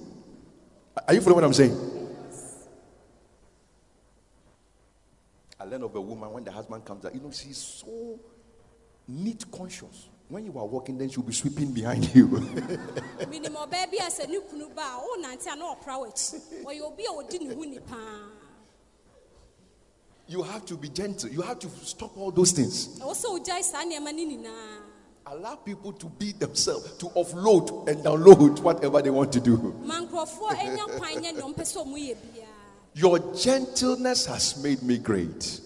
Are 1.08 1.14
you 1.14 1.22
following 1.22 1.36
what 1.36 1.44
I'm 1.46 1.54
saying? 1.54 1.76
I 5.60 5.66
learned 5.66 5.84
of 5.84 5.96
a 5.96 6.02
woman 6.02 6.32
when 6.32 6.44
the 6.44 6.52
husband 6.52 6.86
comes 6.86 7.06
out, 7.06 7.16
you 7.16 7.22
know, 7.22 7.32
she's 7.32 7.58
so 7.58 8.20
neat 9.08 9.46
conscious. 9.52 10.10
When 10.28 10.46
you 10.46 10.58
are 10.58 10.66
walking, 10.66 10.98
then 10.98 11.10
she'll 11.10 11.24
be 11.24 11.34
sweeping 11.34 11.74
behind 11.74 12.14
you. 12.16 12.28
menim 12.28 13.56
ɔbaa 13.56 13.92
bi 13.92 13.98
a 14.00 14.10
sɛ 14.10 14.28
ne 14.30 14.40
kunu 14.40 14.74
ba 14.76 14.82
a 14.82 15.00
wonante 15.00 15.48
a 15.52 15.56
na 15.56 15.76
ɔpra 15.76 16.00
w'akyi 16.02 16.64
ɔyɛ 16.64 16.82
obi 16.82 17.04
a 17.04 17.12
ɔdi 17.12 17.42
ne 17.42 17.54
ho 17.56 17.64
ni 17.64 17.80
paa 17.80 18.30
You 20.28 20.42
have 20.44 20.66
to 20.66 20.78
be 20.78 20.90
gentle. 20.90 21.30
You 21.30 21.42
have 21.42 21.60
to 21.60 21.70
stop 21.70 22.18
all 22.18 22.32
those 22.32 22.52
things. 22.52 23.00
Ɛwɔ 25.26 25.36
sɛ 25.36 25.36
wogyae 25.36 25.36
saa 25.36 25.36
nneɛma 25.36 25.36
no 25.36 25.36
nyinaa 25.36 25.44
Allow 25.44 25.56
people 25.56 25.94
to 25.94 26.06
be 26.08 26.32
themselves, 26.34 26.98
to 26.98 27.06
offload 27.10 27.88
and 27.88 28.04
download 28.04 28.60
whatever 28.62 29.02
they 29.02 29.10
want 29.10 29.32
to 29.34 29.40
do. 29.40 29.58
ma 29.84 30.00
nkurɔfoɔ 30.02 30.60
anya 30.60 30.86
kwan 30.98 31.14
nyɛ 31.24 31.34
deɛ 31.34 31.42
ɔmpɛ 31.42 31.64
sɛ 31.64 31.86
ɔmo 31.86 31.98
yɛ 31.98 32.16
biara 32.16 32.48
Your 32.96 33.18
gentleness 33.34 34.28
has 34.28 34.56
made 34.64 34.84
me 34.84 35.00
great. 35.00 35.62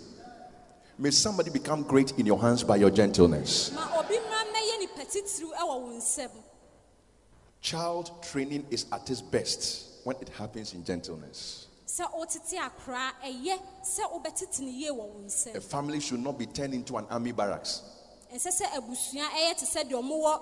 May 0.98 1.12
somebody 1.12 1.50
become 1.52 1.84
great 1.84 2.18
in 2.18 2.26
your 2.26 2.40
hands 2.40 2.64
by 2.64 2.78
your 2.78 2.90
gentleness. 2.90 3.72
ma 3.74 4.00
obi 4.00 4.16
mmara 4.16 4.46
mmɛyɛ 4.46 4.80
nipa 4.80 5.06
titiriw 5.06 5.52
ɛwɔ 5.54 5.82
wo 5.82 5.90
nsam 5.98 6.30
Child 7.60 8.12
training 8.24 8.66
is 8.70 8.86
at 8.92 9.10
its 9.10 9.22
best 9.22 9.86
when 10.04 10.16
it 10.22 10.30
happens 10.30 10.74
in 10.74 10.84
gentleness. 10.84 11.68
sɛ 11.88 12.06
wotete 12.14 12.58
akoraa 12.60 13.12
ɛyɛ 13.26 13.60
sɛ 13.84 14.10
wobɛtete 14.12 14.60
ne 14.62 14.72
yie 14.72 14.90
wɔ 14.92 14.98
wo 14.98 15.26
A 15.56 15.62
family 15.62 16.00
should 16.00 16.20
not 16.20 16.38
be 16.38 16.46
turned 16.46 16.74
into 16.74 16.98
an 16.98 17.06
army 17.10 17.32
barracks. 17.32 17.82
Ɛnsɛ 18.34 18.52
sɛ 18.52 18.66
abusua 18.78 19.24
ɛyɛ 19.30 19.58
te 19.58 19.66
sɛ 19.66 19.84
deɛ 19.90 19.94
ɔmo 20.02 20.22
wɔ 20.24 20.42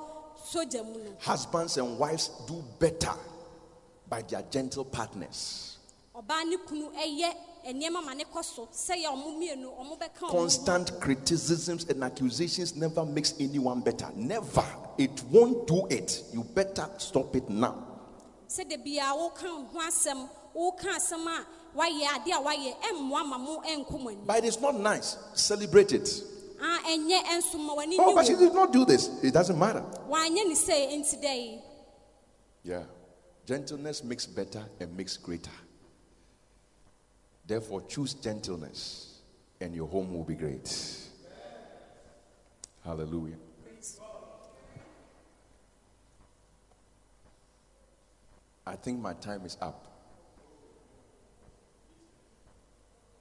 sogya 0.52 0.84
mu 0.86 1.00
no 1.04 1.12
Husbands 1.20 1.78
and 1.78 1.98
wives 2.00 2.30
do 2.48 2.64
better 2.80 3.14
by 4.10 4.22
their 4.24 4.42
gentle 4.44 4.86
partners. 4.86 5.78
ɔbaa 6.16 6.46
ne 6.48 6.58
kunu 6.58 6.92
ɛyɛ 6.94 7.34
nneɛma 7.68 8.04
ma 8.06 8.14
ne 8.14 8.24
kɔ 8.26 8.44
so 8.44 8.68
sɛ 8.72 9.04
yɛ 9.04 9.08
ɔmo 9.08 9.38
mmienu 9.38 9.66
ɔmo 9.80 9.98
bɛka 10.00 10.20
ɔmo 10.22 10.30
ho. 10.30 10.38
Constant 10.38 11.00
criticisms 11.00 11.86
and 11.86 12.04
accusations 12.04 12.76
never 12.76 13.06
makes 13.06 13.34
anyone 13.40 13.82
better. 13.82 14.10
Never. 14.16 14.66
It 14.98 15.24
won't 15.32 15.68
do 15.68 15.86
it. 15.90 16.24
You 16.32 16.44
better 16.44 16.90
stop 16.98 17.36
it 17.36 17.50
now. 17.50 17.76
sɛdeɛ 18.48 18.84
biara 18.86 19.14
woka 19.18 19.44
wo 19.44 19.66
ho 19.74 19.80
asɛm 19.80 20.30
woka 20.56 20.88
asɛm 20.96 21.28
a 21.28 21.46
wayɛ 21.78 22.16
ade 22.16 22.32
a 22.32 22.40
wayɛ 22.42 22.76
ɛmmoa 22.82 23.26
ma 23.28 23.38
mo 23.38 23.62
ɛnkɔ 23.62 24.00
mo 24.02 24.10
ani 24.10 24.20
But 24.26 24.46
it's 24.46 24.60
not 24.62 24.76
nice. 24.80 25.18
Celebrate 25.34 25.92
it. 25.94 26.24
Ah, 26.62 26.80
a 26.86 26.98
ɛnyɛ 26.98 27.24
ɛnso 27.24 27.60
ma 27.60 27.76
w'ani 27.76 27.96
Oh, 28.00 28.16
but 28.16 28.26
she 28.26 28.36
did 28.36 28.54
not 28.54 28.72
do 28.72 28.86
this. 28.86 29.08
It 29.24 29.32
doesn't 29.34 29.58
matter. 29.58 29.82
wanyɛ 30.08 30.48
ne 30.48 30.54
sɛ 30.56 30.92
enti 30.94 31.22
dɛ 31.22 31.36
yi 31.36 31.62
Yeah. 32.64 32.84
Gentleness 33.46 34.04
makes 34.04 34.26
better 34.26 34.66
and 34.80 34.98
makes 34.98 35.18
greater. 35.18 35.52
Therefore, 37.46 37.82
choose 37.84 38.16
gentleness 38.16 39.22
and 39.62 39.76
your 39.76 39.88
home 39.88 40.12
will 40.14 40.24
be 40.24 40.34
great. 40.34 40.68
Hallelujah. 42.84 43.36
I 48.66 48.76
think 48.76 49.00
my 49.00 49.14
time 49.14 49.46
is 49.46 49.58
up. 49.62 49.95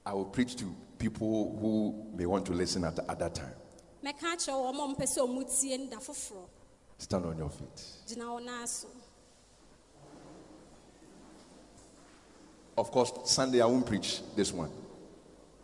I 0.05 0.13
will 0.13 0.25
preach 0.25 0.55
to 0.57 0.65
people 0.99 1.57
who 1.59 2.15
may 2.15 2.25
want 2.25 2.45
to 2.45 2.53
listen 2.53 2.83
at 2.83 2.95
the 2.95 3.03
other 3.11 3.29
time. 3.29 3.53
mɛka 4.03 4.35
akyerɛ 4.35 4.53
wɔ 4.53 4.73
ma 4.75 4.87
ɔmpɛ 4.87 5.03
sɛ 5.03 5.19
ɔmo 5.27 5.43
tie 5.61 5.77
no 5.77 5.87
da 5.89 5.97
foforɔ 5.97 6.45
Stand 6.97 7.25
on 7.25 7.37
your 7.37 7.49
feet. 7.49 8.17
Of 12.77 12.91
course, 12.91 13.11
Sunday 13.25 13.61
I 13.61 13.65
won't 13.65 13.85
preach 13.85 14.21
this 14.35 14.53
one. 14.53 14.69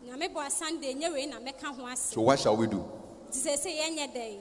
nyame 0.04 0.32
bɔ 0.32 0.46
asande 0.46 0.94
nyɛ 0.94 1.12
wei 1.12 1.26
na 1.26 1.38
mɛka 1.38 1.74
ho 1.76 1.86
ase 1.86 2.12
So, 2.14 2.22
what 2.22 2.38
shall 2.40 2.56
we 2.56 2.66
do? 2.66 2.84
nti 3.30 3.38
sɛ 3.38 3.56
sɛ 3.56 3.78
yɛnyɛ 3.78 4.38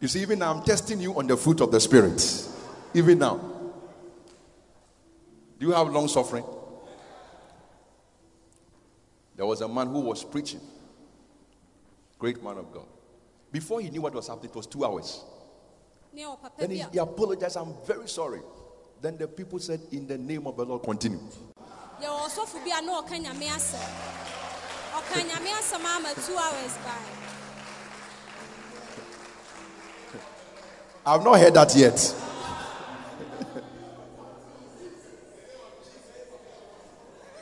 You 0.00 0.08
see, 0.08 0.20
even 0.20 0.38
now 0.38 0.52
I'm 0.54 0.62
testing 0.62 1.00
you 1.00 1.16
on 1.18 1.26
the 1.26 1.36
fruit 1.36 1.60
of 1.62 1.70
the 1.70 1.80
Spirit. 1.80 2.20
Even 2.92 3.18
now. 3.18 3.36
Do 5.58 5.66
you 5.66 5.72
have 5.72 5.90
long 5.90 6.08
suffering? 6.08 6.44
There 9.36 9.46
was 9.46 9.60
a 9.60 9.68
man 9.68 9.88
who 9.88 10.00
was 10.00 10.22
preaching. 10.24 10.60
Great 12.18 12.42
man 12.42 12.58
of 12.58 12.72
God. 12.72 12.86
Before 13.50 13.80
he 13.80 13.90
knew 13.90 14.02
what 14.02 14.14
was 14.14 14.28
happening, 14.28 14.50
it 14.50 14.56
was 14.56 14.66
two 14.66 14.84
hours. 14.84 15.24
Then 16.58 16.70
he, 16.70 16.84
he 16.92 16.98
apologized. 16.98 17.56
I'm 17.56 17.74
very 17.86 18.08
sorry. 18.08 18.40
Then 19.00 19.16
the 19.18 19.26
people 19.26 19.58
said, 19.58 19.80
In 19.90 20.06
the 20.06 20.16
name 20.16 20.46
of 20.46 20.56
the 20.56 20.64
Lord, 20.64 20.82
continue. 20.82 21.18
yɛwɔ 22.00 22.26
ɔsɔfo 22.26 22.64
bi 22.64 22.70
a 22.78 22.82
na 22.82 23.00
ɔka 23.00 23.16
nyame 23.22 23.46
asɛm 23.48 23.90
ɔka 24.98 25.20
nyame 25.28 25.50
asɛm 25.60 25.84
ama 25.84 26.14
two 26.26 26.36
hours 26.36 26.74
by 26.84 26.98
I've 31.06 31.22
not 31.22 31.38
heard 31.38 31.52
that 31.54 31.76
yet. 31.76 32.23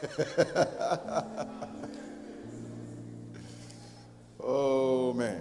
oh 4.43 5.13
man. 5.13 5.41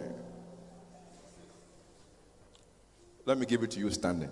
Let 3.25 3.37
me 3.37 3.45
give 3.45 3.63
it 3.63 3.71
to 3.71 3.79
you 3.79 3.89
standing. 3.91 4.29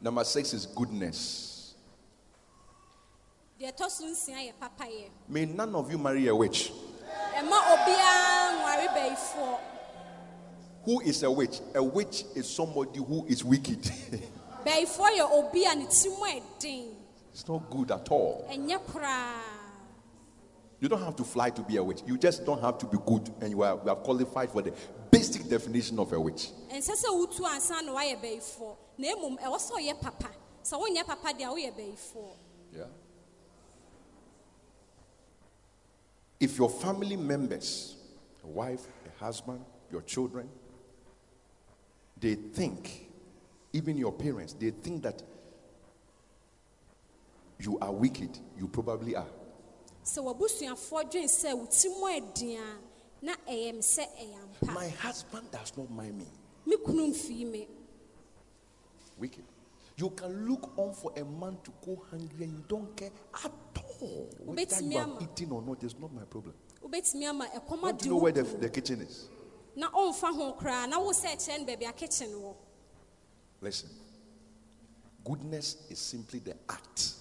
Number 0.00 0.24
six 0.24 0.52
is 0.54 0.64
goodness. 0.66 1.74
deɛ 3.58 3.72
ɛtɔ 3.72 3.90
so 3.90 4.04
nsia 4.04 4.36
yɛ 4.36 4.52
papayɛ 4.60 5.08
May 5.28 5.46
none 5.46 5.74
of 5.74 5.90
you 5.90 5.96
marry 5.98 6.26
a 6.28 6.34
witch. 6.36 6.70
ɛma 7.34 7.56
obiara 7.72 8.60
nware 8.60 8.86
bɛyifoɔ 8.94 9.58
Who 10.84 11.00
is 11.00 11.22
a 11.24 11.30
witch? 11.30 11.60
A 11.74 11.82
witch 11.82 12.24
is 12.36 12.48
somebody 12.48 13.00
who 13.00 13.26
is 13.26 13.42
wicked. 13.42 13.90
bɛyifoɔ 14.66 15.18
yɛ 15.18 15.32
obi 15.32 15.64
a 15.64 15.74
ne 15.74 15.86
ti 15.86 16.92
it's 17.32 17.46
not 17.46 17.68
good 17.70 17.90
at 17.90 18.10
all. 18.10 18.48
You 20.80 20.88
don't 20.88 21.02
have 21.02 21.16
to 21.16 21.24
fly 21.24 21.50
to 21.50 21.62
be 21.62 21.76
a 21.76 21.84
witch. 21.84 22.00
You 22.06 22.16
just 22.18 22.44
don't 22.46 22.60
have 22.60 22.78
to 22.78 22.86
be 22.86 22.96
good, 23.04 23.30
and 23.40 23.50
you 23.50 23.62
are, 23.62 23.78
you 23.84 23.90
are 23.90 23.96
qualified 23.96 24.50
for 24.50 24.62
the 24.62 24.72
basic 25.10 25.48
definition 25.48 25.98
of 25.98 26.12
a 26.12 26.20
witch. 26.20 26.48
ɛnsɛ 26.70 26.92
sɛ 26.96 27.08
wotu 27.10 27.40
ansa 27.44 27.82
na 27.84 27.92
woayɛ 27.92 28.20
bɛyifoɔ 28.22 28.76
na 28.98 29.08
mmom 29.14 29.38
ɛwɔ 29.38 29.56
sɛ 29.56 29.72
ɔyɛ 29.72 30.00
papa 30.00 30.30
sɛ 30.62 30.80
wonyɛ 30.80 31.06
papa 31.06 31.28
deɛ 31.28 31.44
a 31.44 31.54
woyɛ 31.54 31.72
bɛyifoɔ 31.74 32.30
Yeah. 32.76 32.84
If 36.38 36.58
your 36.58 36.68
family 36.68 37.16
members, 37.16 37.96
a 38.44 38.46
wife, 38.46 38.86
a 39.06 39.24
husband, 39.24 39.64
your 39.90 40.02
children, 40.02 40.48
they 42.20 42.34
think, 42.34 43.05
even 43.76 43.98
your 43.98 44.12
parents, 44.12 44.54
they 44.54 44.70
think 44.70 45.02
that 45.02 45.22
you 47.58 47.78
are 47.80 47.92
wicked, 47.92 48.38
you 48.58 48.68
probably 48.68 49.14
are. 49.14 49.26
sɛ 50.02 50.22
w'abusuafoɔ 50.24 51.10
dwen 51.10 51.28
sɛ 51.28 51.54
wo 51.56 51.66
ti 51.66 52.54
a 52.56 52.60
na 53.22 53.34
ɛyɛ 53.48 53.68
m 53.74 53.78
sɛ 53.80 54.06
ɛyɛ 54.18 54.34
ampa 54.42 54.72
My 54.72 54.88
husband 54.88 55.50
does 55.50 55.72
not 55.76 55.90
mind 55.90 56.16
me. 56.18 56.26
me 56.64 56.76
kunu 56.76 57.08
mfii 57.12 57.50
me 57.50 57.68
Wicked. 59.18 59.44
You 59.96 60.10
can 60.10 60.46
look 60.46 60.78
on 60.78 60.92
for 60.92 61.10
a 61.16 61.24
man 61.24 61.56
to 61.64 61.72
go 61.84 62.02
hungry 62.10 62.44
and 62.44 62.52
you 62.52 62.64
don't 62.68 62.94
care 62.96 63.10
at 63.44 63.50
all. 64.02 64.28
Whether 64.44 64.82
you 64.82 64.98
ama. 64.98 65.18
eaten 65.22 65.50
or 65.52 65.62
not, 65.62 65.82
it's 65.82 65.98
not 65.98 66.12
my 66.14 66.22
problem. 66.24 66.54
wobɛtumi 66.82 67.28
ama 67.28 67.46
ɛkɔm 67.46 67.80
Don't 67.82 68.04
you 68.04 68.10
know 68.12 68.16
where 68.18 68.32
the, 68.32 68.42
the 68.42 68.68
kitchen 68.70 69.00
is? 69.02 69.28
na 69.74 69.90
ɔmfa 69.90 70.34
ho 70.34 70.52
koraa 70.54 70.88
na 70.88 70.98
wo 71.00 71.10
sɛ 71.12 71.34
ɛkyerɛ 71.36 71.58
no 71.60 71.66
baabi 71.66 71.88
a 71.88 71.92
kitchen 71.92 72.28
wɔ 72.30 72.54
Listen. 73.60 73.88
Goodness 75.24 75.76
is 75.90 75.98
simply 75.98 76.38
the 76.38 76.54
act 76.68 77.12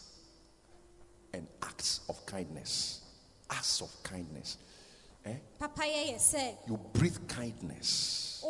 and 1.34 1.48
acts 1.64 2.02
of 2.08 2.24
kindness. 2.26 3.02
Acts 3.50 3.82
of 3.82 3.92
kindness. 4.04 4.58
Eh? 5.26 5.34
You 6.68 6.80
breathe 6.94 7.18
kindness. 7.28 8.46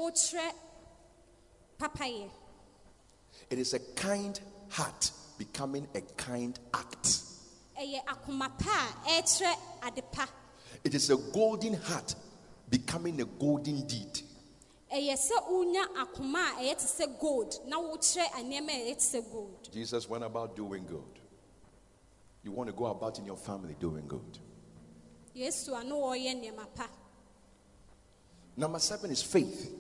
It 3.50 3.60
is 3.60 3.74
a 3.74 3.80
kind 3.96 4.40
heart 4.70 5.12
becoming 5.38 5.88
a 5.96 6.02
kind 6.02 6.60
act. 6.74 7.22
ɛyɛ 7.80 8.06
akoma 8.06 8.50
pa 8.58 8.96
a 9.06 9.22
ɛkyerɛ 9.22 10.28
It 10.84 10.94
is 10.94 11.10
a 11.10 11.18
golden 11.18 11.74
heart 11.74 12.16
becoming 12.70 13.22
a 13.22 13.26
golden 13.26 13.86
deed. 13.88 14.22
Ɛyɛ 14.96 15.16
sɛ 15.18 15.36
wonya 15.50 15.84
akoma 15.96 16.40
a 16.58 16.62
ɛyɛ 16.64 16.76
te 16.78 16.86
sɛ 16.86 17.20
gold 17.20 17.60
na 17.68 17.78
wokyerɛ 17.78 18.30
nneɛma 18.44 18.70
a 18.70 18.86
ɛyɛ 18.86 18.96
te 18.96 19.18
sɛ 19.18 19.32
gold 19.32 19.70
Jesus 19.72 20.08
went 20.10 20.24
about 20.24 20.56
doing 20.56 20.86
good. 20.86 21.20
You 22.44 22.52
want 22.52 22.70
to 22.70 22.74
go 22.76 22.86
about 22.86 23.18
in 23.20 23.26
your 23.26 23.38
family 23.38 23.76
doing 23.80 24.08
good. 24.08 24.40
yesu 25.36 25.74
a 25.80 25.84
na 25.84 25.96
wɔreyɛ 25.96 26.42
nneɛma 26.42 26.68
pa 26.74 26.90
Number 28.58 28.80
seven 28.80 29.12
is 29.12 29.22
faith. 29.22 29.74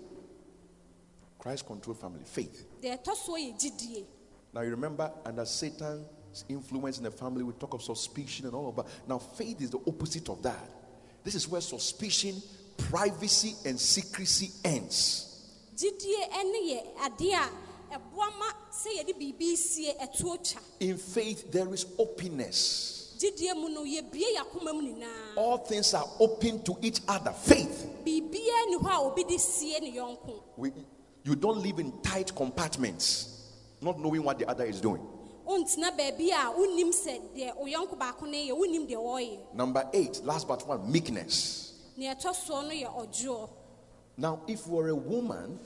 Christ 1.39 1.65
controlled 1.65 1.99
family. 1.99 2.23
Faith. 2.25 2.65
deɛ 2.81 3.01
ɛtɔ 3.01 3.15
soɔ 3.15 3.37
yɛ 3.39 3.59
gyidie 3.59 4.05
Now 4.53 4.61
you 4.61 4.71
remember, 4.71 5.11
under 5.25 5.45
Satan's 5.45 6.45
influence 6.49 6.97
in 6.97 7.03
the 7.03 7.11
family, 7.11 7.43
we 7.43 7.53
talk 7.53 7.73
of 7.73 7.81
suspicion 7.81 8.45
and 8.45 8.55
all 8.55 8.69
of 8.69 8.75
that. 8.77 8.85
Now, 9.07 9.19
faith 9.19 9.61
is 9.61 9.69
the 9.69 9.79
opposite 9.85 10.29
of 10.29 10.41
that. 10.43 10.69
This 11.23 11.35
is 11.35 11.47
where 11.47 11.59
suspicion, 11.59 12.41
privacy, 12.77 13.55
and 13.65 13.79
secrecy 13.79 14.51
ends. 14.63 15.21
gyidie 15.75 16.29
ɛne 16.31 16.59
yɛ 16.71 16.95
adeɛ 17.05 17.33
a 17.33 17.97
ɛboa 17.97 18.27
ma 18.39 18.45
sɛ 18.71 18.89
yɛde 18.99 19.13
biribi 19.19 19.55
sie 19.57 19.93
ɛtoɔ 20.01 20.51
twa 20.51 20.61
In 20.79 20.97
faith, 20.97 21.51
there 21.51 21.73
is 21.73 21.85
openness. 21.99 23.15
gyidie 23.19 23.53
mu 23.55 23.69
no 23.69 23.83
yɛbie 23.83 24.35
yɛakoma 24.37 24.73
mu 24.73 24.81
nyinaa 24.81 25.35
All 25.37 25.57
things 25.59 25.93
are 25.93 26.07
open 26.19 26.61
to 26.63 26.77
each 26.81 27.01
other. 27.07 27.31
Faith. 27.31 27.87
biribiara 28.05 28.65
ni 28.69 28.77
hɔ 28.77 28.89
a 28.89 28.99
obi 29.01 29.23
de 29.23 29.37
sie 29.37 29.77
ne 29.79 29.91
yɔnko 29.97 30.41
We, 30.57 30.71
you 31.23 31.35
don't 31.35 31.57
live 31.61 31.79
in 31.79 31.91
tight 32.01 32.33
compartments, 32.35 33.41
not 33.81 33.99
knowing 33.99 34.23
what 34.23 34.39
the 34.39 34.45
other 34.47 34.63
is 34.65 34.79
doing. 34.79 35.01
wontena 35.45 35.91
baabi 35.97 36.29
a 36.29 36.53
wonnim 36.55 36.89
sɛ 36.93 37.19
deɛ 37.35 37.55
wo 37.57 37.65
yɔnko 37.65 37.97
baako 37.99 38.21
no 38.23 38.31
yɛ 38.37 38.51
wonnim 38.57 38.87
deɛ 38.89 38.95
wɔreyɛ 38.97 39.53
Number 39.55 39.89
eight, 39.93 40.23
last 40.23 40.47
but 40.47 40.65
one, 40.67 40.89
meekness. 40.89 41.73
Nea 41.97 42.13
ɛtɔ 42.15 42.33
soɔ 42.33 42.63
no 42.63 42.71
yɛ 42.71 42.89
ɔdwoɔ 42.93 43.49
Now, 44.17 44.41
if 44.47 44.65
you 44.65 44.79
are 44.79 44.87
a 44.89 44.95
woman, 44.95 45.59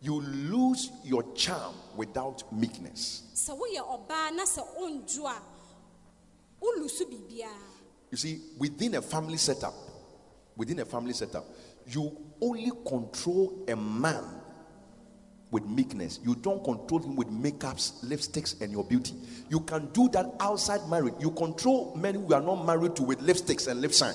you 0.00 0.20
lose 0.20 0.90
your 1.04 1.22
charm 1.34 1.74
without 1.96 2.42
meekness. 2.52 3.22
sɛ 3.34 3.58
woyɛ 3.58 3.80
ɔbaa 3.80 4.34
na 4.34 4.44
sɛ 4.44 4.62
wondwo 4.78 5.26
a 5.30 5.42
wolu 6.60 6.88
so 6.88 7.04
You 8.10 8.16
see, 8.16 8.40
within 8.58 8.94
a 8.94 9.02
family 9.02 9.36
setup, 9.36 9.74
within 10.56 10.78
a 10.80 10.84
family 10.84 11.12
setup, 11.12 11.44
you 11.86 12.16
only 12.40 12.70
control 12.86 13.64
a 13.68 13.74
man 13.76 14.24
with 15.50 15.64
meekness. 15.66 16.18
You 16.24 16.34
don't 16.34 16.64
control 16.64 17.00
him 17.00 17.16
with 17.16 17.28
makeups, 17.28 18.04
lipsticks, 18.04 18.60
and 18.60 18.72
your 18.72 18.84
beauty. 18.84 19.14
You 19.48 19.60
can 19.60 19.86
do 19.92 20.08
that 20.10 20.26
outside 20.40 20.80
marriage. 20.88 21.14
You 21.20 21.30
control 21.30 21.94
men 21.96 22.14
who 22.16 22.34
are 22.34 22.40
not 22.40 22.64
married 22.66 22.96
to 22.96 23.02
with 23.02 23.20
lipsticks 23.20 23.68
and 23.68 23.80
lip 23.80 23.92
shine. 23.92 24.14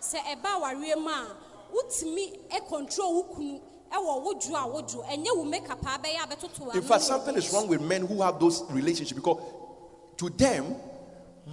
Sɛ 0.00 0.18
ɛba 0.34 0.48
awareɛ 0.60 0.96
mu 0.98 1.08
a 1.10 1.26
wotumi 1.72 2.38
eh, 2.50 2.60
control 2.68 3.14
wo 3.14 3.22
kunu 3.34 3.60
eh, 3.92 3.96
bɛtoto 6.26 6.74
In 6.74 6.82
fact, 6.82 7.02
something 7.02 7.36
is 7.36 7.52
wrong 7.52 7.68
with 7.68 7.80
men 7.80 8.06
who 8.06 8.22
have 8.22 8.38
those 8.40 8.62
relationships 8.70 9.12
because 9.12 9.40
to 10.16 10.28
them, 10.30 10.64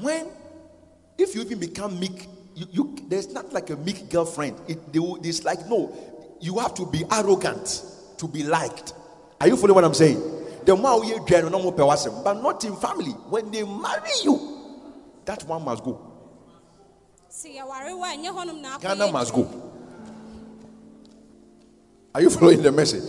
when 0.02 0.28
if 1.18 1.34
you 1.36 1.42
even 1.42 1.60
become 1.60 2.00
meek, 2.00 2.28
you, 2.56 2.66
you 2.72 2.96
there's 3.08 3.32
not 3.34 3.52
like 3.54 3.70
a 3.70 3.76
meek 3.78 4.10
girlfriend. 4.10 4.60
It 4.68 4.92
they, 4.94 5.00
it's 5.28 5.44
like 5.44 5.68
no, 5.68 5.96
you 6.40 6.60
have 6.60 6.74
to 6.76 6.86
be 6.86 7.04
arrogant 7.12 7.84
to 8.18 8.28
be 8.28 8.44
liked. 8.44 8.94
Are 9.42 9.48
you 9.48 9.56
following 9.58 9.76
what 9.76 9.84
I'm 9.86 9.94
saying? 9.94 10.22
The 10.66 10.76
more 10.76 11.04
you 11.06 11.24
but 11.26 12.34
not 12.42 12.64
in 12.66 12.76
family. 12.76 13.12
When 13.30 13.52
they 13.52 13.64
marry 13.64 14.10
you, 14.24 14.84
that 15.26 15.44
one 15.46 15.64
must 15.64 15.84
go. 15.84 16.08
sɛ 17.18 17.24
yɛware 17.24 17.24
wa 17.24 17.26
ɛnyɛ 17.26 17.26
hɔnom 17.26 17.26
na 17.26 17.26
akɔyɛ 17.26 17.26
Ghana 18.82 19.12
must 19.12 19.32
go. 19.32 19.72
Are 22.16 22.22
you 22.22 22.30
following 22.32 22.64
the 22.64 22.72
message? 22.72 23.04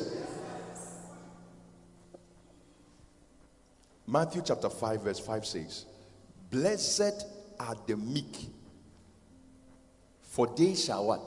Matthew 4.06 4.42
chapter 4.44 4.68
5, 4.68 5.02
verse 5.02 5.18
5 5.18 5.46
says, 5.46 5.86
Blessed 6.50 7.24
are 7.59 7.74
the 7.86 7.96
meek, 7.96 8.50
for 10.22 10.46
they 10.46 10.74
shall 10.74 11.06
what? 11.06 11.20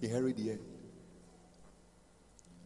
Inherit 0.00 0.36
the 0.38 0.52
earth. 0.52 0.60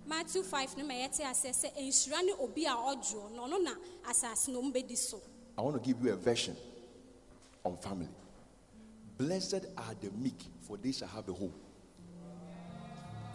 matthew 0.07 0.43
5 0.43 0.79
no 0.79 0.85
ma 0.85 0.95
yɛte 0.95 1.21
asɛ 1.23 1.51
sɛ 1.53 1.69
nhyira 1.77 2.23
ne 2.25 2.33
obi 2.41 2.65
a 2.65 2.71
ɔdwoɔ 2.71 3.33
na 3.35 3.43
ɔno 3.43 3.63
na 3.63 3.73
asase 4.09 4.49
no 4.49 4.63
mbɛdi 4.63 4.97
so 4.97 5.21
I 5.57 5.61
want 5.61 5.77
to 5.77 5.87
give 5.87 6.03
you 6.03 6.13
a 6.13 6.17
version 6.17 6.57
on 7.65 7.77
family. 7.77 8.09
Blessed 9.19 9.67
are 9.77 9.95
the 10.01 10.11
meek, 10.17 10.39
for 10.63 10.77
they 10.77 10.93
shall 10.93 11.09
have 11.09 11.29
a 11.29 11.33
home. 11.33 11.53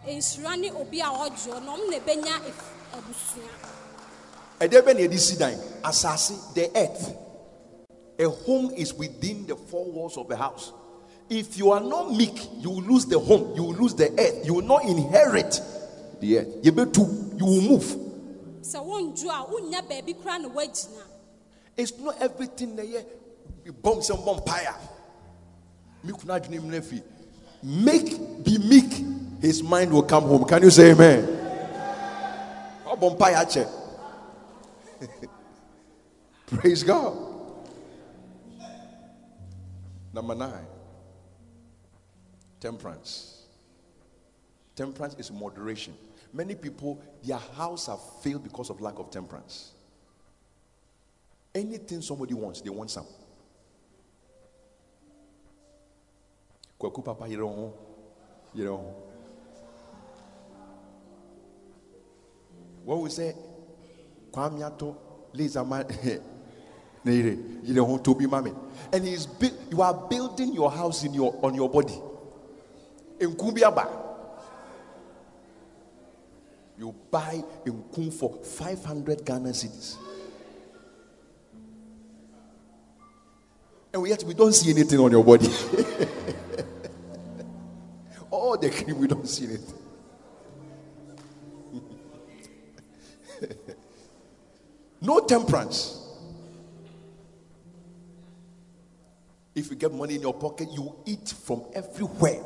nhyira 0.08 0.58
ne 0.58 0.72
obi 0.72 1.00
a 1.02 1.04
na 1.04 1.12
ɔmo 1.12 1.90
na 1.90 1.98
ɛbɛnya 2.00 2.42
abusua. 2.94 3.50
Ɛdeɛ 4.62 4.82
bɛ 4.82 4.94
na 4.94 5.00
yɛde 5.02 5.20
si 5.20 5.36
dan? 5.36 5.58
Asase 5.84 6.54
the 6.54 6.72
earth. 6.78 7.14
A 8.18 8.30
home 8.30 8.72
is 8.78 8.94
within 8.94 9.46
the 9.46 9.58
four 9.58 9.86
walls 9.92 10.16
of 10.18 10.30
the 10.30 10.38
house. 10.38 10.72
If 11.30 11.58
you 11.58 11.72
are 11.72 11.82
not 11.82 12.12
meek 12.16 12.38
you 12.60 12.70
will 12.70 12.84
lose 12.84 13.06
the 13.06 13.20
home 13.20 13.54
you 13.56 13.64
will 13.64 13.76
lose 13.76 13.94
the 13.94 14.10
earth. 14.18 14.46
You 14.46 14.54
will 14.56 14.62
not 14.62 14.86
inherit 14.86 15.60
the 16.22 16.40
earth. 16.40 16.48
You 16.64 16.72
will 17.46 17.62
move. 17.62 17.84
Sɛ 18.62 18.80
wondwo 18.86 19.30
a 19.30 19.46
wonnya 19.52 19.82
baabi 19.86 20.16
koraa 20.16 20.40
na 20.42 20.50
make 27.64 28.44
be 28.44 28.58
meek 28.58 28.92
his 29.42 29.62
mind 29.62 29.92
will 29.92 30.04
come 30.04 30.24
home. 30.24 30.46
Can 30.46 30.64
you 30.64 30.70
say 30.70 30.92
amen? 30.92 31.28
Praise 36.48 36.84
god. 36.84 37.18
Number 40.14 40.36
nine. 40.36 40.66
Temperance. 42.60 43.44
Temperance 44.76 45.16
is 45.16 45.32
moderation. 45.32 45.94
Many 46.32 46.56
people 46.56 47.02
their 47.24 47.38
house 47.38 47.88
have 47.88 48.00
failed 48.22 48.44
because 48.44 48.70
of 48.70 48.80
lack 48.80 48.98
of 48.98 49.12
temperance. 49.12 49.74
Anything 51.54 52.02
somebody 52.02 52.34
wants, 52.34 52.62
they 52.62 52.70
want 52.70 52.90
some. 52.90 53.06
Kwaku 56.84 57.02
papa 57.02 57.28
yere 57.30 57.44
ho, 57.44 57.74
yere 58.54 58.68
ho. 58.70 58.94
What 62.84 63.00
we 63.00 63.10
say, 63.10 63.34
kwame 64.34 64.62
ato 64.66 64.98
laser 65.32 65.64
man 65.64 65.86
ne 67.06 67.16
yere 67.16 67.38
yere 67.64 67.80
ho 67.80 67.98
to 68.00 68.14
be 68.14 68.28
mame. 68.28 68.54
And 68.92 69.06
he's 69.06 69.30
you 69.72 69.82
are 69.82 69.94
building 69.94 70.54
your 70.54 70.70
house 70.70 71.06
in 71.06 71.14
your 71.14 71.34
on 71.42 71.56
your 71.56 71.70
body. 71.70 71.98
Nku 73.18 73.56
bi 73.56 73.66
aba. 73.66 73.88
You 76.78 76.94
buy 77.10 77.42
nku 77.66 78.12
for 78.12 78.44
500 78.44 79.24
Ghana 79.24 79.52
cedis. 79.52 79.96
And 83.94 84.06
yet 84.06 84.22
we 84.24 84.34
don't 84.34 84.52
see 84.52 84.70
anything 84.72 85.00
on 85.00 85.12
your 85.12 85.24
body. 85.24 85.48
All 88.34 88.58
the 88.58 88.72
cream, 88.72 88.98
we 88.98 89.06
don't 89.06 89.30
see 89.30 89.46
it. 89.46 89.62
no 95.02 95.20
temperance. 95.20 96.00
If 99.54 99.70
you 99.70 99.76
get 99.76 99.94
money 99.94 100.16
in 100.16 100.22
your 100.22 100.34
pocket, 100.34 100.70
you 100.72 100.96
eat 101.06 101.30
from 101.46 101.62
everywhere. 101.76 102.42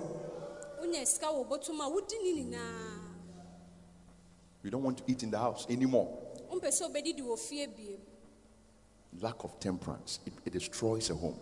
wonya 0.82 1.06
sika 1.08 1.28
wɔ 1.28 1.48
bɔtɔm 1.48 1.80
a 1.80 1.90
wodi 1.90 2.18
ne 2.22 2.34
nyinaa 2.44 3.00
You 4.64 4.72
don't 4.72 4.84
want 4.84 4.98
to 4.98 5.04
eat 5.08 5.24
in 5.24 5.32
the 5.32 5.40
house 5.40 5.66
anymore. 5.70 6.10
wompɛ 6.52 6.68
sɛ 6.68 6.92
wobɛdidi 6.92 7.22
wɔ 7.22 7.40
fie 7.40 7.66
biem 7.68 8.00
Lack 9.22 9.42
of 9.46 9.58
temperance, 9.62 10.20
it, 10.26 10.34
it 10.46 10.52
destroys 10.52 11.10
a 11.10 11.16
home. 11.16 11.40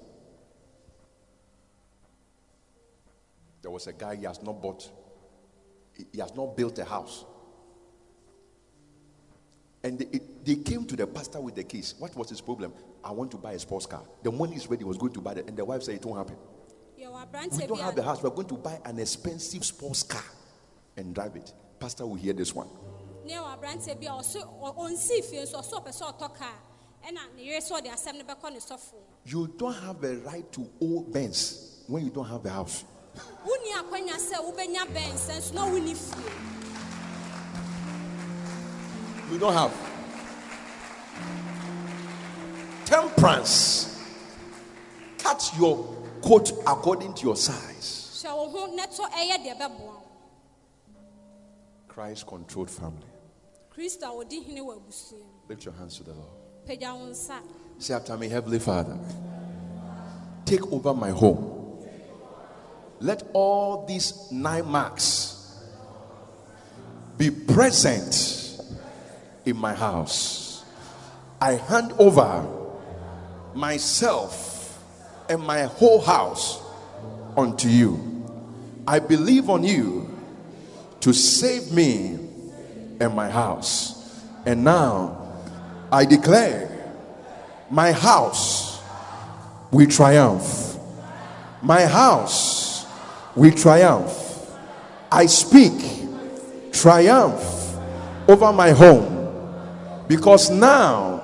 There 3.65 3.71
was 3.71 3.87
a 3.87 3.93
guy, 3.93 4.15
he 4.15 4.25
has 4.25 4.43
not 4.43 4.61
bought, 4.61 4.87
he- 5.97 6.19
has 6.19 6.35
not 6.35 6.55
built 6.55 6.77
a 6.77 6.85
house. 6.85 7.25
And 9.83 9.97
they, 9.97 10.05
it- 10.05 10.45
they 10.45 10.55
came 10.57 10.85
to 10.85 10.95
the 10.95 11.07
pastor 11.07 11.41
with 11.41 11.55
the 11.55 11.63
case. 11.63 11.95
What 11.97 12.15
was 12.15 12.29
his 12.29 12.41
problem? 12.41 12.73
I 13.03 13.09
want 13.09 13.31
to 13.31 13.37
buy 13.37 13.53
a 13.53 13.59
sports 13.59 13.87
car. 13.87 14.03
The 14.21 14.31
money 14.31 14.55
is 14.55 14.67
ready, 14.69 14.81
he 14.83 14.87
was 14.87 14.99
going 14.99 15.13
to 15.13 15.19
buy 15.19 15.31
it. 15.31 15.47
And 15.47 15.57
the 15.57 15.65
wife 15.65 15.81
said, 15.81 15.95
It 15.95 16.05
won't 16.05 16.19
happen. 16.19 16.35
We 16.95 17.65
don't 17.65 17.79
have 17.79 17.95
the 17.95 18.03
house. 18.03 18.21
We're 18.21 18.29
going 18.29 18.47
to 18.49 18.53
buy 18.55 18.79
an 18.85 18.99
expensive 18.99 19.65
sports 19.65 20.03
car 20.03 20.21
and 20.95 21.15
drive 21.15 21.35
it. 21.35 21.51
Pastor 21.79 22.05
will 22.05 22.13
hear 22.15 22.33
this 22.33 22.53
one. 22.53 22.67
ne 23.25 23.33
yɛwɔ 23.33 23.57
aberanteɛ 23.59 23.99
bi 23.99 24.05
a 24.05 24.11
ɔso 24.11 24.43
ɔ- 24.61 24.77
ɔnsii 24.77 25.23
fie 25.25 25.37
nso 25.41 25.55
ɔso 25.55 25.81
ɔpɛ 25.83 25.89
sɛ 25.89 26.13
ɔtɔ 26.13 26.35
kaa 26.35 26.53
ɛna 27.03 27.35
ne 27.35 27.43
yere 27.43 27.59
sɛ 27.61 27.81
ɔde 27.81 27.87
asɛm 27.87 28.19
no 28.19 28.23
bɛkɔ 28.35 28.93
You 29.25 29.47
don't 29.57 29.73
have 29.73 30.03
a 30.03 30.17
right 30.17 30.51
to 30.51 30.69
owe 30.79 31.01
Benz 31.01 31.83
when 31.87 32.05
you 32.05 32.11
don't 32.11 32.25
have 32.27 32.43
the 32.43 32.51
house. 32.51 32.83
Wonni 33.45 33.71
akwanya 33.79 34.15
sɛ 34.17 34.37
wobɛnya 34.43 34.85
bɛnsɛ 34.93 35.37
nso 35.39 35.53
na 35.53 35.65
wonni 35.65 35.95
fie 35.95 36.31
You 39.31 39.39
don't 39.39 39.53
have. 39.53 39.73
Temperance. 42.85 43.99
Cut 45.17 45.51
your 45.57 45.83
coat 46.21 46.51
according 46.67 47.13
to 47.15 47.23
your 47.25 47.35
size. 47.35 48.21
hyɛ 48.23 48.35
wo 48.35 48.49
ho 48.49 48.75
na 48.75 48.85
ɛyɛ 48.85 49.37
deɛ 49.43 49.57
ɛbɛboa 49.57 49.95
Christ 51.87 52.27
controlled 52.27 52.69
family. 52.69 53.07
kristo 53.75 54.03
a 54.03 54.11
wɔdi 54.25 54.45
hene 54.45 54.59
wɔ 54.61 54.77
abusua 54.79 55.17
mu 55.17 55.25
Lift 55.49 55.65
your 55.65 55.73
hands 55.73 55.97
to 55.97 56.03
the 56.03 56.13
Lord. 56.13 56.29
pagya 56.67 56.93
wo 56.93 57.07
nsa 57.07 57.39
Say 57.79 57.93
after 57.93 58.15
me, 58.17 58.29
Heavenly 58.29 58.59
Father, 58.59 58.97
take 60.45 60.71
over 60.71 60.93
my 60.93 61.09
home. 61.09 61.54
Let 63.05 63.21
all 63.33 63.85
these 63.85 64.31
nine 64.31 64.65
marks 64.65 65.61
be 67.19 67.29
present 67.29 68.59
in 69.45 69.55
my 69.57 69.75
house. 69.75 70.65
I 71.39 71.51
hand 71.51 71.93
over 71.99 72.43
myself 73.53 74.83
and 75.29 75.39
my 75.43 75.65
whole 75.65 76.01
house 76.01 76.59
unto 77.37 77.67
you. 77.67 78.25
I 78.87 78.97
believe 78.97 79.51
on 79.51 79.63
you 79.63 80.09
to 81.01 81.13
save 81.13 81.71
me 81.71 82.17
and 82.99 83.13
my 83.13 83.29
house. 83.29 84.19
And 84.47 84.63
now 84.63 85.31
I 85.91 86.05
declare 86.05 86.71
my 87.69 87.91
house 87.91 88.81
will 89.69 89.85
triumph. 89.85 90.79
My 91.61 91.85
house 91.85 92.64
will 93.35 93.51
triumph. 93.51 94.11
I 95.11 95.25
speak 95.27 95.73
triumph 96.71 97.41
over 98.27 98.51
my 98.51 98.71
home 98.71 100.03
because 100.07 100.49
now 100.49 101.21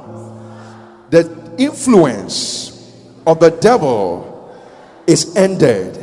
the 1.09 1.53
influence 1.57 2.91
of 3.25 3.39
the 3.39 3.49
devil 3.49 4.27
is 5.07 5.35
ended 5.35 5.97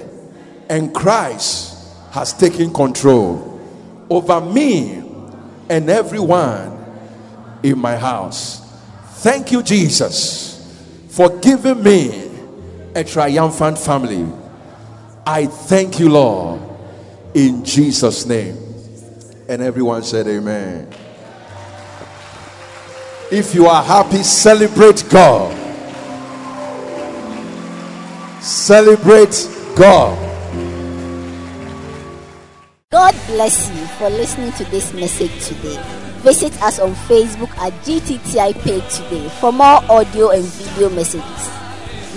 and 0.69 0.95
Christ 0.95 1.77
has 2.11 2.33
taken 2.33 2.73
control 2.73 3.61
over 4.11 4.41
me 4.41 5.03
and 5.69 5.91
everyone 5.91 6.75
in 7.63 7.79
my 7.79 7.97
house. 7.97 8.65
Thank 9.19 9.53
you, 9.53 9.63
Jesus, 9.63 10.55
for 11.09 11.37
giving 11.39 11.83
me 11.83 12.31
a 12.95 13.05
triumphant 13.05 13.79
family. 13.79 14.27
I 15.31 15.45
thank 15.45 16.01
you, 16.01 16.09
Lord, 16.09 16.59
in 17.35 17.63
Jesus' 17.63 18.25
name. 18.25 18.57
And 19.47 19.61
everyone 19.61 20.03
said, 20.03 20.27
Amen. 20.27 20.89
If 23.31 23.55
you 23.55 23.67
are 23.67 23.83
happy, 23.85 24.23
celebrate 24.23 25.05
God. 25.11 25.53
Celebrate 28.41 29.47
God. 29.77 30.17
God 32.91 33.15
bless 33.27 33.69
you 33.69 33.87
for 33.99 34.09
listening 34.09 34.53
to 34.53 34.65
this 34.71 34.95
message 34.95 35.45
today. 35.45 35.79
Visit 36.23 36.59
us 36.63 36.79
on 36.79 36.95
Facebook 36.95 37.51
at 37.59 37.75
GTTI 37.85 38.55
today 38.55 39.29
for 39.41 39.53
more 39.53 39.85
audio 39.91 40.31
and 40.31 40.43
video 40.43 40.89
messages, 40.89 41.49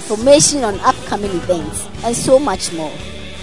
information 0.01 0.63
on 0.63 0.79
upcoming 0.81 1.31
events, 1.31 1.87
and 2.03 2.15
so 2.15 2.39
much 2.39 2.73
more. 2.73 2.91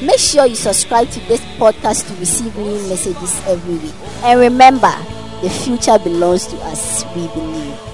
Make 0.03 0.19
sure 0.19 0.47
you 0.47 0.55
subscribe 0.55 1.09
to 1.11 1.21
this 1.29 1.41
podcast 1.59 2.07
to 2.09 2.15
receive 2.21 2.57
new 2.57 2.89
messages 2.89 3.41
every 3.47 3.77
week. 3.77 3.95
And 4.23 4.41
remember, 4.41 4.93
the 5.43 5.51
future 5.51 5.99
belongs 5.99 6.47
to 6.49 6.57
us, 6.59 7.05
we 7.15 7.27
believe. 7.29 7.88